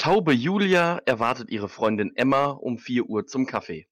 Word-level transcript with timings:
Taube 0.00 0.32
Julia 0.32 0.98
erwartet 1.04 1.50
ihre 1.50 1.68
Freundin 1.68 2.16
Emma 2.16 2.46
um 2.46 2.78
4 2.78 3.10
Uhr 3.10 3.26
zum 3.26 3.44
Kaffee. 3.44 3.86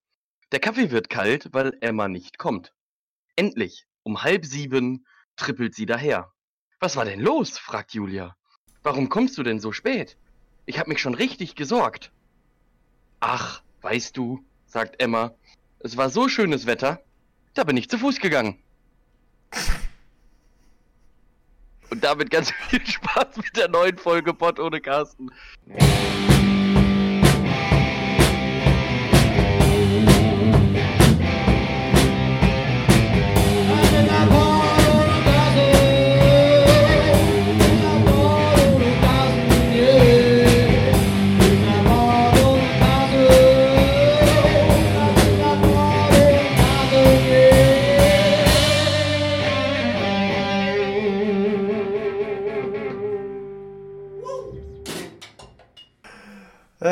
Der 0.52 0.58
Kaffee 0.58 0.90
wird 0.90 1.10
kalt, 1.10 1.50
weil 1.52 1.76
Emma 1.82 2.08
nicht 2.08 2.38
kommt. 2.38 2.72
Endlich, 3.36 3.84
um 4.04 4.22
halb 4.22 4.46
sieben, 4.46 5.04
trippelt 5.36 5.74
sie 5.74 5.84
daher. 5.84 6.32
Was 6.80 6.96
war 6.96 7.04
denn 7.04 7.20
los? 7.20 7.58
fragt 7.58 7.92
Julia. 7.92 8.38
Warum 8.82 9.10
kommst 9.10 9.36
du 9.36 9.42
denn 9.42 9.60
so 9.60 9.70
spät? 9.70 10.16
Ich 10.64 10.78
hab 10.78 10.88
mich 10.88 10.98
schon 10.98 11.12
richtig 11.12 11.56
gesorgt. 11.56 12.10
Ach, 13.20 13.62
weißt 13.82 14.16
du, 14.16 14.42
sagt 14.64 15.02
Emma, 15.02 15.34
es 15.80 15.98
war 15.98 16.08
so 16.08 16.26
schönes 16.30 16.64
Wetter, 16.64 17.02
da 17.52 17.64
bin 17.64 17.76
ich 17.76 17.90
zu 17.90 17.98
Fuß 17.98 18.18
gegangen. 18.20 18.62
Und 21.90 22.04
damit 22.04 22.30
ganz 22.30 22.52
viel 22.68 22.84
Spaß 22.84 23.36
mit 23.36 23.56
der 23.56 23.68
neuen 23.68 23.96
Folge 23.98 24.34
Pott 24.34 24.58
ohne 24.60 24.80
Carsten. 24.80 25.30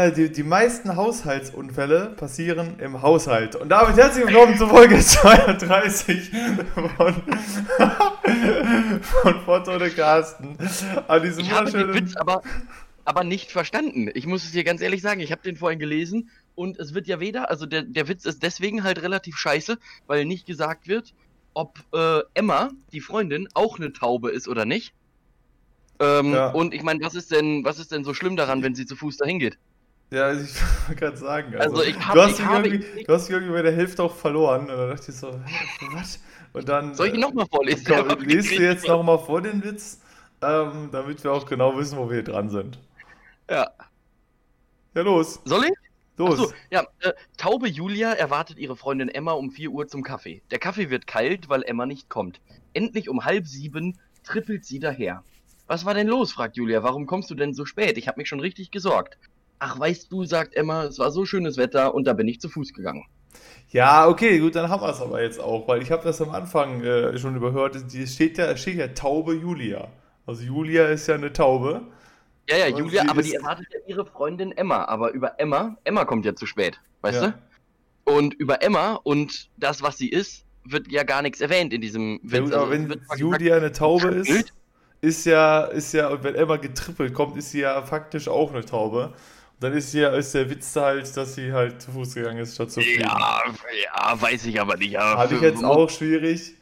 Äh, 0.07 0.13
die, 0.13 0.31
die 0.31 0.43
meisten 0.43 0.97
Haushaltsunfälle 0.97 2.15
passieren 2.17 2.79
im 2.79 3.03
Haushalt. 3.03 3.57
Und 3.57 3.69
damit 3.71 3.97
herzlich 3.97 4.27
willkommen 4.27 4.57
zur 4.57 4.69
Folge 4.69 4.99
32 5.01 6.31
von, 6.97 7.15
von 9.01 9.41
Foto 9.41 9.79
de 9.79 9.91
Carsten. 9.91 10.57
An 11.09 11.23
diesem 11.23 11.41
Ich 11.41 11.51
habe 11.51 11.71
den. 11.71 11.95
Witz 11.95 12.17
aber, 12.17 12.43
aber 13.05 13.25
nicht 13.25 13.51
verstanden. 13.51 14.09
Ich 14.15 14.27
muss 14.27 14.45
es 14.45 14.53
dir 14.53 14.65
ganz 14.65 14.81
ehrlich 14.81 15.03
sagen, 15.03 15.21
ich 15.21 15.33
habe 15.33 15.43
den 15.43 15.57
vorhin 15.57 15.79
gelesen 15.79 16.31
und 16.55 16.79
es 16.79 16.95
wird 16.95 17.07
ja 17.07 17.19
weder, 17.19 17.51
also 17.51 17.67
der, 17.67 17.83
der 17.83 18.07
Witz 18.09 18.25
ist 18.27 18.43
deswegen 18.43 18.85
halt 18.85 19.03
relativ 19.03 19.37
scheiße, 19.37 19.79
weil 20.07 20.25
nicht 20.25 20.47
gesagt 20.47 20.87
wird, 20.89 21.15
ob 21.55 21.79
äh, 21.93 22.21
Emma, 22.35 22.71
die 22.93 23.01
Freundin, 23.01 23.49
auch 23.55 23.79
eine 23.79 23.93
Taube 23.93 24.31
ist 24.31 24.47
oder 24.47 24.67
nicht. 24.67 24.95
Ähm, 25.99 26.33
Ja. 26.33 26.51
Und 26.51 26.75
ich 26.75 26.83
meine, 26.83 27.03
was 27.03 27.15
ist 27.15 27.33
denn, 27.33 27.65
was 27.65 27.79
ist 27.79 27.91
denn 27.91 28.05
so 28.05 28.15
schlimm 28.15 28.37
daran, 28.37 28.63
wenn 28.63 28.75
sie 28.75 28.87
zu 28.87 28.95
Fuß 28.95 29.17
dahin 29.17 29.39
geht? 29.39 29.59
Ja, 30.11 30.33
ich 30.33 30.55
wollte 30.89 31.01
gerade 31.01 31.17
sagen. 31.17 31.57
Also 31.57 31.83
ich 31.83 31.97
hab- 31.99 32.15
du, 32.15 32.23
hast 32.23 32.39
ich 32.39 32.45
habe- 32.45 32.69
irgendwie, 32.69 33.05
du 33.05 33.13
hast 33.13 33.29
irgendwie 33.29 33.53
bei 33.53 33.63
der 33.63 33.73
Hälfte 33.73 34.03
auch 34.03 34.15
verloren. 34.15 34.63
Und 34.71 34.77
dann 34.77 34.91
dachte 34.91 35.11
ich 35.11 35.17
so, 35.17 35.41
was? 35.93 36.21
Und 36.53 36.69
dann. 36.69 36.95
Soll 36.95 37.09
ich 37.09 37.15
ihn 37.15 37.21
nochmal 37.21 37.47
vorlesen? 37.47 37.85
Lese 37.87 38.09
wirklich 38.09 38.49
dir 38.49 38.61
jetzt 38.71 38.87
nochmal 38.87 39.19
vor 39.19 39.43
den 39.43 39.63
Witz, 39.65 40.01
ähm, 40.43 40.89
damit 40.93 41.23
wir 41.25 41.33
auch 41.33 41.47
genau 41.47 41.77
wissen, 41.77 41.99
wo 41.99 42.09
wir 42.09 42.15
hier 42.17 42.25
dran 42.25 42.49
sind. 42.49 42.79
Ja. 43.51 43.71
Ja, 44.95 45.03
los. 45.03 45.41
Soll 45.45 45.65
ich? 45.65 45.73
Los. 46.19 46.41
Achso, 46.41 46.53
ja, 46.71 46.87
äh, 47.01 47.13
Taube 47.37 47.69
Julia 47.69 48.13
erwartet 48.13 48.57
ihre 48.57 48.75
Freundin 48.75 49.11
Emma 49.11 49.33
um 49.33 49.51
4 49.51 49.71
Uhr 49.71 49.87
zum 49.87 50.03
Kaffee. 50.03 50.41
Der 50.51 50.59
Kaffee 50.59 50.89
wird 50.89 51.07
kalt, 51.07 51.51
weil 51.51 51.63
Emma 51.63 51.85
nicht 51.85 52.09
kommt. 52.09 52.41
Endlich 52.73 53.11
um 53.11 53.27
halb 53.27 53.47
sieben 53.47 53.99
trippelt 54.25 54.65
sie 54.65 54.79
daher. 54.79 55.23
Was 55.67 55.85
war 55.85 55.93
denn 55.93 56.07
los? 56.07 56.33
fragt 56.33 56.57
Julia. 56.57 56.83
Warum 56.83 57.05
kommst 57.05 57.29
du 57.31 57.35
denn 57.35 57.53
so 57.53 57.67
spät? 57.67 57.99
Ich 57.99 58.09
habe 58.09 58.19
mich 58.19 58.29
schon 58.29 58.41
richtig 58.41 58.71
gesorgt. 58.71 59.19
Ach, 59.59 59.79
weißt 59.79 60.11
du, 60.13 60.25
sagt 60.25 60.55
Emma, 60.55 60.85
es 60.85 60.99
war 60.99 61.11
so 61.11 61.25
schönes 61.25 61.57
Wetter 61.57 61.95
und 61.95 62.07
da 62.07 62.13
bin 62.13 62.29
ich 62.29 62.41
zu 62.41 62.49
Fuß 62.49 62.73
gegangen. 62.73 63.05
Ja, 63.71 64.07
okay, 64.09 64.39
gut, 64.39 64.55
dann 64.55 64.69
haben 64.69 64.83
wir 64.83 64.91
es 64.91 65.01
aber 65.01 65.23
jetzt 65.23 65.41
auch, 65.41 65.67
weil 65.69 65.83
ich 65.83 65.91
habe 65.91 66.05
das 66.05 66.21
am 66.23 66.31
Anfang 66.31 66.83
äh, 66.83 67.19
schon 67.19 67.37
überhört. 67.37 67.75
Es 67.77 68.15
steht 68.15 68.39
ja, 68.39 68.47
es 68.47 68.61
steht 68.61 68.77
ja 68.77 68.89
Taube 68.89 69.35
Julia. 69.35 69.89
Also 70.27 70.43
Julia 70.43 70.87
ist 70.87 71.07
ja 71.07 71.15
eine 71.17 71.33
Taube. 71.33 71.83
Ja, 72.49 72.57
ja, 72.59 72.69
Julia, 72.69 73.05
aber 73.09 73.23
die 73.23 73.35
erwartet 73.35 73.67
ja 73.73 73.81
ihre 73.87 74.07
Freundin 74.07 74.53
Emma. 74.53 74.85
Aber 74.85 75.13
über 75.13 75.39
Emma, 75.41 75.77
Emma 75.85 76.05
kommt 76.05 76.25
ja 76.25 76.35
zu 76.35 76.47
spät, 76.47 76.81
weißt 77.03 77.23
Ja. 77.23 77.35
du? 78.05 78.13
Und 78.15 78.35
über 78.35 78.63
Emma 78.63 79.01
und 79.03 79.51
das, 79.57 79.83
was 79.83 79.99
sie 79.99 80.09
ist, 80.09 80.45
wird 80.65 80.91
ja 80.91 81.03
gar 81.03 81.23
nichts 81.23 81.41
erwähnt 81.41 81.73
in 81.73 81.81
diesem 81.81 82.21
Ja, 82.23 82.41
gut, 82.41 82.53
Also, 82.53 82.67
aber 82.67 82.75
es 82.75 82.89
wenn 82.89 83.19
Julia 83.19 83.57
eine 83.57 83.73
Taube 83.73 84.09
ist, 84.09 84.53
ist 85.01 85.27
ja, 85.27 85.65
ist 85.65 85.93
ja, 85.93 86.09
und 86.09 86.23
wenn 86.23 86.35
Emma 86.37 86.57
getrippelt 86.57 87.15
kommt, 87.15 87.37
ist 87.37 87.51
sie 87.51 87.61
ja 87.61 87.83
faktisch 87.83 88.29
auch 88.29 88.53
eine 88.53 88.65
Taube. 88.65 89.13
Dann 89.61 89.73
ist 89.73 89.93
ja, 89.95 90.11
ist 90.11 90.35
der 90.35 90.51
Witz 90.51 90.77
halt, 90.77 91.17
dass 91.17 91.35
sie 91.35 91.53
halt 91.53 91.81
zu 91.81 91.91
Fuß 91.91 92.15
gegangen 92.15 92.39
ist, 92.39 92.55
statt 92.55 92.71
zu 92.71 92.81
fliegen. 92.81 93.03
Ja, 93.03 93.43
ja, 93.85 94.21
weiß 94.21 94.45
ich 94.47 94.61
aber 94.61 94.77
nicht. 94.77 94.97
Hatte 94.99 95.35
ich 95.37 95.41
jetzt 95.41 95.65
auch 95.65 95.89
schwierig. 95.89 96.53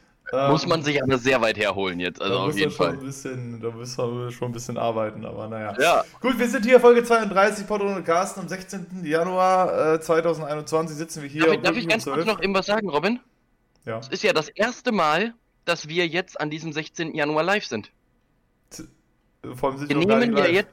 Muss 0.49 0.63
Ähm, 0.63 0.69
man 0.69 0.81
sich 0.81 1.03
aber 1.03 1.19
sehr 1.19 1.39
weit 1.41 1.55
herholen 1.57 1.99
jetzt, 1.99 2.19
also 2.19 2.33
da 2.33 2.39
auf 2.41 2.47
muss 2.47 2.57
jeden 2.57 2.71
Fall. 2.71 2.93
ein 2.93 2.99
bisschen, 2.99 3.61
da 3.61 3.69
müssen 3.69 3.97
wir 4.23 4.31
schon 4.31 4.49
ein 4.49 4.53
bisschen 4.53 4.75
arbeiten, 4.77 5.23
aber 5.23 5.47
naja. 5.47 5.75
Ja, 5.79 6.03
Gut, 6.19 6.39
wir 6.39 6.49
sind 6.49 6.65
hier 6.65 6.79
Folge 6.79 7.03
32, 7.03 7.67
Podron 7.67 7.95
und 7.95 8.05
Carsten. 8.05 8.39
Am 8.39 8.47
16. 8.47 9.03
Januar 9.05 9.93
äh, 9.95 10.01
2021 10.01 10.97
sitzen 10.97 11.21
wir 11.21 11.29
hier. 11.29 11.43
darf 11.45 11.53
ich, 11.53 11.61
darf 11.61 11.77
ich 11.77 11.87
ganz 11.87 12.03
kurz 12.05 12.15
12. 12.15 12.25
noch 12.27 12.41
irgendwas 12.41 12.65
sagen, 12.65 12.89
Robin? 12.89 13.19
Ja. 13.85 13.99
Es 13.99 14.07
ist 14.07 14.23
ja 14.23 14.33
das 14.33 14.49
erste 14.49 14.91
Mal, 14.91 15.35
dass 15.65 15.87
wir 15.87 16.07
jetzt 16.07 16.39
an 16.41 16.49
diesem 16.49 16.73
16. 16.73 17.13
Januar 17.13 17.43
live 17.43 17.65
sind. 17.65 17.91
Vor 19.53 19.69
allem 19.69 19.77
sind 19.77 19.89
Wir 19.89 19.99
wir 19.99 20.15
nehmen 20.17 20.35
ja 20.37 20.47
jetzt, 20.47 20.71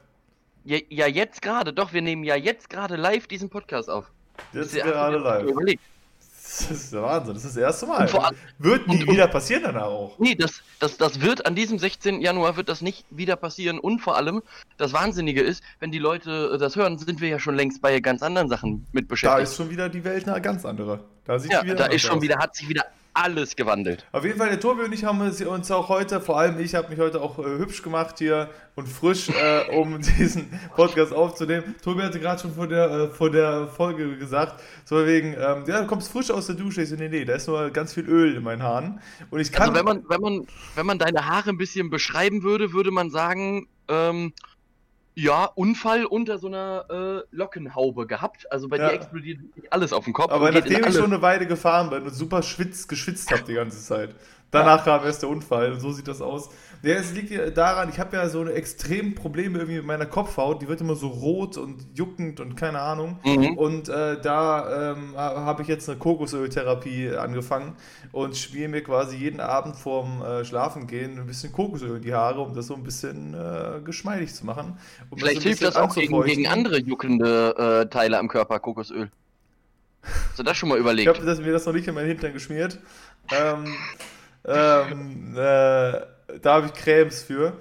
ja, 0.65 0.79
ja 0.89 1.07
jetzt 1.07 1.41
gerade, 1.41 1.73
doch, 1.73 1.93
wir 1.93 2.01
nehmen 2.01 2.23
ja 2.23 2.35
jetzt 2.35 2.69
gerade 2.69 2.95
live 2.95 3.27
diesen 3.27 3.49
Podcast 3.49 3.89
auf. 3.89 4.11
Jetzt 4.53 4.73
gerade 4.75 5.17
live. 5.17 5.43
Überlegt. 5.49 5.81
Das 6.45 6.69
ist 6.69 6.93
der 6.93 7.01
Wahnsinn, 7.01 7.33
das 7.33 7.45
ist 7.45 7.55
das 7.55 7.61
erste 7.63 7.85
Mal. 7.87 8.07
Allem- 8.07 8.35
Wird 8.59 8.87
nie 8.87 9.03
und- 9.03 9.11
wieder 9.11 9.27
passieren 9.27 9.63
danach 9.63 9.83
auch. 9.85 10.19
Nee, 10.19 10.35
das, 10.35 10.61
das, 10.79 10.97
das 10.97 11.21
wird 11.21 11.45
an 11.47 11.55
diesem 11.55 11.79
16. 11.79 12.21
Januar 12.21 12.57
wird 12.57 12.69
das 12.69 12.81
nicht 12.81 13.05
wieder 13.09 13.35
passieren 13.35 13.79
und 13.79 13.99
vor 13.99 14.17
allem 14.17 14.43
das 14.77 14.93
Wahnsinnige 14.93 15.41
ist, 15.41 15.63
wenn 15.79 15.91
die 15.91 15.99
Leute 15.99 16.51
äh, 16.53 16.57
das 16.57 16.75
hören, 16.75 16.97
sind 16.99 17.21
wir 17.21 17.29
ja 17.29 17.39
schon 17.39 17.55
längst 17.55 17.81
bei 17.81 17.99
ganz 18.01 18.21
anderen 18.21 18.49
Sachen 18.49 18.85
mit 18.91 19.05
Da 19.05 19.09
beschäftigt. 19.09 19.43
ist 19.43 19.55
schon 19.55 19.69
wieder 19.71 19.89
die 19.89 20.03
Welt 20.03 20.27
eine 20.27 20.39
ganz 20.41 20.63
andere. 20.65 20.99
Da 21.25 21.39
sieht 21.39 21.51
ja, 21.51 21.63
wieder 21.63 21.75
da 21.75 21.85
ist 21.85 22.01
schon 22.01 22.17
aus. 22.17 22.21
wieder, 22.21 22.37
hat 22.37 22.55
sich 22.55 22.67
wieder 22.69 22.85
alles 23.13 23.55
gewandelt. 23.55 24.05
Auf 24.11 24.25
jeden 24.25 24.37
Fall, 24.37 24.49
der 24.49 24.59
Tobi 24.59 24.83
und 24.83 24.93
ich 24.93 25.03
haben 25.03 25.21
uns 25.21 25.71
auch 25.71 25.89
heute, 25.89 26.19
vor 26.19 26.39
allem 26.39 26.59
ich 26.59 26.75
habe 26.75 26.89
mich 26.89 26.99
heute 26.99 27.21
auch 27.21 27.39
äh, 27.39 27.43
hübsch 27.43 27.81
gemacht 27.81 28.19
hier 28.19 28.49
und 28.75 28.87
frisch, 28.87 29.29
äh, 29.29 29.75
um 29.77 30.01
diesen 30.01 30.47
Podcast 30.75 31.13
aufzunehmen. 31.13 31.75
Tobi 31.83 32.01
hatte 32.01 32.19
gerade 32.19 32.41
schon 32.41 32.53
vor 32.53 32.67
der, 32.67 32.89
äh, 32.89 33.07
vor 33.09 33.29
der 33.29 33.67
Folge 33.67 34.17
gesagt, 34.17 34.61
so 34.85 35.05
wegen, 35.05 35.33
ähm, 35.33 35.63
ja, 35.67 35.81
du 35.81 35.87
kommst 35.87 36.11
frisch 36.11 36.31
aus 36.31 36.47
der 36.47 36.55
Dusche. 36.55 36.81
Ich 36.81 36.89
so, 36.89 36.95
nee, 36.95 37.09
nee, 37.09 37.25
da 37.25 37.35
ist 37.35 37.47
nur 37.47 37.69
ganz 37.69 37.93
viel 37.93 38.05
Öl 38.05 38.35
in 38.35 38.43
meinen 38.43 38.63
Haaren. 38.63 38.99
Und 39.29 39.39
ich 39.39 39.51
kann. 39.51 39.69
Also 39.69 39.75
wenn 39.75 39.85
man, 39.85 40.03
wenn 40.09 40.21
man, 40.21 40.47
wenn 40.75 40.85
man 40.85 40.99
deine 40.99 41.27
Haare 41.27 41.49
ein 41.49 41.57
bisschen 41.57 41.89
beschreiben 41.89 42.43
würde, 42.43 42.73
würde 42.73 42.91
man 42.91 43.09
sagen, 43.09 43.67
ähm, 43.87 44.33
ja, 45.15 45.45
Unfall 45.45 46.05
unter 46.05 46.37
so 46.37 46.47
einer 46.47 46.85
äh, 46.89 47.35
Lockenhaube 47.35 48.07
gehabt. 48.07 48.51
Also 48.51 48.67
bei 48.67 48.77
Ja. 48.77 48.89
dir 48.89 48.95
explodiert 48.95 49.41
wirklich 49.41 49.71
alles 49.71 49.93
auf 49.93 50.05
dem 50.05 50.13
Kopf. 50.13 50.31
aber 50.31 50.51
nachdem 50.51 50.85
ich 50.85 50.95
schon 50.95 51.13
eine 51.13 51.21
Weile 51.21 51.45
gefahren 51.45 51.89
bin 51.89 52.03
und 52.03 52.13
super 52.13 52.41
schwitz, 52.41 52.87
geschwitzt 52.87 53.31
habe 53.31 53.43
die 53.43 53.53
ganze 53.53 53.79
Zeit, 53.79 54.15
danach 54.53 54.85
kam 54.85 55.03
erst 55.03 55.21
der 55.21 55.29
Unfall 55.29 55.73
und 55.73 55.79
so 55.81 55.91
sieht 55.91 56.07
das 56.07 56.21
aus. 56.21 56.49
Ja, 56.81 56.95
es 56.95 57.13
liegt 57.13 57.31
ja 57.31 57.49
daran, 57.49 57.87
ich 57.89 57.97
habe 57.99 58.17
ja 58.17 58.27
so 58.27 58.41
eine 58.41 58.51
extrem 58.51 59.15
Probleme 59.15 59.57
irgendwie 59.59 59.77
mit 59.77 59.85
meiner 59.85 60.05
Kopfhaut, 60.05 60.61
die 60.61 60.67
wird 60.67 60.81
immer 60.81 60.95
so 60.95 61.07
rot 61.07 61.55
und 61.57 61.85
juckend 61.97 62.41
und 62.41 62.55
keine 62.55 62.79
Ahnung. 62.81 63.19
Mhm. 63.23 63.57
Und 63.57 63.87
äh, 63.87 64.19
da 64.21 64.91
ähm, 64.91 65.13
ha- 65.15 65.45
habe 65.45 65.61
ich 65.61 65.69
jetzt 65.69 65.87
eine 65.89 65.97
Kokosöltherapie 65.97 67.11
angefangen 67.15 67.77
und 68.11 68.35
schmier 68.35 68.67
mir 68.67 68.83
quasi 68.83 69.15
jeden 69.15 69.39
Abend 69.39 69.77
vorm 69.77 70.21
äh, 70.21 70.43
Schlafengehen 70.43 71.19
ein 71.19 71.25
bisschen 71.25 71.53
Kokosöl 71.53 71.95
in 71.97 72.01
die 72.01 72.13
Haare, 72.13 72.41
um 72.41 72.53
das 72.53 72.67
so 72.67 72.75
ein 72.75 72.83
bisschen 72.83 73.33
äh, 73.33 73.79
geschmeidig 73.83 74.33
zu 74.35 74.45
machen. 74.45 74.77
Um 75.09 75.17
Vielleicht 75.17 75.37
ein 75.37 75.43
hilft 75.43 75.63
das 75.63 75.77
auch 75.77 75.95
gegen, 75.95 76.21
gegen 76.23 76.47
andere 76.47 76.79
juckende 76.79 77.83
äh, 77.85 77.89
Teile 77.89 78.19
am 78.19 78.27
Körper, 78.27 78.59
Kokosöl. 78.59 79.09
Hast 80.29 80.39
du 80.39 80.43
das 80.43 80.57
schon 80.57 80.67
mal 80.69 80.75
Ich 80.75 80.81
überlegt? 80.81 81.07
habe 81.07 81.25
das, 81.25 81.39
mir 81.39 81.53
das 81.53 81.65
noch 81.65 81.73
nicht 81.73 81.87
in 81.87 81.95
meinen 81.95 82.07
Hintern 82.07 82.33
geschmiert. 82.33 82.77
Ähm, 83.31 83.73
ähm, 84.45 85.33
äh, 85.35 85.37
da 86.41 86.53
habe 86.55 86.67
ich 86.67 86.73
Cremes 86.73 87.23
für. 87.23 87.53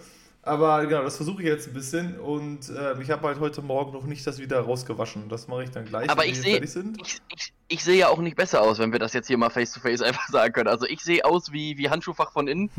Aber 0.44 0.84
genau, 0.86 1.04
das 1.04 1.16
versuche 1.16 1.40
ich 1.42 1.46
jetzt 1.48 1.68
ein 1.68 1.72
bisschen 1.72 2.18
und 2.18 2.68
ähm, 2.76 3.00
ich 3.00 3.12
habe 3.12 3.28
halt 3.28 3.38
heute 3.38 3.62
Morgen 3.62 3.92
noch 3.92 4.02
nicht 4.06 4.26
das 4.26 4.40
wieder 4.40 4.58
rausgewaschen. 4.58 5.28
Das 5.28 5.46
mache 5.46 5.62
ich 5.62 5.70
dann 5.70 5.84
gleich, 5.84 6.10
Aber 6.10 6.22
wenn 6.22 6.30
ich 6.30 6.40
sehe- 6.40 6.54
fertig 6.54 6.72
sind. 6.72 7.00
Ich, 7.00 7.20
ich, 7.32 7.52
ich 7.68 7.84
sehe 7.84 7.96
ja 7.98 8.08
auch 8.08 8.18
nicht 8.18 8.36
besser 8.36 8.60
aus, 8.60 8.80
wenn 8.80 8.90
wir 8.90 8.98
das 8.98 9.12
jetzt 9.12 9.28
hier 9.28 9.38
mal 9.38 9.50
face 9.50 9.72
to 9.72 9.78
face 9.78 10.02
einfach 10.02 10.26
sagen 10.30 10.52
können. 10.52 10.66
Also 10.68 10.84
ich 10.86 11.00
sehe 11.00 11.24
aus 11.24 11.52
wie, 11.52 11.78
wie 11.78 11.88
Handschuhfach 11.90 12.32
von 12.32 12.48
innen. 12.48 12.70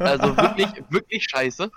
Also 0.00 0.36
wirklich, 0.36 0.68
wirklich 0.90 1.24
scheiße. 1.30 1.70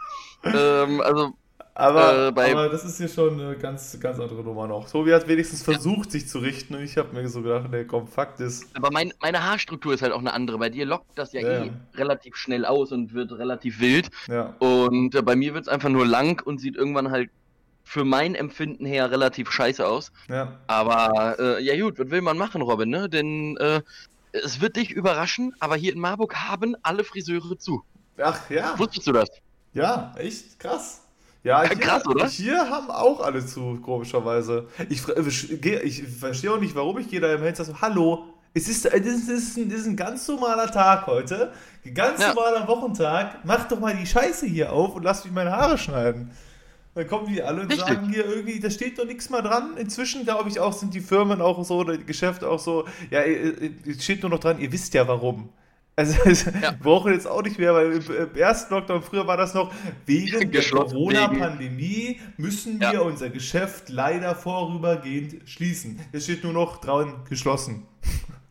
Ähm, 0.45 1.01
also 1.01 1.33
Aber, 1.77 2.27
Äh, 2.27 2.31
bei- 2.31 2.51
aber 2.53 2.69
das 2.69 2.85
ist 2.85 2.97
hier 2.97 3.09
schon 3.09 3.39
eine 3.39 3.57
ganz, 3.57 3.99
ganz 3.99 4.17
andere 4.17 4.41
Nummer 4.43 4.65
noch. 4.65 4.89
Tobi 4.89 5.13
hat 5.13 5.27
wenigstens 5.27 5.61
versucht, 5.61 6.09
sich 6.09 6.25
zu 6.27 6.39
richten 6.39 6.73
und 6.75 6.81
ich 6.83 6.95
habe 6.97 7.13
mir 7.13 7.27
so 7.27 7.41
gedacht, 7.41 7.69
nee, 7.69 7.83
komm, 7.83 8.07
Fakt 8.07 8.39
ist. 8.39 8.65
Aber 8.77 8.91
mein, 8.91 9.11
meine 9.21 9.43
Haarstruktur 9.43 9.93
ist 9.93 10.01
halt 10.01 10.13
auch 10.13 10.19
eine 10.19 10.31
andere. 10.31 10.57
Bei 10.57 10.69
dir 10.69 10.85
lockt 10.85 11.17
das 11.19 11.33
ja, 11.33 11.41
Ja, 11.41 11.49
eh 11.49 11.65
ja. 11.67 11.71
relativ 11.95 12.37
schnell 12.37 12.65
aus 12.65 12.93
und 12.93 13.13
wird 13.13 13.33
relativ 13.33 13.81
wild. 13.81 14.09
Ja. 14.29 14.55
Und 14.59 15.15
äh, 15.15 15.21
bei 15.21 15.35
mir 15.35 15.53
wird 15.53 15.63
es 15.63 15.67
einfach 15.67 15.89
nur 15.89 16.05
lang 16.07 16.41
und 16.45 16.59
sieht 16.61 16.77
irgendwann 16.77 17.11
halt 17.11 17.29
für 17.83 18.05
mein 18.05 18.35
Empfinden 18.35 18.85
her 18.85 19.11
relativ 19.11 19.51
scheiße 19.51 19.85
aus. 19.85 20.13
Ja. 20.29 20.57
Aber 20.67 21.35
äh, 21.39 21.61
ja 21.61 21.79
gut, 21.83 21.99
was 21.99 22.09
will 22.09 22.21
man 22.21 22.37
machen, 22.37 22.61
Robin, 22.61 22.89
ne? 22.89 23.09
Denn 23.09 23.57
äh, 23.57 23.81
es 24.31 24.61
wird 24.61 24.77
dich 24.77 24.91
überraschen, 24.91 25.53
aber 25.59 25.75
hier 25.75 25.91
in 25.91 25.99
Marburg 25.99 26.35
haben 26.35 26.77
alle 26.83 27.03
Friseure 27.03 27.57
zu. 27.59 27.83
Ach 28.17 28.49
ja. 28.49 28.79
Wusstest 28.79 29.07
du 29.07 29.11
das? 29.11 29.27
Ja, 29.73 30.15
echt 30.17 30.57
krass. 30.57 31.01
Ja, 31.45 31.63
hier, 31.63 31.77
krass, 31.77 32.05
oder? 32.07 32.27
Hier 32.27 32.69
haben 32.69 32.89
auch 32.89 33.21
alle 33.21 33.45
zu, 33.45 33.79
komischerweise. 33.81 34.67
Ich, 34.89 35.03
ich, 35.07 35.61
geh- 35.61 35.79
ich 35.79 36.01
verstehe 36.03 36.51
auch 36.51 36.59
nicht, 36.59 36.75
warum 36.75 36.97
ich 36.97 37.07
gehe 37.07 37.19
da 37.19 37.31
im 37.31 37.39
Fenster 37.41 37.65
so, 37.65 37.79
hallo, 37.81 38.23
es 38.55 38.67
ist, 38.67 38.85
es 38.87 39.05
ist, 39.05 39.29
es 39.29 39.49
ist, 39.49 39.57
ein, 39.57 39.69
es 39.69 39.81
ist 39.81 39.85
ein 39.87 39.95
ganz 39.95 40.27
normaler 40.27 40.71
Tag 40.71 41.05
heute, 41.05 41.51
ein 41.85 41.93
ganz 41.93 42.19
Ja. 42.19 42.29
normaler 42.33 42.67
Wochentag, 42.67 43.45
mach 43.45 43.67
doch 43.67 43.79
mal 43.79 43.95
die 43.95 44.07
Scheiße 44.07 44.47
hier 44.47 44.73
auf 44.73 44.95
und 44.95 45.03
lass 45.03 45.23
mich 45.23 45.33
meine 45.33 45.51
Haare 45.51 45.77
schneiden. 45.77 46.31
Dann 46.95 47.07
kommen 47.07 47.27
die 47.27 47.43
alle 47.43 47.61
und 47.61 47.67
Richtig. 47.71 47.87
sagen 47.87 48.09
hier 48.09 48.25
irgendwie, 48.25 48.59
da 48.59 48.69
steht 48.71 48.97
doch 48.97 49.05
nichts 49.05 49.29
mehr 49.29 49.41
dran. 49.41 49.75
Inzwischen, 49.77 50.23
glaube 50.23 50.49
ich, 50.49 50.59
auch 50.61 50.73
sind 50.73 50.93
die 50.93 51.01
Firmen 51.01 51.41
auch 51.41 51.63
so, 51.63 51.75
oder 51.79 51.95
die 51.97 52.05
Geschäfte 52.05 52.49
auch 52.49 52.59
so, 52.59 52.85
ja, 53.11 53.19
äh, 53.19 53.49
äh, 53.49 53.71
es 53.85 54.03
steht 54.03 54.21
nur 54.23 54.31
noch 54.31 54.39
dran, 54.39 54.59
ihr 54.59 54.71
wisst 54.71 54.93
ja 54.93 55.07
warum. 55.07 55.49
Also, 55.97 56.17
es- 56.25 56.45
Ja. 56.45 56.53
wir 56.61 56.71
brauchen 56.73 57.13
jetzt 57.13 57.25
auch 57.27 57.41
nicht 57.41 57.57
mehr, 57.57 57.73
weil 57.73 57.93
im, 57.93 58.35
ersten 58.35 58.73
Lockdown, 58.73 59.01
früher 59.01 59.25
war 59.27 59.37
das 59.37 59.53
noch, 59.53 59.71
wegen 60.05 60.51
der 60.51 60.61
Corona-Pandemie 60.61 62.19
müssen 62.37 62.79
wir 62.81 62.93
Ja. 62.93 62.99
unser 63.01 63.29
Geschäft 63.29 63.89
leider 63.89 64.35
vorübergehend 64.35 65.47
schließen. 65.49 65.99
Es 66.11 66.25
steht 66.25 66.43
nur 66.43 66.53
noch 66.53 66.77
dran, 66.81 67.23
geschlossen. 67.29 67.83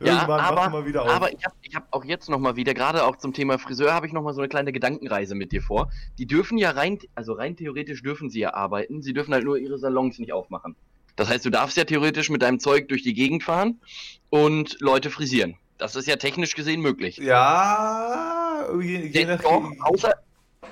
Ja, 0.00 0.14
Irgendwann 0.14 0.40
aber, 0.40 0.56
machen 0.56 0.72
wir 0.72 0.86
wieder 0.86 1.02
auf. 1.02 1.08
aber 1.10 1.32
ich 1.32 1.44
habe 1.44 1.54
ich 1.62 1.76
hab 1.76 1.86
auch 1.92 2.04
jetzt 2.04 2.28
nochmal 2.28 2.56
wieder, 2.56 2.74
gerade 2.74 3.04
auch 3.04 3.16
zum 3.18 3.32
Thema 3.32 3.56
Friseur, 3.60 3.94
habe 3.94 4.04
ich 4.08 4.12
nochmal 4.12 4.34
so 4.34 4.40
eine 4.40 4.48
kleine 4.48 4.72
Gedankenreise 4.72 5.36
mit 5.36 5.52
dir 5.52 5.62
vor. 5.62 5.92
Die 6.18 6.26
dürfen 6.26 6.58
ja 6.58 6.72
rein, 6.72 6.98
also 7.14 7.34
rein 7.34 7.54
theoretisch 7.54 8.02
dürfen 8.02 8.28
sie 8.28 8.40
ja 8.40 8.52
arbeiten, 8.52 9.00
sie 9.00 9.12
dürfen 9.12 9.32
halt 9.32 9.44
nur 9.44 9.58
ihre 9.58 9.78
Salons 9.78 10.18
nicht 10.18 10.32
aufmachen. 10.32 10.74
Das 11.14 11.28
heißt, 11.28 11.44
du 11.44 11.50
darfst 11.50 11.76
ja 11.76 11.84
theoretisch 11.84 12.30
mit 12.30 12.42
deinem 12.42 12.58
Zeug 12.58 12.88
durch 12.88 13.04
die 13.04 13.14
Gegend 13.14 13.44
fahren 13.44 13.80
und 14.28 14.76
Leute 14.80 15.08
frisieren. 15.08 15.54
Das 15.82 15.96
ist 15.96 16.06
ja 16.06 16.14
technisch 16.14 16.54
gesehen 16.54 16.80
möglich. 16.80 17.16
ja, 17.16 18.68
je, 18.80 19.06
je 19.08 19.24
nach, 19.24 19.44
auch, 19.44 19.64
außer, 19.80 20.12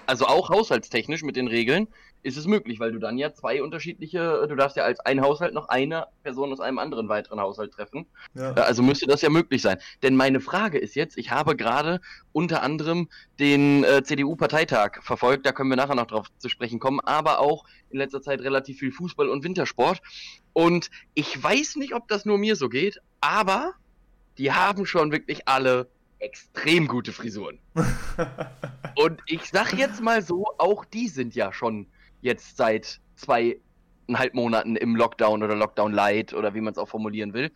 also 0.07 0.27
auch 0.27 0.51
haushaltstechnisch 0.51 1.25
mit 1.25 1.35
den 1.35 1.49
Regeln 1.49 1.89
ist 2.23 2.37
es 2.37 2.47
möglich, 2.47 2.79
weil 2.79 2.93
du 2.93 3.01
dann 3.01 3.19
ja 3.19 3.33
zwei 3.35 3.61
unterschiedliche, 3.61 4.47
du 4.49 4.55
darfst 4.55 4.77
ja 4.77 4.85
als 4.85 5.01
ein 5.01 5.21
Haushalt 5.21 5.53
noch 5.53 5.69
eine 5.69 6.07
Person 6.23 6.53
aus 6.53 6.61
einem 6.61 6.79
anderen 6.79 7.09
weiteren 7.09 7.41
Haushalt 7.41 7.73
treffen. 7.73 8.07
ja. 8.35 8.53
Äh, 8.53 8.61
Also 8.61 8.85
müsste 8.85 9.07
das 9.09 9.21
ja 9.23 9.31
möglich 9.31 9.63
sein. 9.63 9.79
Denn 10.05 10.15
meine 10.15 10.39
Frage 10.39 10.79
ist 10.79 10.95
jetzt, 10.95 11.19
ich 11.19 11.33
habe 11.33 11.57
gerade 11.57 12.01
unter 12.31 12.63
anderem 12.63 13.09
den 13.41 13.83
äh, 13.83 14.05
CDU-Parteitag 14.05 15.03
verfolgt, 15.03 15.45
da 15.45 15.51
können 15.51 15.71
wir 15.71 15.77
nachher 15.77 15.97
noch 15.97 16.07
drauf 16.07 16.29
zu 16.39 16.49
sprechen 16.49 16.79
kommen, 16.79 17.01
aber 17.01 17.41
auch 17.41 17.65
in 17.89 17.99
letzter 17.99 18.23
Zeit 18.23 18.43
relativ 18.43 18.79
viel 18.79 18.93
Fußball 18.93 19.29
und 19.29 19.43
Wintersport. 19.43 20.01
Und 20.53 20.89
ich 21.15 21.43
weiß 21.43 21.75
nicht, 21.77 21.95
ob 21.95 22.07
das 22.07 22.27
nur 22.27 22.39
mir 22.39 22.55
so 22.55 22.69
geht, 22.69 23.01
aber 23.21 23.73
die 24.39 24.53
haben 24.53 24.87
schon 24.87 25.13
wirklich 25.13 25.47
alle 25.49 25.89
extrem 26.19 26.87
gute 26.87 27.13
Frisuren. 27.13 27.59
Und 28.97 29.21
ich 29.27 29.49
sag 29.51 29.73
jetzt 29.77 30.03
mal 30.03 30.23
so, 30.23 30.47
auch 30.59 30.85
die 30.85 31.09
sind 31.09 31.35
ja 31.35 31.53
schon 31.53 31.87
jetzt 32.21 32.57
seit 32.57 33.01
zweieinhalb 33.17 34.35
Monaten 34.35 34.77
im 34.77 34.97
Lockdown 34.97 35.43
oder 35.43 35.57
Lockdown 35.57 35.93
Light 35.93 36.35
oder 36.35 36.55
wie 36.55 36.61
man 36.61 36.73
es 36.73 36.79
auch 36.79 36.89
formulieren 36.89 37.33
will. 37.33 37.51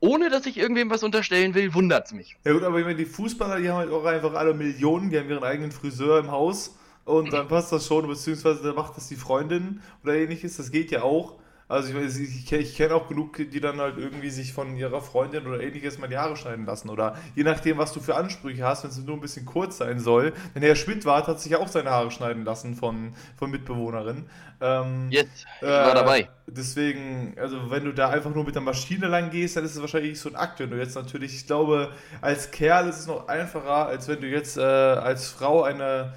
Ohne 0.00 0.30
dass 0.30 0.46
ich 0.46 0.56
irgendwem 0.56 0.90
was 0.90 1.02
unterstellen 1.02 1.54
will, 1.54 1.74
wundert's 1.74 2.12
mich. 2.12 2.36
Ja 2.44 2.52
gut, 2.52 2.62
aber 2.62 2.78
ich 2.78 2.84
meine, 2.84 2.96
die 2.96 3.04
Fußballer, 3.04 3.60
die 3.60 3.68
haben 3.68 3.78
halt 3.78 3.90
auch 3.90 4.04
einfach 4.04 4.34
alle 4.34 4.54
Millionen, 4.54 5.10
die 5.10 5.18
haben 5.18 5.28
ihren 5.28 5.42
eigenen 5.42 5.72
Friseur 5.72 6.20
im 6.20 6.30
Haus 6.30 6.76
und 7.04 7.32
dann 7.32 7.48
passt 7.48 7.72
das 7.72 7.86
schon, 7.86 8.06
beziehungsweise 8.06 8.62
dann 8.62 8.76
macht 8.76 8.96
das 8.96 9.08
die 9.08 9.16
Freundin 9.16 9.82
oder 10.04 10.14
ähnliches, 10.14 10.56
das 10.56 10.70
geht 10.70 10.90
ja 10.90 11.02
auch. 11.02 11.38
Also 11.68 11.90
ich, 11.90 11.94
weiß, 11.94 12.16
ich, 12.18 12.50
ich, 12.50 12.76
kenne 12.76 12.94
auch 12.94 13.08
genug, 13.08 13.36
die 13.36 13.60
dann 13.60 13.78
halt 13.78 13.98
irgendwie 13.98 14.30
sich 14.30 14.54
von 14.54 14.74
ihrer 14.74 15.02
Freundin 15.02 15.46
oder 15.46 15.60
ähnliches 15.60 15.98
mal 15.98 16.08
die 16.08 16.16
Haare 16.16 16.34
schneiden 16.34 16.64
lassen 16.64 16.88
oder 16.88 17.16
je 17.34 17.42
nachdem, 17.44 17.76
was 17.76 17.92
du 17.92 18.00
für 18.00 18.14
Ansprüche 18.14 18.64
hast, 18.64 18.84
wenn 18.84 18.90
es 18.90 18.96
nur 18.98 19.16
ein 19.16 19.20
bisschen 19.20 19.44
kurz 19.44 19.76
sein 19.76 20.00
soll. 20.00 20.32
Denn 20.54 20.62
Herr 20.62 20.76
Schmidtwart 20.76 21.28
hat 21.28 21.40
sich 21.40 21.52
ja 21.52 21.58
auch 21.58 21.68
seine 21.68 21.90
Haare 21.90 22.10
schneiden 22.10 22.46
lassen 22.46 22.74
von, 22.74 23.14
von 23.36 23.50
Mitbewohnerin. 23.50 24.24
Ähm, 24.62 25.08
Jetzt, 25.10 25.46
ich 25.60 25.66
war 25.66 25.90
äh, 25.90 25.94
dabei. 25.94 26.28
Deswegen, 26.46 27.36
also 27.38 27.70
wenn 27.70 27.84
du 27.84 27.92
da 27.92 28.08
einfach 28.08 28.34
nur 28.34 28.44
mit 28.44 28.54
der 28.54 28.62
Maschine 28.62 29.06
lang 29.06 29.28
gehst, 29.30 29.56
dann 29.56 29.64
ist 29.66 29.74
es 29.74 29.80
wahrscheinlich 29.82 30.18
so 30.18 30.30
ein 30.30 30.36
Akt. 30.36 30.60
Wenn 30.60 30.70
du 30.70 30.78
jetzt 30.78 30.94
natürlich, 30.94 31.34
ich 31.34 31.46
glaube, 31.46 31.92
als 32.22 32.50
Kerl 32.50 32.88
ist 32.88 33.00
es 33.00 33.06
noch 33.06 33.28
einfacher, 33.28 33.86
als 33.86 34.08
wenn 34.08 34.22
du 34.22 34.26
jetzt 34.26 34.56
äh, 34.56 34.62
als 34.62 35.28
Frau 35.28 35.64
eine, 35.64 36.14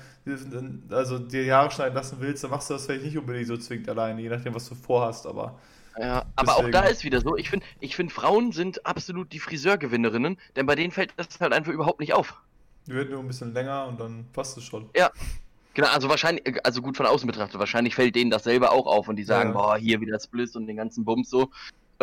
also 0.89 1.19
dir 1.19 1.43
die 1.43 1.51
Haare 1.51 1.71
schneiden 1.71 1.95
lassen 1.95 2.17
willst, 2.19 2.43
dann 2.43 2.51
machst 2.51 2.69
du 2.69 2.73
das 2.75 2.85
vielleicht 2.85 3.03
nicht 3.05 3.17
unbedingt 3.17 3.47
so 3.47 3.57
zwingend 3.57 3.89
alleine, 3.89 4.21
je 4.21 4.29
nachdem, 4.29 4.53
was 4.55 4.67
du 4.69 4.75
vorhast, 4.75 5.25
aber. 5.25 5.57
Ja, 5.99 6.25
aber 6.35 6.53
auch 6.53 6.57
deswegen- 6.57 6.71
da 6.71 6.83
ist 6.83 7.03
wieder 7.03 7.19
so, 7.21 7.35
ich 7.35 7.49
finde, 7.49 7.65
ich 7.79 7.95
find, 7.95 8.11
Frauen 8.11 8.51
sind 8.51 8.85
absolut 8.85 9.33
die 9.33 9.39
Friseurgewinnerinnen, 9.39 10.37
denn 10.55 10.65
bei 10.65 10.75
denen 10.75 10.91
fällt 10.91 11.13
das 11.17 11.39
halt 11.39 11.53
einfach 11.53 11.71
überhaupt 11.71 11.99
nicht 11.99 12.13
auf. 12.13 12.35
Die 12.87 12.93
werden 12.93 13.11
nur 13.11 13.19
ein 13.19 13.27
bisschen 13.27 13.53
länger 13.53 13.87
und 13.87 13.99
dann 13.99 14.25
passt 14.33 14.57
es 14.57 14.63
schon. 14.63 14.89
Genau, 15.73 15.87
also 15.87 16.09
wahrscheinlich, 16.09 16.65
also 16.65 16.81
gut 16.81 16.97
von 16.97 17.05
außen 17.05 17.25
betrachtet, 17.27 17.57
wahrscheinlich 17.59 17.95
fällt 17.95 18.15
denen 18.15 18.29
das 18.29 18.43
selber 18.43 18.71
auch 18.73 18.87
auf 18.87 19.07
und 19.07 19.15
die 19.15 19.23
sagen, 19.23 19.51
Ja. 19.51 19.55
boah, 19.57 19.77
hier 19.77 20.01
wieder 20.01 20.19
Spliss 20.19 20.55
und 20.57 20.67
den 20.67 20.75
ganzen 20.75 21.05
Bums 21.05 21.29
so. 21.29 21.49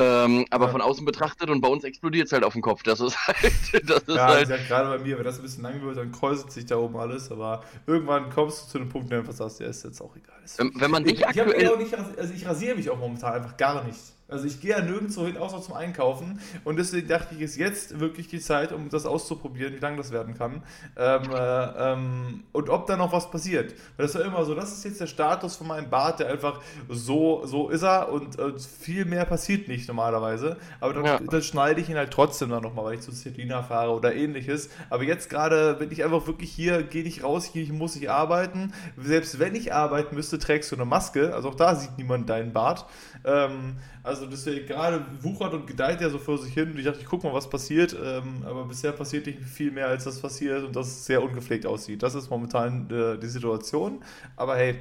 Ähm, 0.00 0.46
aber 0.50 0.66
Ja. 0.66 0.70
von 0.70 0.80
außen 0.80 1.04
betrachtet 1.04 1.50
und 1.50 1.60
bei 1.60 1.68
uns 1.68 1.82
explodiert 1.82 2.26
es 2.26 2.32
halt 2.32 2.44
auf 2.44 2.52
dem 2.52 2.62
Kopf. 2.62 2.82
Das 2.84 3.00
ist 3.00 3.16
halt, 3.26 3.36
das 3.90 4.02
ist 4.04 4.08
Ja, 4.14 4.26
halt. 4.28 4.48
gesagt, 4.48 4.68
gerade 4.68 4.96
bei 4.96 5.02
mir, 5.02 5.18
wenn 5.18 5.24
das 5.24 5.38
ein 5.38 5.42
bisschen 5.42 5.64
lang 5.64 5.82
wird, 5.82 5.96
dann 5.96 6.12
kräuselt 6.12 6.52
sich 6.52 6.66
da 6.66 6.76
oben 6.76 6.96
alles, 6.96 7.32
aber 7.32 7.64
irgendwann 7.86 8.30
kommst 8.30 8.66
du 8.66 8.70
zu 8.72 8.78
dem 8.78 8.88
Punkt, 8.88 9.10
der 9.10 9.18
einfach 9.20 9.32
sagst, 9.32 9.58
ja, 9.60 9.66
ist 9.66 9.82
jetzt 9.84 10.00
auch 10.00 10.14
egal. 10.14 10.36
Wenn, 10.56 10.72
wenn 10.80 10.90
man 10.90 11.04
dich 11.04 11.14
Ich, 11.14 11.20
ich, 11.20 11.26
aktuell. 11.26 11.68
auch 11.68 11.78
nicht, 11.78 11.94
also 11.94 12.32
ich 12.32 12.46
rasiere 12.46 12.76
mich 12.76 12.88
auch 12.90 12.98
momentan 12.98 13.34
einfach 13.34 13.56
gar 13.56 13.82
nicht. 13.84 13.98
Also 14.28 14.46
ich 14.46 14.60
gehe 14.60 14.70
ja 14.72 14.82
nirgendwo 14.82 15.24
hin, 15.24 15.38
außer 15.38 15.62
zum 15.62 15.74
Einkaufen. 15.74 16.38
Und 16.64 16.76
deswegen 16.78 17.08
dachte 17.08 17.34
ich, 17.34 17.40
ist 17.40 17.56
jetzt 17.56 17.98
wirklich 17.98 18.28
die 18.28 18.40
Zeit, 18.40 18.72
um 18.72 18.90
das 18.90 19.06
auszuprobieren, 19.06 19.74
wie 19.74 19.78
lang 19.78 19.96
das 19.96 20.10
werden 20.12 20.34
kann. 20.36 20.62
Ähm, 20.98 21.22
äh, 21.32 21.92
ähm, 21.92 22.44
und 22.52 22.68
ob 22.68 22.86
da 22.86 22.96
noch 22.98 23.10
was 23.10 23.30
passiert. 23.30 23.72
Weil 23.96 24.06
das 24.06 24.14
ist 24.14 24.20
ja 24.20 24.26
immer 24.26 24.44
so, 24.44 24.54
das 24.54 24.70
ist 24.72 24.84
jetzt 24.84 25.00
der 25.00 25.06
Status 25.06 25.56
von 25.56 25.66
meinem 25.66 25.88
Bart, 25.88 26.20
der 26.20 26.28
einfach 26.28 26.60
so, 26.90 27.46
so 27.46 27.70
ist 27.70 27.82
er 27.82 28.12
und 28.12 28.38
äh, 28.38 28.52
viel 28.58 29.06
mehr 29.06 29.24
passiert 29.24 29.66
nicht 29.66 29.88
normalerweise. 29.88 30.58
Aber 30.80 30.92
dann, 30.92 31.04
Ja. 31.06 31.18
dann 31.20 31.42
schneide 31.42 31.80
ich 31.80 31.88
ihn 31.88 31.96
halt 31.96 32.10
trotzdem 32.10 32.50
dann 32.50 32.62
nochmal, 32.62 32.84
weil 32.84 32.94
ich 32.94 33.00
zu 33.00 33.12
Celina 33.12 33.62
fahre 33.62 33.92
oder 33.92 34.14
ähnliches. 34.14 34.68
Aber 34.90 35.04
jetzt 35.04 35.30
gerade 35.30 35.72
bin 35.74 35.90
ich 35.90 36.04
einfach 36.04 36.26
wirklich 36.26 36.50
hier, 36.52 36.82
gehe 36.82 37.02
nicht 37.02 37.24
raus, 37.24 37.46
hier 37.46 37.72
muss 37.72 37.96
ich 37.96 38.10
arbeiten. 38.10 38.74
Selbst 38.98 39.38
wenn 39.38 39.54
ich 39.54 39.72
arbeiten 39.72 40.14
müsste, 40.14 40.38
trägst 40.38 40.70
du 40.70 40.76
eine 40.76 40.84
Maske. 40.84 41.34
Also 41.34 41.48
auch 41.48 41.54
da 41.54 41.74
sieht 41.74 41.96
niemand 41.96 42.28
deinen 42.28 42.52
Bart. 42.52 42.84
Ähm, 43.24 43.76
also 44.02 44.17
deswegen 44.26 44.66
gerade 44.66 45.04
wuchert 45.22 45.54
und 45.54 45.66
gedeiht 45.66 46.00
er 46.00 46.10
so 46.10 46.18
vor 46.18 46.38
sich 46.38 46.52
hin. 46.54 46.72
Und 46.72 46.78
ich 46.78 46.84
dachte, 46.84 47.00
ich 47.00 47.06
guck 47.06 47.24
mal, 47.24 47.32
was 47.32 47.48
passiert. 47.48 47.96
Ähm, 48.02 48.44
aber 48.44 48.64
bisher 48.64 48.92
passiert 48.92 49.26
nicht 49.26 49.40
viel 49.40 49.70
mehr, 49.70 49.86
als 49.88 50.04
das 50.04 50.20
passiert 50.20 50.64
und 50.64 50.74
das 50.76 51.06
sehr 51.06 51.22
ungepflegt 51.22 51.66
aussieht. 51.66 52.02
Das 52.02 52.14
ist 52.14 52.30
momentan 52.30 52.88
äh, 52.90 53.18
die 53.18 53.26
Situation. 53.28 54.02
Aber 54.36 54.56
hey, 54.56 54.76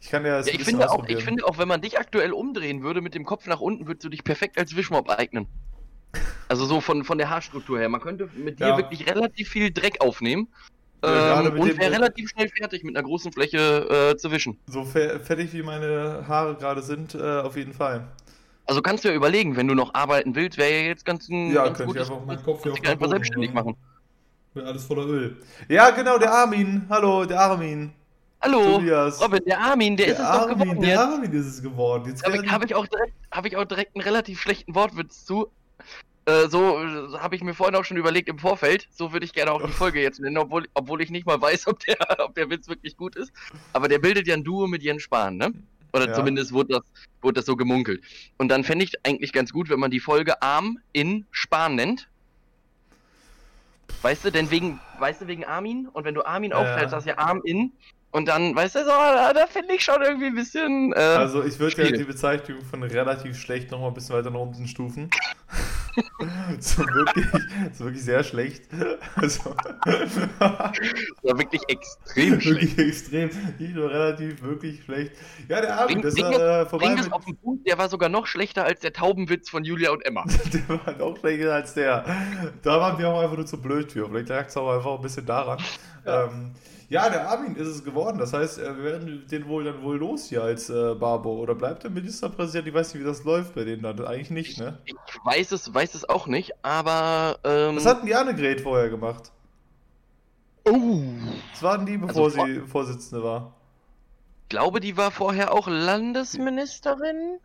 ich 0.00 0.08
kann 0.08 0.24
ja, 0.24 0.40
Ja, 0.40 0.46
ich 0.52 0.62
finde, 0.62 0.90
auch, 0.90 1.04
ich 1.08 1.24
finde 1.24 1.44
auch, 1.46 1.58
wenn 1.58 1.68
man 1.68 1.80
dich 1.80 1.98
aktuell 1.98 2.32
umdrehen 2.32 2.82
würde 2.82 3.00
mit 3.00 3.14
dem 3.14 3.24
Kopf 3.24 3.46
nach 3.46 3.60
unten, 3.60 3.86
würdest 3.86 4.04
du 4.04 4.08
dich 4.08 4.22
perfekt 4.24 4.58
als 4.58 4.76
Wischmob 4.76 5.10
eignen. 5.10 5.46
Also 6.48 6.64
so 6.64 6.80
von, 6.80 7.04
von 7.04 7.18
der 7.18 7.28
Haarstruktur 7.30 7.78
her. 7.78 7.88
Man 7.88 8.00
könnte 8.00 8.28
mit 8.36 8.58
dir 8.60 8.68
Ja. 8.68 8.76
wirklich 8.76 9.06
relativ 9.06 9.48
viel 9.50 9.70
Dreck 9.70 10.00
aufnehmen. 10.00 10.48
Ja, 11.04 11.40
ähm, 11.44 11.60
und 11.60 11.78
wäre 11.78 11.92
relativ 11.92 12.30
schnell 12.30 12.48
fertig 12.48 12.82
mit 12.82 12.96
einer 12.96 13.06
großen 13.06 13.30
Fläche 13.32 14.10
äh, 14.12 14.16
zu 14.16 14.32
wischen. 14.32 14.58
so 14.66 14.84
fe- 14.84 15.20
fertig 15.20 15.52
wie 15.52 15.62
meine 15.62 16.24
Haare 16.26 16.56
gerade 16.56 16.82
sind, 16.82 17.14
äh, 17.14 17.38
auf 17.40 17.56
jeden 17.56 17.72
Fall. 17.72 18.08
Also 18.68 18.82
kannst 18.82 19.02
du 19.02 19.08
ja 19.08 19.14
überlegen, 19.14 19.56
wenn 19.56 19.66
du 19.66 19.74
noch 19.74 19.94
arbeiten 19.94 20.34
willst, 20.34 20.58
wäre 20.58 20.70
ja 20.70 20.88
jetzt 20.88 21.06
ganz 21.06 21.26
ein 21.30 21.52
Ja, 21.52 21.64
ganz 21.64 21.78
könnte 21.78 21.94
ich 21.94 22.00
einfach 22.02 22.24
meinen 22.26 22.42
Kopf 22.42 22.62
hier 22.62 22.72
auf 22.72 22.84
einfach 22.84 23.08
selbstständig 23.08 23.54
machen. 23.54 23.74
Bin 24.52 24.66
alles 24.66 24.84
voller 24.84 25.06
Öl. 25.06 25.38
Ja, 25.68 25.88
genau, 25.88 26.18
der 26.18 26.30
Armin. 26.30 26.84
Hallo, 26.90 27.24
der 27.24 27.40
Armin. 27.40 27.92
Hallo, 28.42 28.76
Tobias. 28.76 29.22
Robin, 29.22 29.40
der 29.46 29.58
Armin, 29.58 29.96
der, 29.96 30.08
ist 30.08 30.12
es 30.12 30.18
doch 30.18 30.24
Armin, 30.42 30.58
geworden 30.58 30.80
der 30.82 30.90
jetzt. 30.90 30.98
Armin 30.98 31.32
ist 31.32 31.46
es 31.46 31.62
geworden. 31.62 32.04
Jetzt 32.08 32.26
Habe 32.26 32.36
ich, 32.36 32.52
hab 32.52 32.62
ich, 32.62 32.74
auch 32.74 32.86
direkt- 32.86 33.14
hab 33.32 33.46
ich 33.46 33.56
auch 33.56 33.64
direkt 33.64 33.96
einen 33.96 34.04
relativ 34.04 34.38
schlechten 34.38 34.74
Wortwitz 34.74 35.24
zu. 35.24 35.48
Äh, 36.26 36.48
so 36.48 36.78
äh, 36.78 37.18
habe 37.18 37.36
ich 37.36 37.42
mir 37.42 37.54
vorhin 37.54 37.74
auch 37.74 37.84
schon 37.86 37.96
überlegt 37.96 38.28
im 38.28 38.38
Vorfeld. 38.38 38.86
So 38.90 39.14
würde 39.14 39.24
ich 39.24 39.32
gerne 39.32 39.50
auch 39.50 39.62
die 39.64 39.72
Folge 39.72 40.02
jetzt 40.02 40.20
nennen, 40.20 40.36
obwohl, 40.36 40.68
obwohl 40.74 41.00
ich 41.00 41.08
nicht 41.10 41.24
mal 41.26 41.40
weiß, 41.40 41.68
ob 41.68 41.80
der, 41.80 41.96
ob 42.18 42.34
der 42.34 42.50
Witz 42.50 42.68
wirklich 42.68 42.98
gut 42.98 43.16
ist. 43.16 43.32
Aber 43.72 43.88
der 43.88 43.98
bildet 43.98 44.26
ja 44.26 44.34
ein 44.34 44.44
Duo 44.44 44.66
mit 44.66 44.82
Jens 44.82 45.02
Spahn, 45.02 45.38
ne? 45.38 45.52
Oder 45.92 46.06
Ja. 46.08 46.14
zumindest 46.14 46.52
wurde 46.52 46.74
das, 46.74 46.82
wurde 47.22 47.34
das 47.34 47.46
so 47.46 47.56
gemunkelt. 47.56 48.04
Und 48.38 48.48
dann 48.48 48.64
fände 48.64 48.84
ich 48.84 48.92
eigentlich 49.04 49.32
ganz 49.32 49.52
gut, 49.52 49.68
wenn 49.70 49.80
man 49.80 49.90
die 49.90 50.00
Folge 50.00 50.40
Arm 50.42 50.78
in 50.92 51.26
Spahn 51.30 51.74
nennt. 51.76 52.08
Weißt 54.02 54.24
du, 54.24 54.30
denn 54.30 54.50
wegen, 54.50 54.80
weißt 54.98 55.22
du, 55.22 55.26
wegen 55.26 55.44
Armin? 55.44 55.88
Und 55.88 56.04
wenn 56.04 56.14
du 56.14 56.24
Armin 56.24 56.52
Ja. 56.52 56.58
aufteilst, 56.58 56.94
hast 56.94 57.04
du 57.04 57.10
ja 57.10 57.18
Arm 57.18 57.40
in. 57.44 57.72
Und 58.10 58.26
dann, 58.26 58.54
weißt 58.54 58.76
du, 58.76 58.80
so, 58.80 58.86
da, 58.86 59.32
da 59.32 59.46
finde 59.46 59.74
ich 59.74 59.82
schon 59.82 60.00
irgendwie 60.00 60.26
ein 60.26 60.34
bisschen. 60.34 60.92
Äh, 60.92 60.98
Also 60.98 61.44
ich 61.44 61.58
würde 61.58 61.84
ja 61.84 61.96
die 61.96 62.04
Bezeichnung 62.04 62.62
von 62.62 62.82
relativ 62.82 63.38
schlecht 63.38 63.70
noch 63.70 63.80
mal 63.80 63.88
ein 63.88 63.94
bisschen 63.94 64.14
weiter 64.14 64.30
nach 64.30 64.40
unten 64.40 64.66
stufen. 64.66 65.10
so 66.60 66.82
wirklich, 66.82 67.26
so 67.72 67.84
wirklich 67.84 68.04
sehr 68.04 68.22
schlecht. 68.24 68.64
Also, 69.16 69.54
Das 69.84 71.22
war 71.22 71.38
wirklich 71.38 71.62
extrem 71.68 72.40
schlecht. 72.40 72.76
wirklich 72.76 72.88
extrem, 72.88 73.30
nicht 73.58 73.74
nur 73.74 73.90
relativ, 73.90 74.42
wirklich 74.42 74.82
schlecht. 74.84 75.12
Ja, 75.48 75.60
der 75.60 75.78
Abend 75.78 76.02
Bring, 76.02 76.04
ist 76.04 76.14
bring, 76.14 76.32
äh, 76.32 76.62
es, 76.62 76.68
vorbei. 76.68 76.86
bring 76.86 77.04
Mit, 77.04 77.12
auf 77.12 77.24
den 77.24 77.36
Punkt, 77.36 77.66
der 77.66 77.78
war 77.78 77.88
sogar 77.88 78.08
noch 78.08 78.26
schlechter 78.26 78.64
als 78.64 78.80
der 78.80 78.92
Taubenwitz 78.92 79.50
von 79.50 79.64
Julia 79.64 79.90
und 79.90 80.04
Emma. 80.04 80.24
der 80.52 80.68
war 80.68 80.96
noch 80.96 81.18
schlechter 81.18 81.54
als 81.54 81.74
der. 81.74 82.04
Da 82.62 82.80
waren 82.80 82.98
wir 82.98 83.08
auch 83.08 83.20
einfach 83.20 83.36
nur 83.36 83.46
zu 83.46 83.60
blöd 83.60 83.92
für. 83.92 84.08
Vielleicht 84.08 84.28
lag 84.28 84.46
es 84.46 84.56
auch 84.56 84.74
einfach 84.74 84.94
ein 84.94 85.02
bisschen 85.02 85.26
daran. 85.26 85.58
Ja. 86.04 86.24
Ähm, 86.24 86.52
ja, 86.88 87.08
der 87.10 87.28
Armin 87.28 87.54
ist 87.56 87.66
es 87.68 87.84
geworden. 87.84 88.18
Das 88.18 88.32
heißt, 88.32 88.58
äh, 88.58 88.76
wir 88.76 88.84
werden 88.84 89.26
den 89.30 89.46
wohl 89.48 89.64
dann 89.64 89.82
wohl 89.82 89.96
los 89.98 90.24
hier 90.28 90.42
als 90.42 90.70
äh, 90.70 90.94
Barbo. 90.94 91.32
Oder 91.38 91.54
bleibt 91.54 91.82
der 91.84 91.90
Ministerpräsident? 91.90 92.66
Ich 92.68 92.74
weiß 92.74 92.94
nicht, 92.94 93.02
wie 93.02 93.06
das 93.06 93.24
läuft 93.24 93.54
bei 93.54 93.64
denen 93.64 93.82
dann. 93.82 94.04
Eigentlich 94.04 94.30
nicht, 94.30 94.58
ne? 94.58 94.78
Ich 94.86 94.94
weiß 95.24 95.52
es, 95.52 95.72
weiß 95.74 95.94
es 95.94 96.08
auch 96.08 96.26
nicht, 96.26 96.52
aber. 96.64 97.38
Ähm, 97.44 97.76
Was 97.76 97.86
hat 97.86 98.00
denn 98.00 98.06
die 98.06 98.14
Annegret 98.14 98.60
vorher 98.62 98.88
gemacht? 98.88 99.30
oh, 100.64 101.00
Was 101.52 101.62
war 101.62 101.76
denn 101.78 101.86
die, 101.86 101.98
bevor 101.98 102.24
Also 102.26 102.36
vor- 102.36 102.46
sie 102.46 102.60
Vorsitzende 102.60 103.22
war? 103.24 103.54
glaube, 104.48 104.80
die 104.80 104.96
war 104.96 105.10
vorher 105.10 105.52
auch 105.52 105.68
Landesministerin. 105.68 107.38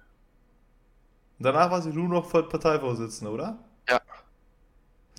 Und 1.40 1.46
danach 1.46 1.70
war 1.70 1.82
sie 1.82 1.90
nur 1.92 2.08
noch 2.08 2.32
Parteivorsitzende, 2.32 3.30
oder? 3.32 3.58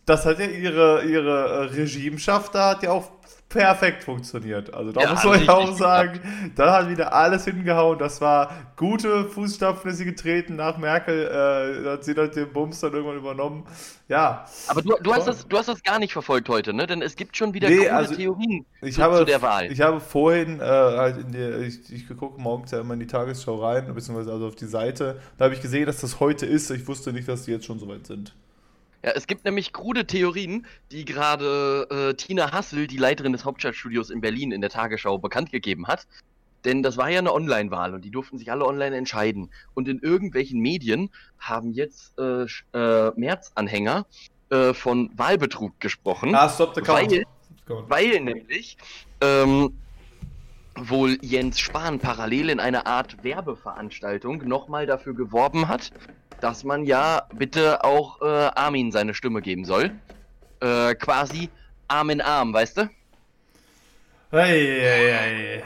Das 0.06 0.26
hat 0.26 0.38
ja 0.38 0.46
ihre, 0.46 1.04
ihre 1.04 1.48
äh, 1.70 1.74
Regimeschaft, 1.74 2.54
da 2.54 2.70
hat 2.70 2.82
ja 2.82 2.90
auch 2.92 3.10
perfekt 3.48 4.04
funktioniert. 4.04 4.72
Also 4.74 4.92
da 4.92 5.02
Ja, 5.02 5.10
muss 5.10 5.24
man 5.24 5.42
ja 5.44 5.52
auch 5.54 5.72
sagen, 5.76 6.20
da 6.56 6.72
hat 6.78 6.88
wieder 6.90 7.12
alles 7.14 7.44
hingehauen. 7.44 7.98
Das 7.98 8.20
war 8.20 8.72
gute 8.76 9.24
Fußstapfen, 9.26 9.90
ist 9.90 9.98
sie 9.98 10.04
getreten 10.04 10.56
nach 10.56 10.76
Merkel. 10.76 11.26
Äh, 11.26 11.84
da 11.84 11.92
hat 11.92 12.04
sie 12.04 12.14
dann 12.14 12.30
den 12.32 12.52
Bums 12.52 12.80
dann 12.80 12.92
irgendwann 12.92 13.16
übernommen. 13.16 13.64
Ja, 14.08 14.46
Aber 14.66 14.82
du, 14.82 14.96
du, 15.02 15.14
hast 15.14 15.26
das, 15.26 15.46
du 15.48 15.56
hast 15.58 15.68
das 15.68 15.82
gar 15.82 15.98
nicht 15.98 16.12
verfolgt 16.12 16.48
heute, 16.48 16.74
ne? 16.74 16.86
Denn 16.86 17.00
es 17.02 17.16
gibt 17.16 17.36
schon 17.36 17.54
wieder 17.54 17.70
Nee, 17.70 17.76
coole 17.86 17.92
also 17.92 18.14
Theorien 18.14 18.66
ich 18.80 18.98
zu, 18.98 19.02
habe, 19.02 19.16
zu 19.16 19.24
der 19.24 19.40
Wahl. 19.42 19.72
ich 19.72 19.80
habe 19.80 20.00
vorhin 20.00 20.60
äh, 20.60 20.64
halt 20.64 21.18
in 21.18 21.32
die, 21.32 21.38
ich, 21.66 21.92
ich 21.92 22.08
gucke 22.16 22.40
morgens 22.40 22.70
ja 22.72 22.80
immer 22.80 22.94
in 22.94 23.00
die 23.00 23.06
Tagesschau 23.06 23.56
rein, 23.64 23.92
beziehungsweise 23.94 24.32
also 24.32 24.48
auf 24.48 24.56
die 24.56 24.66
Seite. 24.66 25.20
Da 25.38 25.46
habe 25.46 25.54
ich 25.54 25.60
gesehen, 25.62 25.86
dass 25.86 26.00
das 26.00 26.20
heute 26.20 26.46
ist. 26.46 26.70
Ich 26.70 26.86
wusste 26.88 27.12
nicht, 27.12 27.28
dass 27.28 27.44
die 27.44 27.52
jetzt 27.52 27.66
schon 27.66 27.78
soweit 27.78 28.06
sind. 28.06 28.34
Ja, 29.04 29.10
es 29.10 29.26
gibt 29.26 29.44
nämlich 29.44 29.74
krude 29.74 30.06
Theorien, 30.06 30.66
die 30.90 31.04
gerade 31.04 31.86
äh, 31.90 32.14
Tina 32.14 32.52
Hassel, 32.52 32.86
die 32.86 32.96
Leiterin 32.96 33.32
des 33.32 33.44
Hauptstadtstudios 33.44 34.08
in 34.08 34.22
Berlin, 34.22 34.50
in 34.50 34.62
der 34.62 34.70
Tagesschau 34.70 35.18
bekannt 35.18 35.52
gegeben 35.52 35.86
hat. 35.88 36.06
Denn 36.64 36.82
das 36.82 36.96
war 36.96 37.10
ja 37.10 37.18
eine 37.18 37.34
Online-Wahl 37.34 37.92
und 37.92 38.02
die 38.02 38.10
durften 38.10 38.38
sich 38.38 38.50
alle 38.50 38.64
online 38.64 38.96
entscheiden. 38.96 39.50
Und 39.74 39.88
in 39.88 39.98
irgendwelchen 39.98 40.58
Medien 40.60 41.10
haben 41.38 41.72
jetzt 41.72 42.18
äh, 42.18 42.46
äh, 42.72 43.12
März-Anhänger 43.14 44.06
äh, 44.48 44.72
von 44.72 45.10
Wahlbetrug 45.18 45.78
gesprochen. 45.80 46.34
Ah, 46.34 46.48
stop 46.48 46.74
the 46.74 46.80
count. 46.80 47.12
Weil-. 47.12 47.24
Weil 47.88 48.20
nämlich 48.20 48.78
ähm, 49.20 49.74
wohl 50.76 51.18
Jens 51.20 51.58
Spahn 51.58 51.98
parallel 51.98 52.48
in 52.48 52.60
einer 52.60 52.86
Art 52.86 53.22
Werbeveranstaltung 53.22 54.48
nochmal 54.48 54.86
dafür 54.86 55.14
geworben 55.14 55.68
hat, 55.68 55.92
dass 56.44 56.62
man 56.62 56.84
ja 56.84 57.26
bitte 57.32 57.84
auch 57.84 58.20
äh, 58.20 58.26
Armin 58.26 58.92
seine 58.92 59.14
Stimme 59.14 59.40
geben 59.40 59.64
soll. 59.64 59.92
Äh, 60.60 60.94
quasi 60.94 61.48
Arm 61.88 62.10
in 62.10 62.20
Arm, 62.20 62.52
weißt 62.52 62.76
du? 62.76 62.90
Hey, 64.30 64.78
hey, 64.78 65.62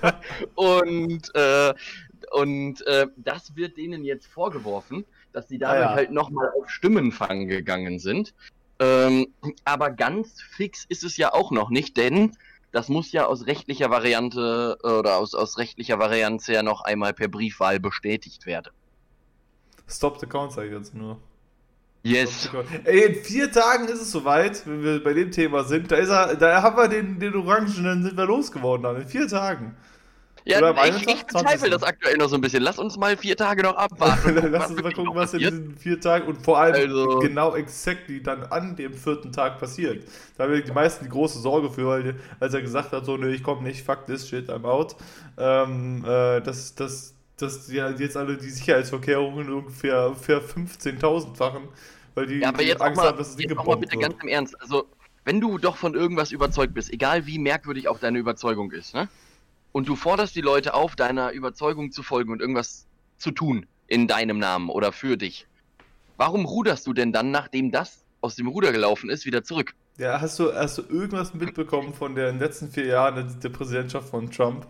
hey. 0.00 0.12
Und, 0.54 1.30
äh, 1.34 1.74
und 2.30 2.86
äh, 2.86 3.08
das 3.16 3.54
wird 3.56 3.76
denen 3.76 4.02
jetzt 4.02 4.26
vorgeworfen, 4.26 5.04
dass 5.34 5.48
sie 5.48 5.58
damit 5.58 5.76
Ah 5.76 5.90
ja. 5.90 5.92
halt 5.92 6.12
nochmal 6.12 6.50
auf 6.56 6.70
Stimmenfang 6.70 7.46
gegangen 7.46 7.98
sind. 7.98 8.32
Ähm, 8.78 9.26
aber 9.66 9.90
ganz 9.90 10.40
fix 10.40 10.86
ist 10.88 11.04
es 11.04 11.18
ja 11.18 11.34
auch 11.34 11.50
noch 11.50 11.68
nicht, 11.68 11.98
denn 11.98 12.32
das 12.72 12.88
muss 12.88 13.12
ja 13.12 13.26
aus 13.26 13.46
rechtlicher 13.46 13.90
Variante 13.90 14.78
äh, 14.82 14.86
oder 14.86 15.18
aus, 15.18 15.34
aus 15.34 15.58
rechtlicher 15.58 15.98
Variante 15.98 16.54
ja 16.54 16.62
noch 16.62 16.80
einmal 16.82 17.12
per 17.12 17.28
Briefwahl 17.28 17.80
bestätigt 17.80 18.46
werden. 18.46 18.72
Stop 19.90 20.18
the 20.20 20.26
count, 20.26 20.52
sage 20.52 20.68
ich 20.68 20.74
jetzt 20.74 20.94
nur. 20.94 21.18
Yes. 22.02 22.48
Ey, 22.84 23.04
in 23.04 23.14
vier 23.22 23.52
Tagen 23.52 23.86
ist 23.88 24.00
es 24.00 24.10
soweit, 24.10 24.66
wenn 24.66 24.82
wir 24.82 25.04
bei 25.04 25.12
dem 25.12 25.30
Thema 25.30 25.64
sind. 25.64 25.90
Da, 25.92 25.96
ist 25.96 26.08
er, 26.08 26.34
da 26.36 26.62
haben 26.62 26.76
wir 26.76 26.88
den, 26.88 27.18
den 27.20 27.34
Orangenen, 27.34 28.02
sind 28.02 28.16
wir 28.16 28.24
losgeworden 28.24 28.84
dann. 28.84 28.96
In 28.96 29.06
vier 29.06 29.28
Tagen. 29.28 29.76
Ja, 30.46 30.58
ich, 30.70 30.78
21., 30.78 31.14
ich 31.14 31.26
bezweifle 31.26 31.68
das 31.68 31.82
aktuell 31.82 32.16
noch 32.16 32.28
so 32.28 32.36
ein 32.36 32.40
bisschen. 32.40 32.62
Lass 32.62 32.78
uns 32.78 32.96
mal 32.96 33.16
vier 33.16 33.36
Tage 33.36 33.62
noch 33.62 33.76
abwarten. 33.76 34.34
Lass 34.50 34.70
uns 34.70 34.82
mal 34.82 34.92
gucken, 34.92 35.14
was 35.14 35.34
in 35.34 35.40
diesen 35.40 35.76
vier 35.76 36.00
Tagen 36.00 36.28
und 36.28 36.42
vor 36.42 36.58
allem 36.58 36.74
Also- 36.74 37.18
genau 37.18 37.54
exactly 37.54 38.22
dann 38.22 38.44
an 38.44 38.74
dem 38.76 38.94
vierten 38.94 39.32
Tag 39.32 39.58
passiert. 39.58 40.04
Da 40.38 40.44
haben 40.44 40.52
wir 40.54 40.62
die 40.64 40.72
meisten 40.72 41.04
die 41.04 41.10
große 41.10 41.38
Sorge 41.40 41.68
für, 41.68 41.86
weil 41.86 42.14
als 42.40 42.54
er 42.54 42.62
gesagt 42.62 42.92
hat, 42.92 43.04
so, 43.04 43.18
nö, 43.18 43.30
ich 43.30 43.42
komme 43.42 43.62
nicht, 43.62 43.84
fuck 43.84 44.06
this 44.06 44.26
shit, 44.26 44.48
I'm 44.48 44.64
out, 44.64 44.96
ähm, 45.36 46.04
äh, 46.06 46.40
dass, 46.40 46.74
dass, 46.74 47.14
dass 47.42 47.70
ja 47.70 47.90
jetzt 47.90 48.16
alle 48.16 48.36
die 48.36 48.50
Sicherheitsvorkehrungen 48.50 49.52
ungefähr, 49.52 50.08
ungefähr 50.08 50.42
15.000-fachen, 50.42 51.68
weil 52.14 52.26
die, 52.26 52.40
Ja, 52.40 52.48
aber 52.48 52.62
jetzt 52.62 52.80
Angst 52.80 52.96
mal, 52.96 53.08
haben, 53.08 53.18
dass 53.18 53.28
das 53.28 53.36
Ding 53.36 53.48
jetzt 53.48 53.58
auch 53.58 53.64
mal 53.64 53.74
gebombt 53.74 53.80
bitte 53.88 54.00
wird. 54.00 54.10
ganz 54.10 54.22
im 54.22 54.28
Ernst. 54.28 54.60
Also, 54.60 54.86
wenn 55.24 55.40
du 55.40 55.58
doch 55.58 55.76
von 55.76 55.94
irgendwas 55.94 56.32
überzeugt 56.32 56.74
bist, 56.74 56.92
egal 56.92 57.26
wie 57.26 57.38
merkwürdig 57.38 57.88
auch 57.88 57.98
deine 57.98 58.18
Überzeugung 58.18 58.72
ist, 58.72 58.94
ne? 58.94 59.08
Und 59.72 59.88
du 59.88 59.94
forderst 59.94 60.34
die 60.34 60.40
Leute 60.40 60.74
auf, 60.74 60.96
deiner 60.96 61.30
Überzeugung 61.30 61.92
zu 61.92 62.02
folgen 62.02 62.32
und 62.32 62.40
irgendwas 62.40 62.86
zu 63.18 63.30
tun 63.30 63.66
in 63.86 64.08
deinem 64.08 64.38
Namen 64.38 64.68
oder 64.68 64.92
für 64.92 65.16
dich. 65.16 65.46
Warum 66.16 66.44
ruderst 66.44 66.86
du 66.86 66.92
denn 66.92 67.12
dann, 67.12 67.30
nachdem 67.30 67.70
das 67.70 68.04
aus 68.20 68.34
dem 68.34 68.48
Ruder 68.48 68.72
gelaufen 68.72 69.10
ist, 69.10 69.26
wieder 69.26 69.44
zurück? 69.44 69.74
Ja, 69.98 70.20
hast 70.20 70.38
du, 70.38 70.52
hast 70.52 70.78
du 70.78 70.82
irgendwas 70.82 71.34
mitbekommen 71.34 71.94
von 71.94 72.14
den 72.14 72.38
letzten 72.38 72.70
vier 72.70 72.86
Jahren 72.86 73.38
der 73.40 73.48
Präsidentschaft 73.50 74.08
von 74.08 74.30
Trump? 74.30 74.66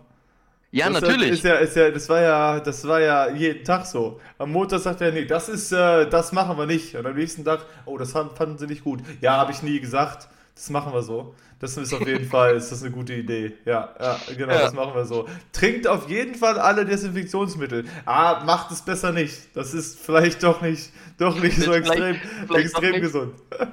Ja, 0.71 0.89
Das 0.89 1.01
natürlich. 1.01 1.31
Ist 1.31 1.43
ja, 1.43 1.55
ist 1.55 1.75
ja, 1.75 1.91
das 1.91 2.07
war 2.07 2.21
ja, 2.21 2.59
das 2.59 2.87
war 2.87 3.01
ja 3.01 3.29
jeden 3.29 3.63
Tag 3.65 3.85
so. 3.85 4.19
Am 4.37 4.51
Montag 4.51 4.79
sagt 4.79 5.01
er, 5.01 5.11
nee, 5.11 5.25
das 5.25 5.49
ist, 5.49 5.71
äh, 5.73 6.09
das 6.09 6.31
machen 6.31 6.57
wir 6.57 6.65
nicht. 6.65 6.95
Und 6.95 7.05
am 7.05 7.15
nächsten 7.15 7.43
Tag, 7.43 7.65
oh, 7.85 7.97
das 7.97 8.13
fanden, 8.13 8.35
fanden 8.35 8.57
sie 8.57 8.67
nicht 8.67 8.83
gut. 8.83 9.01
Ja, 9.19 9.37
habe 9.37 9.51
ich 9.51 9.61
nie 9.63 9.79
gesagt. 9.81 10.29
Das 10.55 10.69
machen 10.69 10.93
wir 10.93 11.01
so. 11.01 11.33
Das 11.59 11.77
ist 11.77 11.93
auf 11.93 12.05
jeden 12.05 12.25
Fall, 12.29 12.55
ist 12.55 12.71
das 12.71 12.81
eine 12.81 12.91
gute 12.91 13.13
Idee. 13.13 13.53
Ja, 13.65 13.89
ja, 13.99 14.19
genau, 14.35 14.53
Ja. 14.53 14.61
das 14.61 14.73
machen 14.73 14.93
wir 14.95 15.05
so. 15.05 15.27
Trinkt 15.53 15.87
auf 15.87 16.09
jeden 16.09 16.35
Fall 16.35 16.59
alle 16.59 16.85
Desinfektionsmittel. 16.85 17.85
Ah, 18.05 18.43
macht 18.45 18.71
es 18.71 18.81
besser 18.81 19.11
nicht. 19.11 19.55
Das 19.55 19.73
ist 19.73 19.99
vielleicht 19.99 20.43
doch 20.43 20.61
nicht, 20.61 20.91
doch 21.17 21.39
nicht 21.39 21.55
so 21.57 21.71
Vielleicht- 21.71 21.87
extrem, 21.87 22.15
vielleicht 22.47 22.65
extrem 22.65 23.01
gesund. 23.01 23.33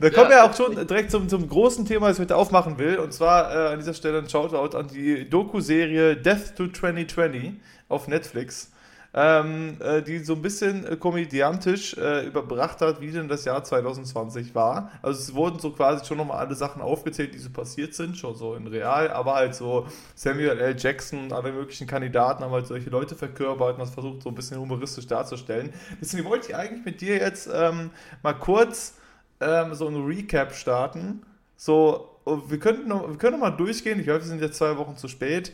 Da 0.00 0.10
kommen 0.10 0.30
wir 0.30 0.44
auch 0.44 0.54
schon 0.54 0.74
direkt 0.86 1.10
zum, 1.10 1.28
zum 1.28 1.48
großen 1.48 1.84
Thema, 1.86 2.08
das 2.08 2.18
ich 2.18 2.22
heute 2.22 2.36
aufmachen 2.36 2.78
will. 2.78 2.98
Und 2.98 3.12
zwar 3.12 3.50
äh, 3.52 3.72
an 3.72 3.78
dieser 3.78 3.94
Stelle 3.94 4.18
ein 4.18 4.28
Shoutout 4.28 4.76
an 4.76 4.86
die 4.88 5.28
Doku-Serie 5.28 6.16
Death 6.16 6.54
to 6.56 6.68
2020 6.68 7.54
auf 7.88 8.06
Netflix, 8.06 8.70
ähm, 9.14 9.78
äh, 9.80 10.02
die 10.02 10.18
so 10.18 10.34
ein 10.34 10.42
bisschen 10.42 10.86
äh, 10.86 10.96
komödiantisch 10.96 11.96
äh, 11.96 12.26
überbracht 12.26 12.80
hat, 12.82 13.00
wie 13.00 13.10
denn 13.10 13.26
das 13.26 13.44
Jahr 13.44 13.64
2020 13.64 14.54
war. 14.54 14.90
Also 15.00 15.20
es 15.20 15.34
wurden 15.34 15.58
so 15.58 15.70
quasi 15.70 16.04
schon 16.04 16.18
nochmal 16.18 16.38
alle 16.38 16.54
Sachen 16.54 16.82
aufgezählt, 16.82 17.32
die 17.32 17.38
so 17.38 17.48
passiert 17.50 17.94
sind, 17.94 18.18
schon 18.18 18.34
so 18.34 18.54
in 18.54 18.66
real, 18.66 19.10
aber 19.10 19.34
halt 19.34 19.54
so 19.54 19.86
Samuel 20.14 20.58
L. 20.58 20.76
Jackson 20.78 21.24
und 21.24 21.32
alle 21.32 21.52
möglichen 21.52 21.86
Kandidaten 21.86 22.44
haben 22.44 22.52
halt 22.52 22.66
solche 22.66 22.90
Leute 22.90 23.14
verkörpert 23.14 23.74
und 23.74 23.80
das 23.80 23.90
versucht 23.90 24.22
so 24.22 24.28
ein 24.28 24.34
bisschen 24.34 24.58
humoristisch 24.58 25.06
darzustellen. 25.06 25.72
Deswegen 26.00 26.26
wollte 26.26 26.50
ich 26.50 26.56
eigentlich 26.56 26.84
mit 26.84 27.00
dir 27.00 27.16
jetzt 27.16 27.48
ähm, 27.52 27.90
mal 28.22 28.34
kurz 28.34 28.94
ähm, 29.40 29.74
so 29.74 29.88
ein 29.88 30.04
Recap 30.04 30.52
starten. 30.52 31.22
So, 31.56 32.10
und 32.24 32.50
wir 32.50 32.58
könnten 32.58 32.88
wir 32.90 33.16
können 33.16 33.40
noch 33.40 33.48
mal 33.48 33.56
durchgehen. 33.56 33.98
Ich 33.98 34.04
glaube, 34.04 34.20
wir 34.20 34.26
sind 34.28 34.42
jetzt 34.42 34.58
zwei 34.58 34.76
Wochen 34.76 34.96
zu 34.96 35.08
spät. 35.08 35.52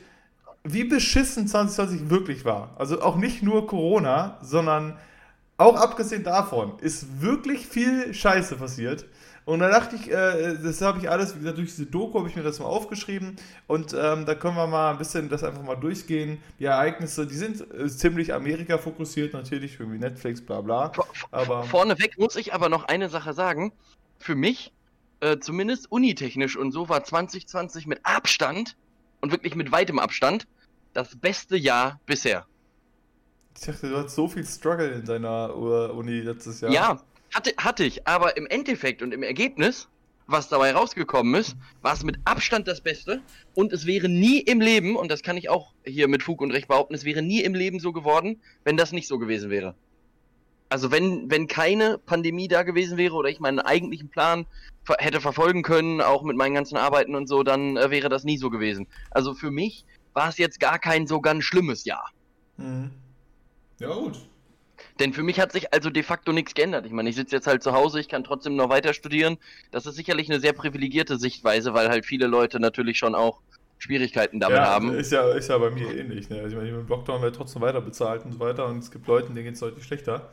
Wie 0.66 0.85
beschissen 0.85 1.47
2020 1.47 2.09
wirklich 2.09 2.44
war. 2.44 2.75
Also 2.78 3.02
auch 3.02 3.16
nicht 3.16 3.42
nur 3.42 3.66
Corona, 3.66 4.38
sondern 4.40 4.99
auch 5.56 5.76
abgesehen 5.76 6.25
davon 6.25 6.78
ist 6.80 7.21
wirklich 7.21 7.66
viel 7.66 8.12
Scheiße 8.12 8.56
passiert. 8.56 9.04
Und 9.44 9.59
da 9.59 9.68
dachte 9.68 9.97
ich, 9.97 10.11
äh, 10.11 10.56
das 10.56 10.80
habe 10.80 10.99
ich 10.99 11.11
alles, 11.11 11.35
wie 11.35 11.40
gesagt, 11.40 11.59
durch 11.59 11.68
diese 11.68 11.85
Doku 11.85 12.18
habe 12.18 12.30
ich 12.30 12.37
mir 12.37 12.42
das 12.42 12.61
mal 12.61 12.66
aufgeschrieben 12.66 13.37
und 13.66 13.92
ähm, 13.92 14.25
da 14.25 14.35
können 14.35 14.56
wir 14.56 14.66
mal 14.66 14.92
ein 14.92 14.99
bisschen 14.99 15.28
das 15.28 15.44
einfach 15.44 15.62
mal 15.62 15.75
durchgehen. 15.75 16.38
Die 16.59 16.64
Ereignisse, 16.64 17.26
die 17.26 17.35
sind 17.35 17.61
äh, 17.75 17.87
ziemlich 17.88 18.33
Amerika 18.33 18.78
fokussiert, 18.78 19.35
natürlich, 19.35 19.78
irgendwie 19.78 19.99
Netflix, 19.99 20.40
bla 20.40 20.62
bla. 20.62 20.92
Aber 21.30 21.64
Vorneweg 21.64 22.18
muss 22.18 22.37
ich 22.37 22.54
aber 22.54 22.71
noch 22.71 22.85
eine 22.85 23.11
Sache 23.11 23.35
sagen. 23.35 23.73
Für 24.18 24.35
mich, 24.35 24.73
äh, 25.21 25.38
zumindest 25.38 25.92
unitechnisch 25.92 26.56
und 26.56 26.73
so, 26.73 26.88
war 26.88 27.04
2020 27.04 27.87
mit 27.87 28.00
Abstand 28.02 28.76
und 29.21 29.30
wirklich 29.30 29.56
mit 29.56 29.71
weitem 29.73 29.99
Abstand 29.99 30.47
das 30.94 31.16
beste 31.16 31.56
Jahr 31.56 32.00
bisher. 32.06 32.46
ich 33.56 33.66
dachte, 33.66 33.90
du 33.90 33.96
hattest 33.96 34.16
so 34.16 34.28
viel 34.28 34.46
Struggle 34.46 34.90
in 34.90 35.04
deiner 35.04 35.54
Uni 35.54 36.20
letztes 36.20 36.60
Jahr. 36.60 36.72
Ja, 36.72 37.02
hatte, 37.34 37.52
hatte 37.58 37.84
ich, 37.84 38.06
aber 38.06 38.36
im 38.36 38.46
Endeffekt 38.46 39.02
und 39.02 39.12
im 39.12 39.22
Ergebnis, 39.22 39.88
was 40.26 40.48
dabei 40.48 40.72
rausgekommen 40.72 41.34
ist, 41.34 41.56
war 41.82 41.92
es 41.92 42.04
mit 42.04 42.16
Abstand 42.24 42.66
das 42.68 42.80
Beste 42.80 43.20
und 43.54 43.72
es 43.72 43.86
wäre 43.86 44.08
nie 44.08 44.40
im 44.40 44.60
Leben, 44.60 44.96
und 44.96 45.10
das 45.10 45.22
kann 45.22 45.36
ich 45.36 45.50
auch 45.50 45.74
hier 45.84 46.08
mit 46.08 46.22
Fug 46.22 46.40
und 46.40 46.52
Recht 46.52 46.68
behaupten, 46.68 46.94
es 46.94 47.04
wäre 47.04 47.22
nie 47.22 47.42
im 47.42 47.54
Leben 47.54 47.80
so 47.80 47.92
geworden, 47.92 48.40
wenn 48.62 48.76
das 48.76 48.92
nicht 48.92 49.08
so 49.08 49.18
gewesen 49.18 49.50
wäre. 49.50 49.74
Also 50.70 50.90
wenn, 50.90 51.30
wenn 51.30 51.46
keine 51.46 51.98
Pandemie 51.98 52.48
da 52.48 52.62
gewesen 52.62 52.96
wäre 52.96 53.14
oder 53.14 53.28
ich 53.28 53.38
meinen 53.38 53.60
eigentlichen 53.60 54.08
Plan 54.08 54.46
ver 54.82 54.96
hätte 54.98 55.20
verfolgen 55.20 55.62
können, 55.62 56.00
auch 56.00 56.22
mit 56.22 56.36
meinen 56.36 56.54
ganzen 56.54 56.76
Arbeiten 56.76 57.14
und 57.14 57.28
so, 57.28 57.42
dann 57.42 57.76
äh, 57.76 57.90
wäre 57.90 58.08
das 58.08 58.24
nie 58.24 58.38
so 58.38 58.50
gewesen. 58.50 58.86
Also 59.10 59.34
für 59.34 59.50
mich 59.50 59.84
war 60.14 60.28
es 60.28 60.38
jetzt 60.38 60.61
gar 60.61 60.78
kein 60.78 61.06
so 61.06 61.21
ganz 61.21 61.44
schlimmes 61.44 61.85
Jahr. 61.85 62.11
Mhm. 62.56 62.92
Ja, 63.78 63.92
gut. 63.92 64.18
Denn 65.00 65.12
für 65.12 65.23
mich 65.23 65.40
hat 65.40 65.52
sich 65.52 65.73
also 65.75 65.90
de 65.90 66.02
facto 66.02 66.33
nichts 66.33 66.54
geändert. 66.54 66.87
Ich 66.87 66.92
meine, 66.92 67.09
ich 67.09 67.16
sitze 67.16 67.37
jetzt 67.37 67.47
halt 67.47 67.62
zu 67.62 67.73
Hause, 67.73 68.00
ich 68.00 68.09
kann 68.09 68.25
trotzdem 68.25 68.56
noch 68.56 68.68
weiter 68.68 68.94
studieren. 68.94 69.38
Das 69.73 69.87
ist 69.87 69.97
sicherlich 69.97 70.30
eine 70.30 70.40
sehr 70.40 70.52
privilegierte 70.52 71.18
Sichtweise, 71.18 71.75
weil 71.75 71.88
halt 71.88 72.06
viele 72.06 72.26
Leute 72.26 72.61
natürlich 72.61 72.99
schon 72.99 73.14
auch 73.14 73.40
Schwierigkeiten 73.78 74.40
damit 74.40 74.59
ja, 74.59 74.66
haben. 74.66 74.94
Ist 74.94 75.12
ja, 75.12 75.33
ist 75.33 75.49
ja 75.49 75.59
bei 75.59 75.71
mir 75.71 75.94
ähnlich. 75.94 76.30
Ne? 76.30 76.37
Also 76.37 76.56
ich 76.56 76.56
meine, 76.56 76.68
im 76.68 76.87
Lockdown 76.87 77.23
wird 77.23 77.35
trotzdem 77.35 77.62
weiter 77.62 77.80
bezahlt 77.80 78.25
und 78.25 78.33
so 78.33 78.40
weiter 78.40 78.66
und 78.66 78.78
es 78.78 78.90
gibt 78.90 79.06
Leute, 79.06 79.28
denen 79.28 79.44
geht 79.44 79.54
es 79.54 79.61
deutlich 79.61 79.85
schlechter. 79.85 80.30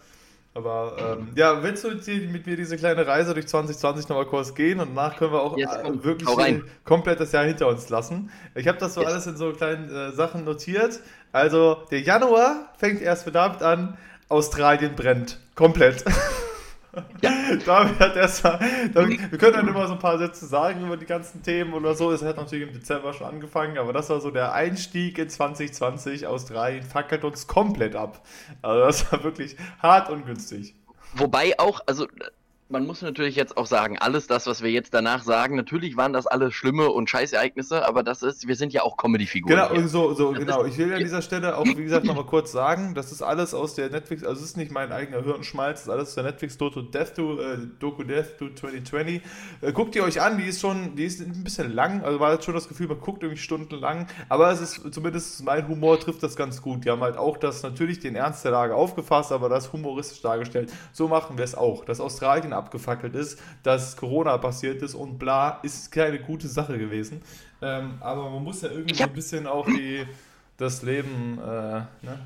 Aber 0.53 1.17
ähm, 1.17 1.29
ja, 1.35 1.63
willst 1.63 1.85
du 1.85 1.91
hier 1.97 2.27
mit 2.29 2.45
mir 2.45 2.57
diese 2.57 2.75
kleine 2.75 3.07
Reise 3.07 3.33
durch 3.33 3.47
2020 3.47 4.09
nochmal 4.09 4.25
kurz 4.25 4.53
gehen 4.53 4.81
und 4.81 4.89
danach 4.95 5.17
können 5.17 5.31
wir 5.31 5.41
auch 5.41 5.55
Jetzt 5.57 5.75
äh, 5.75 5.81
komm, 5.83 6.03
wirklich 6.03 6.61
komplett 6.83 7.21
das 7.21 7.31
Jahr 7.31 7.45
hinter 7.45 7.67
uns 7.67 7.87
lassen. 7.87 8.29
Ich 8.55 8.67
habe 8.67 8.77
das 8.77 8.93
so 8.95 9.01
Yes. 9.01 9.11
alles 9.11 9.27
in 9.27 9.37
so 9.37 9.53
kleinen 9.53 9.89
äh, 9.89 10.11
Sachen 10.11 10.43
notiert. 10.43 10.99
Also 11.31 11.77
der 11.89 12.01
Januar 12.01 12.69
fängt 12.77 13.01
erst 13.01 13.25
mit 13.25 13.35
damit 13.35 13.61
an, 13.61 13.97
Australien 14.27 14.95
brennt. 14.95 15.39
Komplett. 15.55 16.03
Ja. 17.21 17.31
Damit 17.65 17.99
hat 17.99 18.15
damit, 18.93 19.31
wir 19.31 19.37
können 19.37 19.53
dann 19.53 19.67
immer 19.67 19.87
so 19.87 19.93
ein 19.93 19.99
paar 19.99 20.17
Sätze 20.17 20.45
sagen 20.45 20.85
über 20.85 20.97
die 20.97 21.05
ganzen 21.05 21.41
Themen 21.41 21.73
oder 21.73 21.95
so. 21.95 22.11
Es 22.11 22.21
hat 22.21 22.37
natürlich 22.37 22.67
im 22.67 22.73
Dezember 22.73 23.13
schon 23.13 23.27
angefangen, 23.27 23.77
aber 23.77 23.93
das 23.93 24.09
war 24.09 24.19
so 24.19 24.31
der 24.31 24.53
Einstieg 24.53 25.17
in 25.17 25.29
2020. 25.29 26.27
Australien 26.27 26.83
fackelt 26.83 27.23
uns 27.23 27.47
komplett 27.47 27.95
ab. 27.95 28.21
Also 28.61 28.85
das 28.85 29.11
war 29.11 29.23
wirklich 29.23 29.55
hart 29.81 30.09
und 30.09 30.25
günstig. 30.25 30.75
Wobei 31.13 31.57
auch, 31.59 31.81
also 31.85 32.07
man 32.71 32.87
muss 32.87 33.01
natürlich 33.01 33.35
jetzt 33.35 33.57
auch 33.57 33.65
sagen, 33.65 33.97
alles 33.99 34.27
das, 34.27 34.47
was 34.47 34.63
wir 34.63 34.71
jetzt 34.71 34.93
danach 34.93 35.23
sagen, 35.23 35.55
natürlich 35.55 35.97
waren 35.97 36.13
das 36.13 36.25
alles 36.25 36.53
schlimme 36.53 36.89
und 36.89 37.09
Scheißereignisse, 37.09 37.85
aber 37.85 38.03
das 38.03 38.23
ist, 38.23 38.47
wir 38.47 38.55
sind 38.55 38.73
ja 38.73 38.83
auch 38.83 38.97
Comedy-Figuren. 38.97 39.55
Genau, 39.55 39.71
hier. 39.71 39.87
so, 39.87 40.13
so, 40.13 40.31
Das 40.31 40.39
genau. 40.39 40.65
Ich 40.65 40.77
will 40.77 40.93
an 40.93 40.99
dieser 40.99 41.21
Stelle 41.21 41.57
auch, 41.57 41.65
wie 41.65 41.75
gesagt, 41.75 42.05
nochmal 42.05 42.25
kurz 42.25 42.51
sagen, 42.51 42.95
das 42.95 43.11
ist 43.11 43.21
alles 43.21 43.53
aus 43.53 43.75
der 43.75 43.89
Netflix, 43.89 44.23
also 44.23 44.41
es 44.41 44.51
ist 44.51 44.57
nicht 44.57 44.71
mein 44.71 44.91
eigener 44.91 45.23
Hirnschmalz, 45.23 45.79
das 45.79 45.87
ist 45.87 45.89
alles 45.89 46.09
aus 46.09 46.15
der 46.15 46.23
Netflix 46.23 46.57
Doku 46.57 46.81
Death 46.81 47.15
to, 47.15 47.39
äh, 47.39 47.57
Doku 47.79 48.03
Death 48.03 48.37
to 48.39 48.49
2020. 48.49 49.21
Äh, 49.61 49.71
guckt 49.73 49.95
ihr 49.95 50.03
euch 50.03 50.21
an, 50.21 50.37
die 50.37 50.45
ist 50.45 50.61
schon, 50.61 50.95
die 50.95 51.05
ist 51.05 51.19
ein 51.19 51.43
bisschen 51.43 51.73
lang, 51.73 52.03
also 52.03 52.19
war 52.19 52.33
jetzt 52.33 52.45
schon 52.45 52.55
das 52.55 52.67
Gefühl, 52.67 52.87
man 52.87 52.99
guckt 52.99 53.23
irgendwie 53.23 53.41
stundenlang, 53.41 54.07
aber 54.29 54.51
es 54.51 54.61
ist, 54.61 54.93
zumindest 54.93 55.43
mein 55.43 55.67
Humor 55.67 55.99
trifft 55.99 56.23
das 56.23 56.35
ganz 56.35 56.61
gut. 56.61 56.85
Die 56.85 56.89
haben 56.89 57.01
halt 57.01 57.17
auch 57.17 57.37
das, 57.37 57.63
natürlich 57.63 57.99
den 57.99 58.15
Ernst 58.15 58.45
der 58.45 58.51
Lage 58.51 58.75
aufgefasst, 58.75 59.31
aber 59.31 59.49
das 59.49 59.73
humoristisch 59.73 60.21
dargestellt. 60.21 60.71
So 60.93 61.07
machen 61.07 61.37
wir 61.37 61.45
es 61.45 61.55
auch. 61.55 61.85
Dass 61.85 61.99
Australien 61.99 62.53
abgefackelt 62.61 63.15
ist, 63.15 63.39
dass 63.63 63.97
Corona 63.97 64.37
passiert 64.37 64.81
ist 64.81 64.95
und 64.95 65.17
bla, 65.17 65.59
ist 65.63 65.91
keine 65.91 66.19
gute 66.19 66.47
Sache 66.47 66.77
gewesen. 66.77 67.21
Ähm, 67.61 67.95
aber 67.99 68.29
man 68.29 68.43
muss 68.43 68.61
ja 68.61 68.69
irgendwie 68.69 68.95
so 68.95 69.03
ein 69.03 69.13
bisschen 69.13 69.47
auch 69.47 69.65
die, 69.65 70.05
das 70.57 70.81
Leben 70.81 71.37
äh, 71.39 71.81
ne, 72.01 72.19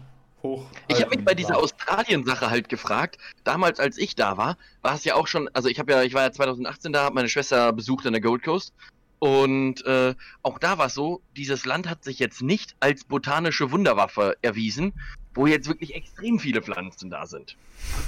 hoch. 0.43 0.65
Ich 0.87 1.01
habe 1.01 1.15
mich 1.15 1.25
bei 1.25 1.33
dieser 1.33 1.57
Australien-Sache 1.57 2.49
halt 2.49 2.69
gefragt, 2.69 3.17
damals 3.43 3.79
als 3.79 3.97
ich 3.97 4.15
da 4.15 4.37
war, 4.37 4.57
war 4.81 4.95
es 4.95 5.03
ja 5.03 5.15
auch 5.15 5.27
schon, 5.27 5.49
also 5.53 5.67
ich 5.69 5.79
habe 5.79 5.91
ja, 5.91 6.03
ich 6.03 6.13
war 6.13 6.23
ja 6.23 6.31
2018 6.31 6.93
da, 6.93 7.05
habe 7.05 7.15
meine 7.15 7.29
Schwester 7.29 7.73
besucht 7.73 8.05
an 8.05 8.13
der 8.13 8.21
Gold 8.21 8.43
Coast 8.43 8.73
und 9.19 9.85
äh, 9.85 10.13
auch 10.43 10.59
da 10.59 10.77
war 10.77 10.87
es 10.87 10.93
so, 10.93 11.21
dieses 11.35 11.65
Land 11.65 11.89
hat 11.89 12.03
sich 12.03 12.19
jetzt 12.19 12.41
nicht 12.41 12.75
als 12.79 13.05
botanische 13.05 13.71
Wunderwaffe 13.71 14.37
erwiesen, 14.41 14.93
wo 15.35 15.45
jetzt 15.45 15.67
wirklich 15.67 15.93
extrem 15.93 16.39
viele 16.39 16.61
Pflanzen 16.61 17.09
da 17.09 17.27
sind. 17.27 17.55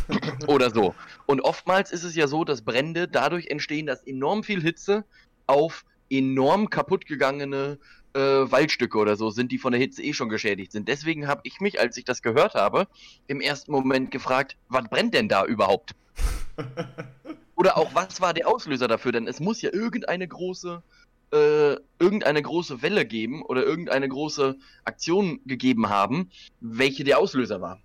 Oder 0.47 0.71
so. 0.71 0.95
Und 1.25 1.41
oftmals 1.41 1.91
ist 1.91 2.03
es 2.03 2.15
ja 2.15 2.27
so, 2.27 2.43
dass 2.43 2.63
Brände 2.63 3.07
dadurch 3.07 3.47
entstehen, 3.47 3.85
dass 3.85 4.01
enorm 4.03 4.43
viel 4.43 4.61
Hitze 4.61 5.05
auf 5.45 5.85
enorm 6.09 6.69
kaputtgegangene 6.69 7.77
äh, 8.13 8.19
Waldstücke 8.19 8.97
oder 8.97 9.15
so 9.15 9.29
sind, 9.29 9.51
die 9.51 9.57
von 9.57 9.73
der 9.73 9.81
Hitze 9.81 10.01
eh 10.01 10.13
schon 10.13 10.29
geschädigt 10.29 10.71
sind. 10.71 10.87
Deswegen 10.87 11.27
habe 11.27 11.41
ich 11.43 11.59
mich, 11.59 11.79
als 11.79 11.97
ich 11.97 12.05
das 12.05 12.21
gehört 12.21 12.55
habe, 12.55 12.87
im 13.27 13.41
ersten 13.41 13.71
Moment 13.71 14.11
gefragt, 14.11 14.57
was 14.69 14.85
brennt 14.85 15.13
denn 15.13 15.27
da 15.27 15.45
überhaupt? 15.45 15.95
Oder 17.55 17.77
auch, 17.77 17.93
was 17.95 18.21
war 18.21 18.33
der 18.33 18.47
Auslöser 18.47 18.87
dafür? 18.87 19.11
Denn 19.11 19.27
es 19.27 19.39
muss 19.39 19.61
ja 19.61 19.73
irgendeine 19.73 20.27
große, 20.27 20.83
äh, 21.31 21.75
irgendeine 21.99 22.41
große 22.41 22.81
Welle 22.81 23.05
geben 23.05 23.43
oder 23.43 23.63
irgendeine 23.63 24.07
große 24.07 24.57
Aktion 24.83 25.39
gegeben 25.45 25.89
haben, 25.89 26.29
welche 26.59 27.03
der 27.03 27.19
Auslöser 27.19 27.61
war. 27.61 27.81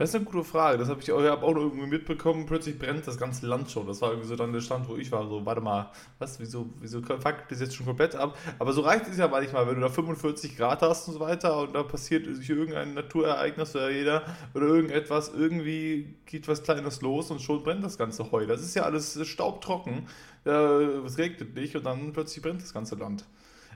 Das 0.00 0.08
ist 0.08 0.14
eine 0.14 0.24
gute 0.24 0.44
Frage. 0.44 0.78
Das 0.78 0.88
habe 0.88 1.02
ich 1.02 1.12
auch, 1.12 1.22
hab 1.22 1.42
auch 1.42 1.54
irgendwie 1.54 1.86
mitbekommen. 1.86 2.46
Plötzlich 2.46 2.78
brennt 2.78 3.06
das 3.06 3.18
ganze 3.18 3.46
Land 3.46 3.70
schon. 3.70 3.86
Das 3.86 4.00
war 4.00 4.12
irgendwie 4.12 4.28
so 4.28 4.34
dann 4.34 4.50
der 4.50 4.62
Stand, 4.62 4.88
wo 4.88 4.96
ich 4.96 5.12
war. 5.12 5.28
So, 5.28 5.44
warte 5.44 5.60
mal, 5.60 5.90
was, 6.18 6.40
wieso, 6.40 6.70
wieso 6.80 7.02
fuckt 7.02 7.50
das 7.50 7.60
jetzt 7.60 7.76
schon 7.76 7.84
komplett 7.84 8.14
ab? 8.14 8.38
Aber 8.58 8.72
so 8.72 8.80
reicht 8.80 9.06
es 9.08 9.18
ja 9.18 9.28
manchmal, 9.28 9.66
wenn 9.66 9.74
du 9.74 9.82
da 9.82 9.90
45 9.90 10.56
Grad 10.56 10.80
hast 10.80 11.06
und 11.06 11.14
so 11.14 11.20
weiter 11.20 11.58
und 11.58 11.74
da 11.74 11.82
passiert 11.82 12.34
sich 12.34 12.48
irgendein 12.48 12.94
Naturereignis 12.94 13.76
oder 13.76 13.90
jeder 13.90 14.22
oder 14.54 14.68
irgendetwas, 14.68 15.34
irgendwie 15.36 16.16
geht 16.24 16.48
was 16.48 16.62
Kleines 16.62 17.02
los 17.02 17.30
und 17.30 17.42
schon 17.42 17.62
brennt 17.62 17.84
das 17.84 17.98
ganze 17.98 18.32
Heu. 18.32 18.46
Das 18.46 18.62
ist 18.62 18.74
ja 18.74 18.84
alles 18.84 19.20
staubtrocken. 19.28 20.08
Äh, 20.46 20.50
es 20.50 21.18
regnet 21.18 21.54
nicht 21.54 21.76
und 21.76 21.84
dann 21.84 22.14
plötzlich 22.14 22.42
brennt 22.42 22.62
das 22.62 22.72
ganze 22.72 22.94
Land. 22.94 23.26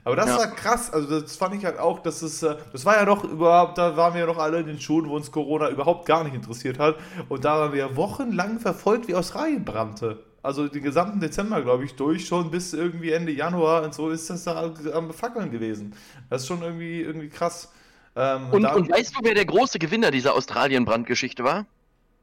Aber 0.05 0.15
das 0.15 0.27
Ja. 0.27 0.37
war 0.37 0.47
krass, 0.47 0.93
also 0.93 1.19
das 1.19 1.35
fand 1.35 1.55
ich 1.55 1.65
halt 1.65 1.79
auch, 1.79 1.99
dass 1.99 2.21
es, 2.21 2.41
äh, 2.43 2.55
das 2.71 2.85
war 2.85 2.95
ja 2.95 3.05
doch 3.05 3.23
überhaupt, 3.23 3.77
da 3.77 3.97
waren 3.97 4.13
wir 4.13 4.21
ja 4.21 4.27
noch 4.27 4.37
alle 4.37 4.59
in 4.59 4.67
den 4.67 4.79
Schulen, 4.79 5.09
wo 5.09 5.15
uns 5.15 5.31
Corona 5.31 5.69
überhaupt 5.69 6.05
gar 6.05 6.23
nicht 6.23 6.35
interessiert 6.35 6.77
hat. 6.79 6.95
Und 7.27 7.43
da 7.43 7.59
waren 7.59 7.71
wir 7.73 7.79
ja 7.79 7.95
wochenlang 7.95 8.59
verfolgt, 8.59 9.07
wie 9.07 9.15
Australien 9.15 9.65
brannte. 9.65 10.23
Also 10.43 10.67
den 10.67 10.83
gesamten 10.83 11.19
Dezember, 11.19 11.63
glaube 11.63 11.85
ich, 11.85 11.95
durch, 11.95 12.27
schon 12.27 12.51
bis 12.51 12.73
irgendwie 12.73 13.11
Ende 13.11 13.31
Januar 13.31 13.81
und 13.83 13.95
so 13.95 14.09
ist 14.11 14.29
das 14.29 14.43
da 14.43 14.71
am 14.93 15.11
Fackeln 15.11 15.49
gewesen. 15.51 15.95
Das 16.29 16.43
ist 16.43 16.47
schon 16.47 16.61
irgendwie, 16.61 17.01
irgendwie 17.01 17.29
krass. 17.29 17.71
Ähm, 18.15 18.51
Und, 18.51 18.65
und 18.65 18.91
weißt 18.91 19.15
du, 19.15 19.19
wer 19.23 19.33
der 19.33 19.45
große 19.45 19.79
Gewinner 19.79 20.11
dieser 20.11 20.35
Australien-Brandgeschichte 20.35 21.43
war? 21.43 21.65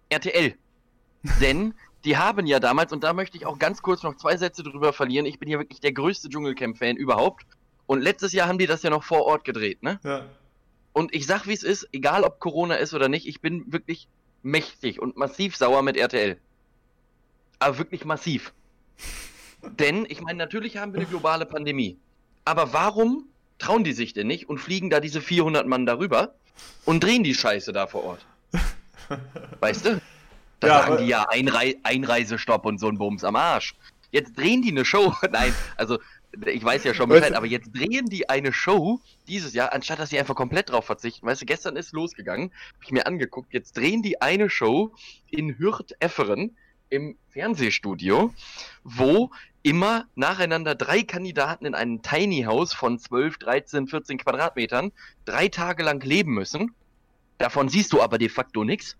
RTL. 0.09 0.55
Denn 1.41 1.75
die 2.05 2.17
haben 2.17 2.47
ja 2.47 2.61
damals, 2.61 2.93
und 2.93 3.03
da 3.03 3.13
möchte 3.13 3.37
ich 3.37 3.45
auch 3.47 3.59
ganz 3.59 3.83
kurz 3.83 4.05
noch 4.05 4.17
zwei 4.17 4.37
Sätze 4.37 4.63
drüber 4.63 4.93
verlieren, 4.93 5.27
ich 5.27 5.41
bin 5.41 5.49
hier 5.49 5.59
wirklich 5.59 5.81
der 5.81 5.93
größte 5.93 6.29
Dschungelcamp-Fan 6.29 6.97
überhaupt. 6.97 7.45
Und 7.87 8.01
letztes 8.01 8.33
Jahr 8.33 8.49
haben 8.49 8.59
die 8.59 8.67
das 8.67 8.83
ja 8.83 8.91
noch 8.91 9.05
vor 9.05 9.27
Ort 9.27 9.45
gedreht, 9.45 9.83
ne? 9.83 9.99
ja. 10.05 10.25
Und 10.93 11.15
ich 11.15 11.27
sag, 11.27 11.47
wie 11.47 11.55
es 11.55 11.63
ist, 11.63 11.89
egal 11.93 12.23
ob 12.23 12.39
Corona 12.39 12.75
ist 12.75 12.93
oder 12.93 13.09
nicht, 13.09 13.27
ich 13.27 13.41
bin 13.41 13.73
wirklich 13.73 14.09
mächtig 14.43 15.01
und 15.01 15.17
massiv 15.17 15.57
sauer 15.57 15.83
mit 15.83 15.97
RTL. 15.97 16.37
Aber 17.59 17.79
wirklich 17.79 18.05
massiv. 18.05 18.53
Denn, 19.63 20.05
ich 20.09 20.21
meine, 20.21 20.39
natürlich 20.39 20.77
haben 20.77 20.93
wir 20.93 21.01
eine 21.01 21.09
globale 21.09 21.47
Pandemie. 21.47 21.97
Aber 22.45 22.73
warum 22.73 23.27
trauen 23.59 23.85
die 23.85 23.93
sich 23.93 24.13
denn 24.13 24.27
nicht 24.27 24.49
und 24.49 24.59
fliegen 24.59 24.91
da 24.91 24.99
diese 24.99 25.21
400 25.21 25.67
Mann 25.67 25.87
darüber 25.87 26.35
und 26.85 27.03
drehen 27.03 27.23
die 27.23 27.35
Scheiße 27.35 27.73
da 27.73 27.87
vor 27.87 28.05
Ort? 28.05 28.27
Weißt 29.61 29.87
du? 29.87 30.01
Da 30.59 30.67
Ja, 30.67 30.83
sagen 30.83 30.97
die 30.99 31.09
ja 31.09 31.29
Einrei 31.29 31.77
Einreisestopp 31.85 32.67
und 32.67 32.79
so 32.79 32.89
ein 32.89 32.99
Bums 32.99 33.23
am 33.23 33.37
Arsch. 33.37 33.75
Jetzt 34.11 34.37
drehen 34.37 34.63
die 34.63 34.71
eine 34.71 34.85
Show. 34.85 35.15
Nein, 35.31 35.55
also 35.77 35.99
ich 36.47 36.65
weiß 36.65 36.85
ja 36.85 36.95
schon 36.95 37.09
Weißt 37.11 37.21
Bescheid, 37.21 37.33
du- 37.33 37.37
aber 37.37 37.47
jetzt 37.47 37.71
drehen 37.73 38.07
die 38.07 38.29
eine 38.29 38.53
Show 38.53 39.01
dieses 39.29 39.53
Jahr, 39.55 39.73
anstatt 39.73 39.99
dass 39.99 40.11
sie 40.11 40.19
einfach 40.19 40.35
komplett 40.35 40.71
drauf 40.71 40.87
verzichten. 40.87 41.27
Weißt 41.27 41.43
du, 41.43 41.47
gestern 41.47 41.77
ist 41.77 41.93
losgegangen, 41.93 42.51
habe 42.75 42.85
ich 42.85 42.91
mir 42.93 43.07
angeguckt, 43.07 43.53
jetzt 43.53 43.77
drehen 43.77 44.03
die 44.03 44.21
eine 44.23 44.49
Show 44.51 44.95
in 45.31 45.59
Hürth-Efferen 45.59 46.57
im 46.91 47.17
Fernsehstudio, 47.31 48.33
wo 48.85 49.31
immer 49.63 50.07
nacheinander 50.15 50.75
drei 50.75 51.03
Kandidaten 51.03 51.65
in 51.67 51.75
einem 51.75 52.03
Tiny 52.03 52.43
House 52.43 52.75
von 52.75 52.99
12, 52.99 53.39
13, 53.39 53.87
14 53.87 54.19
Quadratmetern 54.19 54.93
drei 55.25 55.49
Tage 55.49 55.83
lang 55.83 56.03
leben 56.03 56.35
müssen. 56.35 56.75
Davon 57.39 57.69
siehst 57.69 57.93
du 57.93 58.03
aber 58.03 58.19
de 58.19 58.29
facto 58.29 58.65
nichts. 58.65 58.97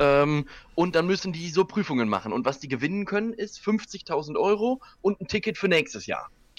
Ähm, 0.00 0.46
und 0.74 0.96
dann 0.96 1.06
müssen 1.06 1.32
die 1.32 1.50
so 1.50 1.64
Prüfungen 1.64 2.08
machen. 2.08 2.32
Und 2.32 2.46
was 2.46 2.58
die 2.58 2.68
gewinnen 2.68 3.04
können, 3.04 3.34
ist 3.34 3.60
50.000 3.60 4.36
Euro 4.36 4.80
und 5.02 5.20
ein 5.20 5.28
Ticket 5.28 5.58
für 5.58 5.68
nächstes 5.68 6.06
Jahr. 6.06 6.30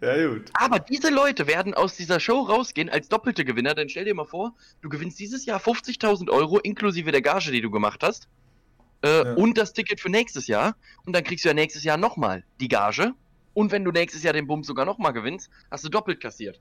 ja, 0.00 0.26
gut. 0.28 0.50
Aber 0.54 0.78
diese 0.78 1.10
Leute 1.10 1.46
werden 1.46 1.74
aus 1.74 1.96
dieser 1.96 2.20
Show 2.20 2.40
rausgehen 2.40 2.88
als 2.88 3.08
doppelte 3.08 3.44
Gewinner. 3.44 3.74
Denn 3.74 3.90
stell 3.90 4.06
dir 4.06 4.14
mal 4.14 4.24
vor, 4.24 4.54
du 4.80 4.88
gewinnst 4.88 5.18
dieses 5.18 5.44
Jahr 5.44 5.60
50.000 5.60 6.30
Euro 6.30 6.58
inklusive 6.58 7.12
der 7.12 7.22
Gage, 7.22 7.50
die 7.52 7.60
du 7.60 7.70
gemacht 7.70 8.02
hast. 8.02 8.28
Äh, 9.02 9.08
Ja. 9.24 9.34
Und 9.34 9.58
das 9.58 9.74
Ticket 9.74 10.00
für 10.00 10.08
nächstes 10.10 10.46
Jahr. 10.46 10.74
Und 11.04 11.14
dann 11.14 11.22
kriegst 11.24 11.44
du 11.44 11.48
ja 11.48 11.54
nächstes 11.54 11.84
Jahr 11.84 11.98
nochmal 11.98 12.44
die 12.60 12.68
Gage. 12.68 13.12
Und 13.52 13.72
wenn 13.72 13.84
du 13.84 13.90
nächstes 13.90 14.22
Jahr 14.22 14.32
den 14.32 14.46
Bums 14.46 14.66
sogar 14.66 14.86
nochmal 14.86 15.12
gewinnst, 15.12 15.50
hast 15.70 15.84
du 15.84 15.90
doppelt 15.90 16.20
kassiert. 16.20 16.60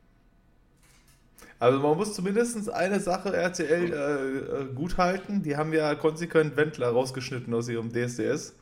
Also 1.59 1.79
man 1.79 1.97
muss 1.97 2.13
zumindest 2.13 2.69
eine 2.69 2.99
Sache 2.99 3.35
RTL 3.35 3.93
äh, 3.93 4.61
äh, 4.61 4.65
gut 4.73 4.97
halten. 4.97 5.43
Die 5.43 5.57
haben 5.57 5.73
ja 5.73 5.93
konsequent 5.95 6.55
Wendler 6.55 6.89
rausgeschnitten 6.89 7.53
aus 7.53 7.67
ihrem 7.67 7.91
DSDS. 7.91 8.55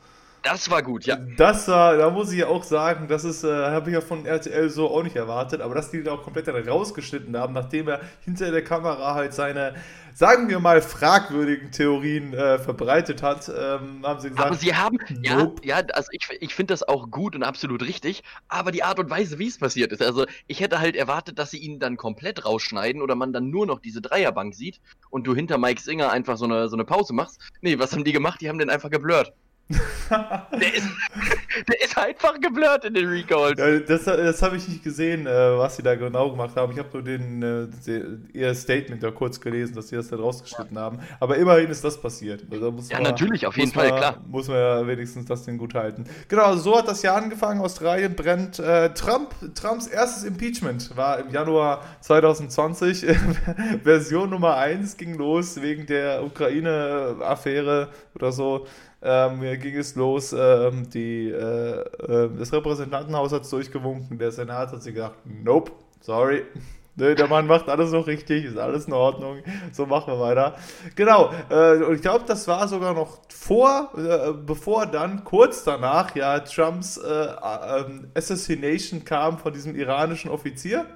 Das 0.44 0.70
war 0.70 0.82
gut, 0.82 1.06
ja. 1.06 1.18
Das 1.38 1.68
war, 1.68 1.98
da 1.98 2.10
muss 2.10 2.32
ich 2.32 2.40
ja 2.40 2.48
auch 2.48 2.64
sagen, 2.64 3.08
das 3.08 3.24
ist, 3.24 3.44
äh, 3.44 3.48
habe 3.48 3.90
ich 3.90 3.94
ja 3.96 4.02
von 4.02 4.26
RTL 4.26 4.70
so 4.70 4.90
auch 4.90 5.04
nicht 5.04 5.16
erwartet, 5.16 5.62
aber 5.62 5.76
dass 5.76 5.92
die 5.92 6.04
da 6.04 6.14
auch 6.14 6.24
komplett 6.24 6.48
dann 6.48 6.56
rausgeschnitten 6.56 7.36
haben, 7.38 7.54
nachdem 7.54 7.88
er 7.88 8.02
hinter 8.24 8.52
der 8.52 8.64
Kamera 8.64 9.14
halt 9.14 9.34
seine, 9.34 9.76
sagen 10.14 10.48
wir 10.50 10.60
mal, 10.60 10.82
fragwürdigen 10.82 11.72
Theorien 11.72 12.34
äh, 12.34 12.60
verbreitet 12.60 13.22
hat, 13.24 13.50
ähm, 13.50 14.06
haben 14.06 14.20
sie 14.20 14.30
gesagt. 14.30 14.48
Aber 14.48 14.56
sie 14.56 14.74
haben, 14.76 15.00
nope. 15.10 15.62
ja, 15.66 15.80
ja, 15.80 15.86
also 15.94 16.10
ich, 16.12 16.28
ich 16.40 16.56
finde 16.56 16.74
das 16.74 16.88
auch 16.88 17.10
gut 17.12 17.36
und 17.36 17.44
absolut 17.44 17.82
richtig, 17.82 18.24
aber 18.48 18.72
die 18.72 18.84
Art 18.84 19.00
und 19.00 19.10
Weise, 19.10 19.40
wie 19.40 19.48
es 19.48 19.58
passiert 19.58 19.92
ist, 19.92 20.02
also 20.02 20.26
ich 20.48 20.62
hätte 20.62 20.80
halt 20.80 20.96
erwartet, 20.96 21.40
dass 21.40 21.52
sie 21.52 21.60
ihn 21.60 21.80
dann 21.80 21.98
komplett 21.98 22.46
rausschneiden 22.46 23.02
oder 23.02 23.16
man 23.16 23.34
dann 23.34 23.50
nur 23.50 23.66
noch 23.66 23.80
diese 23.80 24.02
Dreierbank 24.02 24.56
sieht 24.56 24.80
und 25.10 25.28
du 25.28 25.36
hinter 25.36 25.58
Mike 25.58 25.82
Singer 25.82 26.12
einfach 26.12 26.38
so 26.38 26.46
eine, 26.46 26.70
so 26.70 26.76
eine 26.76 26.86
Pause 26.86 27.14
machst. 27.14 27.42
Nee, 27.62 27.80
was 27.80 27.92
haben 27.94 28.04
die 28.04 28.14
gemacht? 28.14 28.40
Die 28.42 28.50
haben 28.50 28.60
den 28.60 28.70
einfach 28.70 28.90
geblurrt 28.90 29.34
der, 29.70 30.74
ist, 30.74 30.88
der 31.68 31.82
ist 31.84 31.98
einfach 31.98 32.40
geblurrt 32.40 32.86
in 32.86 32.94
den 32.94 33.10
Recalls. 33.10 33.60
Ja, 33.60 33.80
das 33.80 34.06
das 34.06 34.42
habe 34.42 34.56
ich 34.56 34.68
nicht 34.68 34.84
gesehen, 34.84 35.28
äh, 35.28 35.58
was 35.58 35.76
sie 35.76 35.84
da 35.84 35.96
genau 35.96 36.32
gemacht 36.32 36.56
haben. 36.56 36.72
Ich 36.72 36.80
habe 36.80 36.90
nur 36.94 37.04
den, 37.04 37.44
äh, 37.44 38.38
ihr 38.38 38.56
Statement 38.56 39.04
da 39.04 39.12
kurz 39.12 39.42
gelesen, 39.42 39.76
dass 39.76 39.90
sie 39.90 39.98
das 39.98 40.08
da 40.08 40.16
rausgeschnitten 40.16 40.76
ja. 40.76 40.82
haben. 40.84 41.00
Aber 41.20 41.36
immerhin 41.36 41.70
ist 41.70 41.84
das 41.84 42.00
passiert. 42.00 42.46
Also 42.50 42.74
ja, 42.90 42.96
man, 42.96 43.04
natürlich, 43.04 43.46
auf 43.46 43.58
jeden 43.58 43.72
Fall, 43.72 43.90
man, 43.90 43.98
klar. 44.00 44.24
Muss 44.28 44.48
man 44.48 44.58
ja 44.58 44.88
wenigstens 44.88 45.26
das 45.26 45.44
Ding 45.44 45.58
gut 45.58 45.74
halten. 45.74 46.06
Genau, 46.30 46.56
so 46.56 46.78
hat 46.78 46.88
das 46.88 47.02
Jahr 47.02 47.18
angefangen. 47.18 47.60
Australien 47.62 48.16
brennt. 48.16 48.60
Äh, 48.60 48.94
Trump, 48.94 49.36
Trumps 49.54 49.88
erstes 49.88 50.24
Impeachment 50.24 50.96
war 50.96 51.20
im 51.20 51.30
Januar 51.30 51.84
2020. 52.02 53.06
Version 53.84 54.30
Nummer 54.30 54.56
1 54.56 54.96
ging 54.96 55.16
los 55.16 55.62
wegen 55.62 55.86
der 55.86 56.24
Ukraine-Affäre 56.24 57.90
oder 58.16 58.32
so 58.32 58.66
ähm, 59.02 59.42
ging 59.60 59.78
es 59.78 59.96
los, 59.96 60.34
ähm, 60.34 60.90
die, 60.90 61.30
äh, 61.30 61.82
äh, 61.82 62.30
das 62.38 62.52
Repräsentantenhaus 62.52 63.32
hat 63.32 63.44
es 63.44 63.50
durchgewunken, 63.50 64.18
der 64.18 64.32
Senat 64.32 64.72
hat 64.72 64.82
sich 64.82 64.94
gedacht, 64.94 65.16
nope, 65.26 65.72
sorry, 66.02 66.44
Nö, 67.00 67.14
der 67.14 67.28
Mann 67.28 67.46
macht 67.46 67.70
alles 67.70 67.92
noch 67.92 68.08
richtig, 68.08 68.44
ist 68.44 68.58
alles 68.58 68.88
in 68.88 68.94
Ordnung. 68.94 69.44
So 69.72 69.86
machen 69.86 70.12
wir 70.14 70.20
weiter. 70.20 70.56
Genau. 70.96 71.32
Äh, 71.48 71.84
und 71.84 71.94
ich 71.94 72.02
glaube, 72.02 72.26
das 72.26 72.48
war 72.48 72.68
sogar 72.68 72.96
noch 72.96 73.20
vor, 73.30 73.92
äh, 73.96 74.34
bevor 74.34 74.88
dann 74.88 75.24
kurz 75.24 75.64
danach 75.64 76.16
ja 76.16 76.40
Trumps 76.40 76.98
äh, 76.98 77.08
äh 77.08 77.82
ähm, 77.82 78.08
Assassination 78.16 79.06
kam 79.06 79.38
von 79.38 79.54
diesem 79.54 79.76
iranischen 79.76 80.32
Offizier 80.32 80.88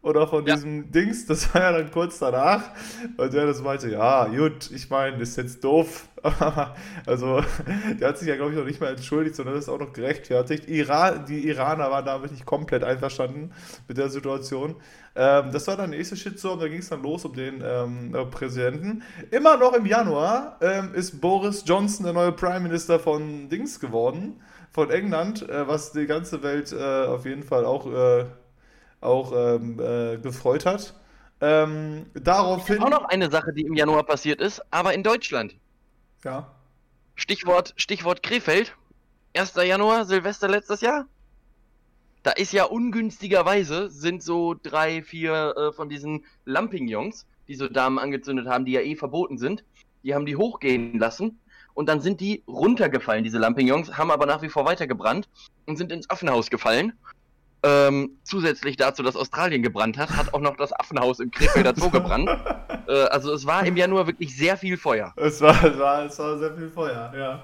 oder 0.00 0.28
von 0.28 0.46
ja. 0.46 0.54
diesem 0.54 0.90
Dings, 0.92 1.26
das 1.26 1.52
war 1.52 1.62
ja 1.62 1.72
dann 1.72 1.90
kurz 1.90 2.18
danach. 2.18 2.62
Und 3.16 3.32
der 3.32 3.46
das 3.46 3.60
meinte, 3.62 3.90
ja, 3.90 4.26
gut, 4.26 4.70
ich 4.70 4.88
meine, 4.90 5.18
das 5.18 5.30
ist 5.30 5.36
jetzt 5.36 5.64
doof. 5.64 6.08
also, 7.06 7.42
der 8.00 8.08
hat 8.08 8.18
sich 8.18 8.28
ja, 8.28 8.36
glaube 8.36 8.52
ich, 8.52 8.58
noch 8.58 8.64
nicht 8.64 8.80
mal 8.80 8.90
entschuldigt, 8.90 9.34
sondern 9.34 9.56
das 9.56 9.64
ist 9.64 9.68
auch 9.68 9.78
noch 9.78 9.92
gerechtfertigt. 9.92 10.68
Iran, 10.68 11.26
die 11.26 11.48
Iraner 11.48 11.90
waren 11.90 12.04
damit 12.04 12.30
nicht 12.30 12.46
komplett 12.46 12.84
einverstanden 12.84 13.52
mit 13.88 13.98
der 13.98 14.08
Situation. 14.08 14.76
Ähm, 15.16 15.50
das 15.52 15.66
war 15.66 15.76
dann 15.76 15.90
der 15.90 15.98
nächste 15.98 16.16
Shitstorm, 16.16 16.60
da 16.60 16.68
ging 16.68 16.78
es 16.78 16.88
dann 16.88 17.02
los 17.02 17.24
um 17.24 17.34
den 17.34 17.62
ähm, 17.64 18.12
Präsidenten. 18.30 19.02
Immer 19.32 19.56
noch 19.56 19.72
im 19.72 19.84
Januar 19.84 20.58
ähm, 20.60 20.94
ist 20.94 21.20
Boris 21.20 21.64
Johnson 21.66 22.04
der 22.04 22.12
neue 22.12 22.32
Prime 22.32 22.60
Minister 22.60 23.00
von 23.00 23.48
Dings 23.48 23.80
geworden, 23.80 24.40
von 24.70 24.90
England, 24.90 25.48
äh, 25.48 25.66
was 25.66 25.90
die 25.92 26.06
ganze 26.06 26.42
Welt 26.44 26.72
äh, 26.72 27.06
auf 27.06 27.26
jeden 27.26 27.42
Fall 27.42 27.64
auch. 27.64 27.86
Äh, 27.92 28.26
auch 29.00 29.32
ähm, 29.34 29.80
äh, 29.80 30.18
gefreut 30.18 30.66
hat. 30.66 30.94
Ähm, 31.40 32.06
daraufhin. 32.14 32.82
Auch 32.82 32.90
noch 32.90 33.04
eine 33.04 33.30
Sache, 33.30 33.52
die 33.52 33.62
im 33.62 33.74
Januar 33.74 34.04
passiert 34.04 34.40
ist, 34.40 34.60
aber 34.70 34.94
in 34.94 35.02
Deutschland. 35.02 35.56
Ja. 36.24 36.50
Stichwort, 37.14 37.74
Stichwort 37.76 38.22
Krefeld. 38.22 38.74
1. 39.36 39.54
Januar, 39.54 40.04
Silvester 40.04 40.48
letztes 40.48 40.80
Jahr. 40.80 41.06
Da 42.24 42.32
ist 42.32 42.52
ja 42.52 42.64
ungünstigerweise 42.64 43.88
sind 43.88 44.22
so 44.22 44.54
drei, 44.60 45.02
vier 45.02 45.54
äh, 45.56 45.72
von 45.72 45.88
diesen 45.88 46.24
Lamping-Jungs, 46.44 47.26
die 47.46 47.54
so 47.54 47.68
Damen 47.68 47.98
angezündet 47.98 48.48
haben, 48.48 48.64
die 48.64 48.72
ja 48.72 48.80
eh 48.80 48.96
verboten 48.96 49.38
sind, 49.38 49.64
die 50.02 50.14
haben 50.14 50.26
die 50.26 50.36
hochgehen 50.36 50.98
lassen 50.98 51.38
und 51.74 51.88
dann 51.88 52.00
sind 52.00 52.20
die 52.20 52.42
runtergefallen, 52.48 53.22
diese 53.22 53.38
Lampignons, 53.38 53.96
haben 53.96 54.10
aber 54.10 54.26
nach 54.26 54.42
wie 54.42 54.48
vor 54.48 54.64
weitergebrannt 54.64 55.28
und 55.66 55.76
sind 55.76 55.92
ins 55.92 56.10
Affenhaus 56.10 56.50
gefallen 56.50 56.92
ähm, 57.62 58.10
zusätzlich 58.22 58.76
dazu, 58.76 59.02
dass 59.02 59.16
Australien 59.16 59.62
gebrannt 59.62 59.98
hat, 59.98 60.10
hat 60.10 60.32
auch 60.32 60.40
noch 60.40 60.56
das 60.56 60.72
Affenhaus 60.72 61.18
im 61.18 61.30
Krefelder 61.30 61.74
Zoo 61.74 61.90
gebrannt. 61.90 62.28
äh, 62.88 63.04
also 63.04 63.32
es 63.32 63.46
war 63.46 63.66
im 63.66 63.76
Januar 63.76 64.06
wirklich 64.06 64.36
sehr 64.36 64.56
viel 64.56 64.76
Feuer. 64.76 65.12
Es 65.16 65.40
war, 65.40 65.64
es 65.64 65.78
war, 65.78 66.04
es 66.04 66.18
war 66.18 66.38
sehr 66.38 66.54
viel 66.54 66.68
Feuer, 66.68 67.12
ja. 67.16 67.42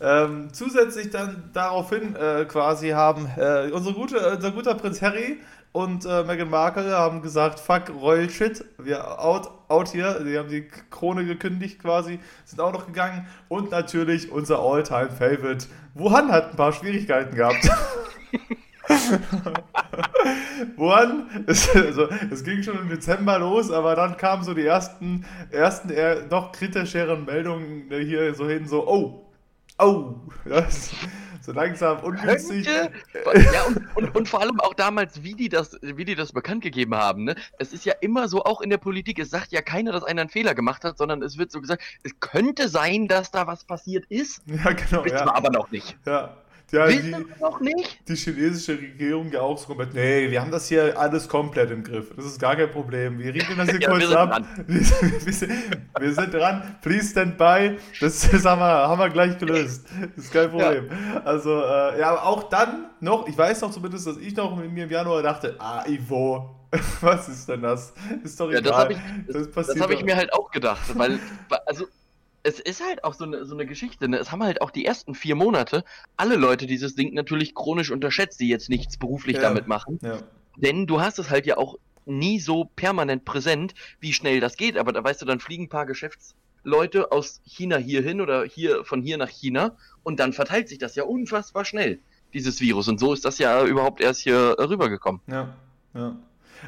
Ähm, 0.00 0.48
zusätzlich 0.52 1.10
dann 1.10 1.50
daraufhin 1.52 2.16
äh, 2.16 2.44
quasi 2.46 2.90
haben 2.90 3.28
äh, 3.36 3.70
unsere 3.72 3.94
gute, 3.94 4.34
unser 4.34 4.50
guter 4.50 4.74
Prinz 4.74 5.00
Harry 5.00 5.38
und 5.70 6.04
äh, 6.04 6.24
Meghan 6.24 6.50
Markle 6.50 6.90
haben 6.90 7.22
gesagt, 7.22 7.60
fuck 7.60 7.88
Royal 7.88 8.28
Shit, 8.28 8.64
wir 8.78 9.20
out, 9.20 9.50
out 9.68 9.88
hier, 9.88 10.20
die 10.20 10.36
haben 10.36 10.48
die 10.48 10.68
Krone 10.90 11.24
gekündigt 11.24 11.80
quasi, 11.80 12.18
sind 12.44 12.60
auch 12.60 12.72
noch 12.72 12.86
gegangen 12.86 13.26
und 13.48 13.70
natürlich 13.70 14.30
unser 14.30 14.58
All-Time 14.58 15.10
Favorite, 15.10 15.66
Wuhan 15.94 16.30
hat 16.32 16.50
ein 16.50 16.56
paar 16.56 16.72
Schwierigkeiten 16.72 17.36
gehabt. 17.36 17.70
Woran? 20.76 21.44
Es, 21.46 21.74
also, 21.74 22.08
es 22.30 22.44
ging 22.44 22.62
schon 22.62 22.78
im 22.78 22.88
Dezember 22.88 23.38
los, 23.38 23.70
aber 23.70 23.94
dann 23.94 24.16
kamen 24.16 24.44
so 24.44 24.54
die 24.54 24.66
ersten, 24.66 25.24
ersten 25.50 25.90
eher 25.90 26.26
noch 26.26 26.52
kritischeren 26.52 27.24
Meldungen 27.24 27.84
hier 27.90 28.34
so 28.34 28.48
hin, 28.48 28.66
so, 28.66 28.86
oh, 28.86 29.26
oh, 29.78 30.14
das, 30.44 30.92
so 31.42 31.52
langsam 31.52 32.00
ungünstig. 32.00 32.66
Ja, 32.66 32.88
und, 33.66 33.96
und, 33.96 34.16
und, 34.16 34.28
vor 34.28 34.40
allem 34.40 34.60
auch 34.60 34.74
damals, 34.74 35.22
wie 35.22 35.34
die, 35.34 35.48
das, 35.48 35.78
wie 35.82 36.04
die 36.04 36.14
das 36.14 36.32
bekannt 36.32 36.62
gegeben 36.62 36.94
haben. 36.94 37.24
Ne? 37.24 37.34
Es 37.58 37.72
ist 37.72 37.84
ja 37.84 37.94
immer 38.00 38.28
so, 38.28 38.44
auch 38.44 38.60
in 38.60 38.70
der 38.70 38.78
Politik, 38.78 39.18
es 39.18 39.30
sagt 39.30 39.52
ja 39.52 39.62
keiner, 39.62 39.92
dass 39.92 40.04
einer 40.04 40.22
einen 40.22 40.30
Fehler 40.30 40.54
gemacht 40.54 40.84
hat, 40.84 40.98
sondern 40.98 41.22
es 41.22 41.38
wird 41.38 41.50
so 41.50 41.60
gesagt, 41.60 41.82
es 42.02 42.18
könnte 42.20 42.68
sein, 42.68 43.08
dass 43.08 43.30
da 43.30 43.46
was 43.46 43.64
passiert 43.64 44.06
ist. 44.08 44.42
Ja, 44.46 44.72
genau. 44.72 45.04
Wissen 45.04 45.16
ja. 45.16 45.24
wir 45.26 45.34
aber 45.34 45.50
noch 45.50 45.70
nicht. 45.70 45.96
Ja, 46.06 46.36
ja, 46.72 46.86
die, 46.88 47.14
noch 47.40 47.60
nicht? 47.60 48.08
Die 48.08 48.16
chinesische 48.16 48.72
Regierung 48.72 49.30
ja 49.30 49.42
auch 49.42 49.58
so 49.58 49.66
komplett, 49.66 49.94
nee, 49.94 50.30
wir 50.30 50.40
haben 50.40 50.50
das 50.50 50.68
hier 50.68 50.98
alles 50.98 51.28
komplett 51.28 51.70
im 51.70 51.84
Griff. 51.84 52.12
Das 52.16 52.24
ist 52.24 52.40
gar 52.40 52.56
kein 52.56 52.70
Problem. 52.70 53.18
Wir 53.18 53.34
regeln 53.34 53.58
das 53.58 53.70
hier 53.70 53.80
ja, 53.80 53.90
kurz 53.90 54.02
wir 54.10 54.18
ab. 54.18 54.42
Wir, 54.66 54.80
wir, 54.80 55.32
sind, 55.32 55.52
wir, 56.00 56.14
sind 56.14 56.34
dran. 56.34 56.76
Please 56.80 57.10
stand 57.10 57.36
by. 57.36 57.76
Das, 58.00 58.20
das 58.32 58.44
haben, 58.44 58.60
wir, 58.60 58.66
haben 58.66 58.98
wir 58.98 59.10
gleich 59.10 59.36
gelöst. 59.38 59.86
Das 60.16 60.24
ist 60.24 60.32
kein 60.32 60.50
Problem. 60.50 60.88
Ja. 60.88 61.22
Also, 61.24 61.60
äh, 61.60 62.00
ja, 62.00 62.10
aber 62.10 62.24
auch 62.24 62.44
dann 62.44 62.86
noch, 63.00 63.28
ich 63.28 63.36
weiß 63.36 63.60
noch 63.60 63.70
zumindest, 63.70 64.06
dass 64.06 64.16
ich 64.16 64.34
noch 64.34 64.58
in 64.62 64.72
mir 64.72 64.84
im 64.84 64.90
Januar 64.90 65.22
dachte, 65.22 65.56
ah, 65.58 65.84
Ivo, 65.86 66.56
was 67.02 67.28
ist 67.28 67.48
denn 67.48 67.62
das? 67.62 67.92
Ist 68.24 68.40
doch 68.40 68.50
egal. 68.50 68.64
Ja, 68.64 68.70
das 68.70 68.78
habe 68.78 68.92
ich, 68.94 68.98
das 69.54 69.66
das 69.66 69.80
hab 69.80 69.90
ich 69.90 70.02
mir 70.02 70.16
halt 70.16 70.32
auch 70.32 70.50
gedacht, 70.50 70.80
weil, 70.96 71.18
also 71.66 71.86
es 72.42 72.58
ist 72.58 72.82
halt 72.84 73.04
auch 73.04 73.14
so 73.14 73.24
eine, 73.24 73.44
so 73.44 73.54
eine 73.54 73.66
Geschichte. 73.66 74.08
Ne? 74.08 74.18
Es 74.18 74.32
haben 74.32 74.42
halt 74.42 74.60
auch 74.62 74.70
die 74.70 74.84
ersten 74.84 75.14
vier 75.14 75.34
Monate 75.36 75.84
alle 76.16 76.36
Leute 76.36 76.66
dieses 76.66 76.94
Ding 76.94 77.14
natürlich 77.14 77.54
chronisch 77.54 77.90
unterschätzt, 77.90 78.40
die 78.40 78.48
jetzt 78.48 78.68
nichts 78.68 78.96
beruflich 78.96 79.36
ja, 79.36 79.42
damit 79.42 79.68
machen. 79.68 79.98
Ja. 80.02 80.18
Denn 80.56 80.86
du 80.86 81.00
hast 81.00 81.18
es 81.18 81.30
halt 81.30 81.46
ja 81.46 81.56
auch 81.56 81.76
nie 82.04 82.40
so 82.40 82.68
permanent 82.76 83.24
präsent, 83.24 83.74
wie 84.00 84.12
schnell 84.12 84.40
das 84.40 84.56
geht. 84.56 84.76
Aber 84.76 84.92
da 84.92 85.02
weißt 85.04 85.22
du, 85.22 85.26
dann 85.26 85.40
fliegen 85.40 85.64
ein 85.64 85.68
paar 85.68 85.86
Geschäftsleute 85.86 87.12
aus 87.12 87.40
China 87.44 87.76
hierhin 87.76 88.20
oder 88.20 88.44
hier 88.44 88.84
von 88.84 89.02
hier 89.02 89.18
nach 89.18 89.28
China 89.28 89.76
und 90.02 90.18
dann 90.18 90.32
verteilt 90.32 90.68
sich 90.68 90.78
das 90.78 90.96
ja 90.96 91.04
unfassbar 91.04 91.64
schnell, 91.64 92.00
dieses 92.34 92.60
Virus. 92.60 92.88
Und 92.88 92.98
so 92.98 93.12
ist 93.12 93.24
das 93.24 93.38
ja 93.38 93.64
überhaupt 93.64 94.00
erst 94.00 94.20
hier 94.20 94.56
rübergekommen. 94.58 95.20
Ja, 95.28 95.54
ja. 95.94 96.16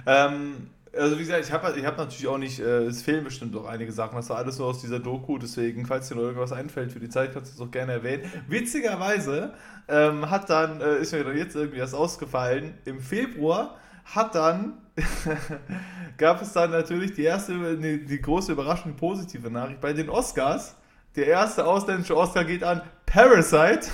Ähm, 0.06 0.70
also 0.98 1.18
wie 1.18 1.22
gesagt, 1.22 1.44
ich 1.44 1.52
habe 1.52 1.78
ich 1.78 1.84
hab 1.84 1.96
natürlich 1.96 2.26
auch 2.26 2.38
nicht, 2.38 2.60
äh, 2.60 2.84
es 2.86 3.02
fehlen 3.02 3.24
bestimmt 3.24 3.56
auch 3.56 3.66
einige 3.66 3.92
Sachen. 3.92 4.16
Das 4.16 4.28
war 4.30 4.38
alles 4.38 4.58
nur 4.58 4.68
aus 4.68 4.80
dieser 4.80 5.00
Doku, 5.00 5.38
deswegen, 5.38 5.86
falls 5.86 6.08
dir 6.08 6.14
noch 6.16 6.22
irgendwas 6.22 6.52
einfällt 6.52 6.92
für 6.92 7.00
die 7.00 7.08
Zeit, 7.08 7.32
kannst 7.32 7.52
du 7.52 7.62
es 7.62 7.68
auch 7.68 7.70
gerne 7.70 7.92
erwähnen. 7.92 8.30
Witzigerweise 8.48 9.54
ähm, 9.88 10.30
hat 10.30 10.50
dann, 10.50 10.80
äh, 10.80 10.98
ist 10.98 11.12
mir 11.12 11.36
jetzt 11.36 11.56
irgendwie 11.56 11.78
das 11.78 11.94
ausgefallen, 11.94 12.74
im 12.84 13.00
Februar 13.00 13.76
hat 14.04 14.34
dann, 14.34 14.74
gab 16.18 16.42
es 16.42 16.52
dann 16.52 16.70
natürlich 16.70 17.14
die 17.14 17.24
erste, 17.24 17.76
die, 17.76 18.04
die 18.04 18.20
große 18.20 18.52
Überraschung, 18.52 18.92
die 18.92 18.98
positive 18.98 19.50
Nachricht 19.50 19.80
bei 19.80 19.92
den 19.92 20.08
Oscars. 20.08 20.76
Der 21.16 21.26
erste 21.26 21.64
ausländische 21.64 22.16
Oscar 22.16 22.44
geht 22.44 22.62
an 22.64 22.82
Parasite. 23.06 23.88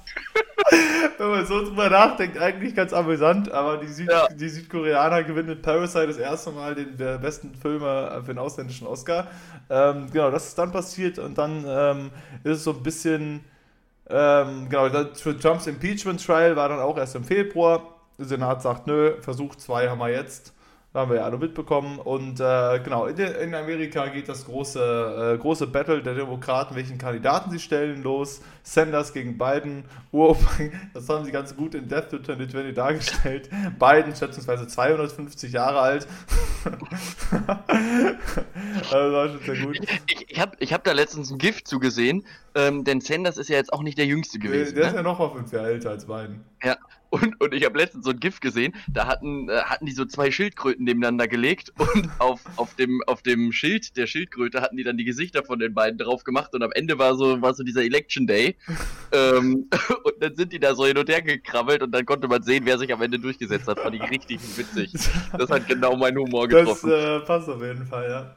Wenn 1.17 1.29
man 1.29 1.45
so 1.45 1.63
drüber 1.63 1.89
nachdenkt, 1.89 2.37
eigentlich 2.37 2.75
ganz 2.75 2.93
amüsant, 2.93 3.51
aber 3.51 3.77
die, 3.77 3.87
Süd 3.87 4.09
ja. 4.09 4.27
die 4.27 4.49
Südkoreaner 4.49 5.23
gewinnen 5.23 5.49
mit 5.49 5.61
Parasite 5.61 6.07
das 6.07 6.17
erste 6.17 6.51
Mal 6.51 6.75
den 6.75 6.97
der 6.97 7.17
besten 7.17 7.53
Film 7.55 7.81
für 7.81 8.23
den 8.27 8.37
ausländischen 8.37 8.87
Oscar. 8.87 9.27
Ähm, 9.69 10.09
genau, 10.11 10.31
das 10.31 10.47
ist 10.47 10.57
dann 10.57 10.71
passiert 10.71 11.19
und 11.19 11.37
dann 11.37 11.65
ähm, 11.67 12.11
ist 12.43 12.57
es 12.57 12.63
so 12.63 12.71
ein 12.71 12.83
bisschen, 12.83 13.43
ähm, 14.09 14.67
genau, 14.69 14.89
für 15.13 15.37
Trumps 15.37 15.67
Impeachment 15.67 16.25
Trial 16.25 16.55
war 16.55 16.69
dann 16.69 16.79
auch 16.79 16.97
erst 16.97 17.15
im 17.15 17.23
Februar. 17.23 17.83
Der 18.17 18.25
Senat 18.25 18.61
sagt, 18.61 18.87
nö, 18.87 19.19
Versuch 19.21 19.55
2 19.55 19.89
haben 19.89 19.99
wir 19.99 20.09
jetzt. 20.09 20.53
Haben 20.93 21.09
wir 21.09 21.17
ja 21.17 21.23
alle 21.23 21.37
mitbekommen. 21.37 21.99
Und 21.99 22.39
äh, 22.39 22.79
genau, 22.83 23.07
in, 23.07 23.17
in, 23.17 23.55
Amerika 23.55 24.07
geht 24.07 24.29
das 24.29 24.45
große, 24.45 25.35
äh, 25.35 25.41
große 25.41 25.67
Battle 25.67 26.03
der 26.03 26.13
Demokraten, 26.13 26.75
welchen 26.75 26.97
Kandidaten 26.97 27.51
sie 27.51 27.59
stellen, 27.59 28.03
los. 28.03 28.41
Sanders 28.61 29.11
gegen 29.11 29.37
Biden. 29.37 29.85
das 30.93 31.09
haben 31.09 31.25
sie 31.25 31.31
ganz 31.31 31.55
gut 31.55 31.75
in 31.75 31.87
Death 31.87 32.09
to 32.09 32.19
2020 32.19 32.75
dargestellt. 32.75 33.49
Biden 33.79 34.15
schätzungsweise 34.15 34.67
250 34.67 35.51
Jahre 35.51 35.79
alt. 35.79 36.07
das 36.63 37.31
war 38.91 39.29
schon 39.29 39.41
sehr 39.41 39.65
gut. 39.65 39.79
Ich, 40.07 40.29
ich 40.29 40.39
habe 40.39 40.55
ich 40.59 40.73
hab 40.73 40.83
da 40.83 40.91
letztens 40.91 41.31
ein 41.31 41.39
Gift 41.39 41.67
zugesehen, 41.67 42.23
ähm, 42.55 42.83
denn 42.83 43.01
Sanders 43.01 43.37
ist 43.37 43.49
ja 43.49 43.57
jetzt 43.57 43.73
auch 43.73 43.81
nicht 43.81 43.97
der 43.97 44.05
Jüngste 44.05 44.39
gewesen. 44.39 44.75
Der, 44.75 44.75
der 44.75 44.83
ne? 44.83 44.89
ist 44.89 44.95
ja 44.95 45.03
noch 45.03 45.19
mal 45.19 45.31
fünf 45.31 45.51
Jahre 45.51 45.67
älter 45.67 45.89
als 45.89 46.05
Biden. 46.05 46.45
Ja, 46.63 46.77
und, 47.13 47.39
und 47.39 47.53
ich 47.53 47.63
habe 47.63 47.77
letztens 47.77 48.05
so 48.05 48.11
ein 48.11 48.19
GIF 48.19 48.39
gesehen, 48.39 48.73
da 48.87 49.05
hatten, 49.05 49.47
äh, 49.47 49.61
hatten 49.61 49.85
die 49.85 49.91
so 49.91 50.03
zwei 50.05 50.31
Schildkröten 50.31 50.83
nebeneinander 50.83 51.27
gelegt 51.27 51.71
und 51.77 52.09
auf, 52.19 52.41
auf, 52.55 52.73
dem, 52.73 53.03
auf 53.05 53.21
dem 53.21 53.51
Schild 53.51 53.95
der 53.97 54.07
Schildkröte 54.07 54.61
hatten 54.61 54.77
die 54.77 54.83
dann 54.83 54.97
die 54.97 55.03
Gesichter 55.03 55.43
von 55.43 55.59
den 55.59 55.75
beiden 55.75 55.99
drauf 55.99 56.23
gemacht 56.23 56.55
und 56.55 56.63
am 56.63 56.71
Ende 56.71 56.97
war 56.97 57.15
so, 57.15 57.39
war 57.39 57.53
so 57.53 57.63
dieser 57.63 57.83
Election 57.83 58.25
Day. 58.25 58.55
ähm, 59.11 59.69
und 60.03 60.13
dann 60.21 60.33
sind 60.33 60.53
die 60.53 60.59
da 60.59 60.73
so 60.73 60.87
hin 60.87 60.97
und 60.97 61.07
her 61.07 61.21
gekrabbelt 61.21 61.83
und 61.83 61.91
dann 61.91 62.03
konnte 62.03 62.27
man 62.27 62.41
sehen, 62.41 62.65
wer 62.65 62.79
sich 62.79 62.91
am 62.91 63.01
Ende 63.03 63.19
durchgesetzt 63.19 63.67
hat. 63.67 63.79
Fand 63.79 63.95
ich 63.95 64.09
richtig 64.09 64.39
witzig. 64.57 64.91
Das 65.37 65.51
hat 65.51 65.67
genau 65.67 65.95
meinen 65.95 66.17
Humor 66.17 66.47
getroffen. 66.47 66.89
Das 66.89 67.21
äh, 67.21 67.25
passt 67.25 67.47
auf 67.47 67.61
jeden 67.61 67.85
Fall, 67.85 68.09
ja. 68.09 68.35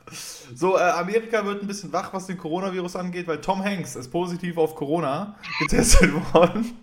So, 0.54 0.76
äh, 0.76 0.82
Amerika 0.82 1.44
wird 1.46 1.62
ein 1.62 1.66
bisschen 1.66 1.92
wach, 1.94 2.12
was 2.12 2.26
den 2.26 2.36
Coronavirus 2.36 2.96
angeht, 2.96 3.26
weil 3.26 3.40
Tom 3.40 3.64
Hanks 3.64 3.96
ist 3.96 4.10
positiv 4.10 4.58
auf 4.58 4.74
Corona 4.74 5.36
getestet 5.60 6.12
worden. 6.34 6.76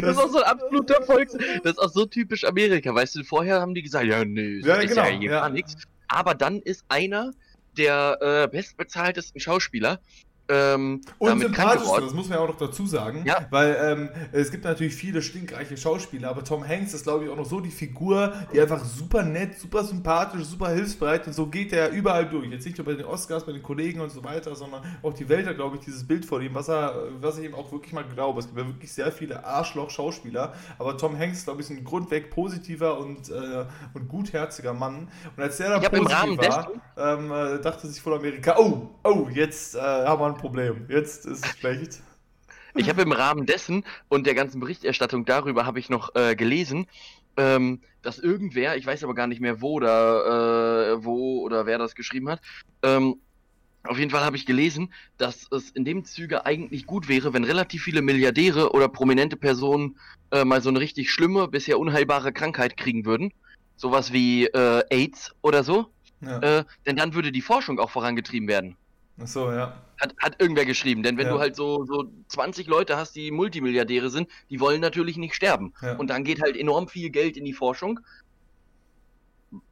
Das, 0.00 0.10
ist 0.10 0.18
auch 0.18 0.30
so 0.30 0.38
ein 0.38 0.44
absoluter 0.44 1.02
Volks. 1.06 1.36
Das 1.62 1.72
ist 1.72 1.78
auch 1.78 1.90
so 1.90 2.06
typisch 2.06 2.44
Amerika. 2.44 2.94
Weißt 2.94 3.16
du, 3.16 3.24
vorher 3.24 3.60
haben 3.60 3.74
die 3.74 3.82
gesagt, 3.82 4.06
ja, 4.06 4.24
nee, 4.24 4.60
ja, 4.64 4.76
ist 4.76 4.90
genau, 4.90 5.04
ja 5.04 5.08
hier 5.10 5.30
ja. 5.30 5.40
gar 5.40 5.50
nichts. 5.50 5.76
Aber 6.08 6.34
dann 6.34 6.60
ist 6.60 6.84
einer 6.88 7.32
der 7.76 8.18
äh, 8.20 8.48
bestbezahltesten 8.48 9.40
Schauspieler 9.40 10.00
ähm, 10.48 11.00
und 11.18 11.40
sympathischste, 11.40 12.02
das 12.02 12.12
muss 12.12 12.28
man 12.28 12.38
ja 12.38 12.44
auch 12.44 12.48
noch 12.48 12.58
dazu 12.58 12.86
sagen, 12.86 13.22
ja. 13.24 13.46
weil 13.48 13.76
ähm, 13.80 14.08
es 14.32 14.50
gibt 14.50 14.64
natürlich 14.64 14.94
viele 14.94 15.22
stinkreiche 15.22 15.76
Schauspieler, 15.78 16.28
aber 16.28 16.44
Tom 16.44 16.66
Hanks 16.68 16.92
ist, 16.92 17.04
glaube 17.04 17.24
ich, 17.24 17.30
auch 17.30 17.36
noch 17.36 17.46
so 17.46 17.60
die 17.60 17.70
Figur, 17.70 18.34
die 18.52 18.60
einfach 18.60 18.84
super 18.84 19.22
nett, 19.22 19.58
super 19.58 19.84
sympathisch, 19.84 20.44
super 20.44 20.68
hilfsbereit 20.68 21.26
und 21.26 21.32
so 21.32 21.46
geht 21.46 21.72
er 21.72 21.90
überall 21.90 22.28
durch. 22.28 22.50
Jetzt 22.50 22.66
nicht 22.66 22.76
nur 22.76 22.84
bei 22.84 22.92
den 22.92 23.06
Oscars, 23.06 23.46
bei 23.46 23.52
den 23.52 23.62
Kollegen 23.62 24.00
und 24.00 24.10
so 24.10 24.22
weiter, 24.22 24.54
sondern 24.54 24.82
auch 25.02 25.14
die 25.14 25.28
Welt 25.30 25.46
hat, 25.46 25.56
glaube 25.56 25.76
ich, 25.76 25.84
dieses 25.84 26.06
Bild 26.06 26.26
vor 26.26 26.42
ihm, 26.42 26.54
was, 26.54 26.68
er, 26.68 26.94
was 27.20 27.38
ich 27.38 27.46
ihm 27.46 27.54
auch 27.54 27.72
wirklich 27.72 27.94
mal 27.94 28.04
glaube. 28.04 28.40
Es 28.40 28.46
gibt 28.46 28.58
ja 28.58 28.66
wirklich 28.66 28.92
sehr 28.92 29.10
viele 29.12 29.44
Arschloch-Schauspieler, 29.44 30.52
aber 30.78 30.98
Tom 30.98 31.18
Hanks 31.18 31.38
ist, 31.38 31.44
glaube 31.44 31.62
ich, 31.62 31.70
ein 31.70 31.82
grundweg 31.84 32.30
positiver 32.30 32.98
und, 32.98 33.30
äh, 33.30 33.64
und 33.94 34.08
gutherziger 34.08 34.74
Mann. 34.74 35.08
Und 35.36 35.42
als 35.42 35.56
der 35.56 35.80
da 35.80 35.88
positiv 35.88 36.38
war, 36.38 36.70
ähm, 36.98 37.32
äh, 37.32 37.62
dachte 37.62 37.86
sich 37.86 38.02
voll 38.02 38.14
Amerika, 38.14 38.56
oh, 38.58 38.90
oh, 39.04 39.28
jetzt 39.32 39.74
äh, 39.74 39.80
haben 39.80 40.20
wir 40.20 40.33
ein 40.34 40.40
Problem. 40.40 40.86
Jetzt 40.88 41.26
ist 41.26 41.44
es 41.44 41.58
schlecht. 41.58 42.02
Ich 42.76 42.88
habe 42.88 43.02
im 43.02 43.12
Rahmen 43.12 43.46
dessen 43.46 43.84
und 44.08 44.26
der 44.26 44.34
ganzen 44.34 44.60
Berichterstattung 44.60 45.24
darüber 45.24 45.64
habe 45.64 45.78
ich 45.78 45.90
noch 45.90 46.14
äh, 46.16 46.34
gelesen, 46.34 46.86
ähm, 47.36 47.80
dass 48.02 48.18
irgendwer, 48.18 48.76
ich 48.76 48.84
weiß 48.84 49.04
aber 49.04 49.14
gar 49.14 49.28
nicht 49.28 49.40
mehr 49.40 49.60
wo 49.60 49.74
oder 49.74 50.94
äh, 50.96 51.04
wo 51.04 51.40
oder 51.42 51.66
wer 51.66 51.78
das 51.78 51.94
geschrieben 51.94 52.28
hat, 52.28 52.40
ähm, 52.82 53.16
auf 53.86 53.98
jeden 53.98 54.10
Fall 54.10 54.24
habe 54.24 54.36
ich 54.36 54.46
gelesen, 54.46 54.92
dass 55.18 55.46
es 55.50 55.70
in 55.70 55.84
dem 55.84 56.04
Züge 56.04 56.46
eigentlich 56.46 56.86
gut 56.86 57.08
wäre, 57.08 57.34
wenn 57.34 57.44
relativ 57.44 57.82
viele 57.82 58.00
Milliardäre 58.00 58.72
oder 58.72 58.88
prominente 58.88 59.36
Personen 59.36 59.98
äh, 60.30 60.44
mal 60.44 60.62
so 60.62 60.70
eine 60.70 60.80
richtig 60.80 61.10
schlimme, 61.10 61.48
bisher 61.48 61.78
unheilbare 61.78 62.32
Krankheit 62.32 62.78
kriegen 62.78 63.04
würden. 63.04 63.32
Sowas 63.76 64.12
wie 64.12 64.46
äh, 64.46 64.84
AIDS 64.88 65.34
oder 65.42 65.64
so. 65.64 65.90
Ja. 66.22 66.38
Äh, 66.40 66.64
denn 66.86 66.96
dann 66.96 67.12
würde 67.12 67.30
die 67.30 67.42
Forschung 67.42 67.78
auch 67.78 67.90
vorangetrieben 67.90 68.48
werden. 68.48 68.76
Ach 69.20 69.26
so, 69.26 69.52
ja. 69.52 69.80
Hat, 70.00 70.14
hat 70.18 70.40
irgendwer 70.40 70.64
geschrieben, 70.64 71.02
denn 71.02 71.16
wenn 71.16 71.26
ja. 71.26 71.32
du 71.32 71.38
halt 71.38 71.54
so, 71.54 71.84
so 71.84 72.10
20 72.28 72.66
Leute 72.66 72.96
hast, 72.96 73.14
die 73.14 73.30
Multimilliardäre 73.30 74.10
sind, 74.10 74.28
die 74.50 74.58
wollen 74.58 74.80
natürlich 74.80 75.16
nicht 75.16 75.34
sterben. 75.34 75.72
Ja. 75.82 75.96
Und 75.96 76.08
dann 76.10 76.24
geht 76.24 76.42
halt 76.42 76.56
enorm 76.56 76.88
viel 76.88 77.10
Geld 77.10 77.36
in 77.36 77.44
die 77.44 77.52
Forschung 77.52 78.00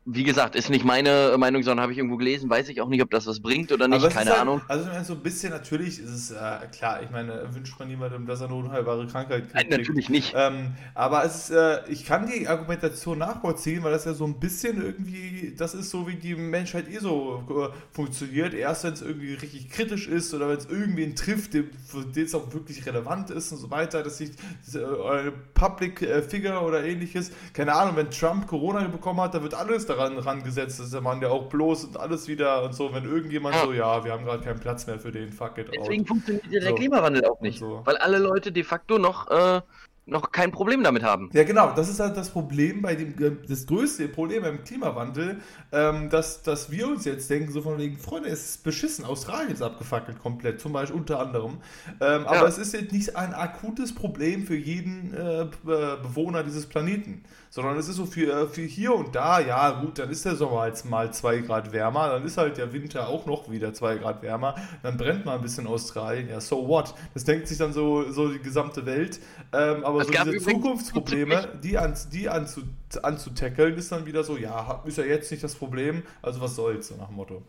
wie 0.05 0.25
gesagt, 0.25 0.57
ist 0.57 0.69
nicht 0.69 0.85
meine 0.85 1.37
Meinung, 1.39 1.63
sondern 1.63 1.83
habe 1.83 1.93
ich 1.93 1.99
irgendwo 1.99 2.17
gelesen, 2.17 2.51
weiß 2.51 2.69
ich 2.71 2.81
auch 2.81 2.89
nicht, 2.89 3.03
ob 3.03 3.11
das 3.11 3.27
was 3.29 3.39
bringt 3.39 3.71
oder 3.71 3.87
nicht, 3.87 4.09
keine 4.11 4.31
halt, 4.31 4.41
Ahnung. 4.41 4.61
Also 4.67 4.85
so 5.05 5.13
ein 5.13 5.21
bisschen 5.21 5.51
natürlich 5.51 6.01
ist 6.01 6.11
es 6.11 6.31
äh, 6.33 6.67
klar, 6.77 7.03
ich 7.03 7.11
meine, 7.11 7.55
wünscht 7.55 7.79
man 7.79 7.87
niemandem, 7.87 8.27
dass 8.27 8.41
er 8.41 8.49
eine 8.49 8.57
unheilbare 8.57 9.07
Krankheit 9.07 9.43
kriegt. 9.43 9.55
Nein, 9.55 9.67
natürlich 9.71 10.09
nicht. 10.09 10.35
Ähm, 10.37 10.73
aber 10.95 11.25
es 11.25 11.51
ist, 11.51 11.51
äh, 11.51 11.89
ich 11.89 12.05
kann 12.05 12.27
die 12.27 12.49
Argumentation 12.49 13.19
nachvollziehen, 13.19 13.85
weil 13.85 13.93
das 13.93 14.05
ja 14.05 14.13
so 14.13 14.25
ein 14.25 14.41
bisschen 14.41 14.83
irgendwie, 14.83 15.55
das 15.57 15.73
ist 15.75 15.91
so, 15.91 16.09
wie 16.09 16.17
die 16.17 16.35
Menschheit 16.35 16.89
eh 16.89 16.99
so 16.99 17.45
äh, 17.49 17.95
funktioniert. 17.95 18.55
Erst 18.55 18.83
wenn 18.83 18.95
es 18.95 19.03
irgendwie 19.03 19.35
richtig 19.35 19.71
kritisch 19.71 20.09
ist 20.09 20.35
oder 20.35 20.49
wenn 20.49 20.59
es 20.59 20.67
irgendwen 20.67 21.15
trifft, 21.15 21.55
dem, 21.55 21.71
für 21.87 22.05
den 22.05 22.25
es 22.25 22.35
auch 22.35 22.53
wirklich 22.53 22.85
relevant 22.87 23.31
ist 23.31 23.53
und 23.53 23.59
so 23.59 23.71
weiter, 23.71 24.03
dass 24.03 24.19
sich 24.19 24.31
äh, 24.75 24.79
eine 24.79 25.33
Public 25.55 26.03
äh, 26.03 26.23
Figure 26.23 26.61
oder 26.61 26.83
ähnliches, 26.83 27.31
keine 27.53 27.73
Ahnung, 27.73 27.95
wenn 27.95 28.11
Trump 28.11 28.49
Corona 28.49 28.81
bekommen 28.89 29.21
hat, 29.21 29.35
da 29.35 29.43
wird 29.43 29.55
alles 29.55 29.87
daran 29.97 30.19
rangesetzt 30.19 30.81
ist, 30.81 30.93
der 30.93 31.01
Mann, 31.01 31.21
der 31.21 31.31
auch 31.31 31.49
bloß 31.49 31.85
und 31.85 31.97
alles 31.97 32.29
wieder 32.29 32.65
und 32.65 32.75
so, 32.75 32.93
wenn 32.93 33.05
irgendjemand 33.05 33.55
ja. 33.55 33.65
so, 33.65 33.73
ja, 33.73 34.05
wir 34.05 34.13
haben 34.13 34.25
gerade 34.25 34.43
keinen 34.43 34.61
Platz 34.61 34.87
mehr 34.87 34.99
für 34.99 35.13
den, 35.13 35.31
fuck 35.31 35.59
it 35.59 35.71
Deswegen 35.75 36.03
out. 36.03 36.09
funktioniert 36.09 36.53
der 36.53 36.63
so. 36.63 36.75
Klimawandel 36.75 37.25
auch 37.27 37.41
nicht, 37.41 37.59
so. 37.59 37.81
weil 37.85 37.97
alle 37.97 38.19
Leute 38.19 38.53
de 38.53 38.63
facto 38.63 38.99
noch 38.99 39.31
äh, 39.31 39.61
noch 40.05 40.33
kein 40.33 40.51
Problem 40.51 40.83
damit 40.83 41.05
haben. 41.05 41.31
Ja, 41.33 41.45
genau, 41.45 41.73
das 41.75 41.89
ist 41.89 42.01
halt 42.01 42.17
das 42.17 42.31
Problem 42.31 42.83
bei 42.83 42.97
dem, 42.97 43.11
äh, 43.23 43.37
das 43.47 43.67
größte 43.67 44.09
Problem 44.09 44.43
beim 44.43 44.65
Klimawandel, 44.65 45.41
ähm, 45.71 46.11
dass, 46.11 46.43
dass 46.43 46.71
wir 46.71 46.89
uns 46.89 47.05
jetzt 47.05 47.31
denken, 47.31 47.53
so 47.53 47.63
von 47.63 47.79
wegen, 47.79 47.97
Freunde, 47.99 48.29
es 48.29 48.51
ist 48.51 48.65
beschissen, 48.65 49.05
Australien 49.05 49.53
ist 49.53 49.63
abgefackelt 49.63 50.19
komplett, 50.19 50.61
zum 50.61 50.73
Beispiel 50.73 50.99
unter 50.99 51.21
anderem. 51.21 51.59
Ähm, 52.01 52.23
ja. 52.23 52.27
Aber 52.27 52.49
es 52.49 52.59
ist 52.59 52.73
jetzt 52.73 52.93
nicht 52.93 53.17
ein 53.17 53.33
akutes 53.33 53.95
Problem 53.95 54.45
für 54.45 54.57
jeden 54.57 55.15
äh, 55.15 55.47
Bewohner 55.63 56.43
dieses 56.43 56.67
Planeten, 56.67 57.23
sondern 57.53 57.77
es 57.77 57.87
ist 57.87 57.97
so 57.97 58.07
für, 58.07 58.33
äh, 58.33 58.47
für 58.47 58.63
hier 58.63 58.95
und 58.95 59.15
da, 59.15 59.39
ja 59.39 59.71
gut, 59.83 59.99
dann 59.99 60.09
ist 60.09 60.25
der 60.25 60.37
Sommer 60.37 60.67
jetzt 60.69 60.87
mal 60.87 61.13
zwei 61.13 61.41
Grad 61.41 61.71
wärmer, 61.71 62.09
dann 62.09 62.25
ist 62.25 62.39
halt 62.39 62.57
der 62.57 62.73
Winter 62.73 63.09
auch 63.09 63.27
noch 63.27 63.51
wieder 63.51 63.75
zwei 63.75 63.97
Grad 63.97 64.23
wärmer, 64.23 64.55
dann 64.83 64.97
brennt 64.97 65.27
mal 65.27 65.37
ein 65.37 65.43
bisschen 65.43 65.67
Australien, 65.67 66.31
ja, 66.31 66.41
so 66.41 66.67
what? 66.67 66.95
Das 67.13 67.25
denkt 67.25 67.49
sich 67.49 67.59
dann 67.59 67.75
so, 67.75 68.11
so 68.11 68.33
die 68.33 68.39
gesamte 68.39 68.87
Welt. 68.87 69.21
Ähm, 69.53 69.85
aber 69.85 70.03
so 70.03 70.11
diese 70.11 70.39
Zukunftsprobleme, 70.39 71.59
die, 71.63 71.77
an, 71.77 71.95
die 72.11 72.31
anzu, 72.31 72.63
anzutackeln, 73.03 73.77
ist 73.77 73.93
dann 73.93 74.07
wieder 74.07 74.25
so, 74.25 74.39
ja, 74.39 74.83
ist 74.87 74.97
ja 74.97 75.05
jetzt 75.05 75.31
nicht 75.31 75.45
das 75.45 75.55
Problem, 75.55 76.05
also 76.23 76.41
was 76.41 76.57
soll's, 76.57 76.89
so 76.89 76.97
nach 76.97 77.09
dem 77.09 77.17
Motto. 77.17 77.43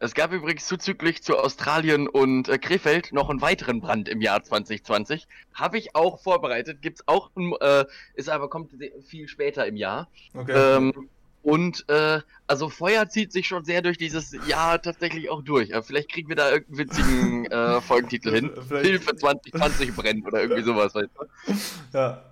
Es 0.00 0.14
gab 0.14 0.32
übrigens 0.32 0.66
zuzüglich 0.66 1.22
zu 1.22 1.36
Australien 1.36 2.08
und 2.08 2.48
äh, 2.48 2.58
Krefeld 2.58 3.12
noch 3.12 3.30
einen 3.30 3.40
weiteren 3.40 3.80
Brand 3.80 4.08
im 4.08 4.20
Jahr 4.20 4.42
2020. 4.42 5.26
Habe 5.54 5.78
ich 5.78 5.96
auch 5.96 6.20
vorbereitet. 6.20 6.82
Gibt's 6.82 7.02
auch, 7.06 7.30
äh, 7.60 7.84
ist 8.14 8.28
aber 8.28 8.48
kommt 8.48 8.72
viel 9.06 9.26
später 9.26 9.66
im 9.66 9.76
Jahr. 9.76 10.08
Okay. 10.34 10.76
Ähm, 10.76 11.08
und 11.42 11.88
äh, 11.88 12.20
also 12.46 12.68
Feuer 12.68 13.08
zieht 13.08 13.32
sich 13.32 13.46
schon 13.48 13.64
sehr 13.64 13.82
durch 13.82 13.96
dieses 13.96 14.36
Jahr 14.46 14.82
tatsächlich 14.82 15.30
auch 15.30 15.42
durch. 15.42 15.74
Aber 15.74 15.82
vielleicht 15.82 16.12
kriegen 16.12 16.28
wir 16.28 16.36
da 16.36 16.50
irgendeinen 16.50 16.78
witzigen 16.78 17.46
äh, 17.46 17.80
Folgentitel 17.80 18.30
hin. 18.34 18.50
Vielleicht. 18.68 18.86
Hilfe 18.86 19.16
2020 19.16 19.96
brennt 19.96 20.26
oder 20.26 20.42
irgendwie 20.42 20.62
sowas, 20.62 20.94
weißt 20.94 21.10
du? 21.14 21.54
Ja. 21.92 22.22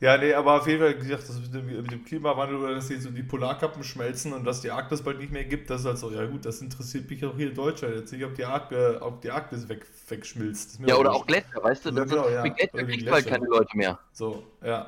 Ja, 0.00 0.16
nee, 0.16 0.32
aber 0.32 0.60
auf 0.60 0.66
jeden 0.68 0.80
Fall 0.80 0.94
gesagt, 0.94 1.28
das 1.28 1.40
mit 1.40 1.52
dem, 1.52 1.66
mit 1.66 1.90
dem 1.90 2.04
Klimawandel 2.04 2.56
oder 2.58 2.74
dass 2.76 2.88
jetzt 2.88 3.02
so 3.02 3.10
die 3.10 3.24
Polarkappen 3.24 3.82
schmelzen 3.82 4.32
und 4.32 4.44
dass 4.44 4.60
die 4.60 4.70
Arktis 4.70 5.02
bald 5.02 5.18
nicht 5.18 5.32
mehr 5.32 5.44
gibt, 5.44 5.70
das 5.70 5.80
ist 5.80 5.86
halt 5.86 5.98
so, 5.98 6.12
ja 6.12 6.24
gut, 6.24 6.44
das 6.44 6.60
interessiert 6.60 7.10
mich 7.10 7.24
auch 7.26 7.34
hier 7.36 7.48
in 7.48 7.54
Deutschland 7.54 7.96
jetzt 7.96 8.12
nicht, 8.12 8.24
ob 8.24 8.34
die, 8.36 8.44
Ark, 8.44 8.72
ob 9.00 9.20
die 9.22 9.30
Arktis 9.30 9.68
weg, 9.68 9.84
wegschmilzt. 10.08 10.78
Ja, 10.86 10.94
oder 10.94 11.12
auch 11.12 11.26
Gletscher, 11.26 11.64
weißt 11.64 11.86
du, 11.86 11.90
das 11.90 12.10
genau, 12.10 12.28
ja, 12.28 12.42
Gletscher 12.42 12.84
kriegt 12.84 13.10
halt 13.10 13.26
keine 13.26 13.46
Leute 13.46 13.76
mehr. 13.76 13.98
So, 14.12 14.44
ja. 14.62 14.86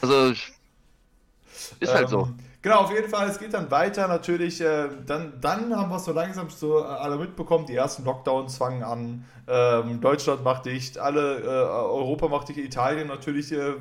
Also, 0.00 0.30
ist 1.80 1.94
halt 1.94 2.04
ähm, 2.04 2.08
so. 2.08 2.28
Genau, 2.64 2.76
auf 2.78 2.90
jeden 2.90 3.10
Fall, 3.10 3.28
es 3.28 3.38
geht 3.38 3.52
dann 3.52 3.70
weiter 3.70 4.08
natürlich. 4.08 4.58
Äh, 4.62 4.88
dann, 5.04 5.34
dann 5.38 5.76
haben 5.76 5.90
wir 5.90 5.96
es 5.96 6.06
so 6.06 6.12
langsam 6.12 6.48
so 6.48 6.78
äh, 6.78 6.84
alle 6.84 7.18
mitbekommen, 7.18 7.66
die 7.66 7.76
ersten 7.76 8.04
Lockdowns 8.06 8.56
fangen 8.56 8.82
an. 8.82 9.26
Ähm, 9.46 10.00
Deutschland 10.00 10.44
macht 10.44 10.64
dicht, 10.64 10.96
alle, 10.96 11.40
äh, 11.40 11.46
Europa 11.46 12.28
macht 12.28 12.48
dicht, 12.48 12.58
Italien 12.58 13.08
natürlich, 13.08 13.52
äh, 13.52 13.74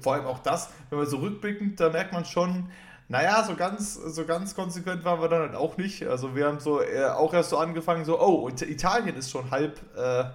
vor 0.00 0.14
allem 0.14 0.26
auch 0.26 0.38
das, 0.38 0.70
wenn 0.90 1.00
wir 1.00 1.06
so 1.06 1.16
rückblickend, 1.16 1.80
da 1.80 1.88
merkt 1.90 2.12
man 2.12 2.24
schon, 2.24 2.70
naja, 3.08 3.42
so 3.42 3.56
ganz, 3.56 3.94
so 3.94 4.24
ganz 4.24 4.54
konsequent 4.54 5.04
waren 5.04 5.20
wir 5.20 5.28
dann 5.28 5.40
halt 5.40 5.56
auch 5.56 5.76
nicht. 5.76 6.06
Also 6.06 6.36
wir 6.36 6.46
haben 6.46 6.60
so 6.60 6.80
äh, 6.80 7.06
auch 7.06 7.34
erst 7.34 7.50
so 7.50 7.58
angefangen, 7.58 8.04
so, 8.04 8.20
oh, 8.20 8.48
Italien 8.48 9.16
ist 9.16 9.32
schon 9.32 9.50
halb. 9.50 9.80
Äh, 9.96 10.26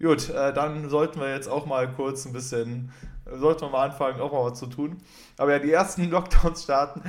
gut, 0.00 0.32
dann 0.32 0.88
sollten 0.88 1.20
wir 1.20 1.34
jetzt 1.34 1.48
auch 1.48 1.66
mal 1.66 1.90
kurz 1.90 2.26
ein 2.26 2.32
bisschen 2.32 2.92
sollte 3.34 3.64
man 3.64 3.72
mal 3.72 3.84
anfangen, 3.86 4.20
auch 4.20 4.32
mal 4.32 4.50
was 4.50 4.58
zu 4.58 4.66
tun. 4.66 4.98
Aber 5.36 5.52
ja, 5.52 5.58
die 5.58 5.72
ersten 5.72 6.04
Lockdowns 6.10 6.64
starten, 6.64 7.02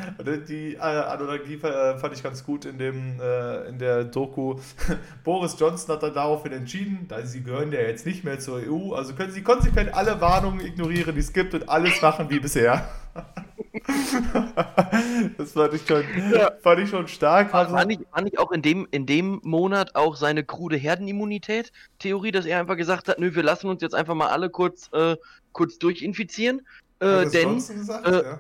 die 0.48 0.76
äh, 0.76 0.80
Analogie 0.80 1.56
äh, 1.56 1.98
fand 1.98 2.14
ich 2.14 2.24
ganz 2.24 2.46
gut 2.46 2.66
in, 2.66 2.78
dem, 2.78 3.20
äh, 3.20 3.68
in 3.68 3.80
der 3.80 4.04
Doku. 4.04 4.60
Boris 5.24 5.56
Johnson 5.60 5.96
hat 5.96 6.04
dann 6.04 6.14
daraufhin 6.14 6.52
entschieden, 6.52 7.06
da 7.08 7.26
sie 7.26 7.44
gehören 7.44 7.72
ja 7.72 7.82
jetzt 7.82 8.06
nicht 8.06 8.24
mehr 8.24 8.40
zur 8.40 8.62
EU, 8.68 8.94
also 8.94 9.14
können 9.14 9.32
sie 9.32 9.42
konsequent 9.42 9.94
alle 9.94 10.20
Warnungen 10.22 10.66
ignorieren, 10.66 11.16
die 11.16 11.22
es 11.22 11.34
gibt 11.34 11.54
und 11.54 11.70
alles 11.70 12.02
machen 12.02 12.30
wie 12.30 12.40
bisher. 12.40 12.88
das 15.38 15.52
fand 15.54 15.74
ich 15.74 15.86
schon, 15.88 16.04
ja. 16.34 16.52
fand 16.62 16.80
ich 16.82 16.89
schon 16.89 17.08
stark. 17.08 17.54
War, 17.54 17.72
war, 17.72 17.86
nicht, 17.86 18.02
war 18.12 18.22
nicht 18.22 18.39
auch 18.39 18.52
in 18.52 18.62
dem, 18.62 18.88
in 18.92 19.06
dem 19.06 19.39
Monat 19.44 19.96
auch 19.96 20.15
seine 20.15 20.44
krude 20.44 20.78
Herdenimmunität-Theorie, 20.78 22.32
dass 22.32 22.46
er 22.46 22.60
einfach 22.60 22.78
gesagt 22.78 23.08
hat, 23.08 23.20
nö, 23.20 23.34
wir 23.36 23.44
lassen 23.44 23.68
uns 23.68 23.82
jetzt 23.82 23.96
einfach 23.96 24.15
mal 24.15 24.28
alle 24.28 24.50
kurz, 24.50 24.89
äh, 24.94 25.15
kurz 25.52 25.78
durchinfizieren. 25.80 26.62
Äh, 27.00 27.30
denn, 27.30 27.56
gesagt, 27.56 28.08
äh, 28.08 28.24
ja. 28.24 28.39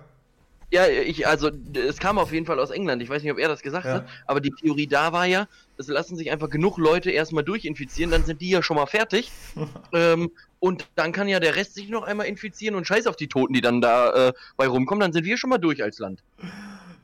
Ja, 0.71 0.87
ich, 0.87 1.27
also 1.27 1.49
es 1.73 1.97
kam 1.97 2.19
auf 2.19 2.31
jeden 2.31 2.45
Fall 2.45 2.59
aus 2.59 2.69
England. 2.69 3.01
Ich 3.01 3.09
weiß 3.09 3.23
nicht, 3.23 3.31
ob 3.31 3.39
er 3.39 3.47
das 3.47 3.61
gesagt 3.61 3.85
ja. 3.85 3.93
hat, 3.95 4.05
aber 4.27 4.39
die 4.39 4.51
Theorie 4.51 4.87
da 4.87 5.11
war 5.13 5.25
ja, 5.25 5.47
es 5.77 5.87
lassen 5.87 6.15
sich 6.15 6.31
einfach 6.31 6.49
genug 6.49 6.77
Leute 6.77 7.09
erstmal 7.09 7.43
durchinfizieren, 7.43 8.11
dann 8.11 8.23
sind 8.23 8.41
die 8.41 8.49
ja 8.49 8.61
schon 8.61 8.75
mal 8.75 8.85
fertig. 8.85 9.31
ähm, 9.93 10.31
und 10.59 10.87
dann 10.95 11.11
kann 11.11 11.27
ja 11.27 11.39
der 11.39 11.55
Rest 11.55 11.75
sich 11.75 11.89
noch 11.89 12.03
einmal 12.03 12.27
infizieren 12.27 12.75
und 12.75 12.85
scheiß 12.85 13.07
auf 13.07 13.15
die 13.15 13.27
Toten, 13.27 13.53
die 13.53 13.61
dann 13.61 13.81
da 13.81 14.27
äh, 14.29 14.33
bei 14.57 14.67
rumkommen, 14.67 14.99
dann 14.99 15.13
sind 15.13 15.25
wir 15.25 15.37
schon 15.37 15.49
mal 15.49 15.57
durch 15.57 15.81
als 15.81 15.99
Land. 15.99 16.21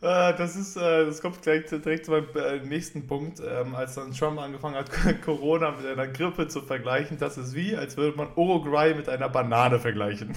Äh, 0.02 0.36
das 0.36 0.56
ist, 0.56 0.76
äh, 0.76 1.06
das 1.06 1.22
kommt 1.22 1.42
gleich 1.42 1.66
direkt 1.66 2.06
zu 2.06 2.12
meinem 2.12 2.28
äh, 2.36 2.60
nächsten 2.60 3.08
Punkt. 3.08 3.40
Ähm, 3.40 3.74
als 3.74 3.96
dann 3.96 4.12
Trump 4.12 4.40
angefangen 4.40 4.76
hat, 4.76 4.92
Corona 5.26 5.72
mit 5.72 5.86
einer 5.88 6.08
Grippe 6.08 6.48
zu 6.48 6.62
vergleichen, 6.62 7.18
das 7.18 7.38
ist 7.40 7.56
wie, 7.56 7.76
als 7.76 7.98
würde 7.98 8.16
man 8.16 8.28
Uruguay 8.36 8.94
mit 8.94 9.10
einer 9.10 9.30
Banane 9.30 9.80
vergleichen. 9.80 10.36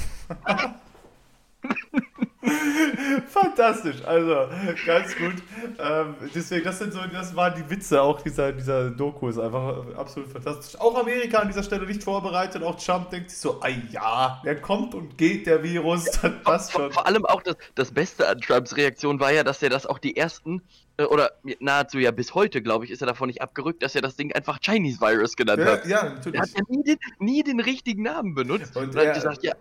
Fantastisch, 3.29 3.97
also 4.05 4.49
ganz 4.87 5.17
gut. 5.17 5.35
Ähm, 5.79 6.15
deswegen, 6.35 6.65
das 6.65 6.79
sind 6.79 6.93
so, 6.93 7.01
das 7.13 7.35
waren 7.35 7.55
die 7.57 7.69
Witze 7.71 8.01
auch 8.01 8.21
dieser, 8.21 8.53
dieser 8.53 8.91
Doku, 8.91 9.29
ist 9.29 9.39
einfach 9.39 9.85
absolut 9.97 10.31
fantastisch. 10.31 10.81
Auch 10.81 10.99
Amerika 10.99 11.39
an 11.39 11.49
dieser 11.49 11.63
Stelle 11.63 11.87
nicht 11.87 12.03
vorbereitet, 12.03 12.63
auch 12.63 12.77
Trump 12.77 13.11
denkt 13.11 13.31
sich 13.31 13.39
so, 13.39 13.61
ah 13.61 13.69
ja, 13.91 14.41
der 14.45 14.61
kommt 14.61 14.95
und 14.95 15.19
geht, 15.19 15.47
der 15.47 15.63
Virus, 15.63 16.05
das 16.05 16.33
passt 16.43 16.73
schon. 16.73 16.93
Vor, 16.93 17.07
allem 17.07 17.25
auch 17.27 17.43
das, 17.43 17.57
das 17.75 17.93
Beste 17.93 18.29
an 18.29 18.41
Trumps 18.41 18.77
Reaktion 18.77 19.21
war 19.21 19.33
ja, 19.33 19.45
dass 19.45 19.63
er 19.63 19.71
das 19.71 19.87
auch 19.87 19.99
die 19.99 20.17
ersten 20.17 20.63
äh, 20.99 21.05
oder 21.05 21.33
nahezu 21.61 21.99
ja 21.99 22.11
bis 22.11 22.35
heute, 22.35 22.61
glaube 22.61 22.85
ich, 22.85 22.91
ist 22.91 23.01
er 23.01 23.07
davon 23.07 23.29
nicht 23.29 23.41
abgerückt, 23.41 23.83
dass 23.83 23.95
er 23.95 24.03
das 24.03 24.17
Ding 24.17 24.33
einfach 24.33 24.59
Chinese 24.61 25.01
Virus 25.01 25.37
genannt 25.37 25.61
ja, 25.61 25.67
hat. 25.67 25.87
Ja, 25.87 26.05
natürlich. 26.11 26.41
Er 26.41 26.43
hat 26.43 26.51
ja 26.51 26.63
nie 26.69 26.85
den, 26.85 26.99
nie 27.19 27.43
den 27.43 27.61
richtigen 27.61 28.03
Namen 28.03 28.35
benutzt. 28.35 28.77
Und, 28.77 28.89
und 28.89 28.97
er 28.97 29.09
hat 29.09 29.15
gesagt, 29.15 29.43
ja, 29.43 29.55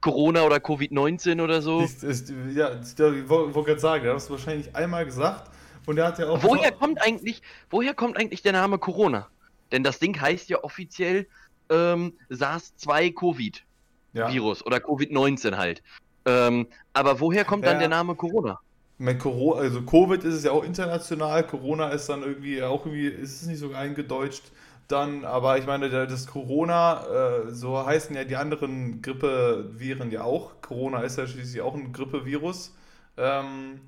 Corona 0.00 0.44
oder 0.44 0.56
Covid-19 0.56 1.42
oder 1.42 1.62
so. 1.62 1.80
Ist, 1.80 2.04
ist, 2.04 2.32
ja, 2.54 2.80
ich 2.80 2.98
wollte 3.28 3.52
gerade 3.52 3.80
sagen, 3.80 4.04
er 4.04 4.12
hat 4.12 4.18
es 4.18 4.30
wahrscheinlich 4.30 4.74
einmal 4.74 5.04
gesagt 5.04 5.50
und 5.86 5.98
er 5.98 6.06
hat 6.06 6.18
ja 6.18 6.28
auch. 6.28 6.42
Woher 6.42 6.72
kommt 6.72 7.02
eigentlich, 7.02 7.42
woher 7.70 7.94
kommt 7.94 8.16
eigentlich 8.16 8.42
der 8.42 8.52
Name 8.52 8.78
Corona? 8.78 9.28
Denn 9.72 9.84
das 9.84 9.98
Ding 9.98 10.20
heißt 10.20 10.48
ja 10.48 10.64
offiziell 10.64 11.26
ähm, 11.70 12.14
SARS-2-Covid-Virus 12.28 14.60
ja. 14.60 14.66
oder 14.66 14.78
Covid-19 14.78 15.56
halt. 15.56 15.82
Ähm, 16.26 16.66
aber 16.92 17.18
woher 17.20 17.44
kommt 17.44 17.64
ja. 17.64 17.70
dann 17.70 17.80
der 17.80 17.88
Name 17.88 18.14
Corona? 18.14 18.60
Mein 18.98 19.18
Corona, 19.18 19.62
also 19.62 19.82
Covid 19.82 20.22
ist 20.24 20.34
es 20.34 20.44
ja 20.44 20.52
auch 20.52 20.62
international, 20.62 21.44
Corona 21.46 21.88
ist 21.88 22.06
dann 22.08 22.22
irgendwie 22.22 22.62
auch 22.62 22.84
irgendwie, 22.84 23.06
ist 23.06 23.40
es 23.40 23.48
nicht 23.48 23.58
so 23.58 23.72
eingedeutscht. 23.72 24.42
Dann, 24.90 25.24
aber 25.24 25.56
ich 25.58 25.66
meine, 25.66 25.88
das 25.88 26.26
Corona, 26.26 27.06
äh, 27.06 27.50
so 27.52 27.86
heißen 27.86 28.16
ja 28.16 28.24
die 28.24 28.34
anderen 28.34 29.00
Grippeviren 29.02 30.10
ja 30.10 30.24
auch. 30.24 30.60
Corona 30.62 31.02
ist 31.02 31.16
ja 31.16 31.28
schließlich 31.28 31.62
auch 31.62 31.74
ein 31.74 31.92
Grippevirus. 31.92 32.74
Ähm, 33.16 33.80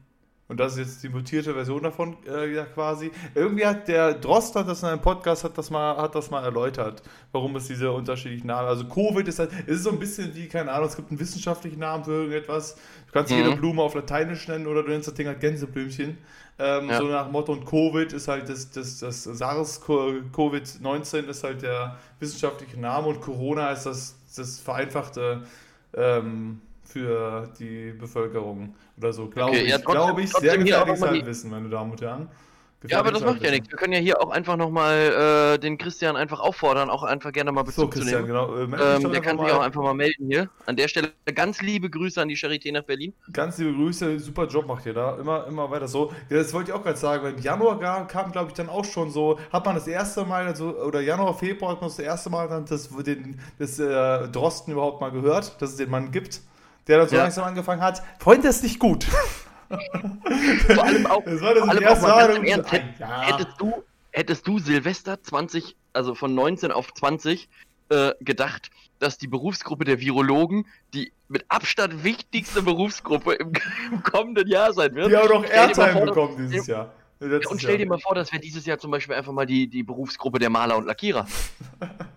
und 0.48 0.60
das 0.60 0.72
ist 0.72 0.78
jetzt 0.78 1.02
die 1.02 1.08
mutierte 1.08 1.54
Version 1.54 1.82
davon, 1.82 2.16
äh, 2.26 2.52
ja 2.52 2.64
quasi. 2.64 3.10
Irgendwie 3.34 3.64
hat 3.64 3.88
der 3.88 4.14
Drost 4.14 4.54
hat 4.54 4.68
das 4.68 4.82
in 4.82 4.88
einem 4.88 5.00
Podcast 5.00 5.44
hat 5.44 5.56
das 5.56 5.70
mal, 5.70 5.96
hat 5.96 6.14
das 6.14 6.30
mal 6.30 6.44
erläutert, 6.44 7.02
warum 7.30 7.56
es 7.56 7.68
diese 7.68 7.90
unterschiedlichen 7.90 8.48
Namen. 8.48 8.68
Also 8.68 8.86
Covid 8.86 9.26
ist 9.26 9.38
halt, 9.38 9.50
es 9.66 9.76
ist 9.76 9.84
so 9.84 9.90
ein 9.90 9.98
bisschen 9.98 10.34
wie, 10.34 10.48
keine 10.48 10.72
Ahnung, 10.72 10.88
es 10.88 10.96
gibt 10.96 11.10
einen 11.10 11.20
wissenschaftlichen 11.20 11.78
Namen 11.78 12.04
für 12.04 12.12
irgendetwas. 12.12 12.74
Du 13.06 13.12
kannst 13.12 13.32
mhm. 13.32 13.38
jede 13.38 13.56
Blume 13.56 13.82
auf 13.82 13.94
Lateinisch 13.94 14.46
nennen 14.48 14.66
oder 14.66 14.82
du 14.82 14.90
nennst 14.90 15.08
das 15.08 15.14
Ding 15.14 15.26
halt 15.26 15.40
Gänseblümchen. 15.40 16.18
Ähm, 16.58 16.90
ja. 16.90 16.98
So 16.98 17.04
nach 17.04 17.30
Motto 17.30 17.52
und 17.52 17.64
Covid 17.64 18.12
ist 18.12 18.28
halt 18.28 18.48
das, 18.48 18.70
das, 18.72 18.98
das 18.98 19.24
SARS-Covid-19 19.24 21.28
ist 21.28 21.44
halt 21.44 21.62
der 21.62 21.96
wissenschaftliche 22.20 22.78
Name 22.78 23.06
und 23.06 23.20
Corona 23.20 23.70
ist 23.70 23.84
das, 23.84 24.16
das 24.36 24.58
vereinfachte 24.58 25.44
ähm, 25.94 26.60
für 26.84 27.48
die 27.58 27.92
Bevölkerung 27.92 28.74
oder 28.96 29.12
so. 29.12 29.28
Glaube 29.28 29.50
okay, 29.50 29.62
ich, 29.62 29.70
ja, 29.70 29.78
glaube 29.78 30.22
ich, 30.22 30.32
sehr 30.32 30.58
gefährliches 30.58 31.02
Halbwissen, 31.02 31.50
meine 31.50 31.68
Damen 31.68 31.92
und 31.92 32.00
Herren. 32.00 32.28
Ja, 32.88 32.98
aber 32.98 33.12
das 33.12 33.22
macht 33.22 33.42
ja 33.42 33.50
nichts. 33.50 33.70
Wir 33.70 33.78
können 33.78 33.92
ja 33.92 34.00
hier 34.00 34.20
auch 34.20 34.30
einfach 34.30 34.56
nochmal 34.56 35.54
äh, 35.54 35.58
den 35.58 35.78
Christian 35.78 36.16
einfach 36.16 36.40
auffordern, 36.40 36.90
auch 36.90 37.04
einfach 37.04 37.32
gerne 37.32 37.52
mal 37.52 37.62
Bezug 37.62 37.94
so, 37.94 38.00
zu 38.00 38.06
nehmen. 38.06 38.26
Genau. 38.26 38.56
Äh, 38.56 38.62
ähm, 38.62 39.12
der 39.12 39.20
kann 39.20 39.38
sich 39.38 39.50
auch 39.50 39.60
einfach 39.60 39.82
mal 39.82 39.94
melden 39.94 40.26
hier. 40.26 40.48
An 40.66 40.76
der 40.76 40.88
Stelle 40.88 41.12
ganz 41.34 41.62
liebe 41.62 41.88
Grüße 41.88 42.20
an 42.20 42.28
die 42.28 42.36
Charité 42.36 42.72
nach 42.72 42.82
Berlin. 42.82 43.12
Ganz 43.32 43.58
liebe 43.58 43.72
Grüße, 43.72 44.18
super 44.18 44.46
Job 44.46 44.66
macht 44.66 44.86
ihr 44.86 44.94
da. 44.94 45.16
Immer, 45.16 45.46
immer 45.46 45.70
weiter 45.70 45.86
so. 45.86 46.12
Ja, 46.28 46.38
das 46.38 46.52
wollte 46.52 46.70
ich 46.70 46.76
auch 46.76 46.82
gerade 46.82 46.98
sagen, 46.98 47.22
weil 47.22 47.34
im 47.34 47.40
Januar 47.40 48.06
kam, 48.08 48.32
glaube 48.32 48.48
ich, 48.48 48.54
dann 48.54 48.68
auch 48.68 48.84
schon 48.84 49.10
so, 49.10 49.38
hat 49.52 49.64
man 49.64 49.76
das 49.76 49.86
erste 49.86 50.24
Mal, 50.24 50.46
also, 50.46 50.76
oder 50.78 51.00
Januar, 51.00 51.34
Februar 51.34 51.72
hat 51.72 51.80
man 51.80 51.90
das 51.90 51.98
erste 51.98 52.30
Mal 52.30 52.48
dann 52.48 52.66
das, 52.66 52.88
den, 52.88 53.38
das 53.58 53.78
äh, 53.78 54.28
Drosten 54.28 54.72
überhaupt 54.72 55.00
mal 55.00 55.10
gehört, 55.10 55.60
dass 55.62 55.70
es 55.70 55.76
den 55.76 55.90
Mann 55.90 56.10
gibt, 56.10 56.40
der 56.86 56.98
dann 56.98 57.08
so 57.08 57.16
ja. 57.16 57.22
langsam 57.22 57.44
angefangen 57.44 57.82
hat. 57.82 58.02
Freund, 58.18 58.44
das 58.44 58.56
ist 58.56 58.62
nicht 58.64 58.78
gut. 58.78 59.06
Vor 60.66 60.84
allem 60.84 61.06
auch, 61.06 61.24
das 61.24 61.40
war 61.40 61.54
das 61.54 61.64
vor 61.64 61.70
allem 61.70 61.86
auch 61.86 62.02
mal 62.02 62.36
im 62.36 62.44
Ernst, 62.44 62.72
hätt, 62.72 62.82
ja. 62.98 63.22
hättest, 63.22 63.60
du, 63.60 63.82
hättest 64.10 64.46
du 64.46 64.58
Silvester 64.58 65.22
20, 65.22 65.76
also 65.92 66.14
von 66.14 66.34
19 66.34 66.72
auf 66.72 66.92
20, 66.92 67.48
äh, 67.88 68.12
gedacht, 68.20 68.70
dass 68.98 69.18
die 69.18 69.28
Berufsgruppe 69.28 69.84
der 69.84 70.00
Virologen 70.00 70.66
die 70.94 71.12
mit 71.28 71.44
Abstand 71.48 72.04
wichtigste 72.04 72.62
Berufsgruppe 72.62 73.34
im, 73.34 73.52
im 73.92 74.02
kommenden 74.02 74.48
Jahr 74.48 74.72
sein 74.72 74.94
wird? 74.94 75.10
Die 75.10 75.16
auch 75.16 75.28
noch 75.28 75.44
Airtime 75.44 76.06
bekommen 76.06 76.36
dieses 76.36 76.66
Jahr. 76.66 76.92
und 77.20 77.60
stell 77.60 77.78
dir 77.78 77.86
mal 77.86 77.98
vor, 77.98 78.14
das 78.14 78.30
wäre 78.32 78.42
dieses 78.42 78.66
Jahr 78.66 78.78
zum 78.78 78.90
Beispiel 78.90 79.16
einfach 79.16 79.32
mal 79.32 79.46
die, 79.46 79.68
die 79.68 79.82
Berufsgruppe 79.82 80.38
der 80.38 80.50
Maler 80.50 80.76
und 80.76 80.86
Lackierer. 80.86 81.26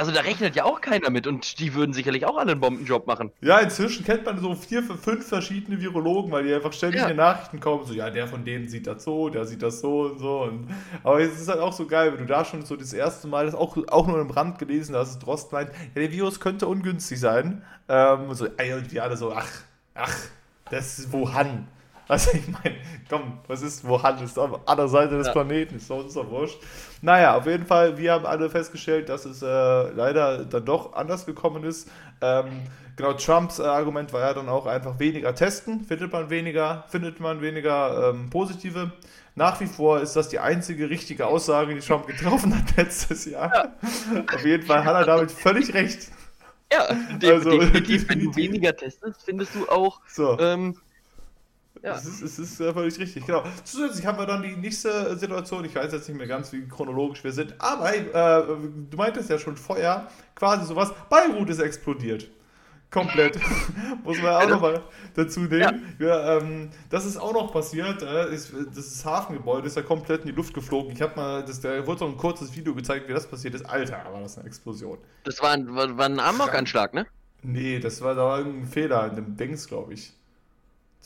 Also 0.00 0.12
da 0.12 0.20
rechnet 0.20 0.54
ja 0.54 0.64
auch 0.64 0.80
keiner 0.80 1.10
mit 1.10 1.26
und 1.26 1.58
die 1.58 1.74
würden 1.74 1.92
sicherlich 1.92 2.24
auch 2.24 2.38
alle 2.38 2.52
einen 2.52 2.60
Bombenjob 2.60 3.08
machen. 3.08 3.32
Ja, 3.40 3.58
inzwischen 3.58 4.04
kennt 4.04 4.24
man 4.24 4.38
so 4.38 4.54
vier, 4.54 4.80
fünf 4.84 5.26
verschiedene 5.26 5.80
Virologen, 5.80 6.30
weil 6.30 6.44
die 6.44 6.54
einfach 6.54 6.72
ständig 6.72 7.00
ja. 7.00 7.08
in 7.08 7.16
Nachrichten 7.16 7.58
kommen, 7.58 7.84
so, 7.84 7.92
ja, 7.92 8.08
der 8.08 8.28
von 8.28 8.44
denen 8.44 8.68
sieht 8.68 8.86
das 8.86 9.02
so, 9.02 9.28
der 9.28 9.44
sieht 9.44 9.60
das 9.60 9.80
so 9.80 10.02
und 10.02 10.20
so. 10.20 10.42
Und, 10.42 10.68
aber 11.02 11.20
es 11.20 11.40
ist 11.40 11.48
halt 11.48 11.58
auch 11.58 11.72
so 11.72 11.84
geil, 11.84 12.12
wenn 12.12 12.20
du 12.20 12.26
da 12.26 12.44
schon 12.44 12.64
so 12.64 12.76
das 12.76 12.92
erste 12.92 13.26
Mal, 13.26 13.46
das 13.46 13.56
auch, 13.56 13.76
auch 13.88 14.06
nur 14.06 14.20
im 14.20 14.30
Rand 14.30 14.60
gelesen 14.60 14.94
hast, 14.94 15.18
Drost 15.18 15.50
meint, 15.50 15.70
ja, 15.70 16.00
der 16.00 16.12
Virus 16.12 16.38
könnte 16.38 16.68
ungünstig 16.68 17.18
sein. 17.18 17.64
Ähm, 17.88 18.28
und 18.28 18.36
so, 18.36 18.46
ey, 18.56 18.74
und 18.74 18.92
die 18.92 19.00
alle 19.00 19.16
so, 19.16 19.32
ach, 19.32 19.50
ach, 19.94 20.16
das 20.70 21.00
ist 21.00 21.12
Wuhan. 21.12 21.66
Also 22.08 22.30
ich 22.32 22.48
meine, 22.48 22.76
komm, 23.08 23.38
was 23.46 23.60
ist 23.60 23.86
Wuhan? 23.86 24.22
Ist 24.24 24.38
auf 24.38 24.60
der 24.64 24.88
Seite 24.88 25.18
des 25.18 25.26
ja. 25.26 25.32
Planeten, 25.34 25.76
ist 25.76 25.90
doch, 25.90 26.06
ist 26.06 26.16
doch 26.16 26.30
wurscht. 26.30 26.58
Naja, 27.02 27.36
auf 27.36 27.46
jeden 27.46 27.66
Fall, 27.66 27.98
wir 27.98 28.12
haben 28.12 28.24
alle 28.24 28.48
festgestellt, 28.48 29.10
dass 29.10 29.26
es 29.26 29.42
äh, 29.42 29.46
leider 29.46 30.44
dann 30.44 30.64
doch 30.64 30.94
anders 30.94 31.26
gekommen 31.26 31.64
ist. 31.64 31.88
Ähm, 32.22 32.62
genau, 32.96 33.12
Trumps 33.12 33.58
äh, 33.58 33.62
Argument 33.62 34.12
war 34.14 34.22
ja 34.22 34.32
dann 34.32 34.48
auch 34.48 34.66
einfach 34.66 34.98
weniger 34.98 35.34
testen. 35.34 35.82
Findet 35.82 36.10
man 36.10 36.30
weniger, 36.30 36.84
findet 36.88 37.20
man 37.20 37.42
weniger 37.42 38.10
ähm, 38.10 38.30
positive. 38.30 38.90
Nach 39.34 39.60
wie 39.60 39.66
vor 39.66 40.00
ist 40.00 40.16
das 40.16 40.30
die 40.30 40.40
einzige 40.40 40.90
richtige 40.90 41.26
Aussage, 41.26 41.74
die 41.74 41.80
Trump 41.80 42.06
getroffen 42.06 42.56
hat 42.56 42.64
letztes 42.76 43.26
Jahr. 43.26 43.52
Ja. 43.54 44.24
Auf 44.34 44.44
jeden 44.44 44.64
Fall 44.66 44.84
hat 44.84 44.94
er 44.94 45.04
damit 45.04 45.30
völlig 45.30 45.74
recht. 45.74 46.10
Ja, 46.72 46.88
also, 47.22 47.50
definitiv, 47.50 48.08
wenn 48.08 48.20
du 48.20 48.36
weniger 48.36 48.76
testest, 48.76 49.22
findest 49.24 49.54
du 49.54 49.68
auch 49.68 50.00
so. 50.08 50.38
ähm, 50.38 50.76
ja. 51.82 51.94
Es 51.94 52.04
ist, 52.04 52.22
es 52.22 52.38
ist 52.38 52.60
äh, 52.60 52.72
völlig 52.72 52.98
richtig, 52.98 53.26
genau. 53.26 53.42
Zusätzlich 53.64 54.06
haben 54.06 54.18
wir 54.18 54.26
dann 54.26 54.42
die 54.42 54.56
nächste 54.56 55.16
Situation, 55.16 55.64
ich 55.64 55.74
weiß 55.74 55.92
jetzt 55.92 56.08
nicht 56.08 56.18
mehr 56.18 56.26
ganz, 56.26 56.52
wie 56.52 56.66
chronologisch 56.66 57.22
wir 57.24 57.32
sind, 57.32 57.54
aber 57.58 57.94
äh, 57.94 58.02
du 58.90 58.96
meintest 58.96 59.30
ja 59.30 59.38
schon 59.38 59.56
vorher, 59.56 60.08
quasi 60.34 60.66
sowas, 60.66 60.92
Beirut 61.08 61.48
ist 61.50 61.60
explodiert. 61.60 62.28
Komplett. 62.90 63.38
Muss 64.04 64.16
man 64.16 64.26
ja 64.26 64.38
auch 64.38 64.48
nochmal 64.48 64.82
dazu 65.14 65.40
nehmen. 65.40 65.94
Ja. 65.98 66.06
ja 66.06 66.38
ähm, 66.38 66.70
das 66.88 67.04
ist 67.04 67.18
auch 67.18 67.34
noch 67.34 67.52
passiert. 67.52 68.02
Äh, 68.02 68.34
ist, 68.34 68.52
das 68.74 69.04
Hafengebäude 69.04 69.66
ist 69.66 69.76
ja 69.76 69.82
komplett 69.82 70.22
in 70.22 70.28
die 70.28 70.32
Luft 70.32 70.54
geflogen. 70.54 70.92
Ich 70.92 71.02
habe 71.02 71.14
mal, 71.14 71.44
das, 71.44 71.60
da 71.60 71.86
wurde 71.86 71.98
so 71.98 72.06
ein 72.06 72.16
kurzes 72.16 72.56
Video 72.56 72.74
gezeigt, 72.74 73.06
wie 73.08 73.12
das 73.12 73.26
passiert 73.26 73.54
ist. 73.54 73.66
Alter, 73.66 74.06
war 74.10 74.22
das 74.22 74.38
eine 74.38 74.46
Explosion. 74.46 74.96
Das 75.24 75.42
war 75.42 75.50
ein, 75.50 75.74
war, 75.74 75.98
war 75.98 76.06
ein 76.06 76.18
Amok-Anschlag, 76.18 76.94
ne? 76.94 77.06
Nee, 77.42 77.78
das 77.78 78.00
war, 78.00 78.14
da 78.14 78.24
war 78.24 78.38
irgendein 78.38 78.66
Fehler 78.66 79.10
in 79.10 79.16
dem 79.16 79.36
Dings, 79.36 79.68
glaube 79.68 79.92
ich. 79.92 80.14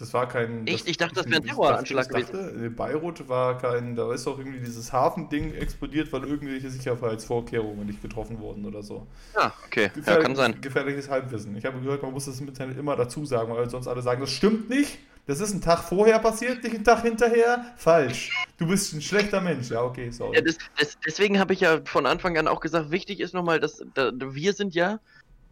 Das 0.02 0.12
war 0.14 0.26
kein. 0.26 0.66
Echt? 0.66 0.88
Ich 0.88 0.96
dachte, 0.96 1.14
das 1.14 1.26
wäre 1.26 1.36
ein 1.36 1.46
Terroranschlag 1.46 2.08
gewesen. 2.08 2.64
In 2.64 2.74
Beirut 2.74 3.28
war 3.28 3.56
kein. 3.56 3.94
Da 3.94 4.12
ist 4.12 4.26
doch 4.26 4.36
irgendwie 4.36 4.58
dieses 4.58 4.92
Hafending 4.92 5.54
explodiert, 5.54 6.12
weil 6.12 6.24
irgendwelche 6.24 6.70
Sicherheitsvorkehrungen 6.70 7.86
nicht 7.86 8.02
getroffen 8.02 8.40
wurden 8.40 8.64
oder 8.64 8.82
so. 8.82 9.06
Ja, 9.32 9.53
okay. 9.64 9.92
Gefähr 9.94 10.14
ja, 10.14 10.20
kann 10.20 10.34
sein. 10.34 10.61
Gefährliches 10.61 11.09
Halbwissen. 11.09 11.57
Ich 11.57 11.64
habe 11.64 11.78
gehört, 11.78 12.03
man 12.03 12.12
muss 12.12 12.24
das 12.24 12.40
im 12.40 12.48
Internet 12.48 12.78
immer 12.78 12.96
dazu 12.96 13.24
sagen, 13.24 13.55
weil 13.55 13.70
sonst 13.70 13.86
alle 13.86 14.03
sagen, 14.03 14.20
das 14.20 14.30
stimmt 14.30 14.68
nicht. 14.68 14.98
Das 15.28 15.38
ist 15.38 15.55
ein 15.55 15.61
Tag 15.61 15.84
vorher 15.84 16.18
passiert, 16.18 16.64
nicht 16.64 16.74
ein 16.74 16.82
Tag 16.82 17.03
hinterher. 17.03 17.64
Falsch. 17.76 18.32
Du 18.59 18.66
bist 18.66 18.92
ein 18.92 19.00
schlechter 19.00 19.40
Mensch. 19.40 19.70
Ja, 19.70 19.82
okay, 19.82 20.11
sorry. 20.11 20.34
Ja, 20.34 20.42
das, 20.42 20.59
das, 20.76 20.98
deswegen 21.07 21.38
habe 21.38 21.53
ich 21.53 21.61
ja 21.61 21.80
von 21.84 22.07
Anfang 22.07 22.36
an 22.38 22.48
auch 22.48 22.59
gesagt, 22.59 22.90
wichtig 22.90 23.20
ist 23.20 23.34
nochmal, 23.34 23.61
dass 23.61 23.84
da, 23.94 24.11
wir 24.12 24.53
sind 24.53 24.74
ja 24.74 24.98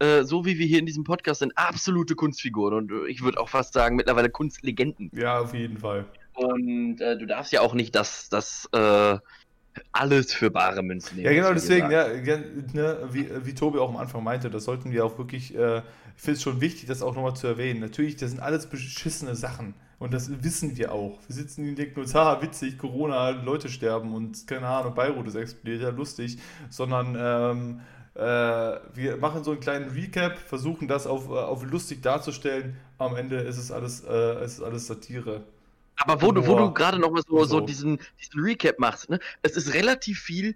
äh, 0.01 0.23
so 0.23 0.45
wie 0.45 0.57
wir 0.57 0.65
hier 0.65 0.79
in 0.79 0.85
diesem 0.85 1.03
Podcast 1.03 1.39
sind, 1.39 1.57
absolute 1.57 2.15
Kunstfiguren 2.15 2.73
und 2.73 2.91
äh, 2.91 3.07
ich 3.07 3.21
würde 3.21 3.39
auch 3.39 3.49
fast 3.49 3.73
sagen, 3.73 3.95
mittlerweile 3.95 4.29
Kunstlegenden. 4.29 5.11
Ja, 5.13 5.39
auf 5.39 5.53
jeden 5.53 5.77
Fall. 5.77 6.05
Und 6.33 6.99
äh, 7.01 7.17
du 7.17 7.25
darfst 7.25 7.51
ja 7.51 7.61
auch 7.61 7.73
nicht 7.73 7.95
das, 7.95 8.29
das 8.29 8.67
äh, 8.73 9.17
alles 9.91 10.33
für 10.33 10.49
bare 10.49 10.81
Münzen 10.81 11.17
nehmen. 11.17 11.25
Ja, 11.25 11.33
genau, 11.33 11.53
deswegen, 11.53 11.91
ja, 11.91 12.07
ne, 12.07 13.09
wie, 13.11 13.29
wie 13.45 13.53
Tobi 13.53 13.79
auch 13.79 13.89
am 13.89 13.97
Anfang 13.97 14.23
meinte, 14.23 14.49
das 14.49 14.63
sollten 14.63 14.91
wir 14.91 15.05
auch 15.05 15.17
wirklich, 15.17 15.55
äh, 15.55 15.79
ich 16.15 16.21
finde 16.21 16.37
es 16.37 16.41
schon 16.41 16.61
wichtig, 16.61 16.87
das 16.87 17.01
auch 17.01 17.15
nochmal 17.15 17.35
zu 17.35 17.47
erwähnen. 17.47 17.79
Natürlich, 17.79 18.15
das 18.15 18.31
sind 18.31 18.39
alles 18.39 18.67
beschissene 18.67 19.35
Sachen. 19.35 19.73
Und 19.99 20.15
das 20.15 20.43
wissen 20.43 20.77
wir 20.77 20.93
auch. 20.93 21.19
Wir 21.27 21.35
sitzen 21.35 21.69
und 21.69 21.77
denken 21.77 21.99
uns, 21.99 22.15
haha, 22.15 22.41
witzig, 22.41 22.79
Corona, 22.79 23.29
Leute 23.29 23.69
sterben 23.69 24.15
und 24.15 24.47
keine 24.47 24.65
Ahnung, 24.65 24.95
Beirut 24.95 25.27
ist 25.27 25.35
explodiert, 25.35 25.83
ja, 25.83 25.89
lustig. 25.89 26.39
Sondern 26.71 27.15
ähm, 27.19 27.79
äh, 27.79 27.81
wir 28.21 29.17
machen 29.17 29.43
so 29.43 29.51
einen 29.51 29.59
kleinen 29.59 29.91
Recap, 29.91 30.37
versuchen 30.37 30.87
das 30.87 31.07
auf, 31.07 31.29
äh, 31.29 31.33
auf 31.33 31.63
lustig 31.63 32.01
darzustellen. 32.03 32.77
Am 32.97 33.15
Ende 33.15 33.37
ist 33.37 33.57
es 33.57 33.71
alles, 33.71 34.03
äh, 34.03 34.45
ist 34.45 34.61
alles 34.61 34.87
Satire. 34.87 35.43
Aber 35.97 36.21
wo 36.21 36.31
du, 36.31 36.45
wo 36.45 36.55
du 36.55 36.73
gerade 36.73 36.99
noch 36.99 37.11
mal 37.11 37.21
so, 37.27 37.43
so 37.45 37.59
diesen, 37.59 37.99
diesen 38.19 38.41
Recap 38.41 38.79
machst, 38.79 39.09
ne? 39.09 39.19
es 39.43 39.55
ist 39.55 39.73
relativ 39.73 40.19
viel 40.19 40.55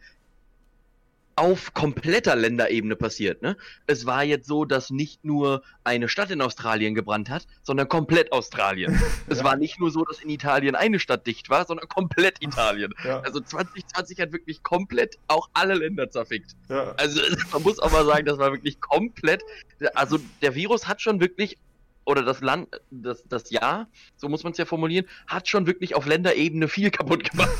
auf 1.35 1.73
kompletter 1.73 2.35
Länderebene 2.35 2.95
passiert. 2.95 3.41
Ne? 3.41 3.57
Es 3.87 4.05
war 4.05 4.23
jetzt 4.23 4.47
so, 4.47 4.63
dass 4.63 4.89
nicht 4.89 5.25
nur 5.25 5.63
eine 5.83 6.07
Stadt 6.07 6.31
in 6.31 6.41
Australien 6.41 6.95
gebrannt 6.95 7.29
hat, 7.29 7.45
sondern 7.61 7.89
komplett 7.89 8.31
Australien. 8.31 8.97
es 9.27 9.39
ja. 9.39 9.43
war 9.43 9.57
nicht 9.57 9.79
nur 9.79 9.91
so, 9.91 10.03
dass 10.05 10.21
in 10.21 10.29
Italien 10.29 10.75
eine 10.75 10.99
Stadt 10.99 11.27
dicht 11.27 11.49
war, 11.49 11.65
sondern 11.65 11.89
komplett 11.89 12.41
Italien. 12.41 12.93
Ja. 13.03 13.19
Also 13.19 13.41
2020 13.41 14.19
hat 14.21 14.31
wirklich 14.31 14.63
komplett 14.63 15.17
auch 15.27 15.49
alle 15.53 15.73
Länder 15.75 16.09
zerfickt. 16.09 16.51
Ja. 16.69 16.93
Also 16.97 17.21
man 17.51 17.63
muss 17.63 17.79
auch 17.79 17.91
mal 17.91 18.05
sagen, 18.05 18.25
das 18.25 18.37
war 18.37 18.51
wirklich 18.51 18.79
komplett. 18.79 19.43
Also 19.93 20.17
der 20.41 20.55
Virus 20.55 20.87
hat 20.87 21.01
schon 21.01 21.19
wirklich 21.19 21.57
oder 22.05 22.23
das 22.23 22.41
Land, 22.41 22.67
das, 22.91 23.23
das 23.27 23.49
Jahr, 23.49 23.87
so 24.15 24.29
muss 24.29 24.43
man 24.43 24.51
es 24.51 24.57
ja 24.57 24.65
formulieren, 24.65 25.05
hat 25.27 25.47
schon 25.47 25.67
wirklich 25.67 25.95
auf 25.95 26.05
Länderebene 26.05 26.67
viel 26.67 26.91
kaputt 26.91 27.29
gemacht. 27.29 27.51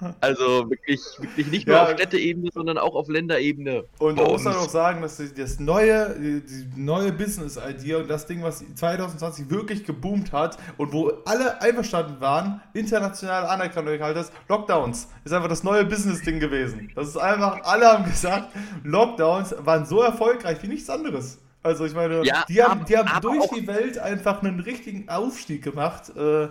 also 0.20 0.70
wirklich, 0.70 1.00
wirklich 1.18 1.48
nicht 1.48 1.66
nur 1.66 1.76
ja, 1.76 1.84
auf 1.84 1.90
Städteebene, 1.90 2.50
sondern 2.52 2.78
auch 2.78 2.94
auf 2.94 3.08
Länderebene. 3.08 3.84
Und 3.98 4.16
man 4.16 4.26
muss 4.26 4.46
halt 4.46 4.56
auch 4.56 4.68
sagen, 4.68 5.02
dass 5.02 5.20
das 5.34 5.58
neue, 5.58 6.14
die 6.18 6.68
neue 6.76 7.12
Business-Idea 7.12 7.98
und 7.98 8.08
das 8.08 8.26
Ding, 8.26 8.42
was 8.42 8.64
2020 8.74 9.50
wirklich 9.50 9.84
geboomt 9.84 10.32
hat 10.32 10.58
und 10.76 10.92
wo 10.92 11.12
alle 11.24 11.60
einverstanden 11.60 12.20
waren, 12.20 12.60
international 12.74 13.46
anerkannt 13.46 13.88
halt 14.00 14.16
das 14.16 14.30
Lockdowns, 14.48 15.08
ist 15.24 15.32
einfach 15.32 15.48
das 15.48 15.62
neue 15.64 15.84
Business-Ding 15.84 16.40
gewesen. 16.40 16.90
Das 16.94 17.08
ist 17.08 17.16
einfach, 17.16 17.62
alle 17.64 17.86
haben 17.86 18.04
gesagt, 18.04 18.54
Lockdowns 18.84 19.54
waren 19.58 19.86
so 19.86 20.02
erfolgreich 20.02 20.62
wie 20.62 20.68
nichts 20.68 20.88
anderes. 20.88 21.38
Also 21.62 21.84
ich 21.84 21.94
meine, 21.94 22.24
ja, 22.24 22.44
die 22.48 22.62
haben, 22.62 22.84
die 22.84 22.96
haben 22.96 23.20
durch 23.20 23.48
die 23.48 23.66
Welt 23.66 23.98
einfach 23.98 24.42
einen 24.42 24.60
richtigen 24.60 25.08
Aufstieg 25.08 25.62
gemacht. 25.62 26.12
Äh, 26.16 26.42
ja. 26.42 26.50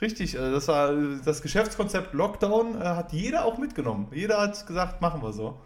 Richtig, 0.00 0.34
äh, 0.34 0.50
das 0.50 0.68
war 0.68 0.94
das 1.24 1.42
Geschäftskonzept 1.42 2.14
Lockdown 2.14 2.80
äh, 2.80 2.84
hat 2.84 3.12
jeder 3.12 3.44
auch 3.44 3.58
mitgenommen. 3.58 4.08
Jeder 4.12 4.40
hat 4.40 4.66
gesagt, 4.66 5.00
machen 5.00 5.22
wir 5.22 5.32
so. 5.32 5.60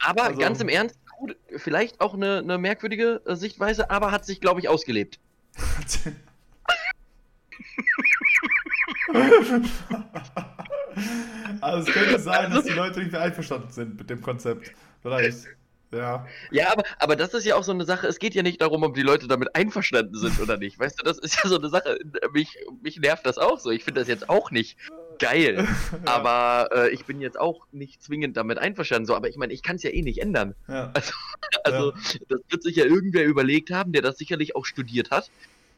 Aber 0.00 0.24
also, 0.24 0.38
ganz 0.38 0.60
im 0.60 0.68
Ernst, 0.68 0.98
gut, 1.18 1.36
vielleicht 1.56 2.00
auch 2.00 2.14
eine, 2.14 2.38
eine 2.38 2.58
merkwürdige 2.58 3.22
äh, 3.24 3.36
Sichtweise, 3.36 3.90
aber 3.90 4.10
hat 4.10 4.26
sich, 4.26 4.40
glaube 4.40 4.60
ich, 4.60 4.68
ausgelebt. 4.68 5.18
also 11.60 11.88
es 11.88 11.94
könnte 11.94 12.18
sein, 12.18 12.50
dass 12.50 12.64
die 12.64 12.72
Leute 12.72 13.00
nicht 13.00 13.12
mehr 13.12 13.20
einverstanden 13.22 13.70
sind 13.70 13.98
mit 13.98 14.10
dem 14.10 14.20
Konzept. 14.20 14.72
Vielleicht. 15.02 15.48
Ja. 15.92 16.26
Ja, 16.50 16.72
aber, 16.72 16.84
aber 16.98 17.16
das 17.16 17.34
ist 17.34 17.44
ja 17.44 17.56
auch 17.56 17.64
so 17.64 17.72
eine 17.72 17.84
Sache, 17.84 18.06
es 18.06 18.18
geht 18.18 18.34
ja 18.34 18.42
nicht 18.42 18.60
darum, 18.60 18.84
ob 18.84 18.94
die 18.94 19.02
Leute 19.02 19.26
damit 19.26 19.54
einverstanden 19.56 20.16
sind 20.16 20.40
oder 20.40 20.56
nicht. 20.56 20.78
Weißt 20.78 21.00
du, 21.00 21.04
das 21.04 21.18
ist 21.18 21.42
ja 21.42 21.48
so 21.48 21.58
eine 21.58 21.68
Sache, 21.68 21.98
mich, 22.32 22.56
mich 22.82 22.98
nervt 22.98 23.26
das 23.26 23.38
auch 23.38 23.58
so. 23.58 23.70
Ich 23.70 23.84
finde 23.84 24.00
das 24.00 24.08
jetzt 24.08 24.28
auch 24.28 24.50
nicht 24.50 24.76
geil. 25.18 25.66
Ja. 26.06 26.14
Aber 26.14 26.68
äh, 26.74 26.90
ich 26.90 27.04
bin 27.04 27.20
jetzt 27.20 27.38
auch 27.38 27.66
nicht 27.72 28.02
zwingend 28.02 28.36
damit 28.36 28.58
einverstanden. 28.58 29.06
So, 29.06 29.14
aber 29.14 29.28
ich 29.28 29.36
meine, 29.36 29.52
ich 29.52 29.62
kann 29.62 29.76
es 29.76 29.82
ja 29.82 29.90
eh 29.90 30.02
nicht 30.02 30.20
ändern. 30.20 30.54
Ja. 30.68 30.92
Also, 31.64 31.90
also 31.90 31.90
ja. 31.90 32.18
das 32.28 32.40
wird 32.48 32.62
sich 32.62 32.76
ja 32.76 32.84
irgendwer 32.84 33.24
überlegt 33.24 33.70
haben, 33.70 33.92
der 33.92 34.02
das 34.02 34.18
sicherlich 34.18 34.54
auch 34.56 34.64
studiert 34.64 35.10
hat. 35.10 35.30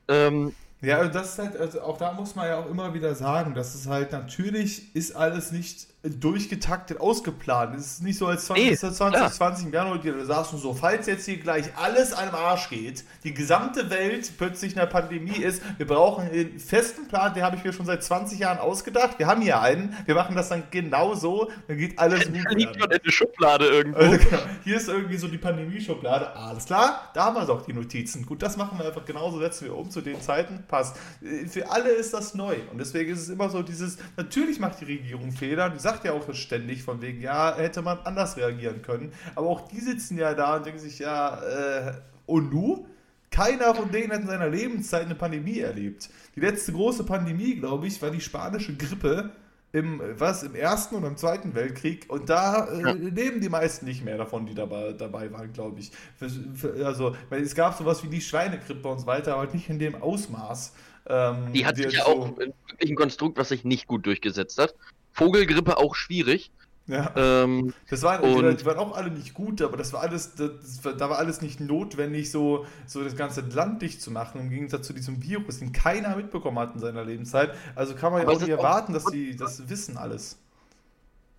Ähm, 0.08 0.54
ja, 0.82 1.00
und 1.00 1.14
das 1.14 1.32
ist 1.32 1.38
halt, 1.38 1.56
also 1.56 1.80
auch 1.80 1.96
da 1.96 2.12
muss 2.12 2.34
man 2.34 2.46
ja 2.46 2.58
auch 2.58 2.68
immer 2.68 2.92
wieder 2.92 3.14
sagen, 3.14 3.54
dass 3.54 3.74
es 3.74 3.86
halt 3.86 4.12
natürlich 4.12 4.94
ist 4.94 5.16
alles 5.16 5.52
nicht 5.52 5.86
durchgetaktet 6.02 7.00
ausgeplant. 7.00 7.76
Es 7.76 7.86
ist 7.86 8.02
nicht 8.02 8.18
so 8.18 8.26
als 8.26 8.46
20, 8.46 8.70
nee, 8.70 8.76
2020 8.76 9.66
im 9.66 9.72
Januar, 9.72 9.98
da 9.98 10.42
du 10.50 10.56
so, 10.56 10.74
falls 10.74 11.06
jetzt 11.06 11.26
hier 11.26 11.38
gleich 11.38 11.66
alles 11.76 12.12
einem 12.12 12.34
Arsch 12.34 12.70
geht, 12.70 13.04
die 13.22 13.32
gesamte 13.32 13.88
Welt 13.88 14.32
plötzlich 14.36 14.72
in 14.72 14.78
der 14.78 14.86
Pandemie 14.86 15.36
ist, 15.36 15.62
wir 15.78 15.86
brauchen 15.86 16.28
einen 16.28 16.58
festen 16.58 17.06
Plan, 17.06 17.34
den 17.34 17.44
habe 17.44 17.56
ich 17.56 17.62
mir 17.62 17.72
schon 17.72 17.86
seit 17.86 18.02
20 18.02 18.40
Jahren 18.40 18.58
ausgedacht. 18.58 19.18
Wir 19.18 19.28
haben 19.28 19.42
hier 19.42 19.60
einen, 19.60 19.96
wir 20.04 20.16
machen 20.16 20.34
das 20.34 20.48
dann 20.48 20.64
genau 20.72 21.14
so, 21.14 21.50
dann 21.68 21.78
geht 21.78 21.98
alles 21.98 22.26
gut. 22.26 22.36
Da 22.44 22.50
liegt 22.50 22.76
in 22.76 22.88
der 22.88 23.00
Schublade 23.12 23.66
irgendwo. 23.66 24.00
Also, 24.00 24.18
genau, 24.18 24.42
hier 24.64 24.76
ist 24.76 24.88
irgendwie 24.88 25.16
so 25.16 25.28
die 25.28 25.38
Pandemie-Schublade. 25.38 26.34
Alles 26.34 26.64
klar, 26.64 27.10
da 27.14 27.26
haben 27.26 27.36
wir 27.36 27.46
doch 27.46 27.64
die 27.64 27.72
Notizen. 27.72 28.26
Gut, 28.26 28.42
das 28.42 28.56
machen 28.56 28.76
wir 28.76 28.86
einfach 28.86 29.04
genauso, 29.04 29.38
setzen 29.38 29.66
wir 29.66 29.76
um 29.76 29.88
zu 29.88 30.00
den 30.00 30.20
Zeiten, 30.20 30.64
passt. 30.66 30.96
Für 31.48 31.70
alle 31.70 31.90
ist 31.90 32.12
das 32.12 32.34
neu 32.34 32.56
und 32.72 32.78
deswegen 32.78 33.12
ist 33.12 33.20
es 33.20 33.28
immer 33.28 33.48
so 33.50 33.62
dieses, 33.62 33.98
natürlich 34.16 34.58
macht 34.58 34.80
die 34.80 34.86
Regierung 34.86 35.30
Fehler, 35.30 35.70
die 35.70 35.78
sagt 35.78 35.91
sagt 35.92 36.04
ja 36.04 36.12
auch 36.12 36.32
ständig 36.34 36.82
von 36.82 37.00
wegen, 37.02 37.20
ja, 37.20 37.56
hätte 37.56 37.82
man 37.82 37.98
anders 38.04 38.36
reagieren 38.36 38.82
können. 38.82 39.12
Aber 39.34 39.48
auch 39.48 39.68
die 39.68 39.80
sitzen 39.80 40.18
ja 40.18 40.34
da 40.34 40.56
und 40.56 40.66
denken 40.66 40.80
sich, 40.80 40.98
ja, 40.98 41.40
äh, 41.42 41.92
und 42.26 42.50
du? 42.50 42.86
Keiner 43.30 43.74
von 43.74 43.90
denen 43.90 44.12
hat 44.12 44.20
in 44.20 44.26
seiner 44.26 44.48
Lebenszeit 44.48 45.06
eine 45.06 45.14
Pandemie 45.14 45.60
erlebt. 45.60 46.10
Die 46.36 46.40
letzte 46.40 46.72
große 46.72 47.04
Pandemie, 47.04 47.56
glaube 47.56 47.86
ich, 47.86 48.00
war 48.02 48.10
die 48.10 48.20
spanische 48.20 48.76
Grippe 48.76 49.30
im, 49.72 50.02
was, 50.18 50.42
im 50.42 50.54
Ersten 50.54 50.96
und 50.96 51.04
im 51.04 51.16
Zweiten 51.16 51.54
Weltkrieg. 51.54 52.04
Und 52.08 52.28
da 52.28 52.68
äh, 52.68 52.82
ja. 52.82 52.92
leben 52.92 53.40
die 53.40 53.48
meisten 53.48 53.86
nicht 53.86 54.04
mehr 54.04 54.18
davon, 54.18 54.44
die 54.44 54.54
dabei, 54.54 54.92
dabei 54.92 55.32
waren, 55.32 55.50
glaube 55.52 55.80
ich. 55.80 55.92
Also, 56.84 57.16
weil 57.30 57.42
es 57.42 57.54
gab 57.54 57.76
sowas 57.78 58.04
wie 58.04 58.08
die 58.08 58.20
Schweinegrippe 58.20 58.86
und 58.86 59.00
so 59.00 59.06
weiter, 59.06 59.34
aber 59.36 59.50
nicht 59.50 59.70
in 59.70 59.78
dem 59.78 59.94
Ausmaß. 59.94 60.74
Ähm, 61.06 61.52
die 61.52 61.66
hat 61.66 61.76
sich 61.76 61.92
ja 61.92 62.04
so 62.04 62.10
auch 62.10 62.38
wirklich 62.38 62.90
ein 62.90 62.96
Konstrukt, 62.96 63.38
was 63.38 63.48
sich 63.48 63.64
nicht 63.64 63.86
gut 63.86 64.06
durchgesetzt 64.06 64.58
hat. 64.58 64.74
Vogelgrippe 65.12 65.76
auch 65.76 65.94
schwierig. 65.94 66.50
Ja. 66.88 67.12
Ähm, 67.16 67.72
das 67.88 68.02
waren, 68.02 68.22
und, 68.22 68.60
die 68.60 68.66
waren 68.66 68.78
auch 68.78 68.96
alle 68.96 69.10
nicht 69.10 69.34
gut, 69.34 69.62
aber 69.62 69.76
das 69.76 69.92
war 69.92 70.00
alles, 70.00 70.34
das, 70.34 70.50
da 70.82 71.08
war 71.08 71.18
alles 71.18 71.40
nicht 71.40 71.60
notwendig, 71.60 72.30
so, 72.30 72.66
so 72.86 73.04
das 73.04 73.14
ganze 73.14 73.42
Land 73.42 73.82
dicht 73.82 74.02
zu 74.02 74.10
machen, 74.10 74.40
im 74.40 74.50
Gegensatz 74.50 74.86
zu 74.86 74.92
diesem 74.92 75.22
Virus, 75.22 75.60
den 75.60 75.72
keiner 75.72 76.16
mitbekommen 76.16 76.58
hat 76.58 76.74
in 76.74 76.80
seiner 76.80 77.04
Lebenszeit. 77.04 77.54
Also 77.76 77.94
kann 77.94 78.12
man 78.12 78.22
ja 78.22 78.28
auch 78.28 78.40
nicht 78.40 78.48
erwarten, 78.48 78.92
dass 78.92 79.04
sie 79.04 79.36
das 79.36 79.68
wissen 79.68 79.96
alles. 79.96 80.38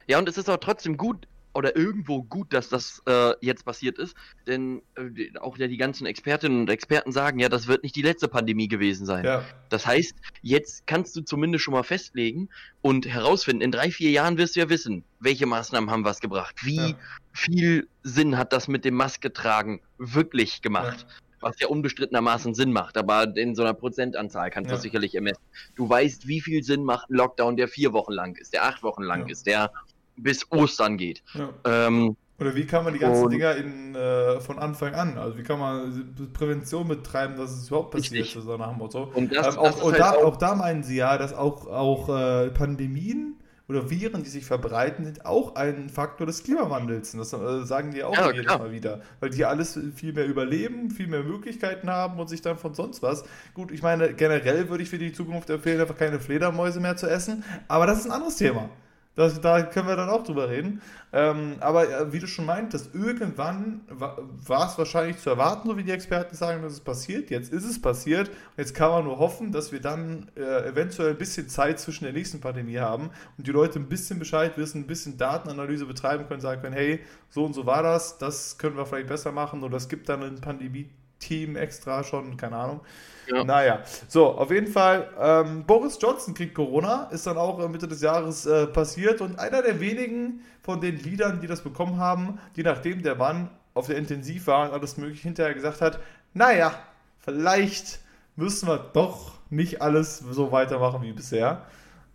Ja, 0.07 0.17
und 0.17 0.30
es 0.30 0.38
ist 0.38 0.49
auch 0.49 0.57
trotzdem 0.57 0.97
gut, 0.97 1.28
oder 1.54 1.76
irgendwo 1.76 2.24
gut, 2.24 2.51
dass 2.51 2.70
das 2.70 3.01
äh, 3.08 3.34
jetzt 3.41 3.66
passiert 3.66 3.99
ist, 3.99 4.16
denn 4.47 4.82
äh, 4.95 5.38
auch 5.39 5.58
ja 5.58 5.68
die 5.68 5.78
ganzen 5.78 6.06
Expertinnen 6.06 6.62
und 6.62 6.70
Experten 6.70 7.12
sagen, 7.12 7.39
ja, 7.39 7.49
das 7.49 7.68
wird 7.68 7.84
nicht 7.84 7.95
die 7.95 8.01
letzte 8.01 8.28
Pandemie 8.28 8.68
gewesen 8.68 9.06
sein. 9.06 9.24
Ja. 9.24 9.45
Das 9.70 9.86
heißt, 9.86 10.16
jetzt 10.41 10.88
kannst 10.88 11.16
du 11.16 11.22
zumindest 11.22 11.64
schon 11.64 11.74
mal 11.74 11.84
festlegen 11.84 12.49
und 12.82 13.08
herausfinden, 13.08 13.62
in 13.62 13.72
drei, 13.72 13.91
vier 13.91 14.12
Jahren 14.12 14.38
wirst 14.38 14.56
du 14.56 14.62
ja 14.62 14.70
wissen, 14.70 15.04
welche 15.20 15.45
Maßnahmen 15.45 15.89
haben 15.89 16.06
was 16.06 16.20
gebracht, 16.20 16.56
wie 16.64 16.91
ja. 16.91 16.97
viel 17.32 17.88
Sinn 18.01 18.38
hat 18.38 18.51
das 18.51 18.68
mit 18.68 18.84
dem 18.86 18.95
Maske 18.95 19.32
tragen 19.32 19.82
wirklich 19.97 20.62
gemacht. 20.62 21.06
Ja. 21.08 21.16
Was 21.39 21.60
ja 21.60 21.68
unbestrittenermaßen 21.68 22.54
Sinn 22.54 22.72
macht, 22.72 22.95
aber 22.95 23.36
in 23.36 23.54
so 23.54 23.64
einer 23.64 23.74
Prozentanzahl 23.74 24.49
kannst 24.49 24.72
du 24.72 24.78
sicherlich 24.78 25.14
ermessen. 25.14 25.41
Du 25.76 25.89
weißt, 25.89 26.26
wie 26.26 26.39
viel 26.39 26.64
Sinn 26.64 26.86
macht 26.86 27.10
ein 27.10 27.16
Lockdown, 27.16 27.58
der 27.58 27.68
vier 27.68 27.91
Wochen 27.91 28.14
lang 28.14 28.38
ist, 28.38 28.54
der 28.54 28.64
acht 28.64 28.82
Wochen 28.82 29.04
lang 29.04 29.28
ist, 29.28 29.45
der 29.45 29.70
bis 30.18 30.51
Ostern 30.51 30.97
geht. 30.97 31.24
Ja. 31.34 31.49
Ähm, 31.66 32.16
Oder 32.39 32.55
wie 32.55 32.66
kann 32.66 32.84
man 32.84 32.93
die 32.93 32.99
ganzen 32.99 33.30
Dinger 33.30 33.55
in, 33.55 33.95
äh, 33.95 34.39
von 34.41 34.59
Anfang 34.59 34.93
an, 34.93 35.18
also 35.18 35.38
wie 35.38 35.43
kann 35.43 35.59
man 35.59 36.16
Prävention 36.34 36.88
betreiben, 36.88 37.38
dass 37.38 37.51
es 37.51 37.68
überhaupt 37.68 37.91
passiert, 37.91 38.28
so 38.28 38.57
nach 38.57 38.70
dem 38.70 38.78
Motto. 38.78 39.11
Und 39.14 39.36
das, 39.36 39.55
ähm, 39.55 39.59
auch, 39.59 39.72
das 39.72 39.84
halt 39.84 39.99
da, 39.99 40.11
auch, 40.11 40.24
auch, 40.24 40.36
da, 40.38 40.55
meinen 40.55 40.84
sie 40.84 40.97
ja, 40.97 41.18
dass 41.18 41.34
auch, 41.34 41.68
auch 41.68 42.09
äh, 42.09 42.49
Pandemien 42.49 43.38
oder 43.70 43.89
Viren, 43.89 44.24
die 44.24 44.30
sich 44.30 44.45
verbreiten, 44.45 45.05
sind 45.05 45.26
auch 45.26 45.55
ein 45.55 45.89
Faktor 45.89 46.28
des 46.28 46.43
Klimawandels. 46.43 47.14
Und 47.14 47.20
das 47.20 47.32
äh, 47.32 47.66
sagen 47.66 47.91
die 47.91 48.03
auch 48.03 48.14
ja, 48.14 48.30
jedes 48.32 48.45
klar. 48.45 48.59
Mal 48.59 48.72
wieder. 48.74 49.01
Weil 49.22 49.30
die 49.30 49.45
alles 49.45 49.80
viel 49.95 50.11
mehr 50.11 50.26
überleben, 50.26 50.91
viel 50.91 51.07
mehr 51.07 51.24
Möglichkeiten 51.24 51.89
haben 51.89 52.20
und 52.20 52.28
sich 52.28 52.41
dann 52.41 52.57
von 52.57 52.74
sonst 52.74 53.01
was. 53.01 53.24
Gut, 53.53 53.72
ich 53.72 53.82
meine, 53.82 54.14
generell 54.14 54.70
würde 54.70 54.84
ich 54.84 54.89
für 54.89 54.97
die 54.97 55.14
Zukunft 55.14 55.49
empfehlen, 55.49 55.80
einfach 55.80 55.97
keine 55.97 56.20
Fledermäuse 56.20 56.82
mehr 56.82 56.97
zu 56.97 57.09
essen. 57.09 57.43
Aber 57.70 57.88
das 57.88 57.99
ist 57.99 58.05
ein 58.05 58.11
anderes 58.11 58.36
Thema. 58.36 58.70
Das, 59.16 59.39
da 59.41 59.61
können 59.61 59.88
wir 59.88 59.95
dann 59.95 60.09
auch 60.09 60.24
drüber 60.24 60.49
reden. 60.49 60.82
Ähm, 61.11 61.57
aber 61.59 61.88
äh, 61.88 62.11
wie 62.11 62.18
du 62.18 62.26
schon 62.26 62.47
meintest, 62.47 62.95
irgendwann 62.95 63.82
wa 63.88 64.18
war 64.47 64.68
es 64.68 64.78
wahrscheinlich 64.80 65.20
zu 65.20 65.30
erwarten, 65.30 65.68
so 65.68 65.78
wie 65.78 65.84
die 65.84 65.91
Experten 65.91 66.36
sagen, 66.36 66.64
dass 66.64 66.74
es 66.74 66.80
passiert. 66.80 67.30
Jetzt 67.30 67.53
ist 67.53 67.64
es 67.64 67.80
passiert. 67.80 68.32
Jetzt 68.57 68.74
kann 68.74 68.89
man 68.89 69.03
nur 69.03 69.20
hoffen, 69.20 69.51
dass 69.51 69.72
wir 69.72 69.80
dann 69.80 70.32
äh, 70.36 70.68
eventuell 70.68 71.11
ein 71.11 71.18
bisschen 71.18 71.47
Zeit 71.47 71.80
zwischen 71.80 72.05
der 72.05 72.14
nächsten 72.14 72.41
Pandemie 72.41 72.80
haben 72.80 73.11
und 73.38 73.45
die 73.45 73.51
Leute 73.51 73.78
ein 73.78 73.88
bisschen 73.88 74.18
Bescheid 74.18 74.57
wissen, 74.57 74.82
ein 74.82 74.88
bisschen 74.88 75.16
Datenanalyse 75.16 75.86
betreiben 75.86 76.28
können, 76.28 76.41
sagen 76.41 76.64
können, 76.64 76.76
hey, 76.76 76.99
so 77.30 77.45
und 77.45 77.53
so 77.53 77.68
war 77.68 77.84
das, 77.84 78.18
das 78.18 78.57
können 78.57 78.76
wir 78.76 78.88
vielleicht 78.88 79.07
besser 79.07 79.32
machen 79.32 79.64
oder 79.64 79.78
es 79.78 79.89
gibt 79.89 80.09
dann 80.09 80.24
ein 80.24 80.41
Pandemie-Team 80.41 81.55
extra 81.55 82.03
schon, 82.03 82.36
keine 82.36 82.55
Ahnung. 82.55 82.82
Ja. 83.28 83.43
Naja, 83.43 83.84
so, 84.07 84.28
auf 84.28 84.51
jeden 84.51 84.67
Fall, 84.67 85.09
ähm, 85.19 85.63
Boris 85.65 85.97
Johnson 86.01 86.34
kriegt 86.34 86.55
Corona, 86.55 87.09
ist 87.11 87.26
dann 87.26 87.38
auch 87.38 87.67
Mitte 87.69 87.88
des 87.88 88.01
Jahres 88.01 88.45
äh, 88.45 88.67
passiert 88.67 89.21
und 89.21 89.39
einer 89.39 89.61
der 89.61 89.80
wenigen 89.80 90.41
von 90.61 90.82
den 90.82 90.97
Liedern, 90.97 91.39
die 91.41 91.47
das 91.47 91.61
bekommen 91.61 91.97
haben, 91.97 92.39
die 92.55 92.63
nachdem 92.63 93.01
der 93.03 93.15
Mann 93.15 93.49
auf 93.74 93.88
der 93.88 93.97
Intensiv 93.97 94.47
war 94.47 94.67
und 94.67 94.74
alles 94.74 94.97
mögliche 94.97 95.24
hinterher 95.24 95.53
gesagt 95.53 95.82
hat, 95.82 95.99
naja, 96.34 96.74
vielleicht 97.19 97.99
müssen 98.36 98.67
wir 98.67 98.78
doch 98.78 99.34
nicht 99.49 99.82
alles 99.82 100.17
so 100.17 100.51
weitermachen 100.51 101.01
wie 101.03 101.13
bisher. 101.13 101.63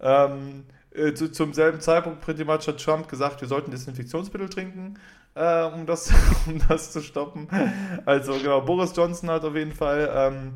Ähm, 0.00 0.64
äh, 0.92 1.14
zu, 1.14 1.30
zum 1.30 1.52
selben 1.52 1.80
Zeitpunkt 1.80 2.20
pretty 2.20 2.44
much 2.44 2.66
hat 2.66 2.82
Trump 2.82 3.08
gesagt, 3.08 3.40
wir 3.40 3.48
sollten 3.48 3.70
Desinfektionsmittel 3.70 4.48
trinken, 4.48 4.98
äh, 5.34 5.64
um, 5.64 5.86
das, 5.86 6.12
um 6.46 6.60
das 6.68 6.92
zu 6.92 7.00
stoppen. 7.02 7.48
Also 8.04 8.32
genau, 8.34 8.60
Boris 8.60 8.92
Johnson 8.94 9.30
hat 9.30 9.44
auf 9.44 9.54
jeden 9.54 9.72
Fall 9.74 10.10
ähm, 10.12 10.52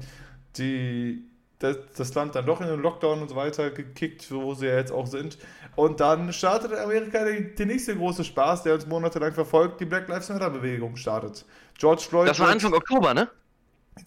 die, 0.56 1.24
das, 1.58 1.76
das, 1.96 2.14
Land 2.14 2.34
dann 2.34 2.46
doch 2.46 2.60
in 2.60 2.66
den 2.66 2.80
Lockdown 2.80 3.22
und 3.22 3.28
so 3.28 3.36
weiter 3.36 3.70
gekickt, 3.70 4.30
wo 4.30 4.54
sie 4.54 4.66
ja 4.66 4.76
jetzt 4.76 4.92
auch 4.92 5.06
sind. 5.06 5.38
Und 5.76 6.00
dann 6.00 6.32
startet 6.32 6.72
Amerika 6.74 7.24
der 7.24 7.66
nächste 7.66 7.96
große 7.96 8.24
Spaß, 8.24 8.64
der 8.64 8.74
uns 8.74 8.86
monatelang 8.86 9.32
verfolgt, 9.32 9.80
die 9.80 9.84
Black 9.84 10.08
Lives 10.08 10.28
Matter 10.28 10.50
Bewegung 10.50 10.96
startet. 10.96 11.44
George 11.78 12.02
Floyd. 12.08 12.28
Das 12.28 12.40
war 12.40 12.48
Anfang 12.48 12.74
Oktober, 12.74 13.14
ne? 13.14 13.28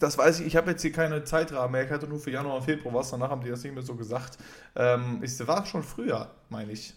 Das 0.00 0.18
weiß 0.18 0.40
ich, 0.40 0.46
ich 0.46 0.56
habe 0.56 0.72
jetzt 0.72 0.82
hier 0.82 0.92
keine 0.92 1.22
Zeitrahmen 1.22 1.70
mehr, 1.70 1.84
ich 1.84 1.90
hatte 1.90 2.08
nur 2.08 2.18
für 2.18 2.30
Januar 2.30 2.56
und 2.56 2.64
Februar 2.64 2.94
was, 2.94 3.10
danach 3.10 3.30
haben 3.30 3.42
die 3.42 3.50
das 3.50 3.62
nicht 3.62 3.72
mehr 3.72 3.84
so 3.84 3.94
gesagt. 3.94 4.36
Ähm, 4.74 5.20
ich 5.22 5.46
war 5.46 5.64
schon 5.64 5.84
früher, 5.84 6.28
meine 6.48 6.72
ich. 6.72 6.92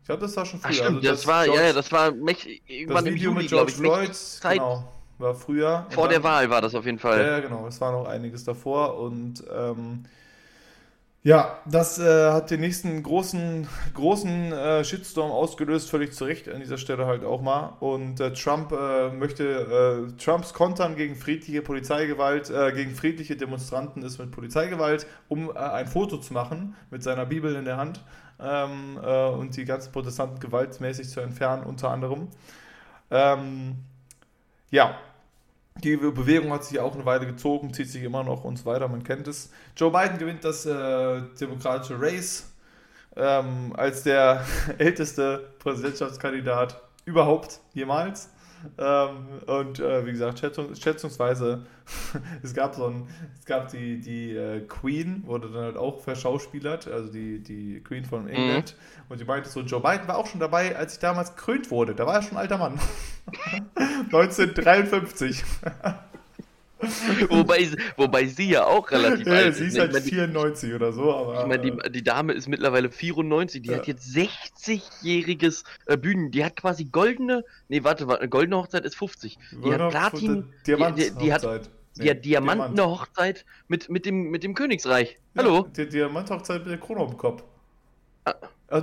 Ich 0.00 0.06
glaube, 0.06 0.22
das 0.22 0.36
war 0.36 0.44
schon 0.44 0.58
früher. 0.58 0.70
Ach, 0.70 0.74
stimmt, 0.74 0.96
also 0.96 1.00
das, 1.00 1.20
das, 1.20 1.26
war, 1.28 1.44
George, 1.44 1.62
ja, 1.62 1.72
das 1.72 1.92
war 1.92 2.10
mich, 2.10 2.62
irgendwann 2.66 3.04
das 3.04 3.14
Video 3.14 3.30
im 3.30 3.36
Juli, 3.36 3.42
mit 3.44 3.48
George 3.50 3.72
Floyd, 3.72 4.14
Zeit, 4.14 4.54
genau, 4.54 4.92
war 5.18 5.34
früher. 5.34 5.86
Vor 5.90 6.04
dann, 6.04 6.12
der 6.12 6.22
Wahl 6.22 6.50
war 6.50 6.60
das 6.60 6.74
auf 6.74 6.84
jeden 6.84 6.98
Fall. 6.98 7.20
Ja, 7.24 7.40
genau, 7.40 7.66
es 7.66 7.80
war 7.80 7.92
noch 7.92 8.06
einiges 8.06 8.44
davor 8.44 8.98
und 8.98 9.44
ähm, 9.54 10.04
ja, 11.24 11.58
das 11.66 11.98
äh, 11.98 12.30
hat 12.30 12.50
den 12.50 12.60
nächsten 12.60 13.02
großen, 13.02 13.66
großen 13.92 14.52
äh, 14.52 14.84
Shitstorm 14.84 15.32
ausgelöst, 15.32 15.90
völlig 15.90 16.12
zu 16.12 16.24
Recht 16.24 16.48
an 16.48 16.60
dieser 16.60 16.78
Stelle 16.78 17.06
halt 17.06 17.24
auch 17.24 17.42
mal. 17.42 17.76
Und 17.80 18.20
äh, 18.20 18.32
Trump 18.32 18.72
äh, 18.72 19.10
möchte, 19.10 20.08
äh, 20.08 20.16
Trumps 20.16 20.54
Kontern 20.54 20.94
gegen 20.94 21.16
friedliche 21.16 21.60
Polizeigewalt, 21.60 22.50
äh, 22.50 22.72
gegen 22.72 22.94
friedliche 22.94 23.36
Demonstranten 23.36 24.02
ist 24.02 24.18
mit 24.18 24.30
Polizeigewalt, 24.30 25.06
um 25.26 25.54
ein 25.54 25.88
Foto 25.88 26.18
zu 26.18 26.32
machen 26.32 26.76
mit 26.90 27.02
seiner 27.02 27.26
Bibel 27.26 27.56
in 27.56 27.64
der 27.64 27.76
Hand 27.76 28.00
ähm, 28.40 28.96
und 28.96 29.56
die 29.56 29.64
ganzen 29.64 29.92
Protestanten 29.92 30.38
gewaltmäßig 30.38 31.10
zu 31.10 31.20
entfernen, 31.20 31.64
unter 31.64 31.90
anderem. 31.90 32.28
Ähm, 33.10 33.76
ja, 34.70 34.96
die 35.82 35.96
Bewegung 35.96 36.52
hat 36.52 36.64
sich 36.64 36.80
auch 36.80 36.94
eine 36.94 37.04
Weile 37.04 37.26
gezogen, 37.26 37.72
zieht 37.72 37.88
sich 37.88 38.02
immer 38.02 38.24
noch 38.24 38.44
und 38.44 38.58
so 38.58 38.64
weiter, 38.64 38.88
man 38.88 39.04
kennt 39.04 39.28
es. 39.28 39.50
Joe 39.76 39.90
Biden 39.90 40.18
gewinnt 40.18 40.44
das 40.44 40.66
äh, 40.66 41.22
demokratische 41.40 42.00
Race 42.00 42.50
ähm, 43.16 43.72
als 43.76 44.02
der 44.02 44.44
älteste 44.78 45.50
Präsidentschaftskandidat 45.58 46.80
überhaupt 47.04 47.60
jemals. 47.74 48.30
Ähm, 48.76 49.26
und 49.46 49.80
äh, 49.80 50.04
wie 50.06 50.12
gesagt, 50.12 50.38
Schätzung, 50.38 50.74
schätzungsweise, 50.74 51.66
es 52.42 52.54
gab 52.54 52.74
so 52.74 52.86
ein, 52.86 53.08
es 53.38 53.46
gab 53.46 53.68
die, 53.68 54.00
die 54.00 54.36
äh, 54.36 54.60
Queen, 54.60 55.22
wurde 55.26 55.48
dann 55.48 55.62
halt 55.62 55.76
auch 55.76 56.00
verschauspielert, 56.00 56.88
also 56.88 57.12
die, 57.12 57.42
die 57.42 57.80
Queen 57.82 58.04
von 58.04 58.22
mhm. 58.22 58.28
England. 58.28 58.76
Mhm. 58.76 59.12
Und 59.12 59.20
die 59.20 59.24
meinte 59.24 59.48
so, 59.48 59.60
Joe 59.60 59.80
Biden 59.80 60.08
war 60.08 60.18
auch 60.18 60.26
schon 60.26 60.40
dabei, 60.40 60.76
als 60.76 60.94
ich 60.94 60.98
damals 60.98 61.36
gekrönt 61.36 61.70
wurde. 61.70 61.94
Da 61.94 62.06
war 62.06 62.14
er 62.14 62.22
schon 62.22 62.32
ein 62.32 62.42
alter 62.42 62.58
Mann. 62.58 62.78
1953. 64.12 65.44
wobei, 67.28 67.68
wobei 67.96 68.26
sie 68.26 68.50
ja 68.50 68.64
auch 68.64 68.90
relativ 68.90 69.26
ja, 69.26 69.32
alt 69.32 69.48
ist. 69.48 69.58
Sie 69.58 69.66
ist 69.66 69.78
halt 69.78 69.96
94 69.96 70.74
oder 70.74 70.92
so. 70.92 71.12
Aber, 71.12 71.40
ich 71.40 71.46
meine, 71.46 71.62
die, 71.62 71.90
die, 71.90 72.04
Dame 72.04 72.32
ist 72.32 72.48
mittlerweile 72.48 72.90
94. 72.90 73.62
Die 73.62 73.70
ja. 73.70 73.78
hat 73.78 73.86
jetzt 73.86 74.08
60-jähriges 74.14 75.64
äh, 75.86 75.96
Bühnen. 75.96 76.30
Die 76.30 76.44
hat 76.44 76.56
quasi 76.56 76.84
goldene. 76.84 77.44
Nee, 77.68 77.82
warte, 77.82 78.06
warte 78.06 78.28
goldene 78.28 78.56
Hochzeit 78.56 78.84
ist 78.84 78.96
50. 78.96 79.38
Die 79.64 79.72
hat 79.72 79.90
Platin. 79.90 80.52
Diamant 80.66 80.98
die, 80.98 81.10
die, 81.10 81.18
die 81.18 81.32
hat, 81.32 81.42
nee, 81.42 82.04
die 82.04 82.10
hat 82.10 82.24
Diamantene 82.24 82.86
Hochzeit 82.86 83.44
mit, 83.66 83.88
mit, 83.88 84.06
dem, 84.06 84.30
mit 84.30 84.44
dem 84.44 84.54
Königsreich. 84.54 85.18
Hallo? 85.36 85.66
Ja, 85.76 85.84
die 85.84 85.88
Diamant-Hochzeit 85.88 86.60
mit 86.60 86.70
der 86.70 86.78
Krone 86.78 87.00
auf 87.00 87.10
dem 87.10 87.18
Kopf. 87.18 87.42
Ah. 88.24 88.34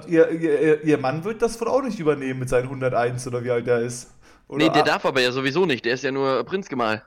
Ihr, 0.08 0.30
ihr, 0.32 0.84
ihr 0.84 0.98
Mann 0.98 1.24
wird 1.24 1.42
das 1.42 1.62
wohl 1.62 1.68
auch 1.68 1.84
nicht 1.84 2.00
übernehmen 2.00 2.40
mit 2.40 2.50
seinen 2.50 2.64
101 2.64 3.28
oder 3.28 3.44
wie 3.44 3.52
alt 3.52 3.68
er 3.68 3.82
ist. 3.82 4.12
Oder 4.48 4.66
nee, 4.66 4.72
der 4.72 4.84
darf 4.84 5.06
aber 5.06 5.22
ja 5.22 5.32
sowieso 5.32 5.66
nicht. 5.66 5.86
Der 5.86 5.94
ist 5.94 6.04
ja 6.04 6.12
nur 6.12 6.44
Prinzgemahl. 6.44 7.04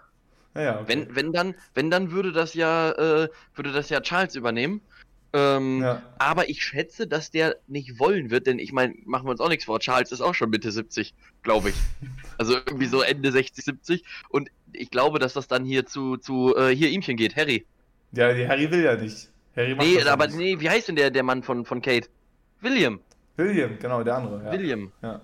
Ja, 0.55 0.81
okay. 0.81 0.85
wenn, 0.89 1.15
wenn, 1.15 1.33
dann, 1.33 1.55
wenn 1.75 1.91
dann 1.91 2.11
würde 2.11 2.33
das 2.33 2.55
ja, 2.55 2.91
äh, 2.93 3.29
würde 3.55 3.73
das 3.73 3.91
ja 3.91 4.01
Charles 4.01 4.35
übernehmen. 4.35 4.81
Ähm, 5.33 5.83
ja. 5.83 6.03
Aber 6.19 6.49
ich 6.49 6.65
schätze, 6.65 7.07
dass 7.07 7.31
der 7.31 7.57
nicht 7.67 7.99
wollen 7.99 8.31
wird, 8.31 8.47
denn 8.47 8.59
ich 8.59 8.73
meine, 8.73 8.95
machen 9.05 9.27
wir 9.27 9.33
uns 9.33 9.41
auch 9.41 9.51
nichts 9.51 9.67
vor. 9.67 9.79
Charles 9.79 10.11
ist 10.11 10.23
auch 10.23 10.35
schon 10.35 10.49
Mitte 10.51 10.73
70, 10.73 11.15
glaube 11.43 11.71
ich. 11.71 11.77
Also 12.39 12.55
irgendwie 12.55 12.87
so 12.87 13.03
Ende 13.03 13.31
60, 13.33 13.65
70. 13.65 14.05
Und 14.29 14.49
ich 14.73 14.91
glaube, 14.91 15.19
dass 15.19 15.35
das 15.35 15.49
dann 15.49 15.65
hier 15.65 15.87
zu, 15.87 16.17
zu 16.17 16.57
äh, 16.57 16.75
hier 16.75 16.89
ihmchen 16.89 17.17
geht, 17.17 17.37
Harry. 17.37 17.67
Ja, 18.13 18.29
Harry 18.29 18.71
will 18.71 18.85
ja 18.85 18.95
nicht. 18.95 19.29
Harry 19.57 19.75
macht 19.75 19.87
nee, 19.87 20.01
aber 20.03 20.29
nicht. 20.29 20.37
nee, 20.37 20.61
wie 20.61 20.71
heißt 20.71 20.89
denn 20.89 20.97
der, 20.97 21.11
der 21.11 21.25
Mann 21.25 21.43
von, 21.43 21.65
von 21.65 21.83
Kate? 21.83 22.09
William. 22.61 23.01
William, 23.37 23.79
genau, 23.79 24.03
der 24.03 24.17
andere. 24.17 24.45
Ja. 24.45 24.53
William. 24.53 24.93
Ja. 25.03 25.21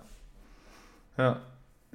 Ja. 1.17 1.41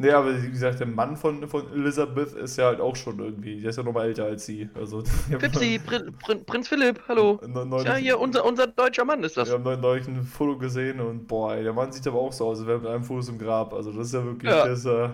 Nee, 0.01 0.11
aber 0.11 0.41
wie 0.41 0.49
gesagt, 0.49 0.79
der 0.79 0.87
Mann 0.87 1.17
von, 1.17 1.45
von 1.49 1.73
Elizabeth 1.73 2.31
ist 2.31 2.55
ja 2.55 2.67
halt 2.67 2.79
auch 2.79 2.95
schon 2.95 3.19
irgendwie, 3.19 3.59
der 3.59 3.71
ist 3.71 3.75
ja 3.75 3.83
nochmal 3.83 4.07
älter 4.07 4.23
als 4.23 4.45
sie. 4.45 4.69
Also, 4.73 5.03
Pipsi, 5.39 5.77
Prin, 5.85 6.15
Prin, 6.23 6.45
Prinz 6.45 6.69
Philipp, 6.69 7.01
hallo. 7.09 7.37
Neulich, 7.45 7.85
ja, 7.85 7.95
hier, 7.95 8.17
unser, 8.17 8.45
unser 8.45 8.67
deutscher 8.67 9.03
Mann 9.03 9.21
ist 9.25 9.35
das. 9.35 9.49
Wir 9.49 9.55
haben 9.55 9.81
neulich 9.81 10.07
ein 10.07 10.23
Foto 10.23 10.57
gesehen 10.57 11.01
und 11.01 11.27
boah, 11.27 11.53
ey, 11.53 11.63
der 11.63 11.73
Mann 11.73 11.91
sieht 11.91 12.07
aber 12.07 12.17
auch 12.17 12.31
so 12.31 12.47
aus, 12.47 12.59
als 12.59 12.67
wäre 12.67 12.79
mit 12.79 12.87
einem 12.87 13.03
Fuß 13.03 13.27
im 13.27 13.37
Grab. 13.37 13.73
Also 13.73 13.91
das 13.91 14.07
ist 14.07 14.13
ja 14.13 14.23
wirklich, 14.23 14.49
ja. 14.49 14.65
das, 14.65 14.85
äh, 14.85 15.09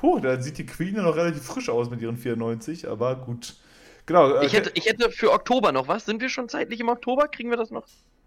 huh, 0.00 0.18
da 0.18 0.40
sieht 0.40 0.56
die 0.56 0.64
Queen 0.64 0.96
ja 0.96 1.02
noch 1.02 1.14
relativ 1.14 1.42
frisch 1.42 1.68
aus 1.68 1.90
mit 1.90 2.00
ihren 2.00 2.16
94, 2.16 2.88
aber 2.88 3.16
gut. 3.16 3.56
Genau. 4.06 4.36
Äh, 4.36 4.46
ich, 4.46 4.54
hätte, 4.54 4.70
ich 4.72 4.86
hätte 4.86 5.10
für 5.10 5.30
Oktober 5.30 5.72
noch 5.72 5.88
was. 5.88 6.06
Sind 6.06 6.22
wir 6.22 6.30
schon 6.30 6.48
zeitlich 6.48 6.80
im 6.80 6.88
Oktober? 6.88 7.28
Kriegen 7.28 7.50
wir 7.50 7.58
das 7.58 7.70
noch 7.70 7.84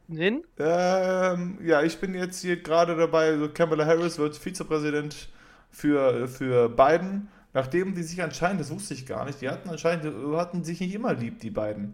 hin? 0.07 0.43
Ähm, 0.59 1.57
ja, 1.65 1.81
ich 1.81 1.97
bin 1.97 2.13
jetzt 2.13 2.41
hier 2.41 2.57
gerade 2.57 2.95
dabei, 2.95 3.29
also 3.29 3.49
Kamala 3.49 3.87
Harris 3.87 4.19
wird 4.19 4.35
Vizepräsident 4.35 5.29
für, 5.75 6.27
für 6.27 6.69
Biden, 6.69 7.27
nachdem 7.53 7.95
die 7.95 8.03
sich 8.03 8.23
anscheinend, 8.23 8.61
das 8.61 8.71
wusste 8.71 8.93
ich 8.93 9.05
gar 9.05 9.25
nicht, 9.25 9.41
die 9.41 9.49
hatten 9.49 9.69
anscheinend, 9.69 10.05
hatten 10.35 10.63
sich 10.63 10.79
nicht 10.79 10.93
immer 10.93 11.13
lieb, 11.13 11.39
die 11.39 11.51
beiden. 11.51 11.93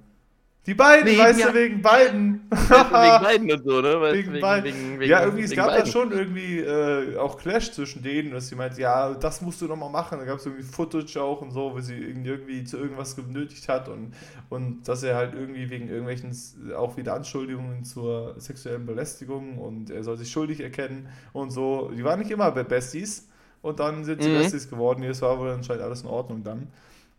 Die 0.68 0.76
beiden, 0.76 1.12
nee, 1.12 1.18
weißt 1.18 1.40
ja. 1.40 1.48
du, 1.48 1.56
wegen 1.56 1.82
beiden. 1.82 2.42
wegen 2.52 3.24
beiden 3.24 3.52
und 3.52 3.64
so, 3.64 3.82
ne? 3.82 4.00
Weißt 4.00 4.16
wegen, 4.16 4.34
wegen 4.34 4.42
beiden. 4.42 4.66
Wegen, 4.66 5.00
wegen, 5.00 5.10
ja, 5.10 5.24
irgendwie, 5.24 5.44
es 5.46 5.56
gab 5.56 5.70
da 5.70 5.84
schon 5.88 6.12
irgendwie 6.12 6.60
äh, 6.60 7.18
auch 7.18 7.40
Clash 7.40 7.72
zwischen 7.72 8.04
denen, 8.04 8.30
dass 8.30 8.50
sie 8.50 8.54
meint, 8.54 8.78
ja, 8.78 9.16
das 9.16 9.42
musst 9.42 9.60
du 9.62 9.66
nochmal 9.66 9.90
machen. 9.90 10.20
Da 10.20 10.26
gab 10.26 10.38
es 10.38 10.46
irgendwie 10.46 10.64
Footage 10.64 11.20
auch 11.20 11.42
und 11.42 11.50
so, 11.50 11.76
wie 11.76 11.82
sie 11.82 11.98
irgendwie 11.98 12.64
zu 12.64 12.78
irgendwas 12.78 13.16
genötigt 13.16 13.68
hat 13.70 13.90
und, 13.90 14.14
und 14.50 14.88
dass 14.88 15.02
er 15.02 15.16
halt 15.16 15.34
irgendwie 15.34 15.68
wegen 15.72 15.88
irgendwelchen 15.88 16.32
auch 16.76 16.96
wieder 16.96 17.16
Anschuldigungen 17.16 17.84
zur 17.84 18.40
sexuellen 18.40 18.86
Belästigung 18.86 19.58
und 19.58 19.90
er 19.90 20.04
soll 20.04 20.18
sich 20.18 20.30
schuldig 20.30 20.60
erkennen 20.60 21.10
und 21.34 21.50
so. 21.50 21.90
Die 21.90 22.04
waren 22.04 22.20
nicht 22.20 22.30
immer 22.30 22.52
Besties 22.52 23.31
und 23.62 23.80
dann 23.80 24.04
sind 24.04 24.24
sie 24.24 24.30
mhm. 24.30 24.40
Besties 24.40 24.70
geworden. 24.70 25.04
Jetzt 25.04 25.22
war 25.22 25.38
wohl 25.40 25.52
anscheinend 25.52 25.84
alles 25.84 26.02
in 26.02 26.08
Ordnung 26.08 26.44
dann. 26.44 26.68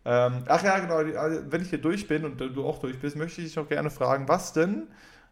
Ähm, 0.05 0.43
ach 0.47 0.63
ja, 0.63 0.79
genau, 0.79 0.95
also, 1.17 1.41
wenn 1.49 1.61
ich 1.61 1.69
hier 1.69 1.81
durch 1.81 2.07
bin 2.07 2.25
und 2.25 2.39
du 2.39 2.65
auch 2.65 2.79
durch 2.79 2.99
bist, 2.99 3.15
möchte 3.15 3.41
ich 3.41 3.47
dich 3.47 3.59
auch 3.59 3.69
gerne 3.69 3.89
fragen, 3.89 4.27
was 4.27 4.51
denn 4.51 4.87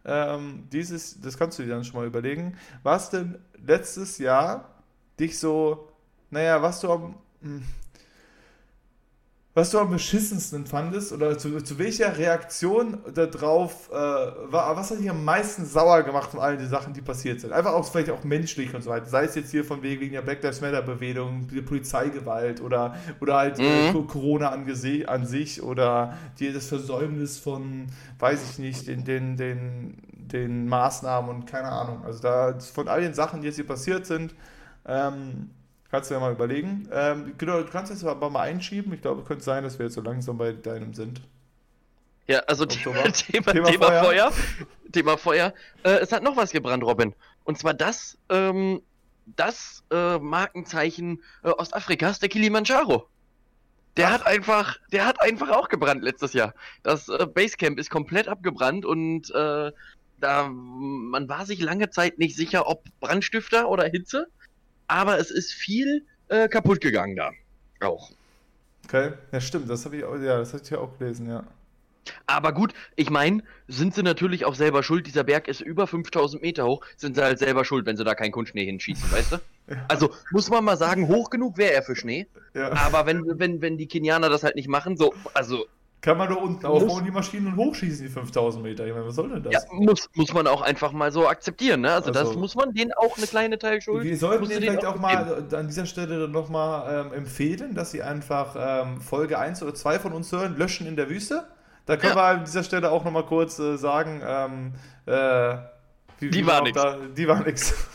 ähm, 0.05 0.67
dieses, 0.71 1.19
das 1.19 1.37
kannst 1.37 1.59
du 1.59 1.63
dir 1.63 1.69
dann 1.69 1.83
schon 1.83 1.99
mal 1.99 2.07
überlegen, 2.07 2.57
was 2.83 3.09
denn 3.09 3.37
letztes 3.65 4.17
Jahr 4.17 4.69
dich 5.19 5.37
so, 5.37 5.89
naja, 6.29 6.61
was 6.61 6.79
du 6.79 6.91
am, 6.91 7.15
hm, 7.41 7.63
was 9.53 9.69
du 9.71 9.79
am 9.79 9.89
beschissensten 9.89 10.65
fandest 10.65 11.11
oder 11.11 11.37
zu, 11.37 11.61
zu 11.61 11.77
welcher 11.77 12.17
Reaktion 12.17 12.99
darauf 13.13 13.89
äh, 13.89 13.93
war, 13.93 14.75
was 14.77 14.91
hat 14.91 14.99
dich 14.99 15.09
am 15.09 15.25
meisten 15.25 15.65
sauer 15.65 16.03
gemacht 16.03 16.31
von 16.31 16.39
allen 16.39 16.57
den 16.57 16.69
Sachen, 16.69 16.93
die 16.93 17.01
passiert 17.01 17.41
sind? 17.41 17.51
Einfach 17.51 17.73
auch 17.73 17.85
vielleicht 17.85 18.11
auch 18.11 18.23
menschlich 18.23 18.73
und 18.73 18.81
so 18.81 18.89
weiter. 18.89 19.07
Sei 19.07 19.25
es 19.25 19.35
jetzt 19.35 19.51
hier 19.51 19.65
von 19.65 19.83
wegen, 19.83 19.99
wegen 19.99 20.13
der 20.13 20.21
Black 20.21 20.41
Lives 20.41 20.61
Matter 20.61 20.81
Bewegung, 20.81 21.47
die 21.49 21.61
Polizeigewalt 21.61 22.61
oder, 22.61 22.95
oder 23.19 23.35
halt 23.35 23.59
äh, 23.59 23.91
mhm. 23.91 24.07
Corona 24.07 24.49
an, 24.49 24.65
an, 25.07 25.25
sich 25.25 25.61
oder 25.61 26.17
die, 26.39 26.53
das 26.53 26.67
Versäumnis 26.67 27.37
von, 27.37 27.87
weiß 28.19 28.51
ich 28.51 28.59
nicht, 28.59 28.87
den, 28.87 29.03
den, 29.03 29.35
den 29.35 29.97
den 30.31 30.67
Maßnahmen 30.67 31.29
und 31.29 31.45
keine 31.45 31.69
Ahnung. 31.69 32.05
Also 32.05 32.21
da 32.21 32.57
von 32.59 32.87
all 32.87 33.01
den 33.01 33.13
Sachen, 33.13 33.41
die 33.41 33.47
jetzt 33.47 33.55
hier 33.55 33.67
passiert 33.67 34.05
sind, 34.05 34.33
ähm, 34.85 35.49
kannst 35.91 36.09
du 36.09 36.15
ja 36.15 36.19
mal 36.19 36.31
überlegen. 36.31 36.87
Ähm, 36.91 37.33
genau, 37.37 37.59
du 37.59 37.69
kannst 37.69 37.91
jetzt 37.91 38.03
aber 38.03 38.29
mal 38.29 38.41
einschieben. 38.41 38.93
Ich 38.93 39.01
glaube, 39.01 39.21
es 39.21 39.27
könnte 39.27 39.43
sein, 39.43 39.63
dass 39.63 39.77
wir 39.77 39.85
jetzt 39.85 39.95
so 39.95 40.01
langsam 40.01 40.37
bei 40.37 40.53
deinem 40.53 40.93
sind. 40.93 41.21
Ja, 42.27 42.39
also 42.47 42.65
Thema, 42.65 43.03
Thema, 43.11 43.51
Thema, 43.51 43.69
Thema 43.69 43.87
Feuer. 43.87 44.03
Feuer. 44.03 44.31
Thema 44.91 45.17
Feuer. 45.17 45.53
Äh, 45.83 45.97
es 45.99 46.11
hat 46.11 46.23
noch 46.23 46.37
was 46.37 46.51
gebrannt, 46.51 46.83
Robin. 46.83 47.13
Und 47.43 47.57
zwar 47.57 47.73
das, 47.73 48.17
ähm, 48.29 48.81
das 49.25 49.83
äh, 49.91 50.17
Markenzeichen 50.17 51.21
äh, 51.43 51.49
Ostafrikas, 51.49 52.19
der 52.19 52.29
Kilimanjaro. 52.29 53.07
Der 53.97 54.07
Ach. 54.07 54.13
hat 54.13 54.27
einfach, 54.27 54.77
der 54.93 55.05
hat 55.05 55.21
einfach 55.21 55.49
auch 55.49 55.67
gebrannt 55.67 56.03
letztes 56.03 56.31
Jahr. 56.31 56.53
Das 56.83 57.09
äh, 57.09 57.25
Basecamp 57.25 57.77
ist 57.77 57.89
komplett 57.89 58.29
abgebrannt 58.29 58.85
und 58.85 59.29
äh, 59.31 59.71
da 60.21 60.47
man 60.47 61.27
war 61.27 61.45
sich 61.45 61.59
lange 61.59 61.89
Zeit 61.89 62.19
nicht 62.19 62.35
sicher, 62.35 62.67
ob 62.67 62.85
Brandstifter 62.99 63.67
oder 63.67 63.85
Hitze, 63.85 64.27
aber 64.91 65.17
es 65.17 65.31
ist 65.31 65.53
viel 65.53 66.05
äh, 66.27 66.49
kaputt 66.49 66.81
gegangen 66.81 67.15
da. 67.15 67.31
Auch. 67.79 68.11
Okay, 68.85 69.13
ja 69.31 69.41
stimmt, 69.41 69.69
das 69.69 69.85
habe 69.85 69.97
ich 69.97 70.03
auch, 70.03 70.15
ja, 70.17 70.37
das 70.37 70.53
hatte 70.53 70.63
ich 70.65 70.69
ja 70.71 70.79
auch 70.79 70.97
gelesen, 70.97 71.29
ja. 71.29 71.43
Aber 72.25 72.51
gut, 72.51 72.73
ich 72.95 73.09
meine, 73.09 73.43
sind 73.67 73.93
sie 73.93 74.03
natürlich 74.03 74.43
auch 74.43 74.55
selber 74.55 74.81
schuld. 74.81 75.05
Dieser 75.05 75.23
Berg 75.23 75.47
ist 75.47 75.61
über 75.61 75.85
5000 75.85 76.41
Meter 76.41 76.65
hoch, 76.65 76.83
sind 76.97 77.15
sie 77.15 77.23
halt 77.23 77.39
selber 77.39 77.63
schuld, 77.63 77.85
wenn 77.85 77.95
sie 77.95 78.03
da 78.03 78.15
keinen 78.15 78.31
Kunstschnee 78.31 78.65
hinschießen, 78.65 79.11
weißt 79.11 79.33
du? 79.33 79.35
Ja. 79.67 79.85
Also 79.87 80.11
muss 80.31 80.49
man 80.49 80.65
mal 80.65 80.77
sagen, 80.77 81.07
hoch 81.07 81.29
genug 81.29 81.57
wäre 81.57 81.73
er 81.73 81.83
für 81.83 81.95
Schnee. 81.95 82.27
Ja. 82.53 82.71
Aber 82.73 83.05
wenn, 83.05 83.39
wenn, 83.39 83.61
wenn 83.61 83.77
die 83.77 83.87
Kenianer 83.87 84.29
das 84.29 84.43
halt 84.43 84.55
nicht 84.55 84.67
machen, 84.67 84.97
so, 84.97 85.13
also. 85.33 85.67
Kann 86.01 86.17
man 86.17 86.29
doch 86.29 86.41
unten 86.41 86.65
aufbauen, 86.65 87.05
die 87.05 87.11
Maschinen 87.11 87.47
und 87.47 87.57
hochschießen, 87.57 88.07
die 88.07 88.11
5000 88.11 88.63
Meter. 88.63 88.87
Ich 88.87 88.93
meine, 88.93 89.05
was 89.05 89.13
soll 89.13 89.29
denn 89.29 89.43
das? 89.43 89.53
Ja, 89.53 89.59
muss, 89.71 90.09
muss 90.15 90.33
man 90.33 90.47
auch 90.47 90.63
einfach 90.63 90.91
mal 90.93 91.11
so 91.11 91.27
akzeptieren, 91.27 91.81
ne? 91.81 91.93
Also, 91.93 92.11
also 92.11 92.23
das 92.23 92.35
muss 92.35 92.55
man 92.55 92.73
denen 92.73 92.91
auch 92.93 93.17
eine 93.17 93.27
kleine 93.27 93.59
Teilschuld. 93.59 94.03
Wir 94.03 94.17
sollten 94.17 94.49
denen 94.49 94.61
vielleicht 94.61 94.83
auch, 94.83 94.95
auch 94.95 94.99
mal 94.99 95.47
an 95.53 95.67
dieser 95.67 95.85
Stelle 95.85 96.27
nochmal 96.27 97.05
ähm, 97.05 97.13
empfehlen, 97.13 97.75
dass 97.75 97.91
sie 97.91 98.01
einfach 98.01 98.55
ähm, 98.57 98.99
Folge 98.99 99.37
1 99.37 99.61
oder 99.61 99.75
2 99.75 99.99
von 99.99 100.13
uns 100.13 100.31
hören, 100.31 100.57
löschen 100.57 100.87
in 100.87 100.95
der 100.95 101.07
Wüste. 101.07 101.47
Da 101.85 101.97
können 101.97 102.13
ja. 102.13 102.33
wir 102.33 102.39
an 102.39 102.45
dieser 102.45 102.63
Stelle 102.63 102.89
auch 102.89 103.03
nochmal 103.03 103.25
kurz 103.25 103.59
äh, 103.59 103.77
sagen, 103.77 104.21
ähm, 104.25 104.73
äh, 105.05 105.57
wie, 106.17 106.31
die, 106.31 106.47
war 106.47 106.63
nix. 106.63 106.81
Da, 106.81 106.97
die 106.97 107.27
war 107.27 107.43
nix. 107.43 107.73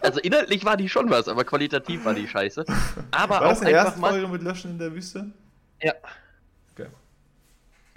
Also 0.00 0.20
inhaltlich 0.20 0.64
war 0.64 0.78
die 0.78 0.88
schon 0.88 1.10
was, 1.10 1.28
aber 1.28 1.44
qualitativ 1.44 2.02
war 2.06 2.14
die 2.14 2.26
scheiße. 2.26 2.64
Aber 3.10 3.34
war 3.34 3.42
auch 3.42 3.48
das 3.48 3.60
eine 3.60 3.70
einfach 3.70 3.84
erste 3.84 4.00
mal... 4.00 4.10
Folge 4.12 4.28
mit 4.28 4.42
Löschen 4.42 4.70
in 4.70 4.78
der 4.78 4.94
Wüste? 4.94 5.26
Ja. 5.82 5.92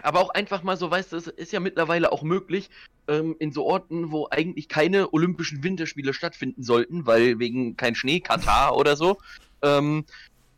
Aber 0.03 0.19
auch 0.19 0.29
einfach 0.29 0.63
mal 0.63 0.77
so, 0.77 0.89
weißt 0.89 1.13
du, 1.13 1.17
es 1.17 1.27
ist 1.27 1.51
ja 1.51 1.59
mittlerweile 1.59 2.11
auch 2.11 2.23
möglich, 2.23 2.69
ähm, 3.07 3.35
in 3.39 3.51
so 3.51 3.65
Orten, 3.65 4.11
wo 4.11 4.27
eigentlich 4.29 4.67
keine 4.67 5.13
Olympischen 5.13 5.63
Winterspiele 5.63 6.13
stattfinden 6.13 6.63
sollten, 6.63 7.05
weil 7.05 7.39
wegen 7.39 7.77
kein 7.77 7.95
Schnee, 7.95 8.19
Katar 8.19 8.75
oder 8.75 8.95
so, 8.95 9.17
ähm, 9.61 10.05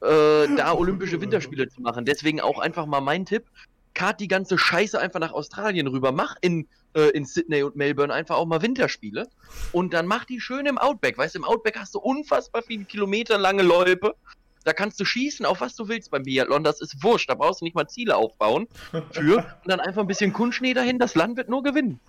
äh, 0.02 0.48
da 0.56 0.74
Olympische 0.74 1.22
Winterspiele 1.22 1.70
zu 1.70 1.82
machen. 1.82 2.06
Deswegen 2.06 2.42
auch 2.42 2.60
einfach 2.60 2.86
mal 2.86 3.02
mein 3.02 3.26
Tipp, 3.26 3.46
kart 3.94 4.20
die 4.20 4.28
ganze 4.28 4.58
Scheiße 4.58 5.00
einfach 5.00 5.20
nach 5.20 5.32
Australien 5.32 5.88
rüber, 5.88 6.12
mach 6.12 6.36
in, 6.42 6.68
äh, 6.94 7.10
in 7.10 7.26
Sydney 7.26 7.64
und 7.64 7.76
Melbourne 7.76 8.14
einfach 8.14 8.36
auch 8.36 8.46
mal 8.46 8.62
Winterspiele 8.62 9.28
und 9.72 9.94
dann 9.94 10.08
mach 10.08 10.26
die 10.26 10.40
schön 10.40 10.66
im 10.66 10.78
Outback. 10.78 11.18
Weißt 11.18 11.36
du, 11.36 11.40
im 11.40 11.46
Outback 11.46 11.78
hast 11.78 11.96
du 11.96 12.00
unfassbar 12.00 12.64
viele 12.64 12.86
Kilometer 12.86 13.38
lange 13.38 13.64
Loipe. 13.64 14.16
Da 14.64 14.74
kannst 14.74 15.00
du 15.00 15.06
schießen, 15.06 15.46
auf 15.46 15.62
was 15.62 15.76
du 15.76 15.88
willst 15.88 16.12
beim 16.12 16.24
Biathlon. 16.24 16.64
Das 16.64 16.82
ist 16.82 17.04
wurscht. 17.04 17.30
Da 17.30 17.36
brauchst 17.36 17.62
du 17.62 17.66
nicht 17.66 17.76
mal 17.76 17.88
Ziele 17.88 18.16
aufbauen 18.16 18.68
für. 19.12 19.38
Und 19.64 19.72
dann 19.72 19.80
einfach 19.80 20.02
ein 20.02 20.08
bisschen 20.08 20.34
Kunstschnee 20.34 20.74
dahin. 20.74 21.00
Das 21.00 21.16
Land 21.16 21.38
wird 21.38 21.50
nur 21.50 21.64
gewinnen. 21.64 22.00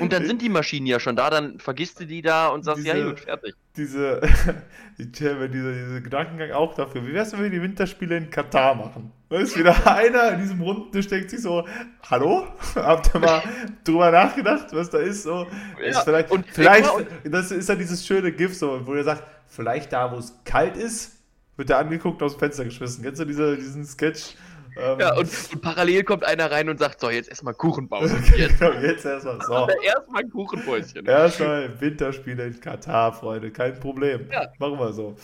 Und 0.00 0.12
dann 0.12 0.26
sind 0.26 0.42
die 0.42 0.48
Maschinen 0.48 0.86
ja 0.86 0.98
schon 0.98 1.14
da, 1.14 1.30
dann 1.30 1.60
vergisst 1.60 2.00
du 2.00 2.04
die 2.04 2.22
da 2.22 2.48
und 2.48 2.64
sagst, 2.64 2.84
diese, 2.84 2.98
ja 2.98 3.08
gut, 3.08 3.20
fertig. 3.20 3.54
Diese, 3.76 4.20
die, 4.98 5.12
diese, 5.12 5.48
diese 5.48 6.02
Gedankengang 6.02 6.50
auch 6.50 6.74
dafür. 6.74 7.06
Wie 7.06 7.12
wär's, 7.12 7.32
wenn 7.32 7.42
wir 7.44 7.50
die 7.50 7.62
Winterspiele 7.62 8.16
in 8.16 8.30
Katar 8.30 8.74
machen? 8.74 9.12
Da 9.28 9.38
ist 9.38 9.56
wieder 9.58 9.86
einer 9.86 10.32
in 10.32 10.40
diesem 10.40 10.60
runden 10.60 10.90
Tisch 10.90 11.06
denkt 11.06 11.30
sich 11.30 11.42
so, 11.42 11.68
hallo? 12.08 12.48
Habt 12.74 13.14
ihr 13.14 13.20
mal 13.20 13.42
drüber 13.84 14.10
nachgedacht, 14.10 14.66
was 14.72 14.90
da 14.90 14.98
ist? 14.98 15.22
So, 15.22 15.46
ja, 15.80 15.88
ist 15.88 16.00
vielleicht, 16.00 16.32
und 16.32 16.46
vielleicht, 16.50 16.90
das 17.24 17.52
ist 17.52 17.68
ja 17.68 17.76
dieses 17.76 18.04
schöne 18.04 18.32
GIF 18.32 18.56
so, 18.56 18.84
wo 18.84 18.94
er 18.94 19.04
sagt, 19.04 19.22
vielleicht 19.46 19.92
da, 19.92 20.10
wo 20.10 20.16
es 20.16 20.34
kalt 20.44 20.76
ist, 20.76 21.19
wird 21.60 21.70
er 21.70 21.78
angeguckt, 21.78 22.22
aus 22.22 22.32
dem 22.32 22.40
Fenster 22.40 22.64
geschmissen. 22.64 23.04
Kennst 23.04 23.20
du 23.20 23.26
diese, 23.26 23.54
diesen 23.54 23.84
Sketch? 23.84 24.34
Ähm, 24.76 24.98
ja, 24.98 25.14
und, 25.14 25.28
und, 25.52 25.60
parallel 25.60 26.04
kommt 26.04 26.24
einer 26.24 26.50
rein 26.50 26.70
und 26.70 26.78
sagt, 26.78 27.00
so, 27.00 27.10
jetzt 27.10 27.28
erstmal 27.28 27.52
Kuchen 27.54 27.86
bauen. 27.88 28.08
Jetzt, 28.36 28.58
genau, 28.58 28.72
jetzt 28.80 29.04
erstmal 29.04 29.40
so. 29.42 29.68
erstmal 29.84 30.22
ein 30.22 30.30
Kuchenpäuschen. 30.30 31.04
Erstmal 31.04 31.78
Winterspiele 31.80 32.46
in 32.46 32.60
Katar, 32.60 33.12
Freunde, 33.12 33.50
kein 33.50 33.78
Problem. 33.78 34.28
Ja. 34.32 34.48
Machen 34.58 34.78
wir 34.78 34.92
so. 34.92 35.16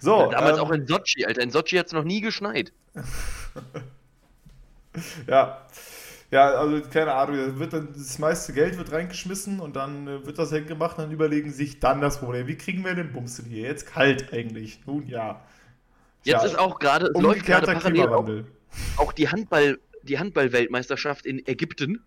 So. 0.00 0.20
Ja, 0.20 0.28
damals 0.28 0.58
ähm, 0.58 0.64
auch 0.64 0.70
in 0.72 0.86
Sochi, 0.86 1.26
Alter. 1.26 1.42
In 1.42 1.50
Sochi 1.50 1.76
hat 1.76 1.86
es 1.86 1.92
noch 1.92 2.02
nie 2.02 2.22
geschneit. 2.22 2.72
ja. 5.28 5.64
Ja, 6.30 6.50
also 6.54 6.80
keine 6.90 7.12
Ahnung, 7.14 7.60
wird 7.60 7.72
dann, 7.72 7.92
das 7.92 8.18
meiste 8.18 8.52
Geld 8.52 8.76
wird 8.76 8.90
reingeschmissen 8.90 9.60
und 9.60 9.76
dann 9.76 10.08
äh, 10.08 10.26
wird 10.26 10.38
das 10.38 10.50
gemacht 10.50 10.98
und 10.98 11.04
dann 11.04 11.12
überlegen 11.12 11.52
sich 11.52 11.78
dann 11.78 12.00
das 12.00 12.18
Problem. 12.18 12.48
Wie 12.48 12.56
kriegen 12.56 12.84
wir 12.84 12.94
den 12.94 13.12
Bums 13.12 13.36
denn 13.36 13.44
hier? 13.46 13.68
Jetzt 13.68 13.86
kalt 13.86 14.32
eigentlich. 14.32 14.84
Nun 14.86 15.06
ja. 15.06 15.42
Jetzt 16.24 16.42
ja, 16.42 16.44
ist 16.44 16.58
auch 16.58 16.78
gerade, 16.78 17.12
es 17.14 17.20
läuft 17.20 17.44
gerade 17.44 17.66
parallel 17.66 18.08
auch, 18.08 18.28
auch 18.96 19.12
die 19.12 19.28
Handball, 19.28 19.78
die 20.02 20.18
Handball-Weltmeisterschaft 20.18 21.26
in 21.26 21.46
Ägypten 21.46 22.02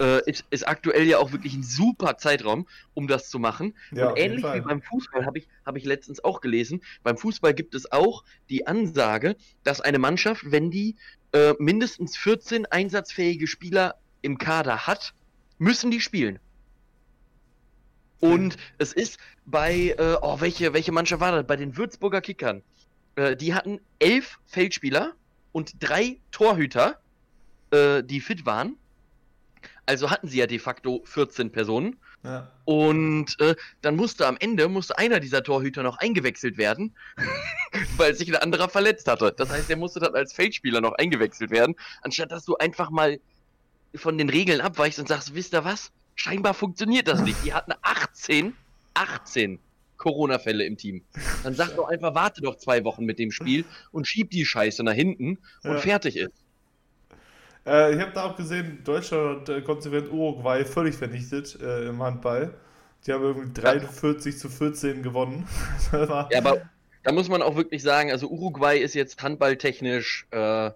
äh, 0.00 0.30
ist, 0.30 0.44
ist, 0.50 0.68
aktuell 0.68 1.06
ja 1.06 1.18
auch 1.18 1.32
wirklich 1.32 1.54
ein 1.54 1.62
super 1.62 2.18
Zeitraum, 2.18 2.68
um 2.94 3.08
das 3.08 3.28
zu 3.30 3.38
machen. 3.38 3.74
Ja, 3.90 4.10
und 4.10 4.18
ähnlich 4.18 4.44
wie 4.44 4.60
beim 4.60 4.82
Fußball 4.82 5.26
habe 5.26 5.38
ich, 5.38 5.48
hab 5.64 5.76
ich 5.76 5.84
letztens 5.84 6.22
auch 6.22 6.40
gelesen, 6.40 6.82
beim 7.02 7.16
Fußball 7.16 7.54
gibt 7.54 7.74
es 7.74 7.90
auch 7.90 8.22
die 8.50 8.66
Ansage, 8.66 9.36
dass 9.64 9.80
eine 9.80 9.98
Mannschaft, 9.98 10.50
wenn 10.50 10.70
die 10.70 10.96
äh, 11.32 11.54
mindestens 11.58 12.16
14 12.16 12.66
einsatzfähige 12.66 13.46
Spieler 13.46 13.96
im 14.22 14.38
Kader 14.38 14.86
hat, 14.86 15.14
müssen 15.58 15.90
die 15.90 16.00
spielen. 16.00 16.38
Und 18.20 18.56
es 18.78 18.92
ist 18.92 19.18
bei, 19.46 19.94
äh, 19.98 20.16
oh, 20.22 20.40
welche, 20.40 20.72
welche 20.72 20.92
Mannschaft 20.92 21.20
war 21.20 21.32
das? 21.32 21.46
Bei 21.46 21.56
den 21.56 21.76
Würzburger 21.76 22.20
Kickern. 22.20 22.62
Äh, 23.18 23.36
die 23.36 23.52
hatten 23.52 23.80
elf 23.98 24.38
Feldspieler 24.46 25.12
und 25.50 25.72
drei 25.80 26.18
Torhüter, 26.30 27.00
äh, 27.72 28.02
die 28.04 28.20
fit 28.20 28.46
waren. 28.46 28.76
Also 29.86 30.10
hatten 30.10 30.28
sie 30.28 30.38
ja 30.38 30.46
de 30.46 30.58
facto 30.58 31.02
14 31.04 31.50
Personen. 31.50 31.96
Ja. 32.22 32.48
Und 32.64 33.40
äh, 33.40 33.56
dann 33.80 33.96
musste 33.96 34.26
am 34.26 34.36
Ende 34.38 34.68
musste 34.68 34.98
einer 34.98 35.18
dieser 35.18 35.42
Torhüter 35.42 35.82
noch 35.82 35.98
eingewechselt 35.98 36.58
werden, 36.58 36.94
weil 37.96 38.14
sich 38.14 38.28
ein 38.28 38.40
anderer 38.40 38.68
verletzt 38.68 39.08
hatte. 39.08 39.34
Das 39.36 39.50
heißt, 39.50 39.68
er 39.68 39.76
musste 39.76 39.98
dann 39.98 40.14
als 40.14 40.32
Feldspieler 40.32 40.80
noch 40.80 40.92
eingewechselt 40.92 41.50
werden, 41.50 41.74
anstatt 42.02 42.30
dass 42.30 42.44
du 42.44 42.56
einfach 42.56 42.90
mal 42.90 43.18
von 43.96 44.16
den 44.18 44.28
Regeln 44.28 44.60
abweichst 44.60 45.00
und 45.00 45.08
sagst, 45.08 45.34
wisst 45.34 45.54
ihr 45.54 45.64
was? 45.64 45.90
Scheinbar 46.14 46.54
funktioniert 46.54 47.08
das 47.08 47.20
nicht. 47.22 47.38
Die 47.44 47.54
hatten 47.54 47.72
18, 47.82 48.54
18 48.94 49.58
Corona-Fälle 49.98 50.64
im 50.64 50.76
Team. 50.76 51.02
Dann 51.44 51.54
sag 51.54 51.76
doch 51.76 51.88
einfach, 51.88 52.14
warte 52.14 52.40
doch 52.40 52.56
zwei 52.56 52.84
Wochen 52.84 53.04
mit 53.04 53.18
dem 53.18 53.30
Spiel 53.30 53.64
und 53.92 54.06
schieb 54.06 54.30
die 54.30 54.46
Scheiße 54.46 54.82
nach 54.82 54.94
hinten 54.94 55.38
und 55.62 55.72
ja. 55.72 55.78
fertig 55.78 56.16
ist. 56.16 56.32
Äh, 57.66 57.94
ich 57.94 58.00
habe 58.00 58.12
da 58.12 58.24
auch 58.24 58.36
gesehen, 58.36 58.82
Deutschland 58.84 59.48
äh, 59.48 59.60
konsequent 59.60 60.10
Uruguay 60.10 60.64
völlig 60.64 60.94
vernichtet 60.94 61.58
äh, 61.60 61.88
im 61.88 62.02
Handball. 62.02 62.54
Die 63.06 63.12
haben 63.12 63.22
irgendwie 63.22 63.60
43 63.60 64.34
ja. 64.34 64.40
zu 64.40 64.48
14 64.48 65.02
gewonnen. 65.02 65.46
ja, 65.92 66.28
aber 66.38 66.62
da 67.02 67.12
muss 67.12 67.28
man 67.28 67.42
auch 67.42 67.56
wirklich 67.56 67.82
sagen, 67.82 68.10
also 68.10 68.28
Uruguay 68.28 68.78
ist 68.78 68.94
jetzt 68.94 69.22
handballtechnisch, 69.22 70.26
äh, 70.30 70.70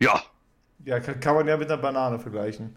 ja. 0.00 0.22
Ja, 0.84 1.00
kann, 1.00 1.20
kann 1.20 1.34
man 1.34 1.48
ja 1.48 1.56
mit 1.56 1.70
einer 1.70 1.80
Banane 1.80 2.18
vergleichen. 2.18 2.76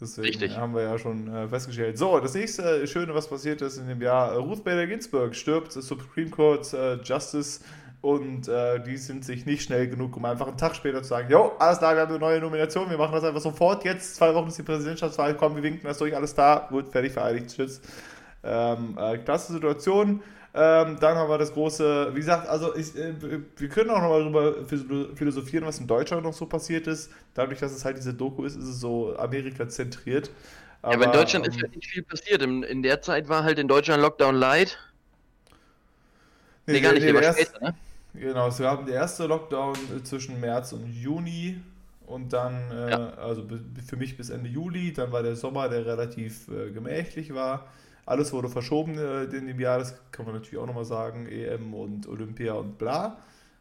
Deswegen 0.00 0.28
Richtig. 0.28 0.56
haben 0.56 0.74
wir 0.74 0.82
ja 0.82 0.98
schon 0.98 1.32
äh, 1.32 1.48
festgestellt. 1.48 1.98
So, 1.98 2.18
das 2.18 2.34
nächste 2.34 2.86
Schöne, 2.86 3.14
was 3.14 3.28
passiert 3.28 3.62
ist 3.62 3.78
in 3.78 3.86
dem 3.86 4.02
Jahr, 4.02 4.36
Ruth 4.36 4.64
Bader 4.64 4.86
Ginsburg 4.86 5.36
stirbt, 5.36 5.72
Supreme 5.72 6.30
Court 6.30 6.72
äh, 6.72 6.96
Justice 6.96 7.60
und 8.00 8.48
äh, 8.48 8.82
die 8.82 8.96
sind 8.96 9.24
sich 9.24 9.46
nicht 9.46 9.62
schnell 9.62 9.88
genug, 9.88 10.16
um 10.16 10.24
einfach 10.24 10.48
einen 10.48 10.58
Tag 10.58 10.74
später 10.74 11.02
zu 11.02 11.08
sagen, 11.10 11.30
jo, 11.30 11.52
alles 11.58 11.78
da, 11.78 11.94
wir 11.94 12.02
haben 12.02 12.10
eine 12.10 12.18
neue 12.18 12.40
Nomination, 12.40 12.90
wir 12.90 12.98
machen 12.98 13.14
das 13.14 13.24
einfach 13.24 13.40
sofort, 13.40 13.84
jetzt, 13.84 14.16
zwei 14.16 14.34
Wochen 14.34 14.48
ist 14.48 14.58
die 14.58 14.62
Präsidentschaftswahl, 14.62 15.36
kommen, 15.36 15.56
wir 15.56 15.62
winken 15.62 15.84
das 15.84 15.98
durch, 15.98 16.14
alles 16.14 16.34
da, 16.34 16.66
gut, 16.68 16.88
fertig, 16.88 17.12
vereinigt, 17.12 17.54
tschüss. 17.54 17.80
Ähm, 18.42 18.98
äh, 18.98 19.16
klasse 19.18 19.54
Situation. 19.54 20.22
Ähm, 20.56 20.98
dann 21.00 21.16
haben 21.16 21.28
wir 21.28 21.36
das 21.36 21.52
große, 21.52 22.10
wie 22.12 22.20
gesagt, 22.20 22.48
also 22.48 22.76
ich, 22.76 22.96
äh, 22.96 23.12
wir 23.56 23.68
können 23.68 23.90
auch 23.90 24.00
nochmal 24.00 24.54
darüber 24.54 24.64
philosophieren, 25.16 25.66
was 25.66 25.80
in 25.80 25.88
Deutschland 25.88 26.22
noch 26.22 26.32
so 26.32 26.46
passiert 26.46 26.86
ist. 26.86 27.10
Dadurch, 27.34 27.58
dass 27.58 27.72
es 27.72 27.84
halt 27.84 27.96
diese 27.96 28.14
Doku 28.14 28.44
ist, 28.44 28.56
ist 28.56 28.68
es 28.68 28.78
so 28.78 29.16
Amerika 29.16 29.68
zentriert. 29.68 30.30
Aber, 30.80 30.92
ja, 30.92 30.98
aber 30.98 31.06
in 31.06 31.12
Deutschland 31.12 31.46
ähm, 31.46 31.52
ist 31.52 31.60
halt 31.60 31.74
nicht 31.74 31.90
viel 31.90 32.04
passiert. 32.04 32.40
In, 32.40 32.62
in, 32.62 32.84
der 32.84 33.02
Zeit 33.02 33.28
war 33.28 33.42
halt 33.42 33.58
in 33.58 33.66
Deutschland 33.66 34.00
Lockdown 34.00 34.36
Light. 34.36 34.78
Nee, 36.66 36.74
nee 36.74 36.80
gar 36.82 36.92
nicht, 36.92 37.02
nee, 37.02 37.10
erst, 37.10 37.40
später, 37.40 37.60
ne? 37.60 37.74
Genau, 38.14 38.56
wir 38.56 38.70
haben 38.70 38.86
der 38.86 38.94
erste 38.94 39.26
Lockdown 39.26 39.74
zwischen 40.04 40.38
März 40.38 40.72
und 40.72 40.86
Juni 40.86 41.60
und 42.06 42.32
dann, 42.32 42.70
äh, 42.70 42.90
ja. 42.90 43.14
also 43.14 43.44
für 43.84 43.96
mich 43.96 44.16
bis 44.16 44.30
Ende 44.30 44.48
Juli, 44.48 44.92
dann 44.92 45.10
war 45.10 45.24
der 45.24 45.34
Sommer, 45.34 45.68
der 45.68 45.84
relativ 45.84 46.46
äh, 46.46 46.70
gemächlich 46.70 47.34
war. 47.34 47.66
Alles 48.06 48.32
wurde 48.32 48.48
verschoben 48.48 48.98
äh, 48.98 49.24
in 49.24 49.46
dem 49.46 49.60
Jahr, 49.60 49.78
das 49.78 49.94
kann 50.10 50.26
man 50.26 50.34
natürlich 50.34 50.58
auch 50.58 50.66
nochmal 50.66 50.84
sagen, 50.84 51.26
EM 51.26 51.74
und 51.74 52.06
Olympia 52.06 52.54
und 52.54 52.78
bla. 52.78 53.16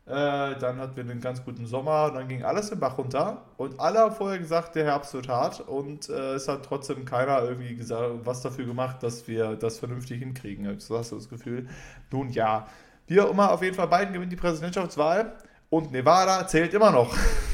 Äh, 0.05 0.59
dann 0.59 0.79
hatten 0.79 0.97
wir 0.97 1.03
einen 1.03 1.21
ganz 1.21 1.45
guten 1.45 1.65
Sommer, 1.65 2.11
dann 2.11 2.27
ging 2.27 2.43
alles 2.43 2.71
im 2.71 2.79
Bach 2.81 2.97
runter 2.97 3.45
und 3.55 3.79
alle 3.79 3.99
haben 3.99 4.13
vorher 4.13 4.37
gesagt, 4.37 4.75
der 4.75 4.83
Herbst 4.83 5.13
wird 5.13 5.29
hart 5.29 5.61
und 5.61 6.09
äh, 6.09 6.33
es 6.33 6.49
hat 6.49 6.65
trotzdem 6.65 7.05
keiner 7.05 7.41
irgendwie 7.41 7.73
gesagt, 7.73 8.11
was 8.25 8.41
dafür 8.41 8.65
gemacht, 8.65 9.01
dass 9.01 9.29
wir 9.29 9.55
das 9.55 9.79
vernünftig 9.79 10.19
hinkriegen. 10.19 10.77
So 10.81 10.97
hast 10.97 11.13
du 11.13 11.15
das 11.15 11.29
Gefühl. 11.29 11.69
Nun 12.11 12.29
ja, 12.29 12.67
wie 13.07 13.21
auch 13.21 13.31
immer, 13.31 13.51
auf 13.51 13.61
jeden 13.61 13.75
Fall 13.75 13.87
Biden 13.87 14.13
gewinnt 14.13 14.33
die 14.33 14.37
Präsidentschaftswahl 14.37 15.35
und 15.69 15.93
Nevada 15.93 16.45
zählt 16.47 16.73
immer 16.73 16.91
noch. 16.91 17.15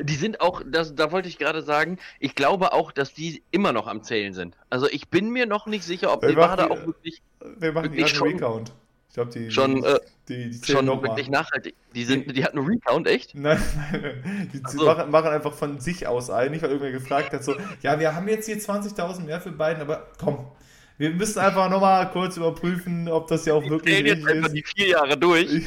Die 0.00 0.14
sind 0.14 0.40
auch, 0.40 0.62
das, 0.66 0.94
da 0.94 1.12
wollte 1.12 1.28
ich 1.28 1.38
gerade 1.38 1.62
sagen, 1.62 1.98
ich 2.20 2.34
glaube 2.34 2.72
auch, 2.72 2.92
dass 2.92 3.14
die 3.14 3.42
immer 3.50 3.72
noch 3.72 3.86
am 3.86 4.02
Zählen 4.02 4.34
sind. 4.34 4.56
Also 4.70 4.88
ich 4.88 5.08
bin 5.08 5.30
mir 5.30 5.46
noch 5.46 5.66
nicht 5.66 5.84
sicher, 5.84 6.12
ob 6.12 6.22
wir 6.22 6.30
Nevada 6.30 6.66
die, 6.66 6.70
auch 6.72 6.86
wirklich. 6.86 7.22
Wir 7.58 7.72
machen 7.72 7.92
wirklich 7.92 8.08
schon, 8.08 8.28
Recount. 8.28 8.72
Ich 9.08 9.14
glaube, 9.14 9.30
die, 9.32 9.50
schon, 9.50 9.82
die, 10.28 10.50
die, 10.50 10.60
die 10.60 10.72
schon 10.72 10.86
wirklich 10.86 11.30
mal. 11.30 11.40
nachhaltig. 11.40 11.74
Die, 11.94 12.04
sind, 12.04 12.36
die 12.36 12.44
hatten 12.44 12.58
einen 12.58 12.68
Recount, 12.68 13.06
echt? 13.06 13.34
Nein, 13.34 13.60
nein, 13.92 14.50
die 14.52 14.62
so. 14.68 14.84
machen, 14.84 15.10
machen, 15.10 15.28
einfach 15.28 15.54
von 15.54 15.80
sich 15.80 16.06
aus 16.06 16.30
ein. 16.30 16.50
Nicht, 16.50 16.62
weil 16.62 16.70
irgendwer 16.70 16.92
gefragt 16.92 17.32
hat, 17.32 17.42
so, 17.42 17.54
ja, 17.82 17.98
wir 17.98 18.14
haben 18.14 18.28
jetzt 18.28 18.46
hier 18.46 18.58
20.000 18.58 19.22
mehr 19.22 19.40
für 19.40 19.52
beiden, 19.52 19.82
aber 19.82 20.08
komm, 20.18 20.46
wir 20.98 21.10
müssen 21.10 21.38
einfach 21.38 21.70
nochmal 21.70 22.10
kurz 22.10 22.36
überprüfen, 22.36 23.08
ob 23.08 23.28
das 23.28 23.46
ja 23.46 23.54
auch 23.54 23.68
wirklich 23.68 24.00
jetzt 24.00 24.18
ist. 24.18 24.28
einfach 24.28 24.52
die 24.52 24.64
vier 24.64 24.88
Jahre 24.88 25.16
durch. 25.16 25.52
Ich, 25.52 25.66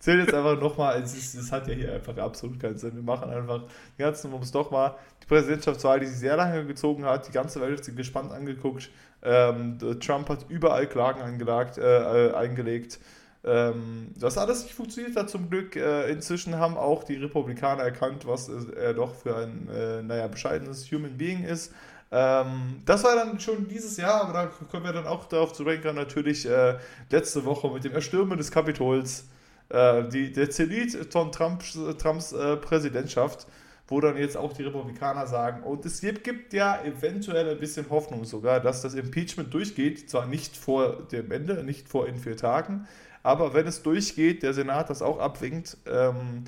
zähle 0.00 0.22
jetzt 0.22 0.34
einfach 0.34 0.58
nochmal, 0.58 1.00
es, 1.00 1.34
es 1.34 1.52
hat 1.52 1.68
ja 1.68 1.74
hier 1.74 1.92
einfach 1.92 2.16
absolut 2.16 2.58
keinen 2.58 2.78
Sinn. 2.78 2.96
Wir 2.96 3.02
machen 3.02 3.30
einfach 3.30 3.62
die 3.96 4.02
ganzen, 4.02 4.32
um 4.32 4.42
doch 4.50 4.70
mal, 4.70 4.96
die 5.22 5.26
Präsidentschaftswahl, 5.26 6.00
die 6.00 6.06
sich 6.06 6.18
sehr 6.18 6.36
lange 6.36 6.64
gezogen 6.66 7.04
hat, 7.04 7.28
die 7.28 7.32
ganze 7.32 7.60
Welt 7.60 7.78
hat 7.78 7.84
sie 7.84 7.94
gespannt 7.94 8.32
angeguckt. 8.32 8.90
Ähm, 9.22 9.78
Trump 10.00 10.28
hat 10.30 10.46
überall 10.48 10.86
Klagen 10.86 11.20
eingelagt, 11.20 11.78
äh, 11.78 12.32
eingelegt. 12.34 12.98
Ähm, 13.44 14.08
das 14.18 14.36
alles 14.36 14.64
nicht 14.64 14.74
funktioniert 14.74 15.16
hat 15.16 15.30
zum 15.30 15.48
Glück. 15.48 15.76
Äh, 15.76 16.10
inzwischen 16.10 16.56
haben 16.56 16.76
auch 16.76 17.04
die 17.04 17.16
Republikaner 17.16 17.82
erkannt, 17.82 18.26
was 18.26 18.48
er 18.48 18.94
doch 18.94 19.14
für 19.14 19.36
ein, 19.36 19.68
äh, 19.68 20.02
naja, 20.02 20.26
bescheidenes 20.26 20.90
Human 20.90 21.16
Being 21.16 21.44
ist. 21.44 21.72
Ähm, 22.10 22.82
das 22.86 23.04
war 23.04 23.14
dann 23.14 23.38
schon 23.38 23.68
dieses 23.68 23.96
Jahr, 23.96 24.22
aber 24.22 24.32
da 24.32 24.50
können 24.70 24.84
wir 24.84 24.92
dann 24.92 25.06
auch 25.06 25.26
darauf 25.26 25.52
zu 25.52 25.62
renken, 25.62 25.94
natürlich 25.94 26.48
äh, 26.48 26.76
letzte 27.10 27.44
Woche 27.44 27.70
mit 27.70 27.84
dem 27.84 27.92
Erstürmen 27.92 28.36
des 28.36 28.50
Kapitols 28.50 29.26
äh, 29.70 30.08
die, 30.08 30.32
der 30.32 30.50
Zenit 30.50 30.92
von 31.12 31.32
Trumps, 31.32 31.78
Trumps 31.98 32.32
äh, 32.32 32.56
Präsidentschaft, 32.56 33.46
wo 33.88 34.00
dann 34.00 34.16
jetzt 34.16 34.36
auch 34.36 34.52
die 34.52 34.62
Republikaner 34.62 35.26
sagen, 35.26 35.62
und 35.62 35.84
es 35.84 36.00
gibt, 36.00 36.22
gibt 36.22 36.52
ja 36.52 36.82
eventuell 36.84 37.48
ein 37.48 37.58
bisschen 37.58 37.90
Hoffnung 37.90 38.24
sogar, 38.24 38.60
dass 38.60 38.82
das 38.82 38.94
Impeachment 38.94 39.52
durchgeht, 39.52 40.08
zwar 40.08 40.26
nicht 40.26 40.56
vor 40.56 41.02
dem 41.10 41.32
Ende, 41.32 41.64
nicht 41.64 41.88
vor 41.88 42.06
in 42.06 42.18
vier 42.18 42.36
Tagen, 42.36 42.86
aber 43.22 43.52
wenn 43.54 43.66
es 43.66 43.82
durchgeht, 43.82 44.42
der 44.42 44.54
Senat 44.54 44.90
das 44.90 45.02
auch 45.02 45.18
abwinkt, 45.18 45.76
ähm, 45.86 46.44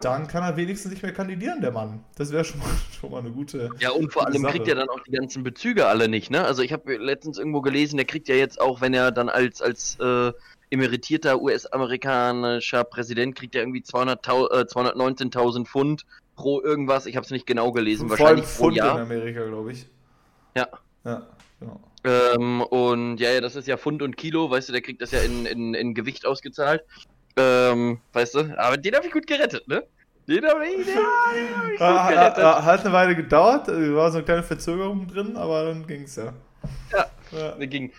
dann 0.00 0.26
kann 0.28 0.42
er 0.42 0.56
wenigstens 0.56 0.90
nicht 0.90 1.02
mehr 1.02 1.12
kandidieren, 1.12 1.60
der 1.60 1.72
Mann. 1.72 2.04
Das 2.16 2.30
wäre 2.30 2.44
schon, 2.44 2.60
schon 3.00 3.10
mal 3.10 3.20
eine 3.20 3.30
gute. 3.30 3.70
Ja, 3.78 3.90
und 3.90 4.12
vor 4.12 4.26
allem 4.26 4.42
Sache. 4.42 4.52
kriegt 4.52 4.68
er 4.68 4.74
dann 4.74 4.88
auch 4.88 5.00
die 5.00 5.12
ganzen 5.12 5.42
Bezüge 5.42 5.86
alle 5.86 6.08
nicht, 6.08 6.30
ne? 6.30 6.44
Also 6.44 6.62
ich 6.62 6.72
habe 6.72 6.96
letztens 6.96 7.38
irgendwo 7.38 7.62
gelesen, 7.62 7.96
der 7.96 8.04
kriegt 8.04 8.28
ja 8.28 8.34
jetzt 8.34 8.60
auch, 8.60 8.80
wenn 8.80 8.92
er 8.92 9.12
dann 9.12 9.28
als, 9.28 9.62
als 9.62 9.98
äh, 10.00 10.32
emeritierter 10.74 11.40
US-amerikanischer 11.40 12.84
Präsident 12.84 13.34
kriegt 13.34 13.54
ja 13.54 13.62
irgendwie 13.62 13.82
200, 13.82 14.26
äh, 14.26 14.30
219.000 14.30 15.66
Pfund 15.66 16.04
pro 16.36 16.60
irgendwas. 16.60 17.06
Ich 17.06 17.16
habe 17.16 17.24
es 17.24 17.30
nicht 17.30 17.46
genau 17.46 17.72
gelesen. 17.72 18.08
Vor 18.08 18.18
wahrscheinlich 18.18 18.44
pro 18.44 18.64
Pfund 18.64 18.76
Jahr. 18.76 18.96
in 18.96 19.02
Amerika, 19.02 19.44
glaube 19.46 19.72
ich. 19.72 19.86
Ja. 20.56 20.68
Ja, 21.04 21.26
genau. 21.60 21.80
Ähm, 22.04 22.60
und 22.62 23.18
ja, 23.18 23.30
ja, 23.30 23.40
das 23.40 23.56
ist 23.56 23.66
ja 23.66 23.76
Pfund 23.76 24.02
und 24.02 24.16
Kilo, 24.16 24.50
weißt 24.50 24.68
du, 24.68 24.72
der 24.72 24.82
kriegt 24.82 25.00
das 25.00 25.10
ja 25.10 25.20
in, 25.20 25.46
in, 25.46 25.74
in 25.74 25.94
Gewicht 25.94 26.26
ausgezahlt. 26.26 26.82
Ähm, 27.36 28.00
weißt 28.12 28.34
du, 28.34 28.58
aber 28.58 28.76
den 28.76 28.94
habe 28.94 29.06
ich 29.06 29.12
gut 29.12 29.26
gerettet, 29.26 29.66
ne? 29.68 29.84
Den 30.28 30.44
habe 30.46 30.66
ich, 30.66 30.86
den 30.86 30.96
hab 30.96 31.34
ich 31.34 31.78
gut 31.78 31.78
gerettet. 31.78 32.44
Hat 32.44 32.80
eine 32.80 32.92
Weile 32.92 33.16
gedauert, 33.16 33.68
war 33.68 34.10
so 34.10 34.18
eine 34.18 34.24
kleine 34.24 34.42
Verzögerung 34.42 35.06
drin, 35.06 35.36
aber 35.36 35.64
dann 35.64 35.86
ging 35.86 36.02
es 36.02 36.16
ja. 36.16 36.32
Ja, 36.92 37.06
ja. 37.32 37.66
ging. 37.66 37.92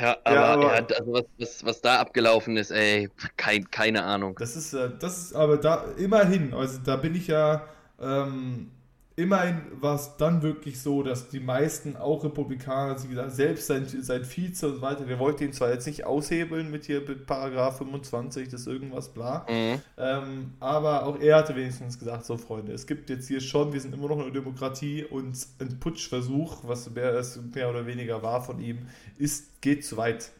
Ja, 0.00 0.16
aber, 0.24 0.34
ja, 0.34 0.44
aber 0.44 0.62
ja, 0.62 0.86
also 0.98 1.12
was, 1.12 1.24
was, 1.38 1.64
was, 1.64 1.80
da 1.80 2.00
abgelaufen 2.00 2.56
ist, 2.56 2.70
ey, 2.70 3.08
kein, 3.36 3.70
keine 3.70 4.04
Ahnung. 4.04 4.36
Das 4.38 4.56
ist, 4.56 4.72
das 4.72 5.18
ist 5.18 5.34
aber 5.34 5.56
da 5.56 5.84
immerhin, 5.96 6.54
also 6.54 6.78
da 6.84 6.96
bin 6.96 7.14
ich 7.14 7.26
ja 7.26 7.64
ähm, 8.00 8.70
immerhin 9.18 9.62
war 9.80 9.96
es 9.96 10.16
dann 10.16 10.42
wirklich 10.42 10.80
so, 10.80 11.02
dass 11.02 11.28
die 11.28 11.40
meisten, 11.40 11.96
auch 11.96 12.22
Republikaner, 12.22 12.96
wie 13.02 13.08
gesagt, 13.08 13.32
selbst 13.32 13.66
sein, 13.66 13.84
sein 13.86 14.24
Vize 14.24 14.68
und 14.68 14.76
so 14.76 14.80
weiter, 14.80 15.04
der 15.04 15.18
wollte 15.18 15.44
ihn 15.44 15.52
zwar 15.52 15.72
jetzt 15.72 15.88
nicht 15.88 16.06
aushebeln 16.06 16.70
mit 16.70 16.84
hier 16.84 17.00
mit 17.00 17.26
Paragraph 17.26 17.78
25, 17.78 18.48
das 18.48 18.68
irgendwas 18.68 19.08
bla, 19.08 19.44
mhm. 19.48 19.80
ähm, 19.96 20.52
aber 20.60 21.04
auch 21.04 21.18
er 21.20 21.36
hatte 21.36 21.56
wenigstens 21.56 21.98
gesagt, 21.98 22.26
so 22.26 22.36
Freunde, 22.36 22.72
es 22.72 22.86
gibt 22.86 23.10
jetzt 23.10 23.26
hier 23.26 23.40
schon, 23.40 23.72
wir 23.72 23.80
sind 23.80 23.92
immer 23.92 24.08
noch 24.08 24.20
eine 24.20 24.30
Demokratie 24.30 25.04
und 25.04 25.36
ein 25.58 25.80
Putschversuch, 25.80 26.58
was 26.62 26.88
mehr, 26.90 27.20
mehr 27.54 27.70
oder 27.70 27.86
weniger 27.86 28.22
war 28.22 28.40
von 28.40 28.60
ihm, 28.60 28.86
ist, 29.18 29.60
geht 29.60 29.84
zu 29.84 29.96
weit. 29.96 30.30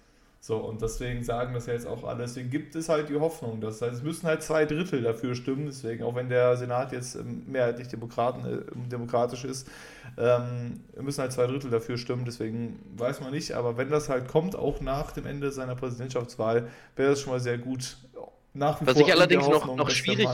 So, 0.49 0.57
und 0.57 0.81
deswegen 0.81 1.23
sagen 1.23 1.53
das 1.53 1.67
ja 1.67 1.75
jetzt 1.75 1.87
auch 1.87 2.05
alle. 2.05 2.21
Deswegen 2.21 2.49
gibt 2.49 2.75
es 2.75 2.89
halt 2.89 3.11
die 3.11 3.17
Hoffnung. 3.17 3.61
Das 3.61 3.83
heißt, 3.83 3.97
es 3.97 4.03
müssen 4.03 4.27
halt 4.27 4.43
zwei 4.43 4.65
Drittel 4.65 5.03
dafür 5.03 5.35
stimmen. 5.35 5.67
Deswegen, 5.67 6.03
auch 6.03 6.15
wenn 6.15 6.31
der 6.31 6.57
Senat 6.57 6.91
jetzt 6.93 7.17
ähm, 7.17 7.43
mehrheitlich 7.47 7.89
Demokraten, 7.89 8.47
äh, 8.47 8.89
demokratisch 8.89 9.45
ist, 9.45 9.69
ähm, 10.17 10.81
müssen 10.99 11.21
halt 11.21 11.33
zwei 11.33 11.47
Drittel 11.47 11.71
dafür 11.71 11.99
stimmen. 11.99 12.25
Deswegen 12.25 12.79
weiß 12.97 13.21
man 13.21 13.33
nicht. 13.33 13.53
Aber 13.53 13.77
wenn 13.77 13.91
das 13.91 14.09
halt 14.09 14.27
kommt, 14.27 14.57
auch 14.57 14.81
nach 14.81 15.11
dem 15.11 15.27
Ende 15.27 15.53
seiner 15.53 15.75
Präsidentschaftswahl, 15.75 16.69
wäre 16.97 17.11
das 17.11 17.21
schon 17.21 17.35
mal 17.35 17.41
sehr 17.41 17.59
gut. 17.59 17.99
Nach 18.55 18.81
wie 18.81 18.87
Was 18.87 18.95
vor 18.95 19.07
ich 19.07 19.13
allerdings 19.13 19.47
Hoffnung, 19.47 19.77
noch, 19.77 19.85
noch 19.85 19.91
schwierig 19.91 20.31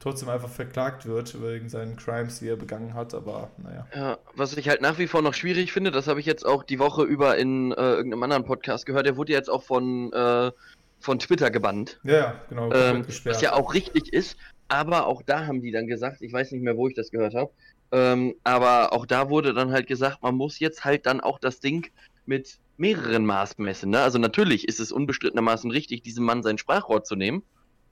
trotzdem 0.00 0.30
einfach 0.30 0.48
verklagt 0.48 1.06
wird 1.06 1.40
wegen 1.42 1.68
seinen 1.68 1.96
Crimes, 1.96 2.40
die 2.40 2.48
er 2.48 2.56
begangen 2.56 2.94
hat, 2.94 3.14
aber 3.14 3.50
naja. 3.58 3.86
Ja, 3.94 4.18
was 4.34 4.56
ich 4.56 4.68
halt 4.68 4.80
nach 4.80 4.98
wie 4.98 5.06
vor 5.06 5.22
noch 5.22 5.34
schwierig 5.34 5.72
finde, 5.72 5.90
das 5.90 6.08
habe 6.08 6.20
ich 6.20 6.26
jetzt 6.26 6.44
auch 6.44 6.64
die 6.64 6.78
Woche 6.78 7.04
über 7.04 7.36
in 7.36 7.72
äh, 7.72 7.74
irgendeinem 7.76 8.22
anderen 8.24 8.44
Podcast 8.44 8.86
gehört, 8.86 9.06
der 9.06 9.16
wurde 9.16 9.32
jetzt 9.32 9.50
auch 9.50 9.62
von, 9.62 10.12
äh, 10.12 10.50
von 10.98 11.18
Twitter 11.18 11.50
gebannt. 11.50 12.00
Ja, 12.02 12.12
ja 12.12 12.40
genau. 12.48 12.72
Ähm, 12.72 13.04
was 13.24 13.42
ja 13.42 13.52
auch 13.52 13.74
richtig 13.74 14.12
ist, 14.12 14.38
aber 14.68 15.06
auch 15.06 15.22
da 15.22 15.46
haben 15.46 15.60
die 15.60 15.70
dann 15.70 15.86
gesagt, 15.86 16.22
ich 16.22 16.32
weiß 16.32 16.50
nicht 16.52 16.62
mehr, 16.62 16.76
wo 16.76 16.88
ich 16.88 16.94
das 16.94 17.10
gehört 17.10 17.34
habe, 17.34 17.50
ähm, 17.92 18.34
aber 18.42 18.94
auch 18.94 19.04
da 19.04 19.28
wurde 19.28 19.52
dann 19.52 19.70
halt 19.70 19.86
gesagt, 19.86 20.22
man 20.22 20.34
muss 20.34 20.58
jetzt 20.60 20.84
halt 20.84 21.04
dann 21.04 21.20
auch 21.20 21.38
das 21.38 21.60
Ding 21.60 21.90
mit 22.24 22.58
mehreren 22.78 23.26
Maßen 23.26 23.62
messen. 23.62 23.90
Ne? 23.90 24.00
Also 24.00 24.18
natürlich 24.18 24.66
ist 24.66 24.80
es 24.80 24.92
unbestrittenermaßen 24.92 25.70
richtig, 25.70 26.02
diesem 26.02 26.24
Mann 26.24 26.42
sein 26.42 26.56
Sprachrohr 26.56 27.04
zu 27.04 27.16
nehmen, 27.16 27.42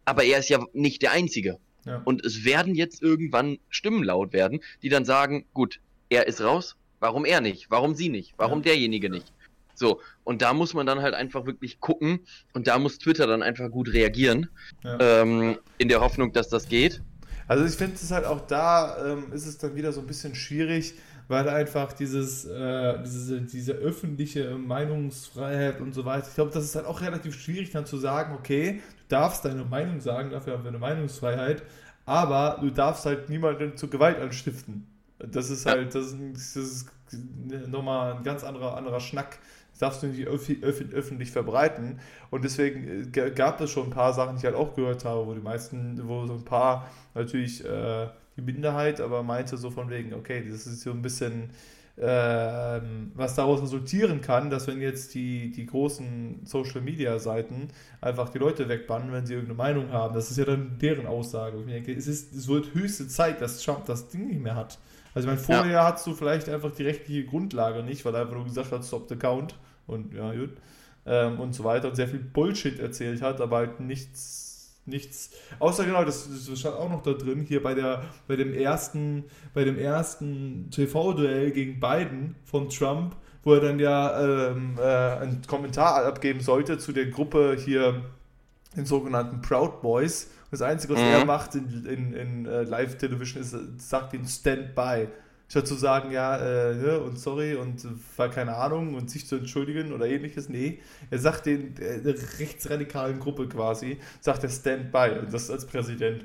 aber 0.06 0.24
er 0.24 0.38
ist 0.38 0.48
ja 0.48 0.64
nicht 0.72 1.02
der 1.02 1.12
Einzige. 1.12 1.58
Und 2.04 2.24
es 2.24 2.44
werden 2.44 2.74
jetzt 2.74 3.02
irgendwann 3.02 3.58
Stimmen 3.70 4.04
laut 4.04 4.32
werden, 4.32 4.60
die 4.82 4.88
dann 4.88 5.04
sagen, 5.04 5.46
gut, 5.54 5.80
er 6.10 6.26
ist 6.26 6.40
raus, 6.40 6.76
warum 7.00 7.24
er 7.24 7.40
nicht? 7.40 7.70
Warum 7.70 7.94
sie 7.94 8.08
nicht? 8.08 8.34
Warum 8.36 8.58
ja. 8.58 8.64
derjenige 8.64 9.10
nicht? 9.10 9.32
So, 9.74 10.00
und 10.24 10.42
da 10.42 10.54
muss 10.54 10.74
man 10.74 10.86
dann 10.86 11.00
halt 11.02 11.14
einfach 11.14 11.46
wirklich 11.46 11.78
gucken 11.80 12.20
und 12.52 12.66
da 12.66 12.78
muss 12.78 12.98
Twitter 12.98 13.26
dann 13.26 13.42
einfach 13.42 13.70
gut 13.70 13.92
reagieren, 13.92 14.48
ja. 14.82 15.22
ähm, 15.22 15.58
in 15.78 15.88
der 15.88 16.00
Hoffnung, 16.00 16.32
dass 16.32 16.48
das 16.48 16.68
geht. 16.68 17.00
Also 17.46 17.64
ich 17.64 17.74
finde 17.74 17.94
es 17.94 18.10
halt 18.10 18.26
auch 18.26 18.46
da, 18.46 19.12
ähm, 19.12 19.32
ist 19.32 19.46
es 19.46 19.56
dann 19.56 19.76
wieder 19.76 19.92
so 19.92 20.00
ein 20.00 20.06
bisschen 20.06 20.34
schwierig, 20.34 20.94
weil 21.28 21.48
einfach 21.48 21.92
dieses, 21.92 22.44
äh, 22.44 23.02
diese, 23.04 23.40
diese 23.40 23.72
öffentliche 23.72 24.56
Meinungsfreiheit 24.56 25.80
und 25.80 25.94
so 25.94 26.04
weiter, 26.04 26.26
ich 26.28 26.34
glaube, 26.34 26.50
das 26.52 26.64
ist 26.64 26.74
halt 26.74 26.86
auch 26.86 27.00
relativ 27.00 27.40
schwierig 27.40 27.70
dann 27.70 27.86
zu 27.86 27.98
sagen, 27.98 28.34
okay, 28.34 28.80
darfst 29.08 29.44
deine 29.44 29.64
Meinung 29.64 30.00
sagen, 30.00 30.30
dafür 30.30 30.54
haben 30.54 30.64
wir 30.64 30.70
eine 30.70 30.78
Meinungsfreiheit, 30.78 31.62
aber 32.06 32.58
du 32.60 32.70
darfst 32.70 33.06
halt 33.06 33.28
niemanden 33.28 33.76
zu 33.76 33.88
Gewalt 33.88 34.18
anstiften. 34.18 34.86
Das 35.18 35.50
ist 35.50 35.66
halt, 35.66 35.94
das 35.94 36.12
ist, 36.12 36.30
das 36.44 36.56
ist 36.56 36.88
nochmal 37.68 38.14
ein 38.14 38.22
ganz 38.22 38.44
anderer, 38.44 38.76
anderer 38.76 39.00
Schnack. 39.00 39.38
Das 39.70 39.80
darfst 39.80 40.02
du 40.02 40.06
nicht 40.08 40.26
öf 40.26 40.48
öf 40.48 40.92
öffentlich 40.92 41.30
verbreiten. 41.30 42.00
Und 42.30 42.44
deswegen 42.44 43.12
äh, 43.14 43.30
gab 43.30 43.60
es 43.60 43.70
schon 43.70 43.88
ein 43.88 43.90
paar 43.90 44.12
Sachen, 44.12 44.34
die 44.34 44.38
ich 44.38 44.44
halt 44.44 44.54
auch 44.54 44.74
gehört 44.74 45.04
habe, 45.04 45.26
wo 45.26 45.34
die 45.34 45.40
meisten, 45.40 46.00
wo 46.08 46.26
so 46.26 46.34
ein 46.34 46.44
paar 46.44 46.88
natürlich 47.14 47.64
äh, 47.64 48.08
die 48.36 48.42
Minderheit, 48.42 49.00
aber 49.00 49.22
meinte 49.22 49.56
so 49.56 49.70
von 49.70 49.90
wegen, 49.90 50.14
okay, 50.14 50.44
das 50.48 50.66
ist 50.66 50.82
so 50.82 50.90
ein 50.90 51.02
bisschen, 51.02 51.50
äh, 52.00 52.80
was 53.14 53.34
daraus 53.34 53.60
resultieren 53.60 54.20
kann, 54.20 54.50
dass 54.50 54.66
wenn 54.68 54.80
jetzt 54.80 55.14
die, 55.14 55.50
die 55.50 55.66
großen 55.66 56.42
Social 56.44 56.80
Media 56.80 57.18
Seiten 57.18 57.68
einfach 58.00 58.28
die 58.28 58.38
Leute 58.38 58.68
wegbannen, 58.68 59.12
wenn 59.12 59.26
sie 59.26 59.34
irgendeine 59.34 59.56
Meinung 59.56 59.92
haben, 59.92 60.14
das 60.14 60.30
ist 60.30 60.36
ja 60.36 60.44
dann 60.44 60.78
deren 60.80 61.06
Aussage. 61.06 61.58
Ich 61.58 61.66
denke, 61.66 61.92
es, 61.92 62.06
ist, 62.06 62.34
es 62.34 62.46
wird 62.46 62.74
höchste 62.74 63.08
Zeit, 63.08 63.40
dass 63.40 63.62
Trump 63.62 63.84
das 63.86 64.08
Ding 64.08 64.28
nicht 64.28 64.40
mehr 64.40 64.54
hat. 64.54 64.78
Also 65.14 65.28
ich 65.28 65.34
meine, 65.34 65.44
vorher 65.44 65.72
ja. 65.72 65.92
hast 65.92 66.06
du 66.06 66.14
vielleicht 66.14 66.48
einfach 66.48 66.70
die 66.70 66.84
rechtliche 66.84 67.24
Grundlage 67.24 67.82
nicht, 67.82 68.04
weil 68.04 68.14
er 68.14 68.22
einfach 68.22 68.34
nur 68.34 68.44
gesagt 68.44 68.70
hat, 68.70 68.84
stop 68.84 69.08
the 69.08 69.16
count 69.16 69.56
und 69.86 70.14
ja, 70.14 70.32
gut. 70.32 70.50
Ähm, 71.04 71.40
und 71.40 71.52
so 71.54 71.64
weiter 71.64 71.88
und 71.88 71.96
sehr 71.96 72.06
viel 72.06 72.20
Bullshit 72.20 72.78
erzählt 72.78 73.22
hat, 73.22 73.40
aber 73.40 73.56
halt 73.56 73.80
nichts 73.80 74.47
nichts. 74.88 75.30
Außer 75.58 75.84
genau, 75.84 76.04
das, 76.04 76.28
das 76.28 76.58
stand 76.58 76.76
auch 76.76 76.90
noch 76.90 77.02
da 77.02 77.12
drin, 77.12 77.44
hier 77.46 77.62
bei 77.62 77.74
der, 77.74 78.04
bei 78.26 78.36
dem 78.36 78.52
ersten, 78.52 79.24
bei 79.54 79.64
dem 79.64 79.78
ersten 79.78 80.70
TV-Duell 80.70 81.50
gegen 81.52 81.80
Biden 81.80 82.34
von 82.44 82.68
Trump, 82.68 83.14
wo 83.44 83.54
er 83.54 83.60
dann 83.60 83.78
ja 83.78 84.48
ähm, 84.50 84.76
äh, 84.78 84.82
einen 84.82 85.42
Kommentar 85.46 86.04
abgeben 86.04 86.40
sollte 86.40 86.78
zu 86.78 86.92
der 86.92 87.06
Gruppe 87.06 87.56
hier, 87.58 88.02
den 88.76 88.86
sogenannten 88.86 89.40
Proud 89.40 89.80
Boys. 89.80 90.30
Das 90.50 90.62
Einzige, 90.62 90.94
was 90.94 91.00
mhm. 91.00 91.06
er 91.06 91.24
macht 91.24 91.54
in, 91.54 91.86
in, 91.86 92.12
in 92.14 92.46
uh, 92.46 92.62
Live-Television, 92.62 93.42
ist, 93.42 93.56
sagt 93.78 94.14
ihn 94.14 94.26
Stand 94.26 94.74
by 94.74 95.08
statt 95.48 95.66
zu 95.66 95.74
sagen, 95.74 96.10
ja, 96.12 96.36
äh, 96.36 96.74
ne, 96.74 97.00
und 97.00 97.18
sorry 97.18 97.54
und 97.54 97.86
war 98.16 98.28
keine 98.30 98.56
Ahnung 98.56 98.94
und 98.94 99.10
sich 99.10 99.26
zu 99.26 99.36
entschuldigen 99.36 99.92
oder 99.92 100.06
ähnliches. 100.06 100.48
Nee, 100.48 100.80
er 101.10 101.18
sagt 101.18 101.46
den 101.46 101.76
äh, 101.78 102.00
rechtsradikalen 102.38 103.18
Gruppe 103.18 103.48
quasi, 103.48 103.98
sagt 104.20 104.44
er 104.44 104.50
Stand 104.50 104.92
by 104.92 105.18
und 105.20 105.32
das 105.32 105.50
als 105.50 105.66
Präsident. 105.66 106.24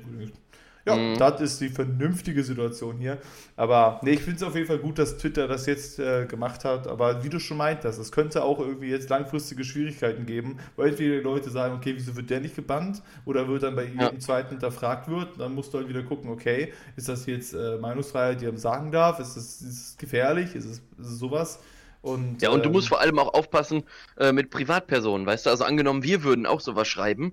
Ja, 0.86 0.96
mhm. 0.96 1.16
das 1.16 1.40
ist 1.40 1.60
die 1.60 1.70
vernünftige 1.70 2.44
Situation 2.44 2.98
hier. 2.98 3.18
Aber 3.56 4.00
nee, 4.02 4.12
ich 4.12 4.20
finde 4.20 4.36
es 4.36 4.42
auf 4.42 4.54
jeden 4.54 4.66
Fall 4.66 4.78
gut, 4.78 4.98
dass 4.98 5.16
Twitter 5.16 5.48
das 5.48 5.64
jetzt 5.64 5.98
äh, 5.98 6.26
gemacht 6.26 6.64
hat. 6.64 6.86
Aber 6.86 7.24
wie 7.24 7.30
du 7.30 7.40
schon 7.40 7.56
meintest, 7.56 7.98
es 7.98 8.12
könnte 8.12 8.44
auch 8.44 8.58
irgendwie 8.58 8.88
jetzt 8.88 9.08
langfristige 9.08 9.64
Schwierigkeiten 9.64 10.26
geben, 10.26 10.58
weil 10.76 10.90
entweder 10.90 11.16
die 11.16 11.22
Leute 11.22 11.48
sagen, 11.50 11.74
okay, 11.74 11.94
wieso 11.96 12.14
wird 12.16 12.28
der 12.28 12.40
nicht 12.40 12.54
gebannt? 12.54 13.02
Oder 13.24 13.48
wird 13.48 13.62
dann 13.62 13.76
bei 13.76 13.84
jedem 13.84 14.00
ja. 14.00 14.18
zweiten 14.18 14.50
hinterfragt 14.50 15.08
wird. 15.08 15.40
Dann 15.40 15.54
musst 15.54 15.72
du 15.72 15.78
halt 15.78 15.88
wieder 15.88 16.02
gucken, 16.02 16.30
okay, 16.30 16.72
ist 16.96 17.08
das 17.08 17.24
jetzt 17.24 17.54
äh, 17.54 17.78
Meinungsfreiheit, 17.78 18.42
die 18.42 18.46
er 18.46 18.56
sagen 18.58 18.92
darf? 18.92 19.20
Ist 19.20 19.36
es, 19.36 19.62
ist 19.62 19.90
es 19.92 19.96
gefährlich? 19.96 20.54
Ist 20.54 20.66
es, 20.66 20.82
ist 20.98 21.06
es 21.12 21.18
sowas? 21.18 21.60
Und, 22.02 22.42
ja, 22.42 22.50
und 22.50 22.62
du 22.66 22.68
musst 22.68 22.88
ähm, 22.88 22.90
vor 22.90 23.00
allem 23.00 23.18
auch 23.18 23.32
aufpassen 23.32 23.84
äh, 24.18 24.32
mit 24.32 24.50
Privatpersonen, 24.50 25.26
weißt 25.26 25.46
du? 25.46 25.50
Also 25.50 25.64
angenommen, 25.64 26.02
wir 26.02 26.22
würden 26.22 26.44
auch 26.44 26.60
sowas 26.60 26.86
schreiben 26.86 27.32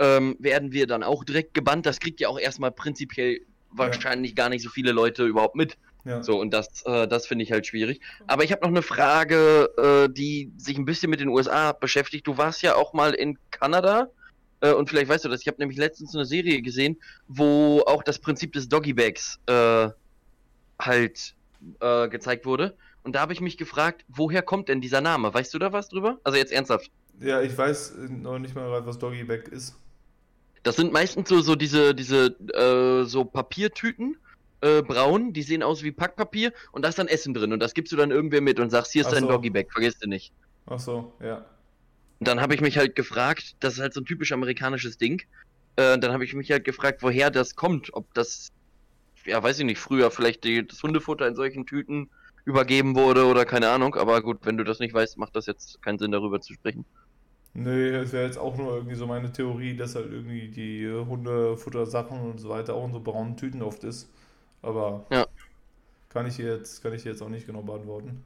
ähm, 0.00 0.36
werden 0.40 0.72
wir 0.72 0.86
dann 0.86 1.02
auch 1.02 1.22
direkt 1.22 1.54
gebannt. 1.54 1.86
Das 1.86 2.00
kriegt 2.00 2.20
ja 2.20 2.28
auch 2.28 2.38
erstmal 2.38 2.72
prinzipiell 2.72 3.40
wahrscheinlich 3.70 4.32
ja. 4.32 4.36
gar 4.36 4.48
nicht 4.48 4.62
so 4.62 4.70
viele 4.70 4.92
Leute 4.92 5.24
überhaupt 5.26 5.54
mit. 5.54 5.76
Ja. 6.04 6.22
So, 6.22 6.40
und 6.40 6.52
das, 6.52 6.82
äh, 6.86 7.06
das 7.06 7.26
finde 7.26 7.44
ich 7.44 7.52
halt 7.52 7.66
schwierig. 7.66 8.00
Aber 8.26 8.42
ich 8.42 8.52
habe 8.52 8.62
noch 8.62 8.70
eine 8.70 8.82
Frage, 8.82 9.68
äh, 9.76 10.12
die 10.12 10.50
sich 10.56 10.78
ein 10.78 10.86
bisschen 10.86 11.10
mit 11.10 11.20
den 11.20 11.28
USA 11.28 11.72
beschäftigt. 11.72 12.26
Du 12.26 12.38
warst 12.38 12.62
ja 12.62 12.74
auch 12.74 12.94
mal 12.94 13.12
in 13.12 13.38
Kanada. 13.50 14.08
Äh, 14.60 14.72
und 14.72 14.88
vielleicht 14.88 15.08
weißt 15.08 15.26
du 15.26 15.28
das. 15.28 15.42
Ich 15.42 15.46
habe 15.46 15.58
nämlich 15.58 15.78
letztens 15.78 16.14
eine 16.14 16.24
Serie 16.24 16.62
gesehen, 16.62 16.96
wo 17.28 17.82
auch 17.86 18.02
das 18.02 18.18
Prinzip 18.18 18.54
des 18.54 18.68
Doggybags 18.68 19.38
äh, 19.46 19.88
halt 20.78 21.34
äh, 21.80 22.08
gezeigt 22.08 22.46
wurde. 22.46 22.74
Und 23.02 23.14
da 23.14 23.20
habe 23.20 23.34
ich 23.34 23.40
mich 23.40 23.58
gefragt, 23.58 24.04
woher 24.08 24.42
kommt 24.42 24.68
denn 24.68 24.80
dieser 24.80 25.02
Name? 25.02 25.32
Weißt 25.32 25.52
du 25.52 25.58
da 25.58 25.72
was 25.72 25.88
drüber? 25.88 26.18
Also 26.24 26.38
jetzt 26.38 26.52
ernsthaft. 26.52 26.90
Ja, 27.20 27.42
ich 27.42 27.56
weiß 27.56 27.94
noch 28.08 28.38
nicht 28.38 28.54
mal, 28.54 28.86
was 28.86 28.98
Doggybag 28.98 29.48
ist. 29.50 29.76
Das 30.62 30.76
sind 30.76 30.92
meistens 30.92 31.28
so, 31.28 31.40
so 31.40 31.56
diese, 31.56 31.94
diese 31.94 32.36
äh, 32.54 33.04
so 33.04 33.24
Papiertüten, 33.24 34.16
äh, 34.60 34.82
braun, 34.82 35.32
die 35.32 35.42
sehen 35.42 35.62
aus 35.62 35.82
wie 35.82 35.92
Packpapier 35.92 36.52
und 36.72 36.82
da 36.82 36.88
ist 36.88 36.98
dann 36.98 37.08
Essen 37.08 37.32
drin 37.32 37.52
und 37.52 37.60
das 37.60 37.74
gibst 37.74 37.92
du 37.92 37.96
dann 37.96 38.10
irgendwer 38.10 38.40
mit 38.40 38.60
und 38.60 38.70
sagst, 38.70 38.92
hier 38.92 39.02
ist 39.02 39.08
Ach 39.08 39.12
dein 39.12 39.22
so. 39.22 39.28
Doggybag, 39.28 39.72
vergiss 39.72 39.98
du 39.98 40.08
nicht. 40.08 40.32
Ach 40.66 40.78
so, 40.78 41.14
ja. 41.20 41.46
Und 42.18 42.28
dann 42.28 42.40
habe 42.40 42.54
ich 42.54 42.60
mich 42.60 42.76
halt 42.76 42.94
gefragt, 42.94 43.56
das 43.60 43.74
ist 43.74 43.80
halt 43.80 43.94
so 43.94 44.00
ein 44.00 44.04
typisch 44.04 44.32
amerikanisches 44.32 44.98
Ding. 44.98 45.22
Äh, 45.76 45.98
dann 45.98 46.12
habe 46.12 46.24
ich 46.24 46.34
mich 46.34 46.50
halt 46.50 46.64
gefragt, 46.64 47.02
woher 47.02 47.30
das 47.30 47.56
kommt, 47.56 47.94
ob 47.94 48.12
das, 48.12 48.48
ja, 49.24 49.42
weiß 49.42 49.60
ich 49.60 49.64
nicht, 49.64 49.78
früher 49.78 50.10
vielleicht 50.10 50.44
die, 50.44 50.66
das 50.66 50.82
Hundefutter 50.82 51.26
in 51.26 51.34
solchen 51.34 51.64
Tüten 51.64 52.10
übergeben 52.44 52.94
wurde 52.94 53.24
oder 53.26 53.44
keine 53.46 53.70
Ahnung, 53.70 53.94
aber 53.94 54.20
gut, 54.22 54.40
wenn 54.42 54.56
du 54.58 54.64
das 54.64 54.78
nicht 54.78 54.92
weißt, 54.92 55.16
macht 55.16 55.36
das 55.36 55.46
jetzt 55.46 55.80
keinen 55.82 55.98
Sinn 55.98 56.10
darüber 56.10 56.40
zu 56.40 56.52
sprechen. 56.52 56.84
Nee, 57.52 57.88
es 57.90 58.12
wäre 58.12 58.26
jetzt 58.26 58.38
auch 58.38 58.56
nur 58.56 58.74
irgendwie 58.76 58.94
so 58.94 59.06
meine 59.06 59.32
Theorie, 59.32 59.76
dass 59.76 59.96
halt 59.96 60.10
irgendwie 60.12 60.48
die 60.48 60.88
Hundefutter-Sachen 60.88 62.20
und 62.20 62.38
so 62.38 62.48
weiter 62.48 62.74
auch 62.74 62.86
in 62.86 62.92
so 62.92 63.00
braunen 63.00 63.36
Tüten 63.36 63.62
oft 63.62 63.82
ist. 63.84 64.08
Aber 64.62 65.04
ja. 65.10 65.26
kann 66.10 66.26
ich 66.26 66.38
jetzt, 66.38 66.82
kann 66.82 66.92
ich 66.94 67.04
jetzt 67.04 67.22
auch 67.22 67.28
nicht 67.28 67.46
genau 67.46 67.62
beantworten. 67.62 68.24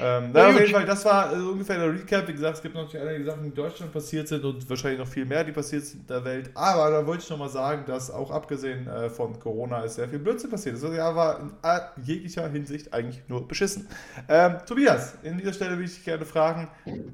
Ähm, 0.00 0.30
na, 0.32 0.48
auf 0.48 0.58
jeden 0.58 0.72
Fall, 0.72 0.86
das 0.86 1.04
war 1.04 1.32
äh, 1.32 1.36
ungefähr 1.36 1.78
der 1.78 1.92
Recap. 1.92 2.26
Wie 2.26 2.32
gesagt, 2.32 2.56
es 2.56 2.62
gibt 2.62 2.74
natürlich 2.74 3.06
einige 3.06 3.24
Sachen, 3.24 3.42
die 3.42 3.48
in 3.48 3.54
Deutschland 3.54 3.92
passiert 3.92 4.26
sind 4.26 4.42
und 4.44 4.68
wahrscheinlich 4.68 4.98
noch 4.98 5.08
viel 5.08 5.26
mehr, 5.26 5.44
die 5.44 5.52
passiert 5.52 5.84
sind 5.84 6.00
in 6.00 6.06
der 6.06 6.24
Welt. 6.24 6.50
Aber 6.54 6.90
da 6.90 7.06
wollte 7.06 7.22
ich 7.24 7.30
nochmal 7.30 7.50
sagen, 7.50 7.84
dass 7.86 8.10
auch 8.10 8.30
abgesehen 8.30 8.86
äh, 8.86 9.10
von 9.10 9.38
Corona 9.38 9.80
ist 9.80 9.96
sehr 9.96 10.08
viel 10.08 10.18
Blödsinn 10.18 10.50
passiert. 10.50 10.82
Das 10.82 10.94
Jahr 10.94 11.14
war 11.14 11.40
in 11.40 12.04
jeglicher 12.04 12.48
Hinsicht 12.48 12.92
eigentlich 12.94 13.22
nur 13.28 13.46
beschissen. 13.46 13.86
Ähm, 14.28 14.56
Tobias, 14.66 15.14
in 15.22 15.36
dieser 15.36 15.52
Stelle 15.52 15.72
würde 15.72 15.84
ich 15.84 15.94
dich 15.94 16.04
gerne 16.04 16.24
fragen, 16.24 16.68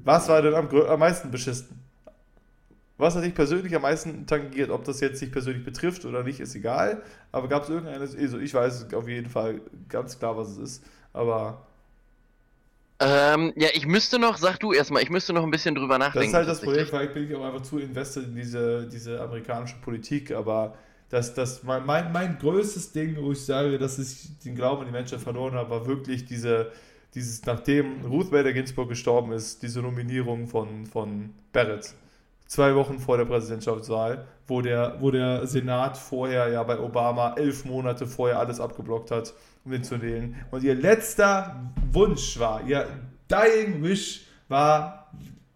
was 0.05 0.29
war 0.29 0.41
denn 0.41 0.53
am, 0.53 0.69
am 0.69 0.99
meisten 0.99 1.31
beschissen? 1.31 1.83
Was 2.97 3.15
hat 3.15 3.23
dich 3.23 3.33
persönlich 3.33 3.73
am 3.75 3.81
meisten 3.81 4.25
tangiert? 4.25 4.69
Ob 4.69 4.83
das 4.83 4.99
jetzt 4.99 5.21
dich 5.21 5.31
persönlich 5.31 5.63
betrifft 5.63 6.03
oder 6.03 6.23
nicht, 6.23 6.41
ist 6.41 6.53
egal. 6.55 7.01
Aber 7.31 7.47
gab 7.47 7.63
es 7.63 7.69
irgendeine, 7.69 8.01
also 8.01 8.39
ich 8.39 8.53
weiß 8.53 8.93
auf 8.93 9.07
jeden 9.07 9.29
Fall 9.29 9.61
ganz 9.87 10.19
klar, 10.19 10.35
was 10.35 10.49
es 10.49 10.57
ist. 10.57 10.83
Aber 11.13 11.65
ähm, 13.01 13.53
ja, 13.55 13.69
ich 13.73 13.87
müsste 13.87 14.19
noch, 14.19 14.37
sag 14.37 14.59
du 14.59 14.73
erstmal, 14.73 15.01
ich 15.01 15.09
müsste 15.09 15.31
noch 15.31 15.43
ein 15.43 15.51
bisschen 15.51 15.73
drüber 15.73 15.97
nachdenken. 15.97 16.33
Das 16.33 16.41
ist 16.41 16.47
halt 16.47 16.47
das 16.49 16.89
Problem, 16.89 17.13
bin 17.13 17.29
ich 17.29 17.35
auch 17.35 17.45
einfach 17.45 17.61
zu 17.61 17.79
invested 17.79 18.25
in 18.25 18.35
diese, 18.35 18.87
diese 18.87 19.21
amerikanische 19.21 19.77
Politik, 19.81 20.31
aber 20.31 20.75
das, 21.09 21.33
das, 21.33 21.63
mein, 21.63 21.85
mein, 21.85 22.11
mein 22.11 22.37
größtes 22.37 22.91
Ding, 22.91 23.15
wo 23.21 23.31
ich 23.31 23.45
sage, 23.45 23.77
dass 23.77 23.97
ich 23.99 24.37
den 24.39 24.53
Glauben 24.53 24.81
an 24.81 24.87
die 24.87 24.91
Menschen 24.91 25.17
verloren 25.17 25.53
habe, 25.53 25.69
war 25.69 25.87
wirklich 25.87 26.25
diese, 26.25 26.71
dieses, 27.15 27.45
nachdem 27.45 28.05
Ruth 28.05 28.31
Bader 28.31 28.51
Ginsburg 28.51 28.89
gestorben 28.89 29.31
ist, 29.31 29.63
diese 29.63 29.81
Nominierung 29.81 30.47
von, 30.47 30.85
von 30.85 31.33
Barrett. 31.53 31.93
Zwei 32.47 32.75
Wochen 32.75 32.99
vor 32.99 33.17
der 33.17 33.25
Präsidentschaftswahl, 33.25 34.25
wo 34.47 34.61
der, 34.61 34.97
wo 34.99 35.09
der 35.09 35.47
Senat 35.47 35.97
vorher 35.97 36.49
ja 36.49 36.63
bei 36.63 36.79
Obama 36.79 37.35
elf 37.37 37.63
Monate 37.63 38.07
vorher 38.07 38.39
alles 38.39 38.59
abgeblockt 38.59 39.11
hat 39.11 39.33
um 39.65 39.71
den 39.71 39.83
zu 39.83 40.01
wählen. 40.01 40.35
Und 40.51 40.63
ihr 40.63 40.75
letzter 40.75 41.71
Wunsch 41.91 42.39
war, 42.39 42.65
ihr 42.67 42.87
Dying 43.29 43.83
Wish 43.83 44.25
war, 44.47 45.11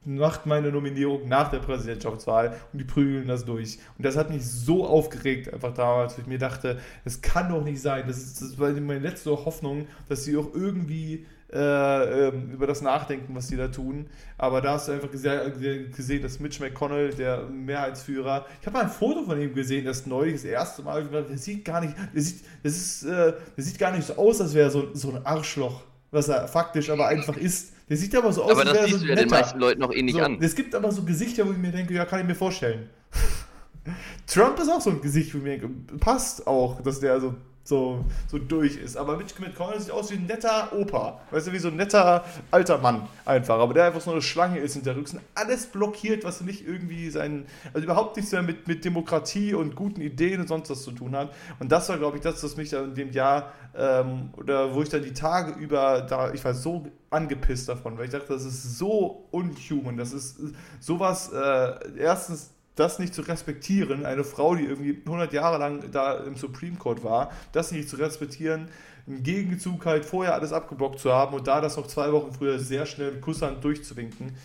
macht 0.05 0.45
meine 0.45 0.71
Nominierung 0.71 1.27
nach 1.27 1.49
der 1.49 1.59
Präsidentschaftswahl 1.59 2.57
und 2.71 2.79
die 2.79 2.83
prügeln 2.83 3.27
das 3.27 3.45
durch. 3.45 3.79
Und 3.97 4.05
das 4.05 4.17
hat 4.17 4.29
mich 4.29 4.45
so 4.45 4.85
aufgeregt, 4.85 5.53
einfach 5.53 5.73
damals, 5.73 6.17
wo 6.17 6.21
ich 6.21 6.27
mir 6.27 6.37
dachte, 6.37 6.79
es 7.05 7.21
kann 7.21 7.49
doch 7.49 7.63
nicht 7.63 7.81
sein. 7.81 8.03
Das, 8.07 8.17
ist, 8.17 8.41
das 8.41 8.59
war 8.59 8.71
meine 8.71 8.99
letzte 8.99 9.31
Hoffnung, 9.31 9.87
dass 10.09 10.25
sie 10.25 10.35
auch 10.35 10.53
irgendwie 10.53 11.25
äh, 11.53 12.29
ähm, 12.29 12.49
über 12.51 12.65
das 12.65 12.81
Nachdenken, 12.81 13.35
was 13.35 13.47
die 13.47 13.55
da 13.55 13.67
tun. 13.67 14.07
Aber 14.39 14.59
da 14.59 14.73
hast 14.73 14.87
du 14.87 14.93
einfach 14.93 15.11
gesehen, 15.11 16.21
dass 16.23 16.39
Mitch 16.39 16.59
McConnell, 16.63 17.13
der 17.13 17.43
Mehrheitsführer, 17.43 18.47
ich 18.59 18.65
habe 18.65 18.77
mal 18.77 18.83
ein 18.85 18.89
Foto 18.89 19.23
von 19.23 19.39
ihm 19.39 19.53
gesehen, 19.53 19.85
das 19.85 20.07
neulich 20.07 20.33
das 20.33 20.45
erste 20.45 20.81
Mal, 20.81 21.03
der 21.05 21.37
sieht 21.37 21.63
gar 21.63 21.81
nicht, 21.81 21.93
der 22.13 22.21
sieht, 22.21 22.41
das 22.63 22.73
ist, 22.73 23.03
äh, 23.03 23.33
der 23.55 23.63
sieht 23.63 23.77
gar 23.77 23.91
nicht 23.91 24.07
so 24.07 24.15
aus, 24.15 24.41
als 24.41 24.55
wäre 24.55 24.67
er 24.67 24.71
so, 24.71 24.95
so 24.95 25.11
ein 25.11 25.23
Arschloch, 25.25 25.83
was 26.09 26.27
er 26.27 26.47
faktisch 26.47 26.89
aber 26.89 27.07
einfach 27.07 27.37
ist. 27.37 27.73
Der 27.87 27.97
sieht 27.97 28.15
aber 28.15 28.33
so 28.33 28.43
aus, 28.43 28.51
aber 28.51 28.61
als 28.61 28.73
wäre 28.73 28.87
er 28.87 28.89
so 28.89 28.97
ein 28.97 29.09
ja 29.09 29.15
den 29.15 29.29
meisten 29.29 29.59
Leuten 29.59 29.83
auch 29.83 29.93
eh 29.93 30.01
nicht 30.01 30.17
so, 30.17 30.23
an. 30.23 30.39
Es 30.41 30.55
gibt 30.55 30.73
aber 30.73 30.91
so 30.91 31.03
Gesichter, 31.03 31.45
wo 31.45 31.51
ich 31.51 31.57
mir 31.57 31.71
denke, 31.71 31.93
ja, 31.93 32.05
kann 32.05 32.19
ich 32.21 32.25
mir 32.25 32.35
vorstellen. 32.35 32.89
Trump 34.25 34.57
ist 34.57 34.69
auch 34.69 34.81
so 34.81 34.89
ein 34.89 35.01
Gesicht, 35.01 35.33
wo 35.33 35.37
ich 35.37 35.43
mir 35.43 35.59
denke, 35.59 35.69
passt 35.99 36.47
auch, 36.47 36.81
dass 36.81 36.99
der 36.99 37.21
so 37.21 37.35
so, 37.63 38.03
so 38.27 38.37
durch 38.37 38.77
ist. 38.77 38.97
Aber 38.97 39.17
Mitch 39.17 39.35
McConnell 39.39 39.79
sieht 39.79 39.91
aus 39.91 40.11
wie 40.11 40.15
ein 40.15 40.25
netter 40.25 40.73
Opa. 40.73 41.21
Weißt 41.31 41.47
du, 41.47 41.53
wie 41.53 41.59
so 41.59 41.69
ein 41.69 41.77
netter 41.77 42.25
alter 42.51 42.77
Mann 42.77 43.07
einfach. 43.25 43.57
Aber 43.59 43.73
der 43.73 43.85
einfach 43.85 44.01
so 44.01 44.11
eine 44.11 44.21
Schlange 44.21 44.59
ist 44.59 44.73
hinterrücks 44.73 45.13
und 45.13 45.21
alles 45.33 45.67
blockiert, 45.67 46.25
was 46.25 46.41
nicht 46.41 46.67
irgendwie 46.67 47.09
sein, 47.09 47.45
also 47.73 47.85
überhaupt 47.85 48.17
nichts 48.17 48.31
mehr 48.33 48.41
mit, 48.41 48.67
mit 48.67 48.83
Demokratie 48.83 49.53
und 49.53 49.75
guten 49.75 50.01
Ideen 50.01 50.41
und 50.41 50.47
sonst 50.47 50.69
was 50.69 50.83
zu 50.83 50.91
tun 50.91 51.15
hat. 51.15 51.33
Und 51.59 51.71
das 51.71 51.87
war, 51.87 51.97
glaube 51.97 52.17
ich, 52.17 52.23
das, 52.23 52.43
was 52.43 52.57
mich 52.57 52.69
dann 52.69 52.89
in 52.89 52.95
dem 52.95 53.11
Jahr, 53.11 53.53
ähm, 53.75 54.31
oder 54.35 54.75
wo 54.75 54.81
ich 54.81 54.89
dann 54.89 55.03
die 55.03 55.13
Tage 55.13 55.53
über, 55.53 56.01
da, 56.01 56.33
ich 56.33 56.43
war 56.43 56.53
so 56.53 56.87
angepisst 57.09 57.69
davon, 57.69 57.97
weil 57.97 58.05
ich 58.05 58.11
dachte, 58.11 58.27
das 58.27 58.43
ist 58.43 58.77
so 58.77 59.27
unhuman, 59.31 59.95
das 59.97 60.11
ist 60.11 60.39
sowas, 60.79 61.31
äh, 61.31 61.97
erstens 61.97 62.53
das 62.75 62.99
nicht 62.99 63.13
zu 63.13 63.21
respektieren, 63.21 64.05
eine 64.05 64.23
Frau, 64.23 64.55
die 64.55 64.65
irgendwie 64.65 65.01
100 65.05 65.33
Jahre 65.33 65.57
lang 65.57 65.91
da 65.91 66.17
im 66.17 66.35
Supreme 66.35 66.77
Court 66.77 67.03
war, 67.03 67.31
das 67.51 67.71
nicht 67.71 67.89
zu 67.89 67.97
respektieren, 67.97 68.69
im 69.05 69.21
Gegenzug 69.21 69.85
halt 69.85 70.05
vorher 70.05 70.33
alles 70.33 70.53
abgeblockt 70.53 70.99
zu 70.99 71.11
haben 71.11 71.35
und 71.35 71.47
da 71.47 71.61
das 71.61 71.77
noch 71.77 71.87
zwei 71.87 72.11
Wochen 72.11 72.31
früher 72.31 72.57
sehr 72.57 72.85
schnell 72.85 73.11
mit 73.11 73.21
Kusshand 73.21 73.63
durchzuwinken, 73.63 74.35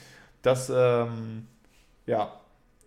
das, 0.43 0.71
ähm, 0.75 1.47
ja, 2.07 2.33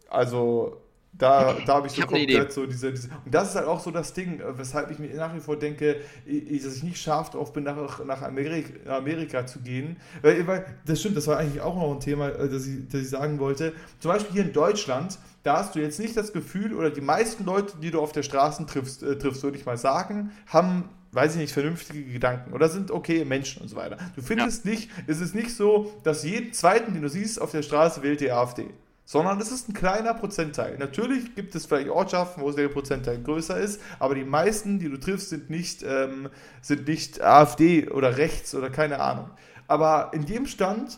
also 0.09 0.80
da, 1.13 1.55
da 1.65 1.75
habe 1.75 1.87
ich 1.87 1.93
so 1.93 2.01
ich 2.01 2.07
komplett 2.07 2.51
so 2.53 2.65
diese, 2.65 2.91
diese, 2.91 3.09
Und 3.25 3.33
das 3.33 3.49
ist 3.49 3.55
halt 3.55 3.67
auch 3.67 3.79
so 3.79 3.91
das 3.91 4.13
Ding, 4.13 4.39
äh, 4.39 4.57
weshalb 4.57 4.91
ich 4.91 4.99
mir 4.99 5.13
nach 5.15 5.35
wie 5.35 5.39
vor 5.39 5.57
denke, 5.57 5.97
dass 6.25 6.75
ich 6.75 6.83
nicht 6.83 7.01
scharf 7.01 7.29
drauf 7.31 7.53
bin, 7.53 7.63
nach, 7.63 8.03
nach 8.05 8.21
Amerika, 8.21 8.95
Amerika 8.95 9.45
zu 9.45 9.59
gehen. 9.59 9.97
Weil, 10.21 10.47
weil, 10.47 10.65
das 10.85 10.99
stimmt, 10.99 11.17
das 11.17 11.27
war 11.27 11.37
eigentlich 11.37 11.61
auch 11.61 11.75
noch 11.75 11.91
ein 11.93 11.99
Thema, 11.99 12.29
äh, 12.29 12.49
das 12.49 12.65
ich, 12.65 12.87
das 12.89 13.01
ich 13.01 13.09
sagen 13.09 13.39
wollte. 13.39 13.73
Zum 13.99 14.11
Beispiel 14.11 14.33
hier 14.33 14.43
in 14.43 14.53
Deutschland, 14.53 15.19
da 15.43 15.57
hast 15.57 15.75
du 15.75 15.79
jetzt 15.79 15.99
nicht 15.99 16.15
das 16.15 16.33
Gefühl, 16.33 16.73
oder 16.73 16.89
die 16.89 17.01
meisten 17.01 17.45
Leute, 17.45 17.73
die 17.81 17.91
du 17.91 17.99
auf 17.99 18.13
der 18.13 18.23
Straße 18.23 18.65
triffst, 18.65 19.03
äh, 19.03 19.17
triffst 19.17 19.43
würde 19.43 19.57
ich 19.57 19.65
mal 19.65 19.77
sagen, 19.77 20.31
haben 20.47 20.89
weiß 21.13 21.33
ich 21.33 21.41
nicht, 21.41 21.51
vernünftige 21.51 22.05
Gedanken 22.05 22.53
oder 22.53 22.69
sind 22.69 22.89
okay 22.89 23.25
Menschen 23.25 23.61
und 23.61 23.67
so 23.67 23.75
weiter. 23.75 23.97
Du 24.15 24.21
findest 24.21 24.63
ja. 24.63 24.71
nicht, 24.71 24.89
es 25.07 25.19
ist 25.19 25.35
nicht 25.35 25.53
so, 25.53 25.91
dass 26.03 26.23
jeden 26.23 26.53
zweiten, 26.53 26.93
den 26.93 27.01
du 27.01 27.09
siehst 27.09 27.41
auf 27.41 27.51
der 27.51 27.63
Straße, 27.63 28.01
wählt 28.01 28.21
die 28.21 28.31
AfD. 28.31 28.67
Sondern 29.11 29.41
es 29.41 29.51
ist 29.51 29.67
ein 29.67 29.73
kleiner 29.73 30.13
Prozentteil. 30.13 30.77
Natürlich 30.77 31.35
gibt 31.35 31.53
es 31.53 31.65
vielleicht 31.65 31.89
Ortschaften, 31.89 32.41
wo 32.41 32.49
der 32.49 32.69
Prozentteil 32.69 33.21
größer 33.21 33.59
ist, 33.59 33.81
aber 33.99 34.15
die 34.15 34.23
meisten, 34.23 34.79
die 34.79 34.87
du 34.87 34.95
triffst, 34.95 35.31
sind 35.31 35.49
nicht, 35.49 35.83
ähm, 35.83 36.29
sind 36.61 36.87
nicht 36.87 37.21
AfD 37.21 37.89
oder 37.89 38.15
rechts 38.15 38.55
oder 38.55 38.69
keine 38.69 39.01
Ahnung. 39.01 39.29
Aber 39.67 40.11
in 40.13 40.25
dem 40.25 40.45
Stand 40.45 40.97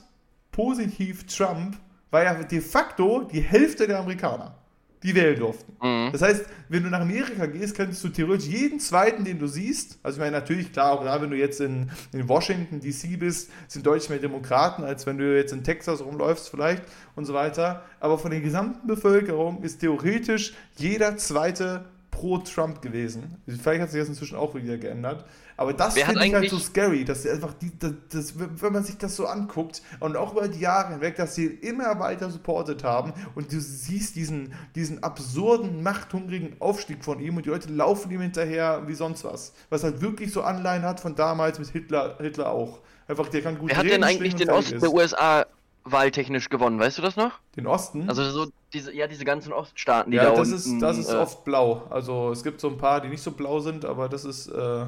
positiv 0.51 1.25
Trump 1.25 1.75
war 2.11 2.23
ja 2.23 2.35
de 2.43 2.61
facto 2.61 3.23
die 3.23 3.41
Hälfte 3.41 3.87
der 3.87 3.97
Amerikaner 3.97 4.62
die 5.03 5.13
wählen 5.13 5.37
durften. 5.37 5.73
Mhm. 5.81 6.11
Das 6.11 6.21
heißt, 6.21 6.45
wenn 6.69 6.83
du 6.83 6.89
nach 6.89 7.01
Amerika 7.01 7.45
gehst, 7.45 7.75
könntest 7.75 8.03
du 8.03 8.09
theoretisch 8.09 8.47
jeden 8.47 8.79
zweiten, 8.79 9.23
den 9.23 9.37
du 9.37 9.47
siehst, 9.47 9.99
also 10.01 10.17
ich 10.17 10.19
meine 10.19 10.31
natürlich, 10.31 10.71
klar, 10.71 10.93
auch 10.93 11.03
da, 11.03 11.21
wenn 11.21 11.29
du 11.29 11.37
jetzt 11.37 11.61
in, 11.61 11.91
in 12.13 12.27
Washington 12.27 12.79
DC 12.79 13.19
bist, 13.19 13.51
sind 13.67 13.85
deutlich 13.85 14.09
mehr 14.09 14.19
Demokraten, 14.19 14.83
als 14.83 15.05
wenn 15.05 15.17
du 15.17 15.35
jetzt 15.35 15.53
in 15.53 15.63
Texas 15.63 16.01
rumläufst 16.03 16.49
vielleicht 16.49 16.83
und 17.15 17.25
so 17.25 17.33
weiter. 17.33 17.83
Aber 17.99 18.17
von 18.17 18.31
der 18.31 18.41
gesamten 18.41 18.87
Bevölkerung 18.87 19.61
ist 19.61 19.79
theoretisch 19.79 20.53
jeder 20.77 21.17
zweite 21.17 21.85
pro 22.11 22.37
Trump 22.37 22.81
gewesen. 22.81 23.37
Vielleicht 23.47 23.81
hat 23.81 23.91
sich 23.91 23.99
das 23.99 24.09
inzwischen 24.09 24.37
auch 24.37 24.55
wieder 24.55 24.77
geändert. 24.77 25.25
Aber 25.57 25.73
das 25.73 25.93
finde 25.93 26.25
ich 26.25 26.33
halt 26.33 26.49
so 26.49 26.59
scary, 26.59 27.05
dass 27.05 27.25
einfach 27.27 27.53
die, 27.53 27.71
das, 27.77 27.91
das, 28.09 28.33
wenn 28.37 28.73
man 28.73 28.83
sich 28.83 28.97
das 28.97 29.15
so 29.15 29.27
anguckt 29.27 29.81
und 29.99 30.17
auch 30.17 30.31
über 30.31 30.47
die 30.47 30.59
Jahre 30.59 30.93
hinweg, 30.93 31.15
dass 31.15 31.35
sie 31.35 31.45
immer 31.45 31.99
weiter 31.99 32.29
supportet 32.29 32.83
haben 32.83 33.13
und 33.35 33.51
du 33.51 33.59
siehst 33.59 34.15
diesen, 34.15 34.53
diesen 34.75 35.03
absurden, 35.03 35.83
machthungrigen 35.83 36.55
Aufstieg 36.59 37.03
von 37.03 37.19
ihm 37.19 37.37
und 37.37 37.45
die 37.45 37.49
Leute 37.49 37.71
laufen 37.71 38.11
ihm 38.11 38.21
hinterher 38.21 38.83
wie 38.87 38.95
sonst 38.95 39.23
was. 39.23 39.53
Was 39.69 39.83
halt 39.83 40.01
wirklich 40.01 40.31
so 40.31 40.41
Anleihen 40.41 40.83
hat 40.83 40.99
von 40.99 41.15
damals 41.15 41.59
mit 41.59 41.69
Hitler, 41.69 42.17
Hitler 42.19 42.49
auch. 42.51 42.79
Einfach, 43.07 43.27
der 43.27 43.41
kann 43.41 43.57
gut 43.57 43.69
Wer 43.69 43.77
hat 43.77 43.85
denn 43.85 44.03
eigentlich 44.03 44.35
den 44.35 44.49
Osten 44.49 44.79
der 44.79 44.91
USA 44.91 45.45
wahltechnisch 45.85 46.49
gewonnen, 46.49 46.79
weißt 46.79 46.97
du 46.97 47.01
das 47.01 47.15
noch? 47.17 47.39
Den 47.57 47.67
Osten? 47.67 48.07
Also 48.07 48.29
so 48.29 48.47
diese, 48.71 48.93
ja, 48.93 49.07
diese 49.07 49.25
ganzen 49.25 49.51
Oststaaten, 49.51 50.11
die 50.11 50.17
ja, 50.17 50.23
da 50.23 50.29
das 50.31 50.51
unten, 50.51 50.55
ist, 50.55 50.81
das 50.81 50.97
ist 50.97 51.11
äh, 51.11 51.17
oft 51.17 51.43
blau. 51.43 51.83
Also 51.89 52.31
es 52.31 52.43
gibt 52.43 52.61
so 52.61 52.69
ein 52.69 52.77
paar, 52.77 53.01
die 53.01 53.09
nicht 53.09 53.21
so 53.21 53.31
blau 53.31 53.59
sind, 53.59 53.85
aber 53.85 54.09
das 54.09 54.25
ist. 54.25 54.47
Äh, 54.47 54.85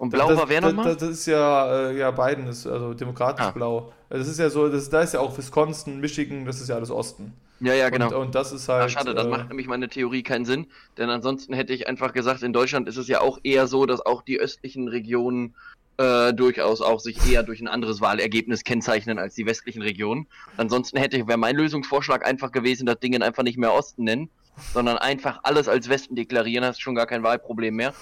und 0.00 0.08
blau 0.08 0.30
das, 0.30 0.38
war 0.38 0.48
wer 0.48 0.62
nochmal? 0.62 0.86
Das, 0.86 0.96
das, 0.96 1.10
ist 1.10 1.26
ja, 1.26 1.90
äh, 1.90 1.98
ja, 1.98 2.10
Biden 2.10 2.46
ist, 2.46 2.66
also 2.66 2.94
demokratisch 2.94 3.44
ah. 3.44 3.50
blau. 3.50 3.92
Das 4.08 4.26
ist 4.26 4.38
ja 4.38 4.48
so, 4.48 4.66
das, 4.70 4.88
da 4.88 5.02
ist 5.02 5.12
ja 5.12 5.20
auch 5.20 5.36
Wisconsin, 5.36 6.00
Michigan, 6.00 6.46
das 6.46 6.58
ist 6.58 6.70
ja 6.70 6.76
alles 6.76 6.90
Osten. 6.90 7.34
Ja, 7.60 7.74
ja, 7.74 7.90
genau. 7.90 8.06
Und, 8.06 8.14
und 8.14 8.34
das 8.34 8.50
ist 8.50 8.66
halt. 8.70 8.84
Ach, 8.84 8.88
schade, 8.88 9.14
das 9.14 9.26
äh, 9.26 9.28
macht 9.28 9.50
nämlich 9.50 9.66
meine 9.66 9.90
Theorie 9.90 10.22
keinen 10.22 10.46
Sinn. 10.46 10.68
Denn 10.96 11.10
ansonsten 11.10 11.52
hätte 11.52 11.74
ich 11.74 11.86
einfach 11.86 12.14
gesagt, 12.14 12.42
in 12.42 12.54
Deutschland 12.54 12.88
ist 12.88 12.96
es 12.96 13.08
ja 13.08 13.20
auch 13.20 13.40
eher 13.42 13.66
so, 13.66 13.84
dass 13.84 14.00
auch 14.00 14.22
die 14.22 14.40
östlichen 14.40 14.88
Regionen 14.88 15.54
äh, 15.98 16.32
durchaus 16.32 16.80
auch 16.80 16.98
sich 16.98 17.30
eher 17.30 17.42
durch 17.42 17.60
ein 17.60 17.68
anderes 17.68 18.00
Wahlergebnis 18.00 18.64
kennzeichnen 18.64 19.18
als 19.18 19.34
die 19.34 19.44
westlichen 19.44 19.82
Regionen. 19.82 20.28
Ansonsten 20.56 20.96
hätte 20.96 21.28
wäre 21.28 21.36
mein 21.36 21.56
Lösungsvorschlag 21.56 22.26
einfach 22.26 22.52
gewesen, 22.52 22.86
das 22.86 23.00
Ding 23.00 23.20
einfach 23.20 23.42
nicht 23.42 23.58
mehr 23.58 23.74
Osten 23.74 24.04
nennen, 24.04 24.30
sondern 24.72 24.96
einfach 24.96 25.40
alles 25.42 25.68
als 25.68 25.90
Westen 25.90 26.16
deklarieren, 26.16 26.64
hast 26.64 26.80
schon 26.80 26.94
gar 26.94 27.06
kein 27.06 27.22
Wahlproblem 27.22 27.76
mehr. 27.76 27.92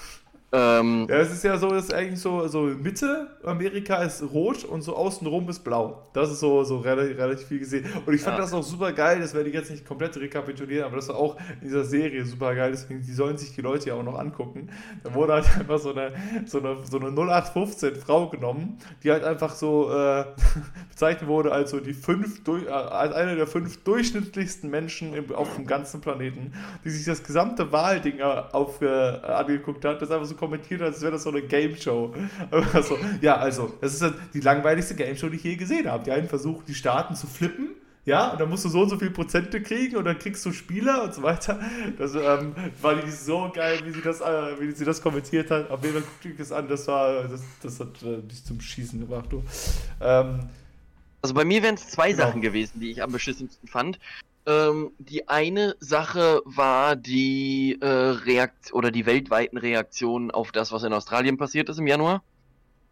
Ähm, 0.50 1.06
ja, 1.10 1.16
es 1.16 1.30
ist 1.30 1.44
ja 1.44 1.58
so, 1.58 1.68
dass 1.68 1.92
eigentlich 1.92 2.20
so, 2.20 2.48
so 2.48 2.62
Mitte 2.62 3.28
Amerika 3.44 3.96
ist 3.96 4.22
rot 4.22 4.64
und 4.64 4.80
so 4.80 4.96
außenrum 4.96 5.46
ist 5.50 5.62
blau. 5.62 6.08
Das 6.14 6.30
ist 6.30 6.40
so, 6.40 6.64
so 6.64 6.78
relativ, 6.78 7.18
relativ 7.18 7.48
viel 7.48 7.58
gesehen. 7.58 7.84
Und 8.06 8.14
ich 8.14 8.22
fand 8.22 8.38
ja. 8.38 8.44
das 8.44 8.54
auch 8.54 8.62
super 8.62 8.92
geil, 8.92 9.20
das 9.20 9.34
werde 9.34 9.50
ich 9.50 9.54
jetzt 9.54 9.70
nicht 9.70 9.84
komplett 9.84 10.16
rekapitulieren, 10.16 10.86
aber 10.86 10.96
das 10.96 11.08
war 11.08 11.16
auch 11.16 11.36
in 11.60 11.68
dieser 11.68 11.84
Serie 11.84 12.24
super 12.24 12.54
geil, 12.54 12.70
deswegen 12.72 13.02
die 13.02 13.12
sollen 13.12 13.36
sich 13.36 13.54
die 13.54 13.60
Leute 13.60 13.88
ja 13.90 13.94
auch 13.94 14.02
noch 14.02 14.18
angucken. 14.18 14.70
Da 15.04 15.12
wurde 15.12 15.34
halt 15.34 15.44
einfach 15.58 15.78
so 15.78 15.92
eine, 15.92 16.12
so 16.46 16.60
eine, 16.60 16.78
so 16.90 16.98
eine 16.98 17.08
0815 17.08 17.96
Frau 17.96 18.30
genommen, 18.30 18.78
die 19.02 19.10
halt 19.10 19.24
einfach 19.24 19.54
so 19.54 19.92
äh, 19.92 20.24
bezeichnet 20.88 21.28
wurde 21.28 21.52
als 21.52 21.72
so 21.72 21.80
die 21.80 21.92
fünf, 21.92 22.40
äh, 22.48 22.70
als 22.70 23.12
eine 23.12 23.36
der 23.36 23.46
fünf 23.46 23.84
durchschnittlichsten 23.84 24.70
Menschen 24.70 25.30
auf 25.34 25.56
dem 25.56 25.66
ganzen 25.66 26.00
Planeten, 26.00 26.54
die 26.86 26.90
sich 26.90 27.04
das 27.04 27.22
gesamte 27.22 27.70
Wahlding 27.70 28.22
auf, 28.22 28.80
äh, 28.80 28.86
angeguckt 28.86 29.84
hat. 29.84 30.00
Das 30.00 30.08
ist 30.08 30.14
einfach 30.14 30.26
so 30.26 30.37
kommentiert, 30.38 30.80
als 30.80 31.02
wäre 31.02 31.12
das 31.12 31.24
so 31.24 31.30
eine 31.30 31.42
Game 31.42 31.76
Show. 31.76 32.14
Also, 32.72 32.98
ja, 33.20 33.36
also, 33.36 33.74
das 33.80 34.00
ist 34.00 34.14
die 34.32 34.40
langweiligste 34.40 34.94
Game 34.94 35.16
Show, 35.16 35.28
die 35.28 35.36
ich 35.36 35.44
je 35.44 35.56
gesehen 35.56 35.90
habe. 35.90 36.04
Die 36.04 36.10
einen 36.10 36.28
versuchen, 36.28 36.64
die 36.66 36.74
Staaten 36.74 37.14
zu 37.14 37.26
flippen. 37.26 37.70
Ja, 38.04 38.28
und 38.28 38.40
dann 38.40 38.48
musst 38.48 38.64
du 38.64 38.70
so 38.70 38.80
und 38.80 38.88
so 38.88 38.98
viele 38.98 39.10
Prozente 39.10 39.60
kriegen 39.60 39.96
und 39.96 40.06
dann 40.06 40.18
kriegst 40.18 40.44
du 40.46 40.50
Spieler 40.52 41.02
und 41.02 41.12
so 41.12 41.22
weiter. 41.22 41.60
Das 41.98 42.14
ähm, 42.14 42.54
war 42.80 42.94
die 42.94 43.10
so 43.10 43.50
geil, 43.54 43.80
wie 43.84 43.90
sie 43.90 44.00
das, 44.00 44.22
äh, 44.22 44.58
wie 44.58 44.70
sie 44.70 44.86
das 44.86 45.02
kommentiert 45.02 45.50
hat. 45.50 45.70
Auf 45.70 45.82
jeden 45.82 45.92
Fall 45.94 46.02
guckt 46.02 46.24
ich 46.24 46.36
das 46.38 46.50
an, 46.50 46.68
das 46.68 46.88
war, 46.88 47.24
das, 47.24 47.42
das 47.62 47.80
hat 47.80 48.02
äh, 48.02 48.22
dich 48.22 48.42
zum 48.44 48.62
Schießen 48.62 48.98
gebracht, 48.98 49.26
du. 49.30 49.42
Ähm, 50.00 50.40
also 51.20 51.34
bei 51.34 51.44
mir 51.44 51.62
wären 51.62 51.74
es 51.74 51.88
zwei 51.88 52.12
genau. 52.12 52.24
Sachen 52.24 52.40
gewesen, 52.40 52.80
die 52.80 52.92
ich 52.92 53.02
am 53.02 53.12
beschissensten 53.12 53.68
fand. 53.68 53.98
Ähm, 54.48 54.92
die 54.98 55.28
eine 55.28 55.76
Sache 55.78 56.40
war 56.46 56.96
die 56.96 57.76
äh, 57.82 57.86
Reakt 57.86 58.72
oder 58.72 58.90
die 58.90 59.04
weltweiten 59.04 59.58
Reaktionen 59.58 60.30
auf 60.30 60.52
das, 60.52 60.72
was 60.72 60.84
in 60.84 60.92
Australien 60.94 61.36
passiert 61.36 61.68
ist 61.68 61.78
im 61.78 61.86
Januar. 61.86 62.22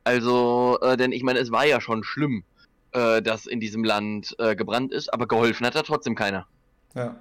Also, 0.04 0.78
äh, 0.82 0.98
denn 0.98 1.12
ich 1.12 1.22
meine, 1.22 1.38
es 1.38 1.50
war 1.50 1.64
ja 1.64 1.80
schon 1.80 2.04
schlimm, 2.04 2.44
äh, 2.92 3.22
dass 3.22 3.46
in 3.46 3.58
diesem 3.58 3.84
Land 3.84 4.36
äh, 4.38 4.54
gebrannt 4.54 4.92
ist, 4.92 5.10
aber 5.14 5.26
geholfen 5.26 5.66
hat 5.66 5.74
da 5.74 5.82
trotzdem 5.82 6.14
keiner. 6.14 6.46
Ja. 6.94 7.16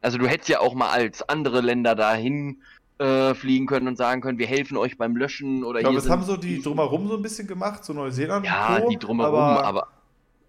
Also 0.00 0.18
du 0.18 0.28
hättest 0.28 0.48
ja 0.48 0.60
auch 0.60 0.74
mal 0.74 0.90
als 0.90 1.28
andere 1.28 1.60
Länder 1.60 1.96
dahin 1.96 2.62
äh, 2.98 3.34
fliegen 3.34 3.66
können 3.66 3.88
und 3.88 3.96
sagen 3.96 4.20
können, 4.20 4.38
wir 4.38 4.46
helfen 4.46 4.76
euch 4.76 4.96
beim 4.96 5.16
Löschen 5.16 5.64
oder 5.64 5.80
ja, 5.80 5.88
hier. 5.88 5.98
Das 5.98 6.08
haben 6.08 6.22
so 6.22 6.36
die 6.36 6.62
drumherum 6.62 7.08
so 7.08 7.16
ein 7.16 7.22
bisschen 7.22 7.48
gemacht, 7.48 7.84
so 7.84 7.92
Neuseeland. 7.92 8.46
Ja, 8.46 8.78
die 8.88 8.96
drumherum, 8.96 9.34
aber, 9.34 9.64
aber 9.64 9.88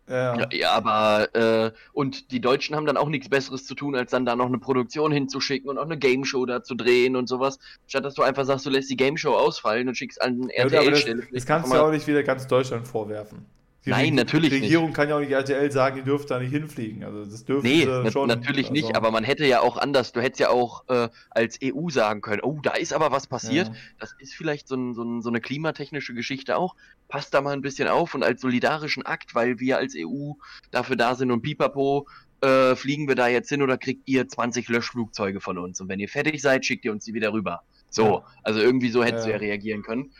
ja. 0.10 0.47
ja, 0.51 0.72
aber 0.72 1.36
äh, 1.36 1.72
und 1.93 2.32
die 2.32 2.39
Deutschen 2.39 2.76
haben 2.76 2.86
dann 2.86 2.97
auch 2.97 3.10
nichts 3.10 3.30
Besseres 3.30 3.66
zu 3.66 3.76
tun, 3.76 3.95
als 3.95 4.12
dann 4.12 4.26
da 4.26 4.36
noch 4.36 4.45
eine 4.45 4.58
Produktion 4.58 5.12
hinzuschicken 5.12 5.70
und 5.70 5.78
auch 5.78 5.86
eine 5.86 5.97
Game 5.97 6.24
Show 6.26 6.45
da 6.45 6.64
zu 6.64 6.76
drehen 6.76 7.16
und 7.16 7.28
sowas. 7.28 7.60
Statt 7.88 8.05
dass 8.05 8.14
du 8.14 8.24
einfach 8.24 8.45
sagst, 8.45 8.66
du 8.66 8.70
lässt 8.70 8.89
die 8.89 8.95
Game 8.95 9.18
Show 9.18 9.34
ausfallen 9.34 9.88
und 9.88 9.95
schickst 9.95 10.22
an 10.22 10.49
RTL-Stelle. 10.49 11.22
das, 11.22 11.32
das 11.32 11.45
kannst 11.45 11.72
du 11.72 11.76
ja 11.76 11.86
auch 11.86 11.91
nicht 11.91 12.08
wieder 12.08 12.24
ganz 12.24 12.47
Deutschland 12.47 12.88
vorwerfen. 12.88 13.45
Die 13.88 13.92
Nein, 13.92 14.16
natürlich 14.16 14.52
nicht. 14.52 14.64
Die 14.64 14.66
Regierung 14.66 14.88
nicht. 14.88 14.96
kann 14.98 15.08
ja 15.08 15.16
auch 15.16 15.22
nicht 15.22 15.32
RTL 15.32 15.72
sagen, 15.72 15.96
die 15.96 16.02
dürft 16.02 16.30
da 16.30 16.40
nicht 16.40 16.52
hinfliegen. 16.52 17.06
Also 17.06 17.24
das 17.24 17.46
dürfen 17.46 17.66
nee, 17.66 17.86
sie 17.86 18.12
schon. 18.12 18.28
natürlich 18.28 18.66
also. 18.66 18.74
nicht, 18.74 18.98
aber 18.98 19.12
man 19.12 19.24
hätte 19.24 19.46
ja 19.46 19.62
auch 19.62 19.78
anders, 19.78 20.12
du 20.12 20.20
hättest 20.20 20.42
ja 20.42 20.50
auch 20.50 20.84
äh, 20.90 21.08
als 21.30 21.58
EU 21.64 21.88
sagen 21.88 22.20
können, 22.20 22.42
oh, 22.42 22.60
da 22.62 22.74
ist 22.74 22.92
aber 22.92 23.14
was 23.14 23.28
passiert. 23.28 23.70
Ja. 23.70 23.74
Das 23.98 24.14
ist 24.20 24.34
vielleicht 24.34 24.68
so, 24.68 24.76
ein, 24.76 24.94
so, 24.94 25.04
ein, 25.04 25.22
so, 25.22 25.30
eine 25.30 25.40
klimatechnische 25.40 26.14
Geschichte 26.14 26.58
auch. 26.58 26.76
Passt 27.08 27.34
da 27.34 27.40
mal 27.40 27.54
ein 27.54 27.62
bisschen 27.62 27.88
auf 27.88 28.14
und 28.14 28.24
als 28.24 28.42
solidarischen 28.42 29.06
Akt, 29.06 29.36
weil 29.36 29.62
wir 29.62 29.78
als 29.78 29.96
EU 29.98 30.34
dafür 30.72 30.98
da 30.98 31.16
sind 31.16 31.32
und 31.32 31.42
pipapo, 31.42 32.10
äh, 32.42 32.76
fliegen 32.76 33.08
wir 33.08 33.16
da 33.16 33.30
jetzt 33.30 33.48
hin 33.48 33.62
oder 33.62 33.78
kriegt 33.78 34.02
ihr 34.06 34.28
20 34.28 34.68
Löschflugzeuge 34.68 35.40
von 35.40 35.58
uns? 35.58 35.80
Und 35.80 35.88
wenn 35.88 36.02
ihr 36.02 36.10
fertig 36.10 36.42
seid, 36.42 36.66
schickt 36.66 36.84
ihr 36.84 36.92
uns 36.92 37.06
die 37.06 37.14
wieder 37.14 37.32
rüber. 37.32 37.62
So, 37.90 38.06
ja. 38.06 38.24
also 38.44 38.60
irgendwie 38.60 38.90
so 38.90 39.02
hättest 39.02 39.28
ja. 39.28 39.38
du 39.38 39.46
ja 39.46 39.50
reagieren 39.50 39.82
können. 39.82 40.12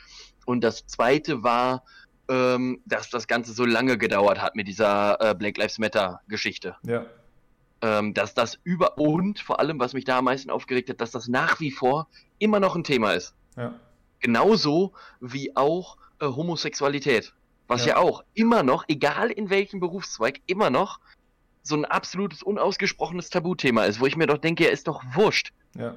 Und 0.46 0.64
das 0.64 0.88
zweite 0.88 1.44
war, 1.44 1.84
ähm, 2.30 2.82
dass 2.86 3.10
das 3.10 3.28
Ganze 3.28 3.54
so 3.54 3.66
lange 3.66 3.98
gedauert 3.98 4.42
hat 4.42 4.56
mit 4.56 4.68
dieser 4.68 5.18
äh, 5.22 5.36
Black 5.36 5.58
Lives 5.58 5.80
Matter 5.80 6.22
Geschichte. 6.28 6.76
Ja. 6.84 7.06
Ähm, 7.82 8.14
dass 8.14 8.34
das 8.34 8.60
über 8.64 8.98
und 8.98 9.40
vor 9.40 9.60
allem, 9.60 9.80
was 9.80 9.94
mich 9.94 10.04
da 10.04 10.20
am 10.20 10.26
meisten 10.26 10.50
aufgeregt 10.50 10.90
hat, 10.90 11.00
dass 11.00 11.12
das 11.12 11.28
nach 11.28 11.60
wie 11.60 11.72
vor 11.72 12.08
immer 12.40 12.60
noch 12.60 12.76
ein 12.76 12.84
Thema 12.84 13.14
ist. 13.14 13.36
Ja. 13.56 13.74
Genauso 14.20 14.94
wie 15.20 15.56
auch 15.56 15.98
äh, 16.20 16.26
Homosexualität. 16.26 17.34
Was 17.68 17.86
ja. 17.86 17.94
ja 17.94 17.98
auch 17.98 18.24
immer 18.34 18.64
noch, 18.64 18.86
egal 18.88 19.30
in 19.30 19.50
welchem 19.50 19.80
Berufszweig, 19.80 20.42
immer 20.48 20.70
noch 20.70 21.00
so 21.64 21.76
ein 21.76 21.86
absolutes 21.86 22.42
unausgesprochenes 22.44 23.30
Tabuthema 23.30 23.84
ist, 23.84 24.00
wo 24.00 24.06
ich 24.06 24.16
mir 24.16 24.26
doch 24.26 24.38
denke, 24.38 24.66
er 24.66 24.72
ist 24.72 24.88
doch 24.88 25.04
wurscht. 25.14 25.52
Ja. 25.76 25.96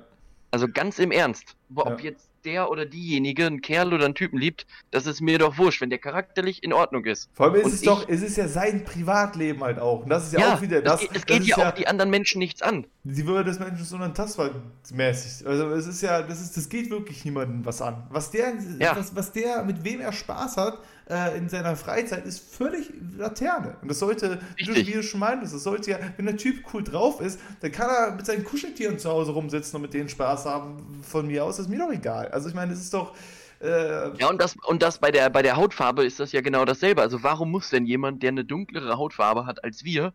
Also 0.51 0.67
ganz 0.69 0.99
im 0.99 1.13
Ernst, 1.13 1.57
ob 1.75 2.01
ja. 2.01 2.11
jetzt 2.11 2.30
der 2.45 2.71
oder 2.71 2.87
diejenige 2.87 3.47
einen 3.47 3.61
Kerl 3.61 3.93
oder 3.93 4.05
einen 4.05 4.15
Typen 4.15 4.39
liebt, 4.39 4.67
das 4.91 5.07
ist 5.07 5.21
mir 5.21 5.39
doch 5.39 5.59
wurscht, 5.59 5.81
wenn 5.81 5.91
der 5.91 5.99
charakterlich 5.99 6.63
in 6.63 6.73
Ordnung 6.73 7.05
ist. 7.05 7.29
Vor 7.33 7.47
allem 7.47 7.57
ist 7.57 7.65
und 7.65 7.73
es 7.73 7.81
ich, 7.81 7.87
doch, 7.87 8.09
es 8.09 8.23
ist 8.23 8.37
ja 8.37 8.49
sein 8.49 8.85
Privatleben 8.85 9.63
halt 9.63 9.79
auch. 9.79 10.03
Und 10.03 10.11
das 10.11 10.27
ist 10.27 10.33
ja, 10.33 10.41
ja 10.41 10.55
auch 10.55 10.63
wieder 10.63 10.83
das. 10.83 11.03
Es, 11.03 11.09
es 11.15 11.27
geht 11.27 11.45
ja 11.45 11.69
auch 11.69 11.75
die 11.75 11.87
anderen 11.87 12.11
Menschen 12.11 12.39
nichts 12.39 12.63
an. 12.63 12.87
Die 13.05 13.27
Würde 13.27 13.51
des 13.51 13.59
Menschen 13.59 13.85
so 13.85 13.97
unantastbar 13.97 14.51
mäßig. 14.93 15.47
Also 15.47 15.69
es 15.71 15.87
ist 15.87 16.03
ja, 16.03 16.23
das 16.23 16.41
ist, 16.41 16.57
das 16.57 16.69
geht 16.69 16.91
wirklich 16.91 17.25
niemandem 17.25 17.65
was 17.65 17.81
an. 17.81 18.07
Was 18.11 18.31
der, 18.31 18.53
ja. 18.79 18.97
was, 18.97 19.15
was 19.15 19.33
der, 19.33 19.63
mit 19.63 19.85
wem 19.85 20.01
er 20.01 20.13
Spaß 20.13 20.57
hat, 20.57 20.79
äh, 21.11 21.37
in 21.37 21.49
seiner 21.49 21.77
Freizeit 21.77 22.25
ist 22.25 22.55
völlig 22.55 22.91
Laterne. 23.17 23.77
Und 23.83 23.89
das 23.89 23.99
sollte, 23.99 24.39
Richtig. 24.59 24.87
wie 24.87 24.93
du 24.93 25.03
schon 25.03 25.21
meintest, 25.21 25.55
das 25.55 25.65
sollte 25.65 25.91
ja, 25.91 25.99
wenn 26.17 26.27
der 26.27 26.37
Typ 26.37 26.65
cool 26.73 26.85
drauf 26.85 27.21
ist, 27.21 27.41
dann 27.61 27.73
kann 27.73 27.91
er 27.91 28.13
mit 28.13 28.27
seinen 28.27 28.45
Kuscheltieren 28.45 28.99
zu 28.99 29.11
Hause 29.11 29.33
rumsitzen 29.33 29.77
und 29.77 29.83
mit 29.83 29.95
denen 29.95 30.09
Spaß 30.09 30.47
haben. 30.47 31.03
Von 31.03 31.27
mir 31.27 31.45
aus 31.45 31.59
ist 31.59 31.69
mir 31.69 31.79
doch 31.79 31.91
egal. 31.91 32.30
Also 32.31 32.49
ich 32.49 32.55
meine, 32.55 32.73
es 32.73 32.81
ist 32.81 32.95
doch. 32.95 33.15
Äh 33.61 34.17
ja, 34.17 34.29
und 34.29 34.41
das, 34.41 34.57
und 34.67 34.83
das 34.83 34.99
bei 34.99 35.11
der, 35.11 35.29
bei 35.31 35.43
der 35.43 35.57
Hautfarbe 35.57 36.05
ist 36.05 36.21
das 36.21 36.33
ja 36.33 36.41
genau 36.41 36.65
dasselbe. 36.65 37.03
Also 37.03 37.23
warum 37.23 37.51
muss 37.51 37.71
denn 37.71 37.87
jemand, 37.87 38.23
der 38.23 38.31
eine 38.31 38.45
dunklere 38.45 38.97
Hautfarbe 38.97 39.47
hat 39.47 39.63
als 39.65 39.85
wir, 39.85 40.13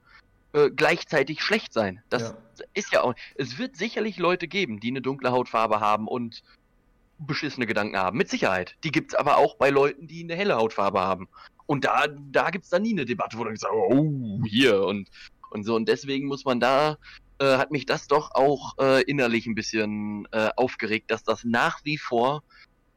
äh, 0.54 0.70
gleichzeitig 0.70 1.42
schlecht 1.42 1.74
sein? 1.74 2.02
Das 2.10 2.36
ja. 2.58 2.66
ist 2.74 2.92
ja 2.92 3.02
auch. 3.02 3.14
Es 3.36 3.58
wird 3.58 3.76
sicherlich 3.76 4.18
Leute 4.18 4.48
geben, 4.48 4.80
die 4.80 4.90
eine 4.90 5.02
dunkle 5.02 5.32
Hautfarbe 5.32 5.80
haben 5.80 6.08
und 6.08 6.44
beschissene 7.20 7.66
Gedanken 7.66 7.98
haben. 7.98 8.18
Mit 8.18 8.30
Sicherheit. 8.30 8.76
Die 8.84 8.92
gibt 8.92 9.14
es 9.14 9.20
aber 9.20 9.38
auch 9.38 9.56
bei 9.56 9.70
Leuten, 9.70 10.08
die 10.08 10.24
eine 10.24 10.36
helle 10.36 10.56
Hautfarbe 10.56 11.00
haben. 11.00 11.30
Und 11.66 11.86
da, 11.86 12.06
da 12.32 12.50
gibt 12.50 12.66
es 12.66 12.70
dann 12.70 12.82
nie 12.82 12.92
eine 12.92 13.06
Debatte, 13.06 13.38
wo 13.38 13.44
dann 13.44 13.54
gesagt 13.54 13.74
oh, 13.74 14.42
hier 14.46 14.82
und 14.84 15.10
Und 15.56 15.64
so, 15.64 15.76
und 15.76 15.88
deswegen 15.88 16.28
muss 16.28 16.44
man 16.44 16.60
da, 16.60 16.98
äh, 17.40 17.58
hat 17.58 17.72
mich 17.72 17.86
das 17.86 18.08
doch 18.08 18.32
auch 18.34 18.74
äh, 18.80 19.04
innerlich 19.04 19.46
ein 19.46 19.56
bisschen 19.56 20.28
äh, 20.32 20.50
aufgeregt, 20.56 21.12
dass 21.12 21.24
das 21.24 21.44
nach 21.44 21.80
wie 21.84 21.98
vor 21.98 22.44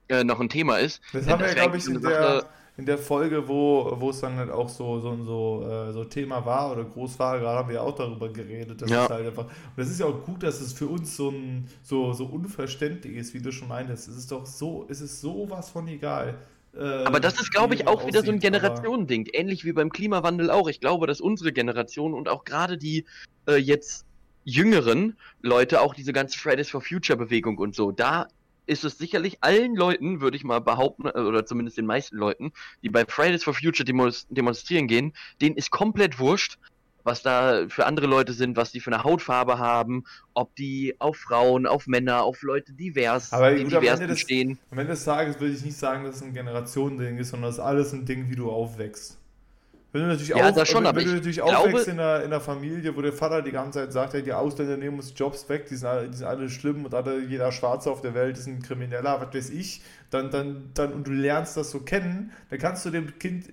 äh, 0.08 0.24
noch 0.24 0.40
ein 0.40 0.48
Thema 0.48 0.76
ist. 0.78 1.00
Das 1.12 1.24
Denn 1.24 1.32
haben 1.32 1.40
wir, 1.44 1.54
glaube 1.54 1.76
ich, 1.76 1.86
in 1.86 2.00
der, 2.00 2.46
in 2.76 2.86
der 2.86 2.98
Folge, 2.98 3.48
wo, 3.48 3.92
wo 3.98 4.10
es 4.10 4.20
dann 4.20 4.36
halt 4.36 4.50
auch 4.50 4.68
so, 4.68 5.00
so, 5.00 5.24
so, 5.24 5.68
äh, 5.68 5.92
so 5.92 6.04
Thema 6.04 6.46
war 6.46 6.70
oder 6.72 6.84
groß 6.84 7.18
war, 7.18 7.38
gerade 7.38 7.58
haben 7.58 7.68
wir 7.68 7.82
auch 7.82 7.94
darüber 7.96 8.32
geredet. 8.32 8.80
Das 8.80 8.88
Ja. 8.88 9.04
ist 9.04 9.10
halt 9.10 9.26
einfach. 9.26 9.46
Und 9.46 9.52
das 9.76 9.88
ist 9.90 9.98
ja 10.00 10.06
auch 10.06 10.24
gut, 10.24 10.42
dass 10.44 10.60
es 10.60 10.72
für 10.72 10.86
uns 10.86 11.16
so, 11.16 11.30
ein, 11.30 11.68
so, 11.82 12.12
so 12.12 12.24
unverständlich 12.26 13.16
ist, 13.16 13.34
wie 13.34 13.42
du 13.42 13.50
schon 13.50 13.68
meintest. 13.68 14.08
Es 14.08 14.16
ist 14.16 14.30
doch 14.30 14.46
so, 14.46 14.86
es 14.88 15.00
ist 15.00 15.20
sowas 15.20 15.70
von 15.70 15.88
egal. 15.88 16.38
äh, 16.72 17.04
Aber 17.04 17.18
das 17.18 17.40
ist, 17.40 17.50
glaube 17.50 17.74
ich, 17.74 17.88
auch 17.88 18.06
wieder 18.06 18.22
so 18.22 18.30
ein 18.30 18.38
Generationending. 18.38 19.26
Ähnlich 19.32 19.64
wie 19.64 19.72
beim 19.72 19.90
Klimawandel 19.90 20.50
auch. 20.50 20.68
Ich 20.68 20.78
glaube, 20.80 21.06
dass 21.08 21.20
unsere 21.20 21.52
Generation 21.52 22.14
und 22.14 22.28
auch 22.28 22.44
gerade 22.44 22.78
die 22.78 23.04
äh, 23.48 23.56
jetzt 23.56 24.04
jüngeren 24.48 25.18
Leute, 25.42 25.80
auch 25.80 25.94
diese 25.94 26.12
ganze 26.12 26.38
Fridays 26.38 26.70
for 26.70 26.80
Future 26.80 27.18
Bewegung 27.18 27.58
und 27.58 27.74
so, 27.74 27.92
da 27.92 28.28
ist 28.66 28.84
es 28.84 28.98
sicherlich 28.98 29.38
allen 29.42 29.74
Leuten, 29.76 30.20
würde 30.20 30.36
ich 30.36 30.44
mal 30.44 30.60
behaupten, 30.60 31.06
äh, 31.06 31.20
oder 31.20 31.44
zumindest 31.46 31.78
den 31.78 31.86
meisten 31.86 32.16
Leuten, 32.16 32.52
die 32.82 32.88
bei 32.88 33.04
Fridays 33.06 33.44
for 33.44 33.54
Future 33.54 33.84
demonstrieren 34.30 34.86
gehen, 34.88 35.12
denen 35.40 35.56
ist 35.56 35.70
komplett 35.70 36.18
wurscht, 36.18 36.58
was 37.04 37.22
da 37.22 37.66
für 37.68 37.86
andere 37.86 38.06
Leute 38.06 38.32
sind, 38.34 38.56
was 38.56 38.70
die 38.72 38.80
für 38.80 38.92
eine 38.92 39.04
Hautfarbe 39.04 39.58
haben, 39.58 40.04
ob 40.34 40.54
die 40.56 40.94
auf 40.98 41.16
Frauen, 41.16 41.66
auf 41.66 41.86
Männer, 41.86 42.22
auf 42.22 42.42
Leute 42.42 42.72
divers, 42.72 43.32
Aber 43.32 43.54
gut, 43.54 43.72
am 43.72 43.80
divers 43.80 44.00
Ende 44.00 44.12
des- 44.12 44.20
stehen. 44.20 44.58
Am 44.70 44.78
Ende 44.78 44.92
des 44.92 45.04
Tages 45.04 45.40
würde 45.40 45.54
ich 45.54 45.64
nicht 45.64 45.76
sagen, 45.78 46.04
dass 46.04 46.16
es 46.16 46.22
ein 46.22 46.34
Generationending 46.34 47.18
ist, 47.18 47.30
sondern 47.30 47.48
das 47.48 47.56
ist 47.56 47.64
alles 47.64 47.92
ein 47.94 48.04
Ding, 48.04 48.28
wie 48.28 48.36
du 48.36 48.50
aufwächst. 48.50 49.18
Wenn 49.90 50.02
du 50.02 50.08
natürlich, 50.08 50.28
Ja, 50.28 50.50
auf, 50.50 50.66
schon, 50.66 50.84
wenn, 50.84 50.96
wenn 50.96 51.04
du 51.04 51.10
ich 51.10 51.16
natürlich 51.16 51.42
aufwächst 51.42 51.88
in 51.88 51.98
einer, 51.98 52.18
in 52.18 52.26
einer 52.26 52.40
Familie, 52.40 52.94
wo 52.94 53.00
der 53.00 53.12
Vater 53.12 53.40
die 53.40 53.52
ganze 53.52 53.80
Zeit 53.80 53.92
sagt, 53.92 54.14
ja, 54.14 54.20
die 54.20 54.32
Ausländer 54.34 54.76
nehmen 54.76 54.98
uns 54.98 55.14
Jobs 55.16 55.48
weg, 55.48 55.66
die 55.66 55.76
sind 55.76 55.88
alle, 55.88 56.08
die 56.08 56.16
sind 56.16 56.26
alle 56.26 56.50
schlimm 56.50 56.84
und 56.84 56.94
alle, 56.94 57.20
jeder 57.20 57.50
Schwarze 57.52 57.90
auf 57.90 58.02
der 58.02 58.12
Welt 58.12 58.36
ist 58.36 58.46
ein 58.46 58.60
Krimineller, 58.60 59.18
was 59.18 59.34
weiß 59.34 59.50
ich, 59.50 59.80
dann, 60.10 60.30
dann, 60.30 60.70
dann, 60.74 60.92
und 60.92 61.06
du 61.06 61.12
lernst 61.12 61.56
das 61.56 61.70
so 61.70 61.80
kennen, 61.80 62.32
dann 62.50 62.58
kannst 62.58 62.86
du 62.86 62.90
dem 62.90 63.18
Kind 63.18 63.44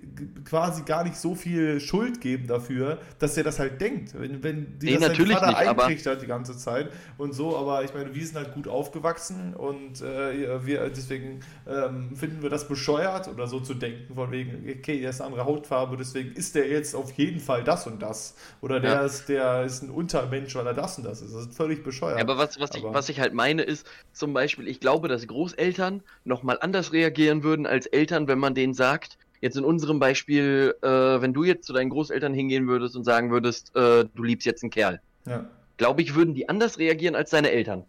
quasi 0.46 0.82
gar 0.84 1.04
nicht 1.04 1.16
so 1.16 1.34
viel 1.34 1.80
Schuld 1.80 2.20
geben 2.20 2.46
dafür, 2.46 2.98
dass 3.18 3.36
er 3.36 3.44
das 3.44 3.58
halt 3.58 3.80
denkt. 3.80 4.14
Wenn, 4.18 4.42
wenn 4.42 4.78
die 4.78 4.86
Nee, 4.86 4.92
das 4.94 5.02
natürlich 5.08 5.34
Vater 5.36 5.48
nicht, 5.48 5.66
aber- 5.68 5.82
eintrichtert 5.84 6.22
die 6.22 6.26
ganze 6.26 6.56
Zeit 6.56 6.90
und 7.18 7.34
so, 7.34 7.56
aber 7.56 7.84
ich 7.84 7.92
meine, 7.92 8.14
wir 8.14 8.26
sind 8.26 8.36
halt 8.36 8.54
gut 8.54 8.68
aufgewachsen 8.68 9.54
und 9.54 10.00
äh, 10.00 10.64
wir, 10.64 10.88
deswegen 10.88 11.40
ähm, 11.66 12.16
finden 12.16 12.42
wir 12.42 12.48
das 12.50 12.66
bescheuert 12.68 13.28
oder 13.28 13.46
so 13.46 13.60
zu 13.60 13.74
denken, 13.74 14.14
von 14.14 14.30
wegen, 14.30 14.66
okay, 14.78 15.00
der 15.00 15.10
ist 15.10 15.20
eine 15.20 15.30
andere 15.32 15.44
Hautfarbe, 15.46 15.96
deswegen 15.96 16.32
ist 16.36 16.54
der 16.54 16.68
jetzt 16.68 16.94
auf 16.94 17.12
jeden 17.12 17.40
Fall 17.40 17.64
das 17.64 17.86
und 17.86 18.00
das. 18.00 18.34
Oder 18.62 18.80
der, 18.80 18.92
Ja. 18.94 19.04
ist, 19.04 19.28
der 19.28 19.64
ist 19.64 19.82
ein 19.82 19.90
Untermensch, 19.90 20.54
weil 20.54 20.66
er 20.66 20.74
das 20.74 20.96
und 20.96 21.04
das 21.04 21.20
ist. 21.20 21.34
Das 21.34 21.42
ist 21.46 21.54
völlig 21.56 21.82
bescheuert. 21.84 22.16
Ja, 22.16 22.24
aber 22.24 22.38
was, 22.38 22.58
was, 22.58 22.70
ich, 22.74 22.82
Aber- 22.84 22.94
was 22.94 23.08
ich 23.10 23.20
halt 23.20 23.34
meine 23.34 23.62
ist, 23.62 23.86
zum 24.12 24.32
Beispiel, 24.32 24.68
ich 24.68 24.80
glaube, 24.80 25.08
dass 25.08 25.26
Großeltern 25.26 26.02
nochmal 26.46 26.58
anders 26.62 26.92
reagieren 26.92 27.42
würden 27.42 27.66
als 27.66 27.86
Eltern, 27.86 28.28
wenn 28.28 28.38
man 28.38 28.54
denen 28.54 28.72
sagt, 28.72 29.18
jetzt 29.40 29.56
in 29.56 29.64
unserem 29.64 29.98
Beispiel, 29.98 30.76
äh, 30.80 30.88
wenn 30.88 31.32
du 31.32 31.42
jetzt 31.42 31.66
zu 31.66 31.72
deinen 31.72 31.90
Großeltern 31.90 32.32
hingehen 32.34 32.68
würdest 32.68 32.94
und 32.94 33.02
sagen 33.02 33.32
würdest, 33.32 33.74
äh, 33.74 34.04
du 34.14 34.22
liebst 34.22 34.46
jetzt 34.46 34.62
einen 34.62 34.70
Kerl, 34.70 35.00
ja. 35.26 35.44
glaube 35.76 36.02
ich, 36.02 36.14
würden 36.14 36.34
die 36.36 36.48
anders 36.48 36.78
reagieren 36.78 37.16
als 37.16 37.30
deine 37.30 37.50
Eltern. 37.50 37.84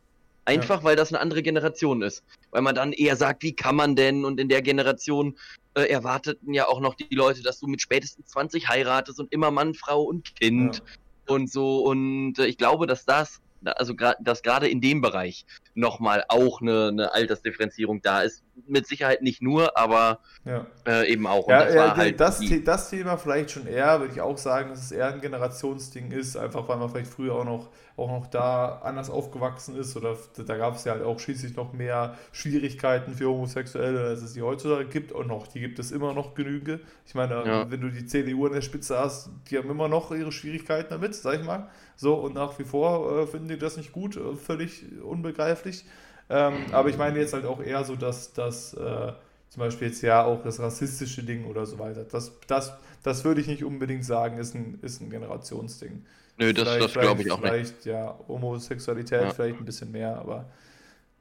Einfach, 0.45 0.83
weil 0.83 0.95
das 0.95 1.11
eine 1.11 1.19
andere 1.19 1.43
Generation 1.43 2.01
ist. 2.01 2.23
Weil 2.51 2.61
man 2.61 2.73
dann 2.73 2.93
eher 2.93 3.15
sagt, 3.15 3.43
wie 3.43 3.53
kann 3.53 3.75
man 3.75 3.95
denn? 3.95 4.23
Und 4.25 4.39
in 4.39 4.47
der 4.49 4.61
Generation 4.61 5.37
äh, 5.75 5.83
erwarteten 5.83 6.53
ja 6.53 6.67
auch 6.67 6.79
noch 6.79 6.95
die 6.95 7.13
Leute, 7.13 7.43
dass 7.43 7.59
du 7.59 7.67
mit 7.67 7.81
spätestens 7.81 8.27
20 8.27 8.69
heiratest 8.69 9.19
und 9.19 9.31
immer 9.33 9.51
Mann, 9.51 9.75
Frau 9.75 10.01
und 10.01 10.35
Kind 10.35 10.77
Ja. 10.77 11.35
und 11.35 11.51
so. 11.51 11.81
Und 11.81 12.39
äh, 12.39 12.47
ich 12.47 12.57
glaube, 12.57 12.87
dass 12.87 13.05
das, 13.05 13.39
also 13.71 13.93
dass 14.19 14.41
gerade 14.43 14.67
in 14.67 14.81
dem 14.81 15.01
Bereich 15.01 15.45
nochmal 15.73 16.23
auch 16.29 16.61
eine, 16.61 16.87
eine 16.87 17.13
Altersdifferenzierung 17.13 18.01
da 18.01 18.21
ist. 18.21 18.43
Mit 18.67 18.87
Sicherheit 18.87 19.21
nicht 19.21 19.41
nur, 19.43 19.77
aber 19.77 20.19
ja. 20.43 20.65
äh, 20.87 21.11
eben 21.11 21.27
auch. 21.27 21.45
Und 21.45 21.51
Ja, 21.53 21.65
das 21.65 21.73
ja, 21.75 21.95
halt 21.95 22.19
das, 22.19 22.39
die- 22.39 22.63
das 22.63 22.89
Thema 22.89 23.17
vielleicht 23.17 23.51
schon 23.51 23.67
eher, 23.67 23.99
würde 23.99 24.13
ich 24.13 24.21
auch 24.21 24.37
sagen, 24.37 24.69
dass 24.71 24.81
es 24.83 24.91
eher 24.91 25.13
ein 25.13 25.21
Generationsding 25.21 26.11
ist, 26.11 26.35
einfach 26.37 26.67
weil 26.67 26.77
man 26.77 26.89
vielleicht 26.89 27.11
früher 27.11 27.35
auch 27.35 27.45
noch, 27.45 27.69
auch 27.97 28.09
noch 28.09 28.27
da 28.27 28.79
anders 28.83 29.09
aufgewachsen 29.11 29.75
ist 29.77 29.95
oder 29.95 30.15
da 30.45 30.57
gab 30.57 30.75
es 30.75 30.85
ja 30.85 30.93
halt 30.93 31.03
auch 31.03 31.19
schließlich 31.19 31.55
noch 31.55 31.73
mehr 31.73 32.15
Schwierigkeiten 32.31 33.13
für 33.13 33.27
Homosexuelle, 33.29 34.07
als 34.07 34.21
es 34.23 34.33
die 34.33 34.41
heutzutage 34.41 34.85
gibt 34.85 35.11
und 35.11 35.27
noch, 35.27 35.45
die 35.47 35.59
gibt 35.59 35.77
es 35.77 35.91
immer 35.91 36.13
noch 36.13 36.33
genüge. 36.33 36.79
Ich 37.05 37.13
meine, 37.13 37.35
Ja. 37.45 37.69
wenn 37.71 37.81
du 37.81 37.89
die 37.89 38.05
CDU 38.07 38.47
an 38.47 38.53
der 38.53 38.61
Spitze 38.61 38.97
hast, 38.97 39.29
die 39.51 39.57
haben 39.57 39.69
immer 39.69 39.87
noch 39.87 40.11
ihre 40.11 40.31
Schwierigkeiten 40.31 40.89
damit, 40.89 41.13
sag 41.13 41.39
ich 41.39 41.45
mal. 41.45 41.69
So, 41.97 42.13
und 42.15 42.35
nach 42.35 42.57
wie 42.59 42.63
vor 42.63 43.23
äh, 43.23 43.27
finden 43.27 43.49
die 43.49 43.57
das 43.57 43.75
nicht 43.75 43.91
gut, 43.91 44.15
äh, 44.15 44.35
völlig 44.35 44.85
unbegreiflich. 45.03 45.83
Ähm, 46.29 46.53
aber 46.71 46.89
ich 46.89 46.97
meine 46.97 47.19
jetzt 47.19 47.33
halt 47.33 47.45
auch 47.45 47.61
eher 47.61 47.83
so, 47.83 47.95
dass 47.95 48.31
das 48.33 48.73
äh, 48.73 49.11
zum 49.49 49.59
Beispiel 49.59 49.87
jetzt 49.87 50.01
ja 50.03 50.23
auch 50.23 50.41
das 50.43 50.59
rassistische 50.59 51.23
Ding 51.23 51.45
oder 51.45 51.65
so 51.65 51.79
weiter. 51.79 52.03
Das, 52.03 52.31
das, 52.47 52.73
das 53.03 53.23
würde 53.25 53.41
ich 53.41 53.47
nicht 53.47 53.63
unbedingt 53.63 54.05
sagen, 54.05 54.37
ist 54.37 54.53
ein, 54.53 54.77
ist 54.81 55.01
ein 55.01 55.09
Generationsding. 55.09 56.05
Nö, 56.37 56.53
das, 56.53 56.67
Vielleicht- 56.67 56.83
das 56.83 56.91
glaube 56.93 57.21
ich 57.21 57.27
vielleicht- 57.27 57.31
auch 57.31 57.41
nicht. 57.41 57.51
Vielleicht, 57.51 57.85
ja, 57.85 58.15
Homosexualität 58.27 59.21
Ja. 59.21 59.29
vielleicht 59.31 59.57
ein 59.59 59.65
bisschen 59.65 59.91
mehr, 59.91 60.17
aber, 60.19 60.45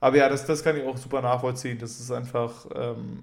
aber 0.00 0.16
ja, 0.16 0.28
das, 0.28 0.44
das 0.44 0.62
kann 0.62 0.76
ich 0.76 0.84
auch 0.84 0.96
super 0.98 1.22
nachvollziehen. 1.22 1.78
Das 1.78 1.98
ist 1.98 2.10
einfach, 2.10 2.66
ähm, 2.74 3.22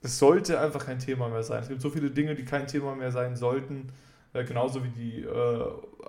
es 0.00 0.18
sollte 0.18 0.58
einfach 0.60 0.86
kein 0.86 0.98
Thema 0.98 1.28
mehr 1.28 1.42
sein. 1.42 1.62
Es 1.62 1.68
gibt 1.68 1.82
so 1.82 1.90
viele 1.90 2.10
Dinge, 2.10 2.34
die 2.34 2.44
kein 2.44 2.66
Thema 2.66 2.94
mehr 2.94 3.10
sein 3.10 3.36
sollten. 3.36 3.88
Äh, 4.34 4.44
genauso 4.44 4.84
wie 4.84 4.88
die 4.90 5.22
äh, 5.22 5.64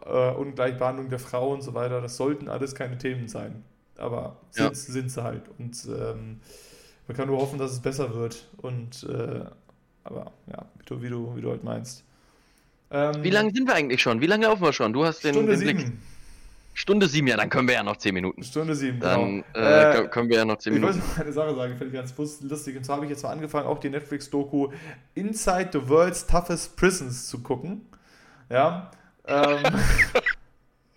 äh, 0.06 0.34
Ungleichbehandlung 0.36 1.10
der 1.10 1.20
Frau 1.20 1.54
und 1.54 1.62
so 1.62 1.74
weiter. 1.74 2.02
Das 2.02 2.18
sollten 2.18 2.50
alles 2.50 2.76
keine 2.76 2.98
Themen 2.98 3.28
sein. 3.30 3.64
Aber 3.98 4.36
Ja. 4.56 4.66
sind, 4.74 4.76
sind 4.76 5.12
sie 5.12 5.24
halt. 5.24 5.44
Und 5.58 5.86
ähm, 5.88 6.42
man 7.08 7.16
kann 7.16 7.28
nur 7.28 7.38
hoffen, 7.40 7.58
dass 7.60 7.72
es 7.72 7.80
besser 7.80 8.14
wird. 8.16 8.48
Und 8.58 9.04
äh, 9.10 9.46
aber 10.04 10.32
ja, 10.48 10.66
wie 10.80 10.86
du, 10.86 11.02
wie 11.02 11.10
du, 11.10 11.36
wie 11.38 11.42
du 11.42 11.50
halt 11.52 11.64
meinst. 11.64 12.04
Ähm, 12.92 13.24
Wie 13.24 13.30
lange 13.32 13.52
sind 13.52 13.68
wir 13.68 13.74
eigentlich 13.74 14.02
schon? 14.02 14.22
Wie 14.22 14.28
lange 14.28 14.46
laufen 14.46 14.62
wir 14.64 14.74
schon? 14.74 14.94
Du 14.94 15.06
hast 15.06 15.24
den, 15.24 15.34
Stunde 15.34 15.54
den 15.54 15.62
Blick. 15.62 15.80
sieben. 15.80 16.02
Stunde 16.78 17.08
sieben, 17.08 17.28
ja, 17.28 17.38
dann 17.38 17.50
können 17.50 17.68
wir 17.70 17.76
ja 17.76 17.84
noch 17.84 17.96
zehn 17.98 18.14
Minuten. 18.14 18.44
Stunde 18.44 18.76
sieben, 18.76 19.00
Dann 19.00 19.44
genau. 19.54 19.66
äh, 19.66 19.82
Äh, 19.82 19.96
kö- 19.96 20.08
können 20.10 20.30
wir 20.30 20.38
ja 20.38 20.46
noch 20.46 20.58
zehn 20.58 20.76
Ich 20.76 20.82
wollte 20.82 20.98
Minuten. 20.98 21.12
noch 21.16 21.20
eine 21.24 21.32
Sache 21.34 21.56
sagen, 21.56 21.78
finde 21.78 21.88
ich 21.88 21.94
ganz 21.94 22.42
lustig. 22.42 22.76
Und 22.78 22.84
zwar 22.84 22.98
habe 22.98 23.06
ich 23.06 23.12
jetzt 23.12 23.24
mal 23.24 23.30
angefangen, 23.32 23.66
auch 23.68 23.80
die 23.80 23.90
Netflix-Doku 23.90 24.72
Inside 25.16 25.70
the 25.72 25.88
World's 25.90 26.28
Toughest 26.28 26.76
Prisons 26.76 27.28
zu 27.28 27.40
gucken. 27.40 27.82
Ja. 28.50 28.92
Ähm, 29.28 29.64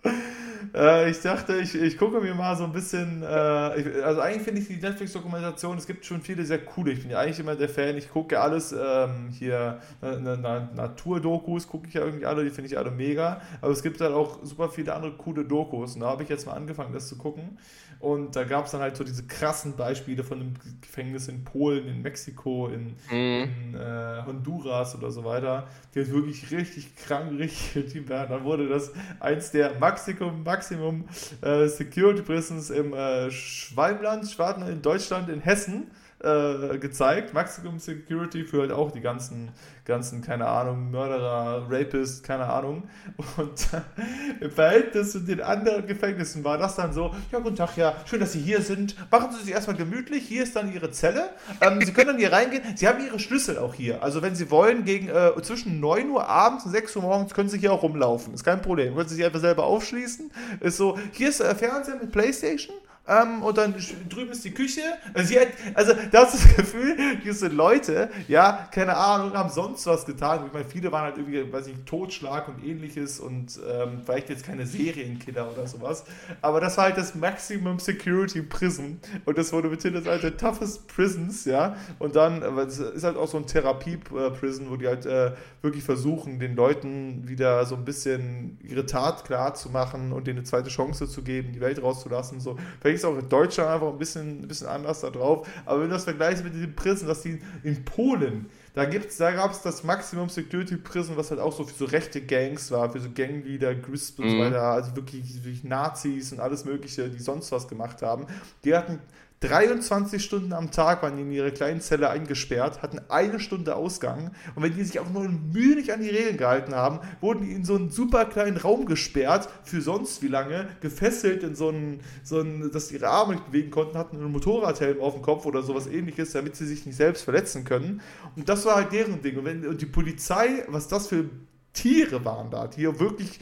äh, 0.75 1.09
ich 1.09 1.19
dachte, 1.21 1.57
ich, 1.57 1.75
ich 1.75 1.97
gucke 1.97 2.21
mir 2.21 2.35
mal 2.35 2.55
so 2.55 2.63
ein 2.63 2.71
bisschen. 2.71 3.23
Äh, 3.23 3.79
ich, 3.79 4.03
also, 4.03 4.21
eigentlich 4.21 4.43
finde 4.43 4.61
ich 4.61 4.67
die 4.67 4.77
Netflix-Dokumentation, 4.77 5.77
es 5.77 5.87
gibt 5.87 6.05
schon 6.05 6.21
viele 6.21 6.45
sehr 6.45 6.59
coole. 6.63 6.91
Ich 6.91 7.01
bin 7.01 7.11
ja 7.11 7.19
eigentlich 7.19 7.39
immer 7.39 7.55
der 7.55 7.69
Fan. 7.69 7.97
Ich 7.97 8.09
gucke 8.11 8.39
alles 8.39 8.71
ähm, 8.71 9.29
hier, 9.31 9.79
na, 10.01 10.19
na, 10.19 10.35
na, 10.35 10.69
Naturdokus 10.75 11.67
gucke 11.67 11.87
ich 11.87 11.95
ja 11.95 12.05
irgendwie 12.05 12.25
alle, 12.25 12.43
die 12.43 12.51
finde 12.51 12.69
ich 12.69 12.77
alle 12.77 12.91
mega. 12.91 13.41
Aber 13.61 13.71
es 13.71 13.81
gibt 13.81 13.99
halt 13.99 14.13
auch 14.13 14.39
super 14.43 14.69
viele 14.69 14.93
andere 14.93 15.13
coole 15.13 15.43
Dokus. 15.43 15.95
Und 15.95 16.01
da 16.01 16.07
habe 16.07 16.23
ich 16.23 16.29
jetzt 16.29 16.45
mal 16.45 16.53
angefangen, 16.53 16.93
das 16.93 17.07
zu 17.07 17.17
gucken. 17.17 17.57
Und 17.99 18.35
da 18.35 18.45
gab 18.45 18.65
es 18.65 18.71
dann 18.71 18.79
halt 18.79 18.95
so 18.95 19.03
diese 19.03 19.27
krassen 19.27 19.75
Beispiele 19.75 20.23
von 20.23 20.39
einem 20.39 20.53
Gefängnis 20.79 21.27
in 21.27 21.43
Polen, 21.43 21.85
in 21.85 22.01
Mexiko, 22.01 22.67
in, 22.69 22.95
Mhm. 23.11 23.49
in 23.73 23.75
äh, 23.75 24.23
Honduras 24.25 24.95
oder 24.95 25.11
so 25.11 25.25
weiter, 25.25 25.67
die 25.93 25.99
halt 25.99 26.13
wirklich 26.13 26.49
richtig 26.51 26.95
krank, 26.95 27.31
richtig 27.37 28.07
werden. 28.07 28.29
Dann 28.29 28.43
wurde 28.45 28.69
das 28.69 28.91
eins 29.19 29.51
der 29.51 29.77
Maximum, 29.79 30.43
Maximum 30.43 31.03
äh, 31.41 31.67
Security 31.67 32.21
Prisons 32.21 32.69
im 32.69 32.93
äh, 32.93 33.29
Schwalmland, 33.31 34.29
Schwaben 34.29 34.65
in 34.69 34.81
Deutschland, 34.81 35.27
in 35.27 35.41
Hessen 35.41 35.87
äh, 36.21 36.77
gezeigt. 36.77 37.33
Maximum 37.33 37.79
Security 37.79 38.43
für 38.43 38.61
halt 38.61 38.71
auch 38.71 38.91
die 38.91 39.01
ganzen, 39.01 39.51
ganzen, 39.85 40.21
keine 40.21 40.47
Ahnung, 40.47 40.91
Mörderer, 40.91 41.67
Rapist, 41.69 42.23
keine 42.23 42.45
Ahnung. 42.45 42.89
Und 43.37 43.67
im 44.41 44.51
Verhältnis 44.51 45.13
zu 45.13 45.19
den 45.19 45.41
anderen 45.41 45.87
Gefängnissen 45.87 46.43
war 46.43 46.57
das 46.57 46.75
dann 46.75 46.93
so, 46.93 47.15
ja, 47.31 47.39
guten 47.39 47.55
Tag, 47.55 47.77
ja, 47.77 47.95
schön, 48.05 48.19
dass 48.19 48.33
Sie 48.33 48.41
hier 48.41 48.61
sind. 48.61 48.95
Machen 49.09 49.31
Sie 49.31 49.45
sich 49.45 49.53
erstmal 49.53 49.77
gemütlich. 49.77 50.27
Hier 50.27 50.43
ist 50.43 50.55
dann 50.55 50.73
Ihre 50.73 50.91
Zelle. 50.91 51.29
Ähm, 51.61 51.79
Sie 51.81 51.93
können 51.93 52.07
dann 52.07 52.17
hier 52.17 52.33
reingehen. 52.33 52.63
Sie 52.75 52.87
haben 52.87 53.03
Ihre 53.05 53.19
Schlüssel 53.19 53.57
auch 53.57 53.73
hier. 53.73 54.03
Also 54.03 54.21
wenn 54.21 54.35
Sie 54.35 54.51
wollen, 54.51 54.83
gegen 54.83 55.07
äh, 55.07 55.31
zwischen 55.41 55.79
9 55.79 56.09
Uhr 56.09 56.27
abends 56.27 56.65
und 56.65 56.71
6 56.71 56.95
Uhr 56.97 57.03
morgens 57.03 57.33
können 57.33 57.49
Sie 57.49 57.59
hier 57.59 57.71
auch 57.71 57.83
rumlaufen. 57.83 58.33
Ist 58.33 58.43
kein 58.43 58.61
Problem. 58.61 58.95
Können 58.95 59.07
Sie 59.07 59.15
sich 59.15 59.25
einfach 59.25 59.39
selber 59.39 59.63
aufschließen. 59.63 60.31
Ist 60.59 60.77
so, 60.77 60.97
hier 61.13 61.29
ist 61.29 61.39
äh, 61.39 61.55
Fernseher 61.55 61.95
mit 61.95 62.11
Playstation. 62.11 62.75
Ähm, 63.09 63.41
und 63.41 63.57
dann 63.57 63.73
drüben 64.07 64.31
ist 64.31 64.45
die 64.45 64.51
Küche. 64.51 64.81
Also, 65.13 65.35
hat, 65.35 65.47
also 65.73 65.93
da 66.11 66.25
hast 66.25 66.35
du 66.35 66.47
das 66.47 66.55
Gefühl, 66.55 66.95
diese 67.23 67.47
Leute, 67.47 68.09
ja, 68.27 68.67
keine 68.71 68.95
Ahnung, 68.95 69.33
haben 69.33 69.49
sonst 69.49 69.85
was 69.87 70.05
getan. 70.05 70.45
Ich 70.47 70.53
meine, 70.53 70.65
viele 70.65 70.91
waren 70.91 71.03
halt 71.03 71.17
irgendwie, 71.17 71.51
weiß 71.51 71.67
ich, 71.67 71.75
Totschlag 71.85 72.47
und 72.47 72.63
ähnliches 72.63 73.19
und 73.19 73.59
ähm, 73.67 74.01
vielleicht 74.05 74.29
jetzt 74.29 74.45
keine 74.45 74.65
Serienkiller 74.65 75.51
oder 75.51 75.65
sowas. 75.65 76.03
Aber 76.41 76.59
das 76.61 76.77
war 76.77 76.85
halt 76.85 76.97
das 76.97 77.15
Maximum 77.15 77.79
Security 77.79 78.41
Prison 78.41 78.99
und 79.25 79.37
das 79.37 79.51
wurde 79.51 79.69
mit 79.69 79.83
das 79.83 80.07
alte 80.07 80.35
Toughest 80.37 80.87
Prisons, 80.87 81.45
ja. 81.45 81.75
Und 81.97 82.15
dann, 82.15 82.43
es 82.59 82.79
ist 82.79 83.03
halt 83.03 83.17
auch 83.17 83.27
so 83.27 83.37
ein 83.37 83.47
Therapie-Prison, 83.47 84.69
wo 84.69 84.75
die 84.75 84.87
halt 84.87 85.05
äh, 85.05 85.31
wirklich 85.61 85.83
versuchen, 85.83 86.39
den 86.39 86.55
Leuten 86.55 87.27
wieder 87.27 87.65
so 87.65 87.75
ein 87.75 87.85
bisschen 87.85 88.59
ihre 88.61 88.85
Tat 88.85 89.25
klar 89.25 89.53
zu 89.53 89.69
machen 89.69 90.11
und 90.11 90.27
denen 90.27 90.39
eine 90.39 90.45
zweite 90.45 90.69
Chance 90.69 91.07
zu 91.07 91.23
geben, 91.23 91.53
die 91.53 91.61
Welt 91.61 91.81
rauszulassen. 91.81 92.39
So. 92.39 92.57
Vielleicht 92.81 92.98
ist 92.99 93.05
auch 93.05 93.17
in 93.17 93.29
Deutschland 93.29 93.69
einfach 93.69 93.87
ein 93.87 93.97
bisschen, 93.97 94.41
ein 94.41 94.47
bisschen 94.47 94.67
anders 94.67 95.01
da 95.01 95.09
drauf. 95.09 95.47
Aber 95.65 95.81
wenn 95.81 95.89
du 95.89 95.93
das 95.93 96.03
vergleichst 96.03 96.43
mit 96.43 96.53
den 96.53 96.75
Prison, 96.75 97.07
dass 97.07 97.21
die 97.21 97.39
in 97.63 97.83
Polen, 97.85 98.49
da, 98.73 98.85
da 98.85 99.31
gab 99.31 99.51
es 99.51 99.61
das 99.61 99.83
Maximum 99.83 100.29
Security 100.29 100.77
Prison, 100.77 101.17
was 101.17 101.31
halt 101.31 101.39
auch 101.39 101.51
so 101.51 101.63
für 101.63 101.75
so 101.75 101.85
rechte 101.85 102.21
Gangs 102.21 102.71
war, 102.71 102.89
für 102.89 102.99
so 102.99 103.09
Gangleader, 103.13 103.75
Grisp 103.75 104.19
und 104.19 104.25
mhm. 104.25 104.31
so 104.31 104.39
weiter, 104.39 104.61
also 104.61 104.95
wirklich, 104.95 105.35
wirklich 105.35 105.63
Nazis 105.63 106.31
und 106.31 106.39
alles 106.39 106.65
Mögliche, 106.65 107.09
die 107.09 107.19
sonst 107.19 107.51
was 107.51 107.67
gemacht 107.67 108.01
haben. 108.01 108.27
Die 108.63 108.75
hatten 108.75 108.99
23 109.41 110.21
Stunden 110.21 110.51
am 110.51 110.69
Tag 110.69 111.01
waren 111.01 111.15
die 111.15 111.21
in 111.21 111.31
ihre 111.31 111.51
kleinen 111.51 111.79
Zelle 111.79 112.09
eingesperrt, 112.09 112.81
hatten 112.81 112.99
eine 113.07 113.39
Stunde 113.39 113.75
Ausgang 113.75 114.31
und 114.55 114.63
wenn 114.63 114.75
die 114.75 114.83
sich 114.83 114.99
auch 114.99 115.09
nur 115.09 115.29
Mühe 115.29 115.69
an 115.93 116.01
die 116.01 116.09
Regeln 116.09 116.35
gehalten 116.35 116.75
haben, 116.75 116.99
wurden 117.21 117.45
die 117.45 117.53
in 117.53 117.63
so 117.63 117.75
einen 117.75 117.89
super 117.89 118.25
kleinen 118.25 118.57
Raum 118.57 118.85
gesperrt, 118.85 119.47
für 119.63 119.81
sonst 119.81 120.21
wie 120.21 120.27
lange, 120.27 120.67
gefesselt 120.81 121.43
in 121.43 121.55
so 121.55 121.69
einen, 121.69 122.01
so 122.23 122.39
einen 122.39 122.69
dass 122.71 122.89
sie 122.89 122.95
ihre 122.95 123.07
Arme 123.07 123.35
nicht 123.35 123.45
bewegen 123.45 123.71
konnten, 123.71 123.97
hatten 123.97 124.17
einen 124.17 124.31
Motorradhelm 124.31 124.99
auf 124.99 125.13
dem 125.13 125.21
Kopf 125.21 125.45
oder 125.45 125.63
sowas 125.63 125.87
ähnliches, 125.87 126.33
damit 126.33 126.57
sie 126.57 126.65
sich 126.65 126.85
nicht 126.85 126.97
selbst 126.97 127.23
verletzen 127.23 127.63
können. 127.63 128.01
Und 128.35 128.49
das 128.49 128.65
war 128.65 128.75
halt 128.75 128.91
deren 128.91 129.21
Ding. 129.21 129.37
Und, 129.37 129.45
wenn, 129.45 129.65
und 129.65 129.81
die 129.81 129.85
Polizei, 129.85 130.65
was 130.67 130.87
das 130.87 131.07
für 131.07 131.29
Tiere 131.71 132.25
waren 132.25 132.51
da, 132.51 132.67
die 132.67 132.81
hier 132.81 132.99
wirklich 132.99 133.39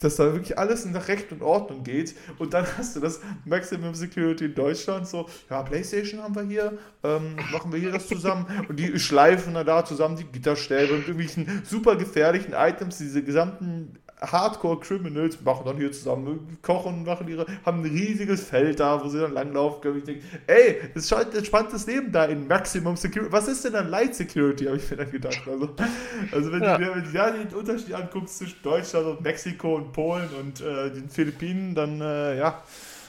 dass 0.00 0.16
da 0.16 0.32
wirklich 0.32 0.58
alles 0.58 0.84
nach 0.84 1.08
Recht 1.08 1.32
und 1.32 1.42
Ordnung 1.42 1.82
geht. 1.82 2.14
Und 2.38 2.54
dann 2.54 2.66
hast 2.76 2.96
du 2.96 3.00
das 3.00 3.20
Maximum 3.44 3.94
Security 3.94 4.46
in 4.46 4.54
Deutschland, 4.54 5.08
so, 5.08 5.28
ja, 5.50 5.62
Playstation 5.62 6.22
haben 6.22 6.34
wir 6.34 6.42
hier, 6.42 6.78
ähm, 7.02 7.36
machen 7.52 7.72
wir 7.72 7.78
hier 7.78 7.92
das 7.92 8.06
zusammen. 8.06 8.46
Und 8.68 8.78
die 8.78 8.98
schleifen 8.98 9.54
da 9.54 9.84
zusammen 9.84 10.16
die 10.16 10.24
Gitterstäbe 10.24 10.94
und 10.94 11.00
irgendwelchen 11.00 11.62
super 11.64 11.96
gefährlichen 11.96 12.52
Items, 12.52 12.98
diese 12.98 13.22
gesamten 13.22 13.98
Hardcore-Criminals 14.20 15.40
machen 15.42 15.62
dann 15.66 15.76
hier 15.76 15.92
zusammen, 15.92 16.58
kochen, 16.62 17.04
machen 17.04 17.28
ihre, 17.28 17.46
haben 17.64 17.82
ein 17.82 17.90
riesiges 17.90 18.44
Feld 18.44 18.80
da, 18.80 19.02
wo 19.02 19.08
sie 19.08 19.20
dann 19.20 19.32
langlaufen 19.32 19.80
können. 19.80 19.98
Ich 19.98 20.04
denke, 20.04 20.22
ey, 20.46 20.80
das 20.94 21.04
ist 21.04 21.12
ein 21.12 21.32
entspanntes 21.32 21.86
Leben 21.86 22.12
da 22.12 22.24
in 22.24 22.46
Maximum 22.46 22.96
Security. 22.96 23.32
Was 23.32 23.48
ist 23.48 23.64
denn 23.64 23.74
dann 23.74 23.88
Light 23.88 24.14
Security, 24.14 24.66
habe 24.66 24.76
ich 24.76 24.90
mir 24.90 24.96
dann 24.96 25.10
gedacht. 25.10 25.42
Also, 25.46 25.70
also 26.32 26.52
wenn, 26.52 26.62
ja. 26.62 26.78
du, 26.78 26.94
wenn 26.94 27.04
du 27.04 27.12
da 27.12 27.30
den 27.30 27.48
Unterschied 27.54 27.94
anguckst 27.94 28.38
zwischen 28.38 28.62
Deutschland 28.62 29.06
und 29.06 29.20
Mexiko 29.20 29.76
und 29.76 29.92
Polen 29.92 30.28
und 30.40 30.60
äh, 30.60 30.90
den 30.90 31.08
Philippinen, 31.08 31.74
dann 31.74 32.00
äh, 32.00 32.38
ja. 32.38 32.62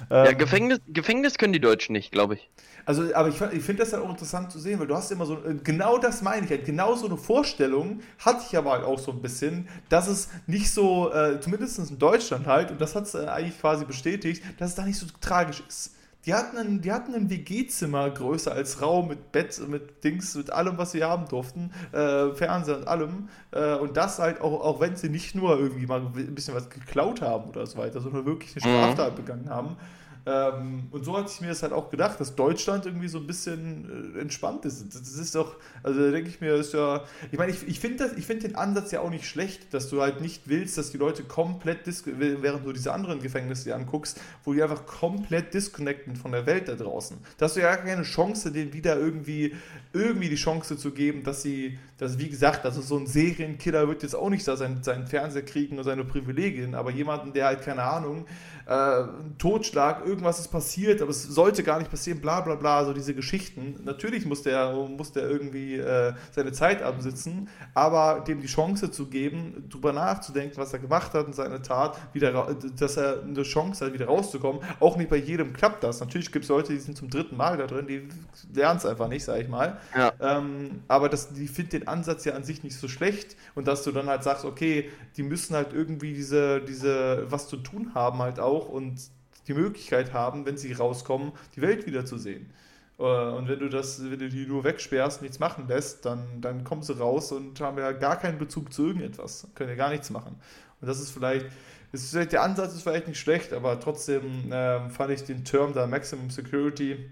Ähm, 0.10 0.26
ja, 0.26 0.31
Gefängnis, 0.34 0.80
Gefängnis 0.88 1.38
können 1.38 1.53
die 1.53 1.60
Deutschen 1.60 1.94
nicht, 1.94 2.11
glaube 2.11 2.36
ich. 2.36 2.49
Also, 2.90 3.14
aber 3.14 3.28
ich, 3.28 3.40
ich 3.40 3.61
finde 3.61 3.84
das 3.84 3.94
halt 3.94 4.03
auch 4.03 4.10
interessant 4.10 4.52
zu 4.52 4.57
sehen, 4.57 4.80
weil 4.80 4.88
du 4.88 4.95
hast 4.95 5.11
immer 5.11 5.28
so, 5.28 5.36
äh, 5.36 5.53
genau 5.64 5.99
das 5.99 6.24
meine 6.24 6.45
ich 6.45 6.49
halt, 6.49 6.66
genau 6.66 6.95
so 6.95 7.06
eine 7.06 7.18
Vorstellung 7.18 7.99
hatte 8.18 8.41
ich 8.49 8.57
aber 8.57 8.84
auch 8.84 8.98
so 8.98 9.11
ein 9.11 9.22
bisschen, 9.22 9.68
dass 9.90 10.07
es 10.07 10.30
nicht 10.48 10.74
so, 10.74 11.14
äh, 11.14 11.40
zumindest 11.40 11.78
in 11.78 11.99
Deutschland 11.99 12.48
halt, 12.48 12.72
und 12.72 12.82
das 12.82 12.95
hat 12.95 13.03
es 13.03 13.14
äh, 13.14 13.28
eigentlich 13.28 13.61
quasi 13.61 13.86
bestätigt, 13.86 14.44
dass 14.57 14.72
es 14.72 14.76
da 14.76 14.86
nicht 14.86 14.98
so 14.98 15.06
tragisch 15.22 15.61
ist. 15.68 15.91
Die 16.26 16.34
hatten 16.34 16.57
ein, 16.57 16.82
die 16.82 16.91
hatten 16.91 17.14
ein 17.14 17.30
WG-Zimmer 17.30 18.10
größer 18.10 18.53
als 18.53 18.82
Raum 18.82 19.10
mit 19.10 19.32
Bett, 19.32 19.61
mit 19.68 20.03
Dings, 20.03 20.34
mit 20.34 20.52
allem, 20.52 20.80
was 20.80 20.91
sie 20.91 21.03
haben 21.03 21.28
durften, 21.28 21.72
äh, 21.91 22.34
Fernseher 22.34 22.78
und 22.80 22.88
allem. 22.88 23.30
Äh, 23.52 23.76
und 23.76 23.98
das 23.98 24.18
halt 24.18 24.41
auch, 24.41 24.61
auch 24.61 24.80
wenn 24.80 24.95
sie 24.95 25.10
nicht 25.10 25.36
nur 25.36 25.60
irgendwie 25.60 25.86
mal 25.86 26.02
ein 26.02 26.34
bisschen 26.34 26.56
was 26.56 26.72
geklaut 26.72 27.22
haben 27.22 27.52
oder 27.52 27.68
so 27.68 27.78
weiter, 27.78 28.02
sondern 28.02 28.26
wirklich 28.26 28.57
eine 28.57 28.74
mhm. 28.74 28.78
Straftat 28.80 29.11
mhm. 29.11 29.16
begangen 29.16 29.49
haben. 29.52 29.78
Ähm, 30.25 30.87
und 30.91 31.05
so 31.05 31.17
hatte 31.17 31.31
ich 31.33 31.41
mir 31.41 31.47
das 31.47 31.63
halt 31.63 31.73
auch 31.73 31.89
gedacht, 31.89 32.19
dass 32.19 32.35
Deutschland 32.35 32.85
irgendwie 32.85 33.07
so 33.07 33.17
ein 33.17 33.27
bisschen 33.27 34.15
äh, 34.15 34.19
entspannt 34.19 34.65
ist. 34.65 34.93
Das 34.93 35.13
ist 35.13 35.35
doch, 35.35 35.55
also 35.83 35.99
da 35.99 36.11
denke 36.11 36.29
ich 36.29 36.41
mir, 36.41 36.55
ist 36.55 36.73
ja, 36.73 37.03
ich 37.31 37.37
meine, 37.37 37.51
ich, 37.51 37.67
ich 37.67 37.79
finde 37.79 38.09
find 38.09 38.43
den 38.43 38.55
Ansatz 38.55 38.91
ja 38.91 39.01
auch 39.01 39.09
nicht 39.09 39.25
schlecht, 39.25 39.73
dass 39.73 39.89
du 39.89 40.01
halt 40.01 40.21
nicht 40.21 40.43
willst, 40.45 40.77
dass 40.77 40.91
die 40.91 40.97
Leute 40.97 41.23
komplett, 41.23 41.79
während 42.05 42.65
du 42.65 42.73
diese 42.73 42.93
anderen 42.93 43.21
Gefängnisse 43.21 43.65
dir 43.65 43.75
anguckst, 43.75 44.19
wo 44.43 44.53
die 44.53 44.61
einfach 44.61 44.85
komplett 44.85 45.53
disconnecten 45.53 46.15
von 46.15 46.31
der 46.31 46.45
Welt 46.45 46.67
da 46.67 46.75
draußen. 46.75 47.17
Da 47.37 47.45
hast 47.45 47.55
du 47.55 47.61
ja 47.61 47.75
gar 47.75 47.85
keine 47.85 48.03
Chance, 48.03 48.51
denen 48.51 48.73
wieder 48.73 48.97
irgendwie, 48.97 49.55
irgendwie 49.91 50.30
die 50.30 50.36
Chance 50.36 50.78
zu 50.78 50.91
geben, 50.91 51.24
dass 51.24 51.41
sie, 51.41 51.80
dass, 51.98 52.20
wie 52.20 52.30
gesagt, 52.30 52.64
also 52.64 52.82
so 52.82 52.98
ein 52.98 53.07
Serienkiller 53.07 53.88
wird 53.88 54.03
jetzt 54.03 54.16
auch 54.16 54.30
nicht 54.30 54.48
da 54.48 54.56
seinen, 54.56 54.84
seinen 54.84 55.07
Fernseher 55.07 55.41
kriegen 55.41 55.80
und 55.80 55.84
seine 55.84 56.06
Privilegien, 56.06 56.76
aber 56.76 56.91
jemanden, 56.91 57.34
der 57.34 57.45
halt, 57.45 57.64
keine 57.64 57.82
Ahnung, 57.82 58.26
äh, 58.68 59.03
Totschlag, 59.40 60.06
irgendwas 60.06 60.40
ist 60.40 60.49
passiert, 60.49 61.02
aber 61.02 61.10
es 61.10 61.24
sollte 61.24 61.64
gar 61.64 61.80
nicht 61.80 61.90
passieren, 61.90 62.22
bla 62.22 62.41
bla 62.41 62.53
bla, 62.53 62.86
so 62.86 62.94
diese 62.94 63.16
Geschichten. 63.16 63.80
Natürlich 63.84 64.28
muss 64.28 64.44
der, 64.44 64.72
muss 64.74 65.11
der 65.11 65.28
irgendwie 65.28 65.78
äh, 65.78 66.14
seine 66.32 66.52
Zeit 66.52 66.84
absitzen, 66.84 67.49
aber 67.74 68.24
dem 68.28 68.41
die 68.41 68.48
Chance 68.48 68.91
zu 68.91 69.07
geben, 69.07 69.66
drüber 69.72 69.91
nachzudenken, 69.91 70.57
was 70.57 70.72
er 70.72 70.80
gemacht 70.80 71.16
hat 71.16 71.26
und 71.26 71.34
seine 71.34 71.64
Tat, 71.64 71.98
wieder, 72.14 72.56
dass 72.78 72.98
er 72.98 73.24
eine 73.24 73.41
Chance 73.41 73.86
hat, 73.88 73.94
wieder 73.94 74.06
rauszukommen. 74.06 74.61
Auch 74.80 74.98
nicht 74.98 75.10
bei 75.10 75.18
jedem 75.18 75.52
klappt 75.53 75.84
das. 75.84 75.99
Natürlich 75.99 76.32
gibt 76.32 76.45
es 76.45 76.49
Leute, 76.49 76.74
die 76.74 76.80
sind 76.80 76.95
zum 76.95 77.10
dritten 77.10 77.38
Mal 77.38 77.57
da 77.57 77.66
drin, 77.66 77.88
die 77.88 78.07
lernen 78.53 78.78
es 78.78 78.86
einfach 78.86 79.07
nicht, 79.07 79.24
sag 79.24 79.41
ich 79.41 79.48
mal. 79.48 79.78
Ja. 79.95 80.14
Ähm, 80.19 80.84
aber 80.88 81.10
das, 81.10 81.34
die 81.34 81.47
finden 81.47 81.72
den 81.72 81.88
Ansatz 81.88 82.26
ja 82.26 82.34
an 82.34 82.43
sich 82.43 82.64
nicht 82.64 82.77
so 82.77 82.88
schlecht 82.88 83.35
und 83.56 83.68
dass 83.68 83.84
du 83.84 83.91
dann 83.91 84.07
halt 84.07 84.23
sagst, 84.23 84.45
okay, 84.45 84.89
die 85.18 85.23
müssen 85.23 85.56
halt 85.56 85.73
irgendwie 85.73 86.14
diese, 86.14 86.61
diese, 86.61 87.26
was 87.30 87.47
zu 87.47 87.57
tun 87.57 87.93
haben 87.95 88.19
halt 88.19 88.39
auch 88.39 88.69
und 88.69 88.99
die 89.47 89.53
Möglichkeit 89.53 90.14
haben, 90.14 90.45
wenn 90.45 90.57
sie 90.57 90.73
rauskommen, 90.73 91.31
die 91.56 91.61
Welt 91.61 91.85
wiederzusehen. 91.85 92.51
Äh, 92.99 93.03
und 93.03 93.47
wenn 93.47 93.60
du 93.60 93.69
das, 93.69 94.01
wenn 94.03 94.19
du 94.19 94.30
die 94.30 94.45
nur 94.45 94.64
wegsperrst, 94.64 95.22
nichts 95.22 95.39
machen 95.39 95.68
lässt, 95.68 96.06
dann, 96.06 96.41
dann 96.41 96.64
kommen 96.64 96.84
sie 96.84 96.97
raus 96.97 97.31
und 97.31 97.60
haben 97.61 97.77
ja 97.77 97.91
gar 97.91 98.18
keinen 98.18 98.38
Bezug 98.38 98.72
zu 98.73 98.88
irgendetwas, 98.88 99.47
können 99.56 99.69
ja 99.69 99.76
gar 99.76 99.89
nichts 99.89 100.10
machen. 100.10 100.35
Und 100.81 100.88
das 100.88 100.99
ist 100.99 101.11
vielleicht, 101.11 101.47
ist 101.91 102.11
vielleicht 102.11 102.34
der 102.34 102.43
Ansatz 102.43 102.73
ist 102.73 102.84
vielleicht 102.84 103.07
nicht 103.07 103.19
schlecht, 103.19 103.53
aber 103.53 103.80
trotzdem 103.80 104.51
äh, 104.51 104.89
fand 104.89 105.11
ich 105.11 105.23
den 105.23 105.43
Term 105.43 105.73
da 105.73 105.88
Maximum 105.88 106.30
Security 106.30 107.10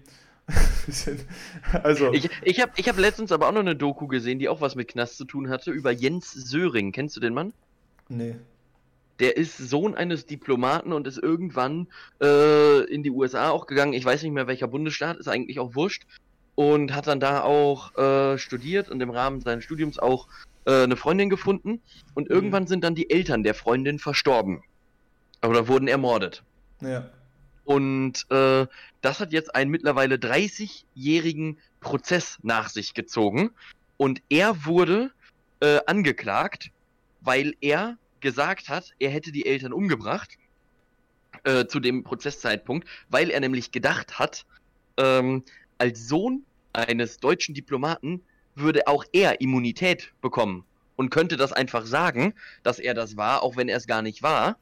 also. 1.82 2.12
Ich, 2.12 2.30
ich 2.42 2.60
habe 2.60 2.72
ich 2.76 2.88
hab 2.88 2.98
letztens 2.98 3.32
aber 3.32 3.48
auch 3.48 3.52
noch 3.52 3.60
eine 3.60 3.76
Doku 3.76 4.06
gesehen, 4.06 4.38
die 4.38 4.48
auch 4.48 4.60
was 4.60 4.74
mit 4.74 4.88
Knast 4.88 5.16
zu 5.16 5.24
tun 5.24 5.50
hatte, 5.50 5.70
über 5.70 5.90
Jens 5.90 6.32
Söring. 6.32 6.92
Kennst 6.92 7.16
du 7.16 7.20
den 7.20 7.34
Mann? 7.34 7.52
Nee 8.08 8.36
der 9.18 9.36
ist 9.36 9.58
Sohn 9.58 9.94
eines 9.94 10.26
Diplomaten 10.26 10.92
und 10.92 11.06
ist 11.06 11.18
irgendwann 11.18 11.88
äh, 12.22 12.84
in 12.84 13.02
die 13.02 13.10
USA 13.10 13.50
auch 13.50 13.66
gegangen. 13.66 13.92
Ich 13.92 14.04
weiß 14.04 14.22
nicht 14.22 14.32
mehr 14.32 14.46
welcher 14.46 14.68
Bundesstaat, 14.68 15.16
ist 15.16 15.28
eigentlich 15.28 15.58
auch 15.58 15.74
wurscht. 15.74 16.06
Und 16.54 16.94
hat 16.94 17.06
dann 17.06 17.20
da 17.20 17.42
auch 17.42 17.96
äh, 17.96 18.36
studiert 18.36 18.88
und 18.88 19.00
im 19.00 19.10
Rahmen 19.10 19.40
seines 19.40 19.64
Studiums 19.64 19.98
auch 19.98 20.26
äh, 20.64 20.82
eine 20.82 20.96
Freundin 20.96 21.30
gefunden. 21.30 21.80
Und 22.14 22.28
mhm. 22.28 22.34
irgendwann 22.34 22.66
sind 22.66 22.82
dann 22.82 22.96
die 22.96 23.10
Eltern 23.10 23.44
der 23.44 23.54
Freundin 23.54 23.98
verstorben. 23.98 24.62
Oder 25.44 25.68
wurden 25.68 25.86
ermordet. 25.86 26.42
Ja. 26.80 27.10
Und 27.68 28.24
äh, 28.30 28.66
das 29.02 29.20
hat 29.20 29.30
jetzt 29.30 29.54
einen 29.54 29.70
mittlerweile 29.70 30.14
30-jährigen 30.14 31.58
Prozess 31.80 32.38
nach 32.42 32.70
sich 32.70 32.94
gezogen. 32.94 33.50
Und 33.98 34.22
er 34.30 34.64
wurde 34.64 35.10
äh, 35.60 35.80
angeklagt, 35.84 36.70
weil 37.20 37.54
er 37.60 37.98
gesagt 38.20 38.70
hat, 38.70 38.94
er 38.98 39.10
hätte 39.10 39.32
die 39.32 39.44
Eltern 39.44 39.74
umgebracht 39.74 40.38
äh, 41.44 41.66
zu 41.66 41.78
dem 41.78 42.04
Prozesszeitpunkt, 42.04 42.88
weil 43.10 43.28
er 43.28 43.40
nämlich 43.40 43.70
gedacht 43.70 44.18
hat, 44.18 44.46
ähm, 44.96 45.44
als 45.76 46.08
Sohn 46.08 46.44
eines 46.72 47.18
deutschen 47.18 47.54
Diplomaten 47.54 48.22
würde 48.54 48.86
auch 48.86 49.04
er 49.12 49.42
Immunität 49.42 50.14
bekommen 50.22 50.64
und 50.96 51.10
könnte 51.10 51.36
das 51.36 51.52
einfach 51.52 51.84
sagen, 51.84 52.32
dass 52.62 52.78
er 52.78 52.94
das 52.94 53.18
war, 53.18 53.42
auch 53.42 53.56
wenn 53.56 53.68
er 53.68 53.76
es 53.76 53.86
gar 53.86 54.00
nicht 54.00 54.22
war, 54.22 54.56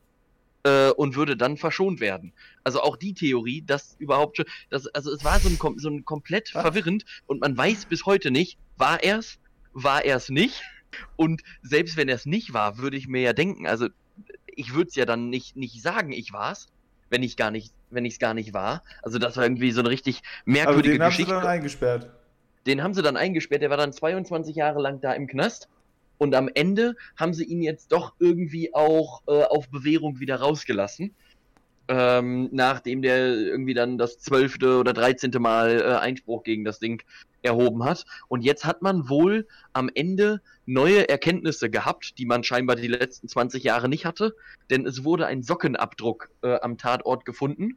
äh, 0.66 0.90
und 0.90 1.14
würde 1.14 1.36
dann 1.36 1.56
verschont 1.56 2.00
werden. 2.00 2.32
Also 2.64 2.80
auch 2.80 2.96
die 2.96 3.14
Theorie, 3.14 3.62
dass 3.62 3.94
überhaupt 4.00 4.38
schon, 4.38 4.46
das, 4.68 4.88
also 4.88 5.12
es 5.12 5.22
war 5.22 5.38
so 5.38 5.48
ein, 5.48 5.78
so 5.78 5.88
ein 5.88 6.04
komplett 6.04 6.52
Was? 6.54 6.62
verwirrend 6.62 7.04
und 7.26 7.40
man 7.40 7.56
weiß 7.56 7.86
bis 7.86 8.04
heute 8.04 8.32
nicht, 8.32 8.58
war 8.76 9.02
er 9.02 9.18
es, 9.18 9.38
war 9.72 10.04
er 10.04 10.16
es 10.16 10.28
nicht. 10.28 10.62
Und 11.14 11.42
selbst 11.62 11.96
wenn 11.96 12.08
er 12.08 12.16
es 12.16 12.26
nicht 12.26 12.52
war, 12.52 12.78
würde 12.78 12.96
ich 12.96 13.06
mir 13.06 13.20
ja 13.20 13.32
denken, 13.32 13.66
also 13.66 13.88
ich 14.46 14.74
würde 14.74 14.88
es 14.88 14.96
ja 14.96 15.04
dann 15.04 15.30
nicht, 15.30 15.56
nicht 15.56 15.80
sagen, 15.82 16.10
ich 16.10 16.32
war's, 16.32 16.66
wenn 17.10 17.22
ich 17.22 17.36
gar 17.36 17.52
nicht, 17.52 17.72
wenn 17.90 18.04
ich 18.04 18.14
es 18.14 18.18
gar 18.18 18.34
nicht 18.34 18.52
war. 18.52 18.82
Also 19.02 19.18
das 19.18 19.36
war 19.36 19.44
irgendwie 19.44 19.70
so 19.70 19.80
eine 19.80 19.90
richtig 19.90 20.22
merkwürdige 20.46 20.96
Aber 20.96 21.04
den 21.04 21.10
Geschichte. 21.10 21.30
Den 21.30 21.36
haben 21.36 21.42
sie 21.42 21.42
dann 21.42 21.52
eingesperrt. 21.52 22.10
Den 22.66 22.82
haben 22.82 22.94
sie 22.94 23.02
dann 23.02 23.16
eingesperrt, 23.16 23.62
der 23.62 23.70
war 23.70 23.76
dann 23.76 23.92
22 23.92 24.56
Jahre 24.56 24.80
lang 24.80 25.00
da 25.00 25.12
im 25.12 25.28
Knast. 25.28 25.68
Und 26.18 26.34
am 26.34 26.48
Ende 26.54 26.96
haben 27.16 27.34
sie 27.34 27.44
ihn 27.44 27.62
jetzt 27.62 27.92
doch 27.92 28.14
irgendwie 28.18 28.74
auch 28.74 29.22
äh, 29.26 29.42
auf 29.42 29.68
Bewährung 29.68 30.20
wieder 30.20 30.36
rausgelassen. 30.36 31.14
ähm, 31.88 32.48
nachdem 32.52 33.02
der 33.02 33.28
irgendwie 33.34 33.74
dann 33.74 33.98
das 33.98 34.18
zwölfte 34.18 34.78
oder 34.78 34.92
dreizehnte 34.92 35.38
Mal 35.38 35.80
äh, 35.80 35.94
Einspruch 35.96 36.42
gegen 36.42 36.64
das 36.64 36.78
Ding 36.80 37.02
erhoben 37.42 37.84
hat. 37.84 38.04
Und 38.28 38.42
jetzt 38.42 38.64
hat 38.64 38.82
man 38.82 39.08
wohl 39.08 39.46
am 39.72 39.88
Ende 39.94 40.40
neue 40.66 41.08
Erkenntnisse 41.08 41.70
gehabt, 41.70 42.18
die 42.18 42.26
man 42.26 42.42
scheinbar 42.42 42.76
die 42.76 42.88
letzten 42.88 43.28
20 43.28 43.62
Jahre 43.62 43.88
nicht 43.88 44.04
hatte, 44.04 44.34
denn 44.70 44.84
es 44.84 45.04
wurde 45.04 45.26
ein 45.26 45.42
Sockenabdruck 45.42 46.30
äh, 46.42 46.58
am 46.60 46.76
Tatort 46.76 47.24
gefunden, 47.24 47.76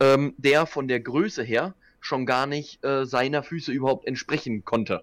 ähm, 0.00 0.34
der 0.38 0.66
von 0.66 0.88
der 0.88 1.00
Größe 1.00 1.42
her 1.42 1.74
schon 2.00 2.24
gar 2.24 2.46
nicht 2.46 2.82
äh, 2.84 3.04
seiner 3.04 3.42
Füße 3.42 3.70
überhaupt 3.70 4.06
entsprechen 4.06 4.64
konnte. 4.64 5.02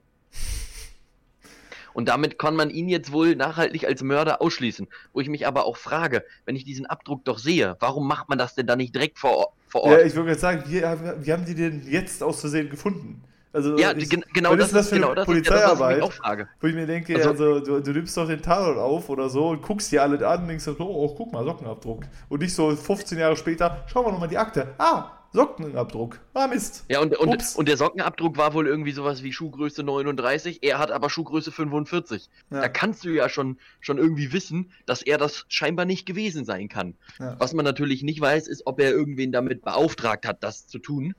Und 1.98 2.10
damit 2.10 2.38
kann 2.38 2.56
man 2.56 2.70
ihn 2.70 2.90
jetzt 2.90 3.12
wohl 3.12 3.36
nachhaltig 3.36 3.88
als 3.88 4.04
Mörder 4.04 4.40
ausschließen. 4.40 4.88
Wo 5.14 5.20
ich 5.20 5.30
mich 5.30 5.48
aber 5.48 5.66
auch 5.66 5.78
frage, 5.78 6.24
wenn 6.46 6.56
ich 6.56 6.64
diesen 6.64 6.86
Abdruck 6.86 7.26
doch 7.26 7.40
sehe, 7.40 7.76
warum 7.80 8.08
macht 8.08 8.30
man 8.30 8.38
das 8.38 8.54
denn 8.54 8.68
dann 8.68 8.78
nicht 8.78 8.94
direkt 8.94 9.18
vor, 9.18 9.54
vor 9.68 9.82
Ort? 9.82 10.02
Ja, 10.02 10.06
ich 10.06 10.14
würde 10.14 10.30
jetzt 10.30 10.42
sagen, 10.42 10.62
wie, 10.68 10.84
wie 10.84 11.34
haben 11.34 11.46
die 11.46 11.56
den 11.56 11.90
jetzt 11.90 12.22
aus 12.22 12.42
Versehen 12.42 12.70
gefunden? 12.70 13.24
Also, 13.52 13.80
ja, 13.80 13.94
ich, 13.98 14.12
genau 14.12 14.56
das, 14.56 14.70
das 14.70 14.86
ist 14.86 14.92
genau 14.92 15.16
das 15.16 15.26
Polizeiarbeit, 15.26 15.98
ist, 16.04 16.22
ja 16.24 16.36
das. 16.36 16.48
Wo 16.62 16.68
ich 16.68 16.76
mir 16.76 16.86
denke, 16.86 17.16
also, 17.16 17.30
also 17.30 17.60
du, 17.62 17.82
du, 17.82 17.92
nimmst 17.92 18.16
doch 18.16 18.28
den 18.28 18.44
Tatort 18.44 18.78
auf 18.78 19.10
oder 19.10 19.28
so 19.28 19.48
und 19.48 19.64
guckst 19.64 19.92
dir 19.92 20.04
alle 20.04 20.24
an 20.28 20.44
und 20.44 20.50
denkst 20.50 20.66
so, 20.66 20.76
oh, 20.78 21.16
guck 21.18 21.34
mal, 21.34 21.44
Sockenabdruck. 21.44 22.04
Und 22.30 22.42
nicht 22.44 22.54
so 22.54 22.76
15 22.76 23.18
Jahre 23.18 23.36
später, 23.36 23.86
schauen 23.88 24.06
wir 24.06 24.12
nochmal 24.12 24.30
die 24.30 24.38
Akte. 24.38 24.76
Ah, 24.78 25.17
Sockenabdruck. 25.34 26.20
Ah, 26.34 26.48
Mist. 26.48 26.86
Ja, 26.90 27.02
und, 27.02 27.16
und, 27.18 27.56
und 27.56 27.68
der 27.68 27.78
Sockenabdruck 27.78 28.38
war 28.38 28.54
wohl 28.54 28.68
irgendwie 28.68 28.92
sowas 28.92 29.24
wie 29.24 29.34
Schuhgröße 29.34 29.84
39. 29.84 30.64
Er 30.64 30.80
hat 30.80 30.92
aber 30.92 31.10
Schuhgröße 31.10 31.52
45. 31.52 32.30
Ja. 32.50 32.62
Da 32.62 32.70
kannst 32.70 33.04
du 33.04 33.10
ja 33.10 33.30
schon, 33.30 33.58
schon 33.80 33.98
irgendwie 33.98 34.34
wissen, 34.34 34.72
dass 34.86 35.02
er 35.02 35.18
das 35.18 35.46
scheinbar 35.50 35.86
nicht 35.86 36.06
gewesen 36.06 36.46
sein 36.46 36.70
kann. 36.70 36.96
Ja. 37.20 37.36
Was 37.40 37.54
man 37.54 37.66
natürlich 37.66 38.04
nicht 38.04 38.22
weiß, 38.22 38.48
ist, 38.48 38.66
ob 38.66 38.80
er 38.80 38.92
irgendwen 38.92 39.32
damit 39.32 39.62
beauftragt 39.62 40.26
hat, 40.26 40.44
das 40.44 40.68
zu 40.68 40.80
tun. 40.80 41.14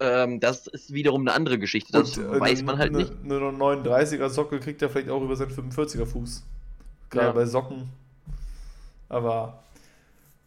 Ähm, 0.00 0.40
das 0.40 0.66
ist 0.66 0.92
wiederum 0.92 1.22
eine 1.22 1.32
andere 1.32 1.58
Geschichte. 1.58 1.92
Das 1.92 2.18
und, 2.18 2.24
äh, 2.24 2.40
weiß 2.40 2.62
man 2.62 2.78
halt 2.78 2.92
ne, 2.92 2.98
nicht. 2.98 3.12
Eine 3.24 3.36
39er 3.36 4.28
Socke 4.28 4.60
kriegt 4.60 4.82
er 4.82 4.90
vielleicht 4.90 5.10
auch 5.10 5.22
über 5.22 5.36
seinen 5.36 5.52
45er 5.52 6.06
Fuß. 6.06 6.44
Gerade 7.10 7.26
ja. 7.26 7.32
bei 7.32 7.46
Socken. 7.46 7.88
Aber 9.08 9.63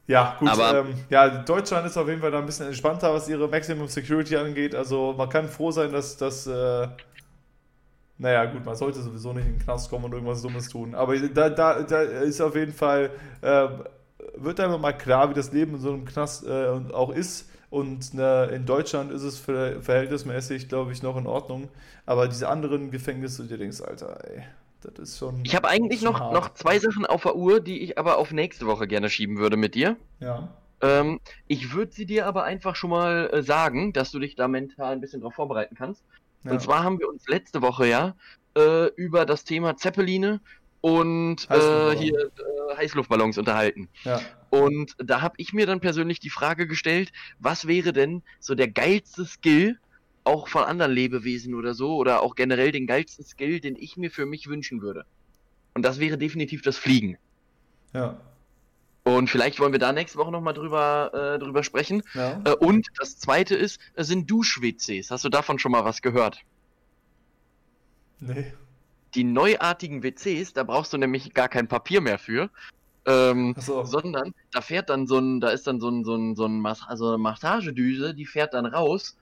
ja, 0.07 0.37
gut. 0.39 0.49
Aber, 0.49 0.79
ähm, 0.79 0.93
ja, 1.09 1.43
Deutschland 1.43 1.85
ist 1.85 1.97
auf 1.97 2.07
jeden 2.07 2.21
Fall 2.21 2.31
da 2.31 2.39
ein 2.39 2.45
bisschen 2.45 2.67
entspannter, 2.67 3.13
was 3.13 3.27
ihre 3.27 3.47
Maximum 3.47 3.87
Security 3.87 4.37
angeht. 4.37 4.73
Also 4.73 5.13
man 5.17 5.29
kann 5.29 5.47
froh 5.47 5.71
sein, 5.71 5.91
dass 5.91 6.17
das. 6.17 6.47
Äh, 6.47 6.87
naja, 8.19 8.45
gut, 8.45 8.65
man 8.65 8.75
sollte 8.75 8.99
sowieso 8.99 9.31
nicht 9.33 9.45
in 9.45 9.53
den 9.53 9.61
Knast 9.61 9.91
kommen 9.91 10.05
und 10.05 10.13
irgendwas 10.13 10.41
Dummes 10.41 10.69
tun. 10.69 10.95
Aber 10.95 11.15
da, 11.19 11.49
da, 11.49 11.83
da 11.83 12.01
ist 12.01 12.41
auf 12.41 12.55
jeden 12.55 12.73
Fall. 12.73 13.11
Äh, 13.41 13.67
wird 14.35 14.59
einfach 14.59 14.79
mal 14.79 14.93
klar, 14.93 15.29
wie 15.29 15.33
das 15.33 15.51
Leben 15.51 15.75
in 15.75 15.81
so 15.81 15.93
einem 15.93 16.05
Knast 16.05 16.45
äh, 16.47 16.67
auch 16.93 17.11
ist. 17.11 17.49
Und 17.69 18.13
ne, 18.13 18.49
in 18.53 18.65
Deutschland 18.65 19.11
ist 19.11 19.23
es 19.23 19.39
verhältnismäßig, 19.39 20.69
glaube 20.69 20.93
ich, 20.93 21.03
noch 21.03 21.17
in 21.17 21.27
Ordnung. 21.27 21.69
Aber 22.05 22.27
diese 22.27 22.47
anderen 22.47 22.91
Gefängnisse, 22.91 23.45
du 23.45 23.57
denkst, 23.57 23.81
Alter, 23.81 24.17
ey. 24.29 24.43
Das 24.95 25.09
ist 25.09 25.17
schon. 25.17 25.41
Ich 25.43 25.55
habe 25.55 25.67
eigentlich 25.67 26.01
noch, 26.01 26.31
noch 26.31 26.53
zwei 26.53 26.79
Sachen 26.79 27.05
auf 27.05 27.23
der 27.23 27.35
Uhr, 27.35 27.59
die 27.59 27.81
ich 27.81 27.97
aber 27.97 28.17
auf 28.17 28.31
nächste 28.31 28.65
Woche 28.65 28.87
gerne 28.87 29.09
schieben 29.09 29.37
würde 29.37 29.57
mit 29.57 29.75
dir. 29.75 29.97
Ja. 30.19 30.49
Ähm, 30.81 31.19
ich 31.47 31.73
würde 31.73 31.91
sie 31.91 32.05
dir 32.05 32.27
aber 32.27 32.43
einfach 32.43 32.75
schon 32.75 32.91
mal 32.91 33.29
äh, 33.31 33.43
sagen, 33.43 33.93
dass 33.93 34.11
du 34.11 34.19
dich 34.19 34.35
da 34.35 34.47
mental 34.47 34.93
ein 34.93 35.01
bisschen 35.01 35.21
drauf 35.21 35.33
vorbereiten 35.33 35.75
kannst. 35.75 36.03
Ja. 36.43 36.51
Und 36.51 36.61
zwar 36.61 36.83
haben 36.83 36.99
wir 36.99 37.09
uns 37.09 37.27
letzte 37.27 37.61
Woche 37.61 37.87
ja 37.87 38.15
äh, 38.55 38.87
über 38.95 39.25
das 39.25 39.43
Thema 39.43 39.75
Zeppeline 39.75 40.39
und 40.81 41.49
äh, 41.49 41.95
hier 41.95 42.19
äh, 42.19 42.77
Heißluftballons 42.77 43.37
unterhalten. 43.37 43.89
Ja. 44.03 44.21
Und 44.49 44.95
da 44.99 45.21
habe 45.21 45.35
ich 45.37 45.51
mir 45.51 45.65
dann 45.65 45.79
persönlich 45.79 46.19
die 46.19 46.29
Frage 46.29 46.67
gestellt, 46.67 47.11
was 47.39 47.67
wäre 47.67 47.91
denn 47.91 48.23
so 48.39 48.55
der 48.55 48.67
geilste 48.67 49.25
Skill, 49.25 49.79
auch 50.27 50.47
von 50.47 50.63
anderen 50.63 50.91
Lebewesen 50.91 51.55
oder 51.55 51.73
so, 51.73 51.95
oder 51.95 52.21
auch 52.21 52.35
generell 52.35 52.71
den 52.71 52.85
geilsten 52.85 53.25
Skill, 53.25 53.59
den 53.59 53.75
ich 53.75 53.97
mir 53.97 54.11
für 54.11 54.25
mich 54.25 54.47
wünschen 54.47 54.81
würde. 54.81 55.05
Und 55.73 55.83
das 55.83 55.99
wäre 55.99 56.17
definitiv 56.17 56.61
das 56.61 56.77
Fliegen. 56.77 57.17
Ja. 57.93 58.19
Und 59.03 59.29
vielleicht 59.29 59.59
wollen 59.59 59.71
wir 59.71 59.79
da 59.79 59.93
nächste 59.93 60.17
Woche 60.17 60.31
nochmal 60.31 60.53
drüber, 60.53 61.35
äh, 61.35 61.39
drüber 61.39 61.63
sprechen. 61.63 62.03
Ja. 62.13 62.41
Äh, 62.43 62.55
und 62.55 62.87
das 62.97 63.17
zweite 63.17 63.55
ist, 63.55 63.79
äh, 63.95 64.03
sind 64.03 64.29
Dusch-WCs. 64.29 65.11
Hast 65.11 65.23
du 65.23 65.29
davon 65.29 65.59
schon 65.59 65.71
mal 65.71 65.85
was 65.85 66.01
gehört? 66.01 66.41
Nee. 68.19 68.53
Die 69.15 69.23
neuartigen 69.23 70.03
WCs, 70.03 70.53
da 70.53 70.63
brauchst 70.63 70.91
du 70.91 70.97
nämlich 70.97 71.33
gar 71.33 71.47
kein 71.47 71.69
Papier 71.69 72.01
mehr 72.01 72.19
für. 72.19 72.49
Ähm, 73.05 73.55
so. 73.57 73.85
Sondern 73.85 74.33
da 74.51 74.59
fährt 74.59 74.89
dann 74.89 75.07
so 75.07 75.19
ein, 75.19 75.39
da 75.39 75.49
ist 75.51 75.67
dann 75.67 75.79
so 75.79 75.87
ein, 75.87 76.03
so 76.03 76.15
ein, 76.15 76.35
so 76.35 76.45
ein 76.45 76.59
Mas 76.59 76.81
also 76.85 77.07
eine 77.07 77.17
Massagedüse, 77.17 78.13
die 78.13 78.25
fährt 78.25 78.53
dann 78.53 78.65
raus 78.65 79.15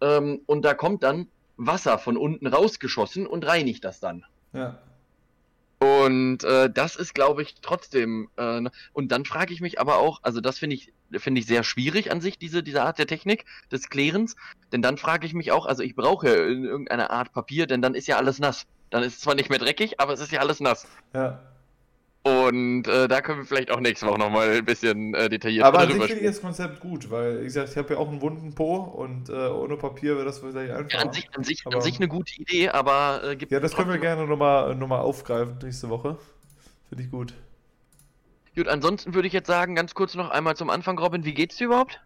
ähm, 0.00 0.40
und 0.46 0.64
da 0.64 0.74
kommt 0.74 1.02
dann 1.02 1.28
Wasser 1.56 1.98
von 1.98 2.16
unten 2.16 2.46
rausgeschossen 2.46 3.26
und 3.26 3.46
reinigt 3.46 3.84
das 3.84 4.00
dann. 4.00 4.24
Ja. 4.52 4.78
Und 5.78 6.42
äh, 6.44 6.70
das 6.70 6.96
ist, 6.96 7.14
glaube 7.14 7.42
ich, 7.42 7.56
trotzdem. 7.60 8.28
Äh, 8.38 8.60
ne, 8.62 8.70
und 8.92 9.12
dann 9.12 9.24
frage 9.24 9.52
ich 9.52 9.60
mich 9.60 9.78
aber 9.78 9.98
auch, 9.98 10.20
also 10.22 10.40
das 10.40 10.58
finde 10.58 10.76
ich, 10.76 10.92
finde 11.12 11.40
ich 11.40 11.46
sehr 11.46 11.64
schwierig 11.64 12.10
an 12.10 12.20
sich, 12.20 12.38
diese, 12.38 12.62
diese 12.62 12.82
Art 12.82 12.98
der 12.98 13.06
Technik 13.06 13.44
des 13.70 13.90
Klärens. 13.90 14.36
Denn 14.72 14.80
dann 14.80 14.96
frage 14.96 15.26
ich 15.26 15.34
mich 15.34 15.52
auch, 15.52 15.66
also 15.66 15.82
ich 15.82 15.94
brauche 15.94 16.28
ja 16.28 16.34
irgendeine 16.34 17.10
Art 17.10 17.32
Papier, 17.32 17.66
denn 17.66 17.82
dann 17.82 17.94
ist 17.94 18.08
ja 18.08 18.16
alles 18.16 18.38
nass. 18.38 18.66
Dann 18.88 19.02
ist 19.02 19.16
es 19.16 19.20
zwar 19.20 19.34
nicht 19.34 19.50
mehr 19.50 19.58
dreckig, 19.58 20.00
aber 20.00 20.14
es 20.14 20.20
ist 20.20 20.32
ja 20.32 20.40
alles 20.40 20.60
nass. 20.60 20.86
Ja. 21.12 21.40
Und 22.26 22.88
äh, 22.88 23.06
da 23.06 23.20
können 23.20 23.38
wir 23.38 23.44
vielleicht 23.44 23.70
auch 23.70 23.78
nächste 23.78 24.08
Woche 24.08 24.18
nochmal 24.18 24.50
ein 24.50 24.64
bisschen 24.64 25.14
äh, 25.14 25.28
detailliert 25.28 25.64
Aber 25.64 25.78
an 25.78 25.92
sich 25.92 26.02
finde 26.06 26.22
ich 26.22 26.26
das 26.26 26.40
Konzept 26.40 26.80
gut, 26.80 27.08
weil, 27.08 27.38
wie 27.42 27.44
gesagt, 27.44 27.68
ich 27.70 27.76
habe 27.76 27.94
ja 27.94 28.00
auch 28.00 28.08
einen 28.08 28.20
wunden 28.20 28.52
Po 28.52 28.78
und 28.78 29.28
äh, 29.28 29.32
ohne 29.32 29.76
Papier 29.76 30.16
wäre 30.16 30.24
das 30.24 30.40
vielleicht 30.40 30.72
einfach. 30.72 30.90
Ja, 30.90 31.06
an 31.06 31.12
sich, 31.12 31.28
an 31.36 31.44
sich, 31.44 31.62
aber, 31.64 31.76
an 31.76 31.82
sich 31.82 31.98
eine 31.98 32.08
gute 32.08 32.34
Idee, 32.34 32.70
aber 32.70 33.20
äh, 33.22 33.36
gibt 33.36 33.52
Ja, 33.52 33.60
das 33.60 33.76
können 33.76 33.90
wir 33.90 33.98
gerne 33.98 34.26
nochmal 34.26 34.74
noch 34.74 34.88
mal 34.88 34.98
aufgreifen 34.98 35.58
nächste 35.62 35.88
Woche. 35.88 36.18
Finde 36.88 37.04
ich 37.04 37.12
gut. 37.12 37.32
Gut, 38.56 38.66
ansonsten 38.66 39.14
würde 39.14 39.28
ich 39.28 39.32
jetzt 39.32 39.46
sagen, 39.46 39.76
ganz 39.76 39.94
kurz 39.94 40.16
noch 40.16 40.30
einmal 40.30 40.56
zum 40.56 40.68
Anfang, 40.68 40.98
Robin, 40.98 41.24
wie 41.24 41.34
geht's 41.34 41.54
dir 41.58 41.66
überhaupt? 41.66 42.00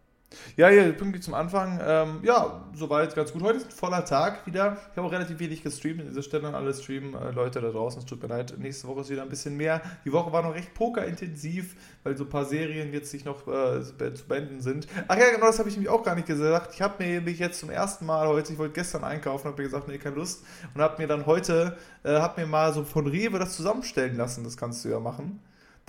Ja, 0.57 0.69
hier 0.69 0.93
pünktlich 0.93 1.23
zum 1.23 1.35
Anfang. 1.35 1.81
Ähm, 1.83 2.21
ja, 2.23 2.65
soweit 2.75 3.15
ganz 3.15 3.33
gut. 3.33 3.43
Heute 3.43 3.59
ist 3.59 3.67
ein 3.67 3.71
voller 3.71 4.05
Tag 4.05 4.47
wieder. 4.47 4.77
Ich 4.91 4.97
habe 4.97 5.07
auch 5.07 5.13
relativ 5.13 5.39
wenig 5.39 5.63
gestreamt 5.63 6.01
an 6.01 6.07
dieser 6.07 6.23
Stelle 6.23 6.47
an 6.47 6.55
alle 6.55 6.73
Streamen. 6.73 7.15
Äh, 7.15 7.33
Leute 7.33 7.61
da 7.61 7.71
draußen, 7.71 8.01
es 8.01 8.07
tut 8.07 8.23
mir 8.23 8.29
leid. 8.29 8.55
Nächste 8.59 8.87
Woche 8.87 9.01
ist 9.01 9.11
wieder 9.11 9.23
ein 9.23 9.29
bisschen 9.29 9.57
mehr. 9.57 9.81
Die 10.05 10.13
Woche 10.13 10.33
war 10.33 10.43
noch 10.43 10.55
recht 10.55 10.73
pokerintensiv, 10.75 11.77
weil 12.05 12.17
so 12.17 12.25
ein 12.25 12.31
paar 12.31 12.45
Serien 12.45 12.93
jetzt 12.93 13.11
sich 13.11 13.25
noch 13.25 13.49
äh, 13.49 13.83
zu 13.83 14.27
beenden 14.29 14.61
sind. 14.61 14.87
Ach 15.09 15.17
ja, 15.17 15.31
genau, 15.31 15.47
das 15.47 15.59
habe 15.59 15.69
ich 15.69 15.77
nämlich 15.77 15.91
auch 15.91 16.05
gar 16.05 16.15
nicht 16.15 16.27
gesagt. 16.27 16.75
Ich 16.75 16.83
habe 16.83 17.03
mir 17.03 17.21
mich 17.21 17.39
jetzt 17.39 17.59
zum 17.59 17.71
ersten 17.71 18.07
Mal 18.07 18.29
heute, 18.29 18.53
ich 18.53 18.59
wollte 18.59 18.75
gestern 18.75 19.03
einkaufen, 19.03 19.47
habe 19.47 19.57
mir 19.57 19.69
gesagt, 19.69 19.89
nee, 19.89 19.99
keine 19.99 20.17
Lust. 20.17 20.45
Und 20.75 20.81
habe 20.81 21.01
mir 21.03 21.09
dann 21.09 21.27
heute, 21.27 21.77
äh, 22.05 22.21
habe 22.21 22.41
mir 22.41 22.47
mal 22.47 22.73
so 22.73 22.85
von 22.85 23.07
Rewe 23.07 23.39
das 23.39 23.57
zusammenstellen 23.57 24.17
lassen. 24.17 24.45
Das 24.45 24.57
kannst 24.57 24.85
du 24.85 24.91
ja 24.91 25.01
machen 25.01 25.41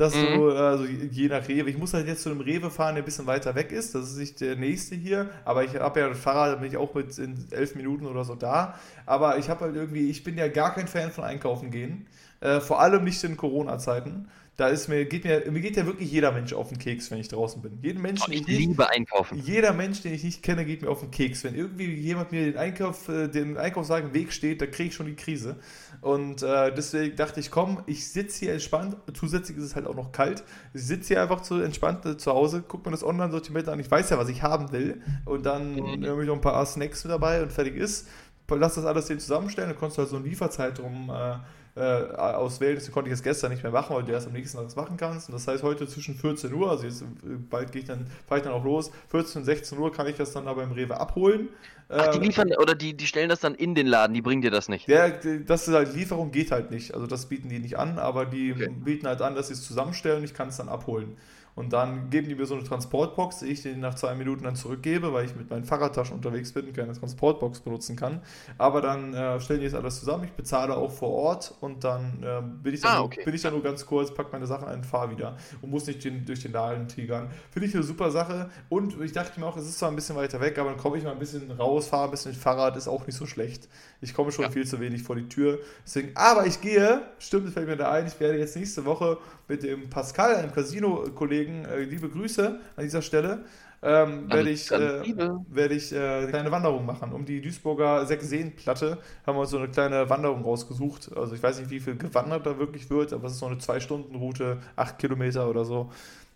dass 0.01 0.15
mhm. 0.15 0.33
du, 0.33 0.51
also 0.51 0.85
je 0.85 1.27
nach 1.27 1.47
Rewe, 1.47 1.69
ich 1.69 1.77
muss 1.77 1.93
halt 1.93 2.07
jetzt 2.07 2.23
zu 2.23 2.31
einem 2.31 2.41
Rewe 2.41 2.71
fahren, 2.71 2.95
der 2.95 3.03
ein 3.03 3.05
bisschen 3.05 3.27
weiter 3.27 3.53
weg 3.53 3.71
ist, 3.71 3.93
das 3.93 4.09
ist 4.09 4.17
nicht 4.17 4.41
der 4.41 4.55
nächste 4.55 4.95
hier, 4.95 5.29
aber 5.45 5.63
ich 5.63 5.75
habe 5.75 5.99
ja 5.99 6.09
das 6.09 6.17
Fahrrad, 6.17 6.53
da 6.53 6.55
bin 6.55 6.69
ich 6.69 6.77
auch 6.77 6.95
mit 6.95 7.15
in 7.19 7.45
elf 7.51 7.75
Minuten 7.75 8.07
oder 8.07 8.23
so 8.23 8.33
da, 8.33 8.79
aber 9.05 9.37
ich 9.37 9.47
habe 9.47 9.65
halt 9.65 9.75
irgendwie, 9.75 10.09
ich 10.09 10.23
bin 10.23 10.39
ja 10.39 10.47
gar 10.47 10.73
kein 10.73 10.87
Fan 10.87 11.11
von 11.11 11.23
Einkaufen 11.23 11.69
gehen, 11.69 12.07
äh, 12.39 12.59
vor 12.61 12.81
allem 12.81 13.03
nicht 13.03 13.23
in 13.23 13.37
Corona-Zeiten. 13.37 14.27
Da 14.61 14.67
ist 14.67 14.89
mir, 14.89 15.05
geht 15.05 15.23
mir, 15.23 15.49
mir 15.49 15.59
geht 15.59 15.75
ja 15.75 15.88
wirklich 15.88 16.11
jeder 16.11 16.31
Mensch 16.31 16.53
auf 16.53 16.69
den 16.69 16.77
Keks, 16.77 17.09
wenn 17.09 17.17
ich 17.17 17.27
draußen 17.27 17.63
bin. 17.63 17.79
Jeden 17.81 17.99
Menschen, 17.99 18.27
oh, 18.29 18.31
ich, 18.31 18.47
ich 18.47 18.59
liebe 18.59 18.88
einkaufen. 18.88 19.41
Jeder 19.43 19.73
Mensch, 19.73 20.03
den 20.03 20.13
ich 20.13 20.23
nicht 20.23 20.43
kenne, 20.43 20.65
geht 20.65 20.83
mir 20.83 20.89
auf 20.91 20.99
den 20.99 21.09
Keks. 21.09 21.43
Wenn 21.43 21.55
irgendwie 21.55 21.91
jemand 21.95 22.31
mir 22.31 22.45
den 22.45 22.57
Einkauf, 22.57 23.09
äh, 23.09 23.27
den 23.27 23.57
Einkaufswagen 23.57 24.09
im 24.09 24.13
Weg 24.13 24.31
steht, 24.31 24.61
da 24.61 24.67
kriege 24.67 24.89
ich 24.89 24.93
schon 24.93 25.07
die 25.07 25.15
Krise. 25.15 25.55
Und 26.01 26.43
äh, 26.43 26.71
deswegen 26.71 27.15
dachte 27.15 27.39
ich, 27.39 27.49
komm, 27.49 27.81
ich 27.88 28.07
sitze 28.07 28.38
hier 28.38 28.53
entspannt. 28.53 28.97
Zusätzlich 29.15 29.57
ist 29.57 29.63
es 29.63 29.75
halt 29.75 29.88
auch 29.88 29.95
noch 29.95 30.11
kalt. 30.11 30.43
Ich 30.75 30.83
sitze 30.83 31.07
hier 31.07 31.23
einfach 31.23 31.41
zu 31.41 31.59
entspannt 31.59 32.05
äh, 32.05 32.17
zu 32.17 32.31
Hause, 32.31 32.61
gucke 32.61 32.88
mir 32.88 32.91
das 32.91 33.03
Online-Sortiment 33.03 33.67
an. 33.67 33.79
Ich 33.79 33.89
weiß 33.89 34.11
ja, 34.11 34.19
was 34.19 34.29
ich 34.29 34.43
haben 34.43 34.71
will. 34.71 35.01
Und 35.25 35.47
dann 35.47 35.73
mhm. 35.73 36.03
irgendwie 36.03 36.27
noch 36.27 36.35
ein 36.35 36.41
paar 36.41 36.63
Snacks 36.67 37.03
mit 37.03 37.11
dabei 37.11 37.41
und 37.41 37.51
fertig 37.51 37.77
ist. 37.77 38.07
Lass 38.47 38.75
das 38.75 38.85
alles 38.85 39.07
den 39.07 39.19
zusammenstellen. 39.19 39.71
Dann 39.71 39.79
konntest 39.79 39.97
du 39.97 40.01
halt 40.03 40.09
so 40.11 40.17
einen 40.17 40.25
Lieferzeitraum 40.25 41.09
äh, 41.09 41.38
äh, 41.76 41.81
auswählen. 41.81 42.76
Deswegen 42.76 42.93
konnte 42.93 43.10
ich 43.10 43.14
es 43.15 43.23
gestern 43.23 43.52
nicht 43.52 43.64
mehr 43.64 43.72
machen, 43.72 43.95
weil 43.95 44.03
du 44.03 44.11
erst 44.11 44.27
am 44.27 44.34
nächsten 44.34 44.57
Tag 44.57 44.65
das 44.68 44.76
machen 44.76 44.98
kannst. 44.98 45.30
Und 45.30 45.34
das 45.34 45.48
heißt, 45.48 45.64
heute 45.64 45.88
zwischen 45.88 46.15
14 46.15 46.53
Uhr, 46.53 46.69
also 46.69 46.85
jetzt 46.85 47.02
äh, 47.02 47.06
bald 47.49 47.72
gehe 47.72 47.81
ich 47.81 47.88
dann, 47.88 48.07
fahre 48.27 48.39
ich 48.39 48.45
dann 48.45 48.53
auch 48.53 48.64
los, 48.64 48.91
14 49.10 49.41
und 49.41 49.45
16 49.45 49.77
Uhr 49.77 49.91
kann 49.91 50.07
ich 50.07 50.15
das 50.18 50.31
dann 50.34 50.48
aber 50.48 50.64
im 50.64 50.72
Rewe 50.72 50.99
abholen. 50.99 51.49
Ach, 51.95 52.07
die 52.07 52.18
Ähm, 52.18 52.19
liefern 52.19 52.52
oder 52.60 52.76
die, 52.76 52.98
die 52.98 53.07
stellen 53.07 53.30
das 53.30 53.39
dann 53.39 53.56
in 53.56 53.76
den 53.76 53.88
Laden, 53.88 54.14
die 54.14 54.22
bringen 54.22 54.41
dir 54.41 54.52
das 54.52 54.68
nicht. 54.68 54.89
Der, 54.89 55.11
das 55.39 55.68
ist 55.68 55.73
halt, 55.73 55.93
Lieferung 55.93 56.31
geht 56.31 56.52
halt 56.52 56.72
nicht. 56.72 56.93
Also 56.93 57.06
das 57.07 57.27
bieten 57.30 57.49
die 57.49 57.60
nicht 57.60 57.77
an, 57.77 57.99
aber 57.99 58.26
die 58.26 58.53
Okay. 58.53 58.69
bieten 58.84 59.07
halt 59.07 59.22
an, 59.22 59.35
dass 59.35 59.48
sie 59.48 59.53
es 59.53 59.65
zusammenstellen 59.65 60.18
und 60.19 60.23
ich 60.23 60.34
kann 60.34 60.49
es 60.49 60.57
dann 60.57 60.69
abholen. 60.69 61.18
Und 61.55 61.73
dann 61.73 62.09
geben 62.09 62.29
die 62.29 62.35
mir 62.35 62.45
so 62.45 62.55
eine 62.55 62.63
Transportbox, 62.63 63.39
die 63.39 63.47
ich 63.47 63.61
denen 63.61 63.81
nach 63.81 63.95
zwei 63.95 64.15
Minuten 64.15 64.43
dann 64.43 64.55
zurückgebe, 64.55 65.13
weil 65.13 65.25
ich 65.25 65.35
mit 65.35 65.49
meinen 65.49 65.65
Fahrradtaschen 65.65 66.15
unterwegs 66.15 66.53
bin 66.53 66.67
und 66.67 66.73
keine 66.75 66.93
Transportbox 66.93 67.59
benutzen 67.61 67.95
kann. 67.95 68.21
Aber 68.57 68.81
dann 68.81 69.13
äh, 69.13 69.39
stellen 69.39 69.59
die 69.59 69.65
das 69.65 69.75
alles 69.75 69.99
zusammen, 69.99 70.23
ich 70.25 70.31
bezahle 70.33 70.75
auch 70.75 70.91
vor 70.91 71.09
Ort 71.09 71.55
und 71.61 71.83
dann 71.83 72.23
äh, 72.23 72.41
bin, 72.63 72.73
ich 72.73 72.81
dann 72.81 72.91
Ah, 72.91 72.95
nur, 72.95 73.05
okay. 73.05 73.23
bin 73.23 73.33
ich 73.33 73.41
dann 73.41 73.53
nur 73.53 73.63
ganz 73.63 73.85
kurz, 73.85 74.13
pack 74.13 74.31
meine 74.31 74.47
Sachen 74.47 74.67
ein 74.67 74.75
und 74.77 74.85
fahre 74.85 75.11
wieder 75.11 75.37
und 75.61 75.69
muss 75.69 75.85
nicht 75.87 76.03
den, 76.03 76.25
durch 76.25 76.41
den 76.41 76.51
Laden 76.53 76.87
tigern. 76.87 77.29
Finde 77.51 77.67
ich 77.67 77.75
eine 77.75 77.83
super 77.83 78.11
Sache 78.11 78.49
und 78.69 78.99
ich 79.01 79.11
dachte 79.11 79.39
mir 79.39 79.45
auch, 79.45 79.57
es 79.57 79.67
ist 79.67 79.79
zwar 79.79 79.89
ein 79.89 79.95
bisschen 79.95 80.15
weiter 80.15 80.39
weg, 80.41 80.57
aber 80.57 80.69
dann 80.69 80.79
komme 80.79 80.97
ich 80.97 81.03
mal 81.03 81.11
ein 81.11 81.19
bisschen 81.19 81.51
raus, 81.51 81.87
fahre 81.87 82.05
ein 82.05 82.11
bisschen 82.11 82.31
mit 82.31 82.39
Fahrrad, 82.41 82.75
ist 82.77 82.87
auch 82.87 83.05
nicht 83.05 83.15
so 83.15 83.25
schlecht. 83.25 83.67
Ich 84.01 84.13
komme 84.13 84.31
schon 84.31 84.45
Ja. 84.45 84.49
viel 84.49 84.65
zu 84.65 84.79
wenig 84.79 85.03
vor 85.03 85.15
die 85.15 85.27
Tür. 85.29 85.59
Deswegen, 85.85 86.11
aber 86.15 86.45
ich 86.47 86.61
gehe, 86.61 87.01
stimmt, 87.19 87.47
das 87.47 87.53
fällt 87.53 87.67
mir 87.67 87.77
da 87.77 87.91
ein, 87.91 88.07
ich 88.07 88.19
werde 88.19 88.37
jetzt 88.39 88.55
nächste 88.55 88.85
Woche 88.85 89.17
mit 89.51 89.63
dem 89.63 89.89
Pascal, 89.89 90.35
einem 90.35 90.53
Casino-Kollegen, 90.53 91.65
äh, 91.65 91.81
liebe 91.81 92.09
Grüße 92.09 92.59
an 92.77 92.83
dieser 92.83 93.01
Stelle, 93.01 93.43
ähm, 93.83 94.31
werde 94.31 94.49
ich, 94.49 94.71
äh, 94.71 95.01
werde 95.49 95.73
ich 95.73 95.91
äh, 95.91 95.97
eine 95.97 96.27
kleine 96.27 96.51
Wanderung 96.51 96.85
machen. 96.85 97.11
Um 97.11 97.25
die 97.25 97.41
Duisburger 97.41 98.05
Sechsseenplatte 98.05 98.99
haben 99.25 99.35
wir 99.35 99.41
uns 99.41 99.49
so 99.49 99.57
eine 99.57 99.67
kleine 99.67 100.09
Wanderung 100.09 100.43
rausgesucht. 100.43 101.11
Also 101.17 101.35
ich 101.35 101.43
weiß 101.43 101.59
nicht, 101.59 101.69
wie 101.69 101.81
viel 101.81 101.97
gewandert 101.97 102.45
da 102.45 102.57
wirklich 102.57 102.89
wird, 102.89 103.11
aber 103.11 103.27
es 103.27 103.33
ist 103.33 103.39
so 103.39 103.47
eine 103.47 103.57
Zwei-Stunden-Route, 103.57 104.59
acht 104.77 104.99
Kilometer 104.99 105.49
oder 105.49 105.65
so. 105.65 105.91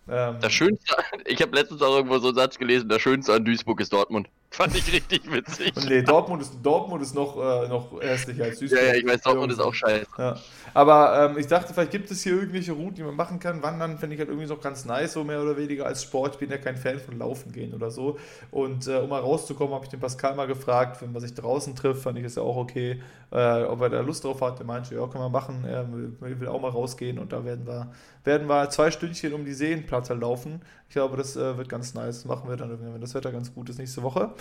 Ähm, 0.09 0.37
Das 0.41 0.51
Schönste, 0.51 0.95
ich 1.25 1.41
habe 1.41 1.55
letztens 1.55 1.81
auch 1.81 1.95
irgendwo 1.95 2.17
so 2.19 2.27
einen 2.27 2.35
Satz 2.35 2.57
gelesen, 2.57 2.89
das 2.89 3.01
Schönste 3.01 3.33
an 3.33 3.45
Duisburg 3.45 3.79
ist 3.79 3.93
Dortmund. 3.93 4.27
Fand 4.51 4.75
ich 4.75 4.91
richtig 4.91 5.31
witzig. 5.31 5.73
nee, 5.87 6.01
Dortmund 6.01 6.41
ist, 6.41 6.53
Dortmund 6.61 7.01
ist 7.01 7.15
noch, 7.15 7.37
äh, 7.37 7.67
noch 7.67 8.01
hässlicher 8.01 8.45
als 8.45 8.59
Duisburg. 8.59 8.81
Ja, 8.81 8.87
ja, 8.87 8.95
ich 8.95 9.05
weiß, 9.05 9.21
Dortmund 9.21 9.51
ist 9.51 9.59
auch 9.59 9.73
scheiße. 9.73 10.07
Ja. 10.17 10.35
Aber 10.75 11.29
ähm, 11.31 11.37
ich 11.37 11.47
dachte, 11.47 11.73
vielleicht 11.73 11.91
gibt 11.91 12.11
es 12.11 12.21
hier 12.21 12.33
irgendwelche 12.33 12.73
Routen, 12.73 12.95
die 12.95 13.03
man 13.03 13.15
machen 13.15 13.39
kann. 13.39 13.63
Wandern 13.63 13.97
finde 13.97 14.15
ich 14.15 14.19
halt 14.19 14.27
irgendwie 14.27 14.45
so 14.45 14.57
ganz 14.57 14.83
nice, 14.83 15.13
so 15.13 15.23
mehr 15.23 15.41
oder 15.41 15.55
weniger 15.55 15.85
als 15.85 16.03
Sport. 16.03 16.33
Ich 16.33 16.39
bin 16.39 16.51
ja 16.51 16.57
kein 16.57 16.75
Fan 16.75 16.99
von 16.99 17.17
Laufen 17.17 17.53
gehen 17.53 17.73
oder 17.73 17.91
so. 17.91 18.19
Und 18.51 18.85
äh, 18.89 18.97
um 18.97 19.07
mal 19.07 19.21
rauszukommen, 19.21 19.73
habe 19.73 19.85
ich 19.85 19.89
den 19.89 20.01
Pascal 20.01 20.35
mal 20.35 20.47
gefragt, 20.47 21.01
wenn 21.01 21.13
man 21.13 21.21
sich 21.21 21.33
draußen 21.33 21.77
trifft, 21.77 22.01
fand 22.01 22.17
ich 22.17 22.25
es 22.25 22.35
ja 22.35 22.41
auch 22.41 22.57
okay, 22.57 23.01
äh, 23.31 23.63
ob 23.63 23.79
er 23.79 23.89
da 23.89 24.01
Lust 24.01 24.25
drauf 24.25 24.41
hat. 24.41 24.59
Der 24.59 24.65
meinte, 24.65 24.95
ja, 24.95 25.07
können 25.07 25.23
wir 25.23 25.29
machen. 25.29 25.63
Er 25.63 25.87
will, 25.93 26.47
auch 26.49 26.59
mal 26.59 26.71
rausgehen 26.71 27.19
und 27.19 27.31
da 27.31 27.45
werden 27.45 27.65
wir, 27.65 27.93
werden 28.25 28.49
wir 28.49 28.69
zwei 28.69 28.91
Stündchen 28.91 29.31
um 29.31 29.45
die 29.45 29.53
Seenplatte 29.53 30.13
laufen. 30.13 30.59
Ich 30.89 30.95
glaube, 30.95 31.15
das 31.15 31.37
äh, 31.37 31.57
wird 31.57 31.69
ganz 31.69 31.93
nice. 31.93 32.17
Das 32.17 32.25
machen 32.25 32.49
wir 32.49 32.57
dann 32.57 32.77
wenn 32.81 32.99
das 32.99 33.15
Wetter 33.15 33.31
ganz 33.31 33.53
gut 33.53 33.69
ist, 33.69 33.79
nächste 33.79 34.03
Woche. 34.03 34.31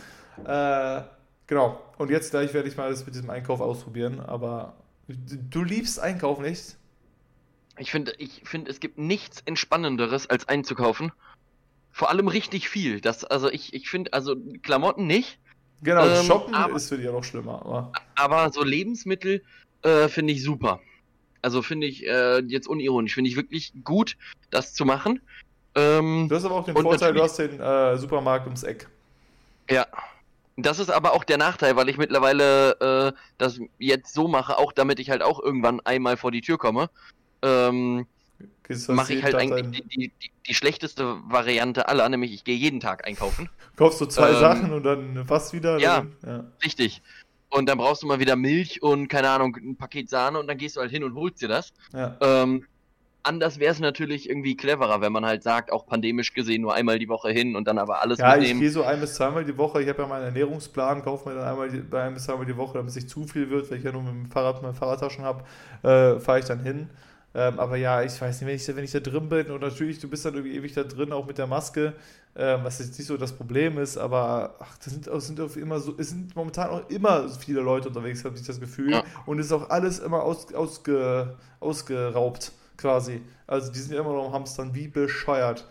Äh, 0.45 1.03
genau. 1.47 1.79
Und 1.97 2.11
jetzt 2.11 2.33
gleich 2.33 2.53
werde 2.53 2.69
ich 2.69 2.77
mal 2.77 2.91
das 2.91 3.07
mit 3.07 3.15
diesem 3.15 3.31
Einkauf 3.31 3.61
ausprobieren. 3.61 4.19
Aber 4.19 4.75
du 5.09 5.63
liebst 5.65 5.99
Einkaufen, 6.01 6.43
nicht? 6.43 6.77
Ich 7.79 7.91
finde, 7.91 8.15
ich 8.19 8.43
finde, 8.45 8.71
es 8.71 8.81
gibt 8.81 8.99
nichts 8.99 9.43
Entspannenderes 9.47 10.29
als 10.29 10.49
einzukaufen. 10.49 11.13
Vor 11.91 12.11
allem 12.11 12.29
richtig 12.29 12.69
viel. 12.69 13.01
Das, 13.01 13.25
also 13.25 13.51
ich, 13.51 13.75
ich 13.75 13.89
finde, 13.89 14.13
also 14.13 14.37
Klamotten 14.63 15.07
nicht, 15.07 15.39
Genau, 15.83 16.07
Ähm, 16.07 16.25
Shoppen 16.25 16.55
aber- 16.55 16.77
ist 16.77 16.89
für 16.89 16.97
dich 16.97 17.05
ja 17.05 17.13
noch 17.13 17.25
schlimmer. 17.25 17.61
Aber 17.65 17.93
aber 18.15 18.51
so 18.53 18.65
Lebensmittel 18.65 19.43
äh, 19.83 20.09
finde 20.09 20.33
ich 20.33 20.43
super. 20.43 20.81
Also 21.43 21.61
finde 21.61 21.87
ich 21.87 22.07
äh, 22.07 22.39
jetzt 22.39 22.67
unironisch, 22.67 23.15
finde 23.15 23.29
ich 23.29 23.37
wirklich 23.37 23.73
gut, 23.85 24.17
das 24.51 24.73
zu 24.73 24.87
machen. 24.87 25.21
Ähm, 25.75 26.27
du 26.29 26.35
hast 26.37 26.45
aber 26.47 26.55
auch 26.55 26.65
den 26.65 26.75
Vorteil, 26.75 27.13
du 27.13 27.23
hast 27.23 27.37
den 27.39 27.61
äh, 27.61 27.99
Supermarkt 27.99 28.47
ums 28.47 28.63
Eck. 28.63 28.89
Ja. 29.69 29.87
Das 30.57 30.79
ist 30.79 30.91
aber 30.91 31.13
auch 31.13 31.25
der 31.25 31.39
Nachteil, 31.39 31.77
weil 31.77 31.89
ich 31.89 31.99
mittlerweile 31.99 33.09
äh, 33.09 33.13
das 33.39 33.59
jetzt 33.79 34.15
so 34.15 34.29
mache, 34.29 34.57
auch 34.57 34.73
damit 34.73 35.01
ich 35.01 35.11
halt 35.11 35.23
auch 35.23 35.41
irgendwann 35.41 35.81
einmal 35.81 36.17
vor 36.17 36.31
die 36.31 36.43
Tür 36.43 36.59
komme. 36.59 36.91
Ähm, 37.43 38.07
mache 38.89 39.15
ich 39.15 39.25
halt 39.25 39.35
eigentlich 39.35 39.71
die, 39.71 39.83
die, 39.83 40.13
die, 40.23 40.31
die 40.47 40.55
schlechteste 40.55 41.17
Variante 41.29 41.89
aller, 41.89 42.09
nämlich 42.09 42.33
ich 42.33 42.45
gehe 42.45 42.57
jeden 42.57 42.81
Tag 42.81 43.07
einkaufen. 43.07 43.49
Kaufst 43.77 44.01
du 44.01 44.07
zwei 44.07 44.31
ähm, 44.31 44.41
Sachen 44.41 44.73
und 44.73 44.85
dann 44.85 45.25
fast 45.27 45.53
wieder? 45.53 45.79
ja. 45.79 46.07
Ja. 46.25 46.45
Richtig. 46.65 47.03
Und 47.51 47.67
dann 47.67 47.79
brauchst 47.79 48.03
du 48.03 48.07
mal 48.07 48.19
wieder 48.19 48.35
Milch 48.35 48.83
und 48.83 49.09
keine 49.09 49.29
Ahnung, 49.29 49.57
ein 49.57 49.77
Paket 49.77 50.11
Sahne 50.11 50.41
und 50.41 50.49
dann 50.49 50.59
gehst 50.59 50.77
du 50.77 50.81
halt 50.81 50.91
hin 50.91 51.05
und 51.05 51.15
holst 51.15 51.41
dir 51.41 51.49
das. 51.49 51.73
ja. 51.93 52.17
Ähm, 52.21 52.65
anders 53.25 53.59
wäre 53.59 53.73
es 53.73 53.81
natürlich 53.81 54.29
irgendwie 54.29 54.57
cleverer, 54.57 55.01
wenn 55.01 55.13
man 55.13 55.25
halt 55.27 55.43
sagt, 55.43 55.73
auch 55.73 55.87
pandemisch 55.87 56.33
gesehen 56.35 56.63
nur 56.63 56.75
einmal 56.75 56.99
die 56.99 57.09
Woche 57.09 57.31
hin 57.31 57.57
und 57.57 57.67
dann 57.67 57.79
aber 57.79 58.01
alles 58.03 58.19
Ja, 58.19 58.35
ich 58.35 58.41
mitnehmen. 58.41 58.61
gehe 58.61 58.71
so 58.71 58.83
ein 58.85 59.01
bis 59.01 59.15
zweimal 59.15 59.45
die 59.45 59.57
Woche. 59.59 59.83
Ich 59.83 59.89
habe 59.89 60.03
ja 60.03 60.09
meinen 60.09 60.25
Ernährungsplan, 60.25 61.03
kaufe 61.03 61.29
mir 61.29 61.35
dann 61.35 61.49
einmal 61.49 61.69
die, 61.71 61.83
ein 61.97 62.15
bis 62.15 62.25
zweimal 62.25 62.47
die 62.47 62.57
Woche, 62.57 62.75
damit 62.75 62.91
es 62.91 62.97
nicht 62.97 63.11
zu 63.11 63.25
viel 63.25 63.51
wird, 63.51 63.71
weil 63.71 63.79
ich 63.79 63.85
ja 63.85 63.93
nur 63.93 64.03
mit 64.03 64.13
dem 64.13 64.31
Fahrrad 64.31 64.63
meine 64.63 64.75
Fahrradtaschen 64.75 65.25
habe, 65.25 65.43
äh, 65.83 66.21
fahre 66.21 66.39
ich 66.39 66.45
dann 66.45 66.61
hin. 66.63 66.89
Ähm, 67.37 67.59
aber 67.59 67.77
ja, 67.77 68.01
ich 68.03 68.21
weiß 68.21 68.41
nicht, 68.41 68.47
wenn 68.49 68.55
ich, 68.55 68.65
da- 68.65 68.77
wenn 68.77 68.85
ich 68.85 68.93
da 68.93 69.01
drin 69.01 69.29
bin 69.29 69.51
und 69.51 69.61
natürlich, 69.61 69.99
du 69.99 70.09
bist 70.09 70.25
dann 70.25 70.35
irgendwie 70.35 70.57
ewig 70.57 70.73
da 70.73 70.85
drin, 70.85 71.13
auch 71.13 71.27
mit 71.27 71.37
der 71.37 71.49
Maske, 71.49 71.95
ähm, 72.37 72.61
was 72.63 72.79
jetzt 72.79 72.97
nicht 72.97 73.09
so 73.09 73.17
das 73.17 73.33
Problem 73.33 73.77
ist, 73.79 73.97
aber 73.99 74.55
ach, 74.61 74.79
das 74.79 74.93
sind, 74.93 75.09
es 75.09 75.27
sind 75.27 75.41
auch 75.41 75.57
immer 75.57 75.81
so, 75.81 75.95
es 75.99 76.11
sind 76.11 76.37
momentan 76.37 76.71
auch 76.71 76.89
immer 76.91 77.27
so 77.29 77.41
viele 77.41 77.61
Leute 77.61 77.89
unterwegs, 77.89 78.25
habe 78.25 78.37
ich 78.37 78.47
das 78.47 78.61
Gefühl. 78.61 78.93
Ja. 78.93 79.05
Und 79.27 79.41
es 79.41 79.47
ist 79.47 79.53
auch 79.53 79.69
alles 79.71 79.99
immer 79.99 80.23
aus, 80.23 80.55
ausge, 80.55 81.35
ausgeraubt, 81.59 82.53
quasi. 82.77 83.23
Also 83.47 83.73
die 83.73 83.79
sind 83.79 83.95
ja 83.95 84.01
immer 84.01 84.13
noch 84.13 84.27
am 84.27 84.33
Hamstern 84.33 84.75
wie 84.75 84.89
bescheuert. 84.89 85.67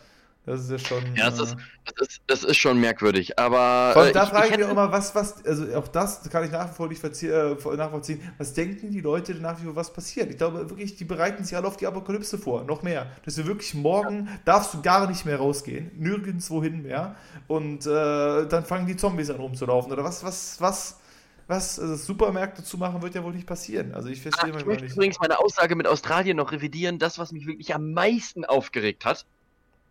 Das 0.46 0.60
ist 0.60 0.72
ja 0.72 0.78
schon. 0.78 1.16
Ja, 1.16 1.30
das 1.30 1.40
äh, 1.40 1.44
ist, 1.44 1.56
das 1.86 2.08
ist, 2.08 2.22
das 2.28 2.44
ist 2.44 2.58
schon 2.58 2.80
merkwürdig, 2.82 3.40
aber 3.40 3.94
äh, 3.96 4.12
da 4.12 4.24
ich, 4.24 4.30
frage 4.30 4.48
ich 4.48 4.52
ich 4.52 4.58
mich 4.58 4.66
auch 4.66 4.72
immer, 4.72 4.92
was, 4.92 5.16
was, 5.16 5.46
also 5.46 5.74
auch 5.74 5.88
das 5.88 6.30
kann 6.30 6.44
ich 6.44 6.52
nach 6.52 6.70
wie 6.70 6.76
vor 6.76 6.90
nicht 6.90 7.02
äh, 7.24 7.56
nachvollziehen. 7.78 8.20
Was 8.38 8.54
denken 8.54 8.92
die 8.92 9.00
Leute 9.00 9.34
denn 9.34 9.42
nach 9.42 9.60
wie 9.62 9.66
vor, 9.66 9.76
was 9.78 9.94
passiert? 9.94 10.30
Ich 10.32 10.38
glaube 10.38 10.70
wirklich, 10.70 10.98
die 10.98 11.06
bereiten 11.06 11.46
sich 11.46 11.56
alle 11.56 11.66
auf 11.66 11.78
die 11.78 11.88
Apokalypse 11.88 12.38
vor, 12.38 12.66
noch 12.66 12.84
mehr. 12.84 13.08
Dass 13.24 13.36
du 13.36 13.46
wirklich 13.46 13.74
morgen 13.74 14.28
darfst 14.44 14.74
du 14.74 14.82
gar 14.82 15.08
nicht 15.08 15.26
mehr 15.26 15.38
rausgehen, 15.38 15.92
nirgendwo 15.98 16.62
hin 16.62 16.84
mehr. 16.84 17.16
Und 17.48 17.86
äh, 17.86 18.46
dann 18.46 18.66
fangen 18.66 18.86
die 18.86 18.98
Zombies 18.98 19.30
an 19.30 19.38
rumzulaufen. 19.38 19.94
Oder 19.94 20.04
was, 20.04 20.26
was, 20.26 20.60
was, 20.60 21.00
was 21.48 21.80
also 21.80 21.96
Supermärkte 21.96 22.64
zu 22.64 22.78
machen, 22.78 23.02
wird 23.02 23.16
ja 23.16 23.24
wohl 23.24 23.34
nicht 23.34 23.48
passieren. 23.48 23.94
Also 23.94 24.10
ich 24.10 24.22
verstehe 24.22 24.50
ich 24.50 24.54
manchmal 24.54 24.74
möchte 24.74 24.86
nicht. 24.86 24.96
übrigens 24.96 25.20
meine 25.20 25.40
Aussage 25.40 25.76
mit 25.76 25.88
Australien 25.88 26.38
noch 26.38 26.52
revidieren. 26.52 27.00
Das, 27.00 27.20
was 27.20 27.32
mich 27.32 27.46
wirklich 27.46 27.74
am 27.76 27.94
meisten 27.94 28.46
aufgeregt 28.46 29.06
hat 29.06 29.26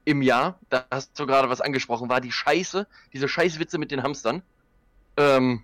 im 0.05 0.23
Jahr, 0.23 0.59
da 0.69 0.85
hast 0.91 1.19
du 1.19 1.27
gerade 1.27 1.49
was 1.49 1.61
angesprochen, 1.61 2.09
war 2.09 2.21
die 2.21 2.33
Scheiße, 2.33 2.87
diese 3.13 3.29
Scheißwitze 3.29 3.79
mit 3.79 3.91
den 3.91 4.03
Hamstern. 4.03 4.43
Ähm, 5.17 5.63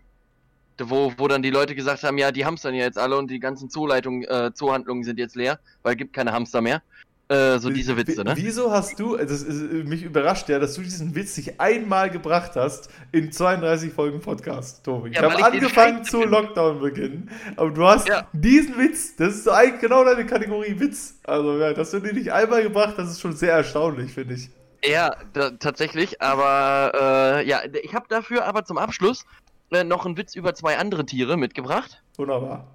wo, 0.81 1.13
wo 1.17 1.27
dann 1.27 1.43
die 1.43 1.51
Leute 1.51 1.75
gesagt 1.75 2.05
haben, 2.05 2.19
ja, 2.19 2.31
die 2.31 2.45
hamstern 2.45 2.75
ja 2.75 2.85
jetzt 2.85 2.99
alle 2.99 3.17
und 3.17 3.31
die 3.31 3.41
ganzen 3.41 3.69
Zooleitungen, 3.69 4.23
äh, 4.25 4.53
Zoohandlungen 4.55 5.03
sind 5.03 5.19
jetzt 5.19 5.35
leer, 5.35 5.59
weil 5.83 5.95
es 5.95 5.99
gibt 5.99 6.13
keine 6.13 6.33
Hamster 6.33 6.61
mehr. 6.61 6.83
Äh, 7.31 7.59
so 7.59 7.69
diese 7.69 7.95
Witze, 7.99 8.25
ne? 8.25 8.33
Wieso 8.37 8.71
hast 8.73 8.99
du, 8.99 9.15
das 9.17 9.43
ist, 9.43 9.87
mich 9.87 10.03
überrascht 10.03 10.49
ja, 10.49 10.59
dass 10.59 10.75
du 10.75 10.81
diesen 10.81 11.15
Witz 11.15 11.37
nicht 11.37 11.61
einmal 11.61 12.09
gebracht 12.09 12.53
hast 12.57 12.89
in 13.13 13.31
32 13.31 13.93
Folgen 13.93 14.21
Podcast, 14.21 14.83
Tobi. 14.83 15.11
Ich 15.11 15.17
Ja, 15.17 15.23
habe 15.25 15.35
ich 15.35 15.41
den 15.41 15.45
angefangen 15.45 16.05
zu. 16.05 16.25
Lockdown-Beginn, 16.25 17.29
aber 17.57 17.71
du 17.71 17.85
hast 17.87 18.09
Ja. 18.09 18.27
diesen 18.33 18.79
Witz, 18.79 19.17
das 19.17 19.35
ist 19.35 19.45
so 19.45 19.51
eigentlich 19.51 19.83
genau 19.83 20.05
deine 20.05 20.25
Kategorie 20.25 20.81
Witz. 20.81 21.19
Also, 21.25 21.59
ja, 21.59 21.75
dass 21.75 21.91
du 21.91 22.01
den 22.01 22.17
nicht 22.17 22.33
einmal 22.33 22.63
gebracht 22.63 22.95
hast, 22.97 23.11
ist 23.11 23.21
schon 23.21 23.37
sehr 23.37 23.53
erstaunlich, 23.53 24.11
finde 24.15 24.33
ich. 24.35 24.49
Ja, 24.83 25.15
da, 25.35 25.51
tatsächlich, 25.51 26.23
aber 26.23 27.41
äh, 27.43 27.47
ja, 27.47 27.61
ich 27.83 27.93
habe 27.95 28.07
dafür 28.09 28.47
aber 28.47 28.65
zum 28.65 28.79
Abschluss 28.79 29.27
äh, 29.71 29.85
noch 29.85 30.07
einen 30.07 30.17
Witz 30.17 30.35
über 30.35 30.55
zwei 30.55 30.79
andere 30.79 31.05
Tiere 31.05 31.37
mitgebracht. 31.37 32.03
Wunderbar. 32.17 32.69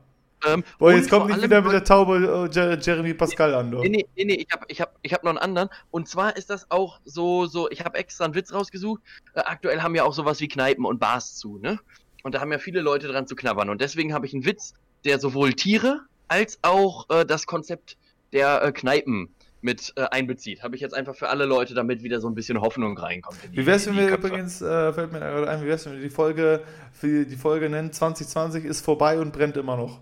Ähm, 0.45 0.63
Boah, 0.79 0.91
jetzt 0.93 1.09
kommt 1.09 1.27
nicht 1.27 1.41
wieder 1.41 1.61
mit 1.61 1.71
der 1.71 1.83
Taube 1.83 2.15
äh, 2.51 2.53
Jer- 2.53 2.77
Jeremy 2.79 3.13
Pascal 3.13 3.53
an, 3.53 3.71
du. 3.71 3.79
Nee, 3.79 4.05
nee, 4.15 4.25
nee, 4.25 4.33
ich 4.35 4.47
habe 4.51 4.65
ich 4.67 4.81
hab, 4.81 4.95
ich 5.01 5.13
hab 5.13 5.23
noch 5.23 5.29
einen 5.31 5.37
anderen. 5.39 5.69
Und 5.91 6.07
zwar 6.07 6.35
ist 6.35 6.49
das 6.49 6.69
auch 6.69 6.99
so, 7.05 7.45
so 7.45 7.69
ich 7.69 7.83
habe 7.83 7.97
extra 7.97 8.25
einen 8.25 8.35
Witz 8.35 8.53
rausgesucht. 8.53 9.01
Äh, 9.35 9.41
aktuell 9.41 9.81
haben 9.81 9.95
ja 9.95 10.03
auch 10.03 10.13
sowas 10.13 10.39
wie 10.41 10.47
Kneipen 10.47 10.85
und 10.85 10.99
Bars 10.99 11.35
zu, 11.35 11.57
ne? 11.59 11.79
Und 12.23 12.35
da 12.35 12.41
haben 12.41 12.51
ja 12.51 12.57
viele 12.57 12.81
Leute 12.81 13.07
dran 13.07 13.27
zu 13.27 13.35
knabbern. 13.35 13.69
Und 13.69 13.81
deswegen 13.81 14.13
habe 14.13 14.25
ich 14.25 14.33
einen 14.33 14.45
Witz, 14.45 14.73
der 15.05 15.19
sowohl 15.19 15.53
Tiere 15.53 16.01
als 16.29 16.57
auch 16.61 17.09
äh, 17.09 17.25
das 17.25 17.45
Konzept 17.45 17.97
der 18.31 18.63
äh, 18.63 18.71
Kneipen 18.71 19.29
mit 19.61 19.93
äh, 19.95 20.03
einbezieht. 20.11 20.61
Habe 20.63 20.75
ich 20.75 20.81
jetzt 20.81 20.93
einfach 20.93 21.15
für 21.15 21.29
alle 21.29 21.45
Leute, 21.45 21.73
damit 21.73 22.01
wieder 22.03 22.19
so 22.19 22.27
ein 22.27 22.35
bisschen 22.35 22.59
Hoffnung 22.59 22.97
reinkommt. 22.97 23.37
in 23.45 23.51
die- 23.51 23.57
Wie 23.59 23.65
wär's, 23.65 23.85
wenn 23.87 23.95
wir 23.97 24.07
Köpfe. 24.07 24.27
übrigens, 24.27 24.61
äh, 24.61 24.91
fällt 24.91 25.11
mir 25.13 25.21
ein, 25.21 25.61
wie 25.61 25.67
wär's, 25.67 25.85
wenn 25.85 25.93
wir 25.93 26.01
die 26.01 26.09
Folge, 26.09 26.61
für 26.91 27.25
die 27.25 27.35
Folge 27.37 27.69
nennen, 27.69 27.91
2020 27.93 28.65
ist 28.65 28.83
vorbei 28.83 29.19
und 29.19 29.31
brennt 29.31 29.55
immer 29.57 29.77
noch. 29.77 29.99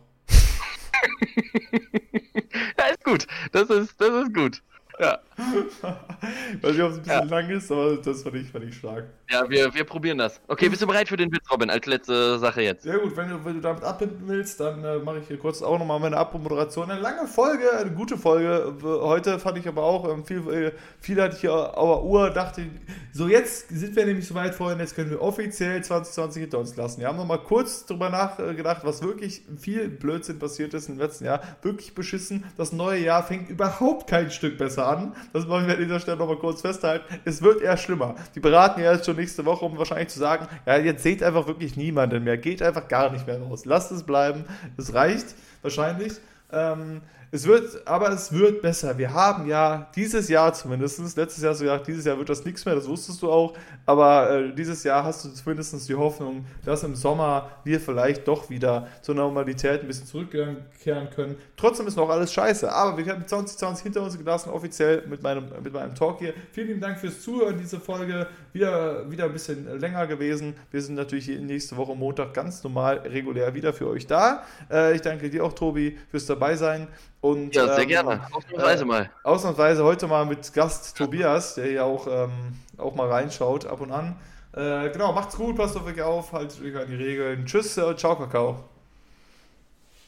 ja, 2.78 2.86
ist 2.86 3.04
gut. 3.04 3.28
Das 3.52 3.70
ist, 3.70 4.00
das 4.00 4.10
ist 4.10 4.34
gut. 4.34 4.62
Ja. 5.02 5.20
Weiß 6.62 6.74
nicht, 6.74 6.82
ob 6.84 6.92
es 6.92 6.98
ein 6.98 7.04
bisschen 7.04 7.08
ja. 7.08 7.24
lang 7.24 7.50
ist, 7.50 7.72
aber 7.72 7.98
das 7.98 8.22
fand 8.22 8.36
ich, 8.36 8.52
fand 8.52 8.66
ich 8.66 8.76
stark. 8.76 9.06
Ja, 9.32 9.50
wir, 9.50 9.74
wir 9.74 9.84
probieren 9.84 10.20
das. 10.20 10.40
Okay, 10.48 10.70
bist 10.70 10.82
du 10.82 10.88
bereit 10.88 11.08
für 11.08 11.18
den 11.18 11.32
Witz, 11.32 11.50
Robin, 11.50 11.72
als 11.72 11.86
letzte 11.88 12.38
Sache 12.38 12.62
jetzt? 12.62 12.84
Sehr 12.84 13.00
gut, 13.00 13.18
wenn 13.18 13.30
du, 13.30 13.44
wenn 13.44 13.56
du 13.56 13.62
damit 13.62 13.84
abbinden 13.84 14.28
willst, 14.28 14.60
dann 14.60 14.84
äh, 14.84 15.00
mache 15.00 15.20
ich 15.20 15.28
hier 15.28 15.40
kurz 15.40 15.64
auch 15.64 15.80
nochmal 15.80 16.00
meine 16.00 16.18
Abmoderation. 16.18 16.92
Eine 16.92 17.00
lange 17.00 17.28
Folge, 17.28 17.72
eine 17.80 17.92
gute 17.92 18.18
Folge. 18.18 18.76
Heute 18.84 19.40
fand 19.40 19.58
ich 19.58 19.68
aber 19.68 19.84
auch, 19.84 20.08
ähm, 20.08 20.24
viel, 20.26 20.48
äh, 20.54 20.72
viel 21.00 21.20
hatte 21.20 21.36
ich 21.36 21.42
hier 21.42 21.54
auf 21.54 22.04
Uhr, 22.04 22.30
dachte, 22.30 22.64
so 23.12 23.28
jetzt 23.28 23.70
sind 23.70 23.96
wir 23.96 24.06
nämlich 24.06 24.28
so 24.28 24.36
weit 24.36 24.54
vorhin, 24.54 24.80
jetzt 24.80 24.96
können 24.96 25.10
wir 25.10 25.22
offiziell 25.22 25.84
2020 25.84 26.42
hinter 26.42 26.60
uns 26.60 26.76
lassen. 26.76 27.00
Wir 27.00 27.08
haben 27.08 27.18
nochmal 27.18 27.40
kurz 27.40 27.86
drüber 27.86 28.10
nachgedacht, 28.10 28.82
was 28.84 29.02
wirklich 29.02 29.44
viel 29.58 29.90
Blödsinn 29.90 30.38
passiert 30.38 30.74
ist 30.76 30.90
im 30.90 31.00
letzten 31.00 31.26
Jahr. 31.26 31.42
Wirklich 31.64 31.96
beschissen. 31.96 32.44
Das 32.58 32.72
neue 32.72 33.00
Jahr 33.00 33.24
fängt 33.24 33.50
überhaupt 33.50 34.08
kein 34.08 34.30
Stück 34.30 34.58
besser 34.58 34.88
an. 34.88 34.91
Das 35.34 35.48
wollen 35.48 35.68
wir 35.68 35.76
an 35.76 35.82
dieser 35.82 36.00
Stelle 36.00 36.18
nochmal 36.18 36.38
kurz 36.38 36.62
festhalten. 36.62 37.06
Es 37.26 37.42
wird 37.42 37.62
eher 37.62 37.78
schlimmer. 37.78 38.16
Die 38.36 38.40
beraten 38.40 38.82
ja 38.82 38.94
jetzt 38.94 39.06
schon 39.06 39.16
nächste 39.16 39.46
Woche, 39.46 39.66
um 39.66 39.78
wahrscheinlich 39.78 40.10
zu 40.10 40.20
sagen, 40.20 40.48
ja, 40.66 40.78
jetzt 40.78 41.04
seht 41.04 41.24
einfach 41.24 41.48
wirklich 41.48 41.76
niemanden 41.78 42.24
mehr. 42.24 42.38
Geht 42.38 42.62
einfach 42.62 42.88
gar 42.88 43.12
nicht 43.12 43.28
mehr 43.28 43.42
raus. 43.42 43.66
Lasst 43.66 43.92
es 43.92 44.04
bleiben. 44.04 44.46
Es 44.78 44.94
reicht 44.94 45.36
wahrscheinlich. 45.62 46.14
Ähm, 46.52 47.02
es 47.34 47.48
wird, 47.48 47.88
aber 47.88 48.10
es 48.10 48.34
wird 48.34 48.62
besser. 48.62 48.98
Wir 48.98 49.14
haben 49.14 49.48
ja 49.48 49.90
dieses 49.96 50.28
Jahr 50.28 50.54
zumindest, 50.54 51.16
letztes 51.16 51.42
Jahr 51.42 51.56
sogar, 51.56 51.82
dieses 51.82 52.04
Jahr 52.04 52.18
wird 52.18 52.28
das 52.28 52.44
nichts 52.44 52.66
mehr, 52.66 52.76
das 52.76 52.88
wusstest 52.88 53.22
du 53.22 53.32
auch, 53.32 53.54
aber 53.86 54.30
äh, 54.30 54.54
dieses 54.54 54.84
Jahr 54.84 55.06
hast 55.06 55.24
du 55.24 55.30
zumindest 55.30 55.88
die 55.88 55.96
Hoffnung, 55.96 56.46
dass 56.66 56.84
im 56.84 56.94
Sommer 56.94 57.50
wir 57.64 57.80
vielleicht 57.80 58.28
doch 58.28 58.50
wieder 58.50 58.88
zur 59.02 59.16
Normalität 59.16 59.82
ein 59.82 59.88
bisschen 59.88 60.08
zurückkehren 60.08 61.10
können. 61.16 61.38
Trotzdem 61.56 61.88
ist 61.88 61.96
noch 61.96 62.10
alles 62.10 62.34
scheiße, 62.34 62.70
aber 62.70 62.98
wir 62.98 63.14
haben 63.14 63.26
2020 63.26 63.84
hinter 63.84 64.02
uns 64.02 64.18
gelassen, 64.18 64.50
offiziell 64.50 65.08
mit 65.08 65.24
meinem, 65.24 65.46
mit 65.64 65.72
meinem 65.72 65.96
Talk 65.96 66.20
hier. 66.20 66.34
Vielen 66.52 66.68
lieben 66.68 66.82
Dank 66.82 67.00
fürs 67.00 67.22
Zuhören, 67.22 67.58
diese 67.58 67.80
Folge 67.80 68.28
wieder, 68.54 69.10
wieder 69.10 69.26
ein 69.26 69.34
bisschen 69.34 69.80
länger 69.80 70.08
gewesen. 70.08 70.56
Wir 70.72 70.82
sind 70.82 70.96
natürlich 70.96 71.28
nächste 71.28 71.78
Woche 71.78 71.96
Montag 71.96 72.34
ganz 72.34 72.64
normal, 72.64 72.98
regulär 73.00 73.54
wieder 73.54 73.74
für 73.74 73.88
euch 73.88 74.08
da. 74.08 74.44
Äh, 74.70 74.96
ich 74.96 75.02
danke 75.02 75.30
dir 75.30 75.44
auch, 75.44 75.54
Tobi, 75.54 75.98
fürs 76.10 76.26
dabei 76.26 76.56
sein. 76.56 76.88
Und, 77.22 77.56
ja, 77.56 77.68
sehr 77.68 77.84
ähm, 77.84 77.90
gerne. 77.90 78.22
Ausnahmsweise 78.32 78.84
äh, 78.84 78.88
mal. 78.88 79.10
Ausnahmsweise 79.24 79.84
heute 79.84 80.08
mal 80.08 80.26
mit 80.26 80.54
Gast 80.54 80.98
Tobias, 80.98 81.56
der 81.56 81.66
hier 81.66 81.86
auch, 81.86 82.08
ähm, 82.08 82.32
auch 82.78 82.96
mal 82.96 83.08
reinschaut 83.08 83.66
ab 83.66 83.82
und 83.82 83.92
an. 83.92 84.16
Äh, 84.54 84.90
genau, 84.90 85.14
macht's 85.14 85.38
gut, 85.38 85.56
passt 85.56 85.78
auf 85.78 85.86
euch 85.86 86.02
auf, 86.02 86.34
haltet 86.34 86.62
euch 86.62 86.76
an 86.76 86.90
die 86.90 86.96
Regeln. 86.96 87.46
Tschüss, 87.46 87.78
äh, 87.78 87.96
ciao, 87.96 88.16
Kakao. 88.18 88.64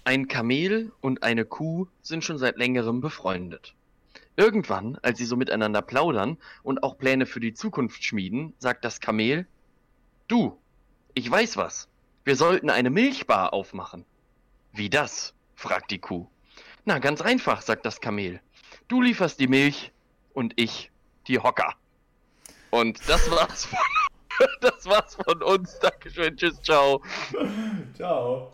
Ein 0.06 0.28
Kamel 0.28 0.91
und 0.99 1.24
eine 1.24 1.45
Kuh 1.45 1.88
sind 2.02 2.26
schon 2.26 2.38
seit 2.38 2.57
längerem 2.57 2.99
befreundet. 2.99 3.74
Irgendwann, 4.36 4.98
als 5.02 5.20
sie 5.20 5.26
so 5.26 5.36
miteinander 5.36 5.82
plaudern 5.82 6.38
und 6.64 6.84
auch 6.84 6.98
Pläne 6.98 7.26
für 7.26 7.40
die 7.40 7.54
Zukunft 7.54 8.04
schmieden, 8.04 8.54
sagt 8.58 8.84
das 8.84 9.00
Kamel: 9.00 9.48
Du, 10.28 10.58
ich 11.14 11.30
weiß 11.30 11.58
was. 11.58 11.88
Wir 12.24 12.36
sollten 12.36 12.70
eine 12.70 12.90
Milchbar 12.90 13.54
aufmachen. 13.54 14.06
Wie 14.72 14.90
das? 14.90 15.34
fragt 15.56 15.92
die 15.92 16.00
Kuh. 16.00 16.28
Na, 16.86 17.00
ganz 17.00 17.22
einfach, 17.22 17.62
sagt 17.62 17.86
das 17.86 18.02
Kamel. 18.02 18.42
Du 18.88 19.02
lieferst 19.02 19.40
die 19.40 19.48
Milch 19.48 19.92
und 20.34 20.54
ich 20.56 20.92
die 21.28 21.40
Hocker. 21.40 21.76
Und 22.72 23.00
das 23.08 23.30
war's 23.30 23.66
von, 23.66 23.80
das 24.62 24.86
war's 24.86 25.16
von 25.16 25.44
uns. 25.44 25.80
Dankeschön. 25.80 26.36
Tschüss, 26.36 26.62
ciao. 26.62 27.02
Ciao. 27.96 28.54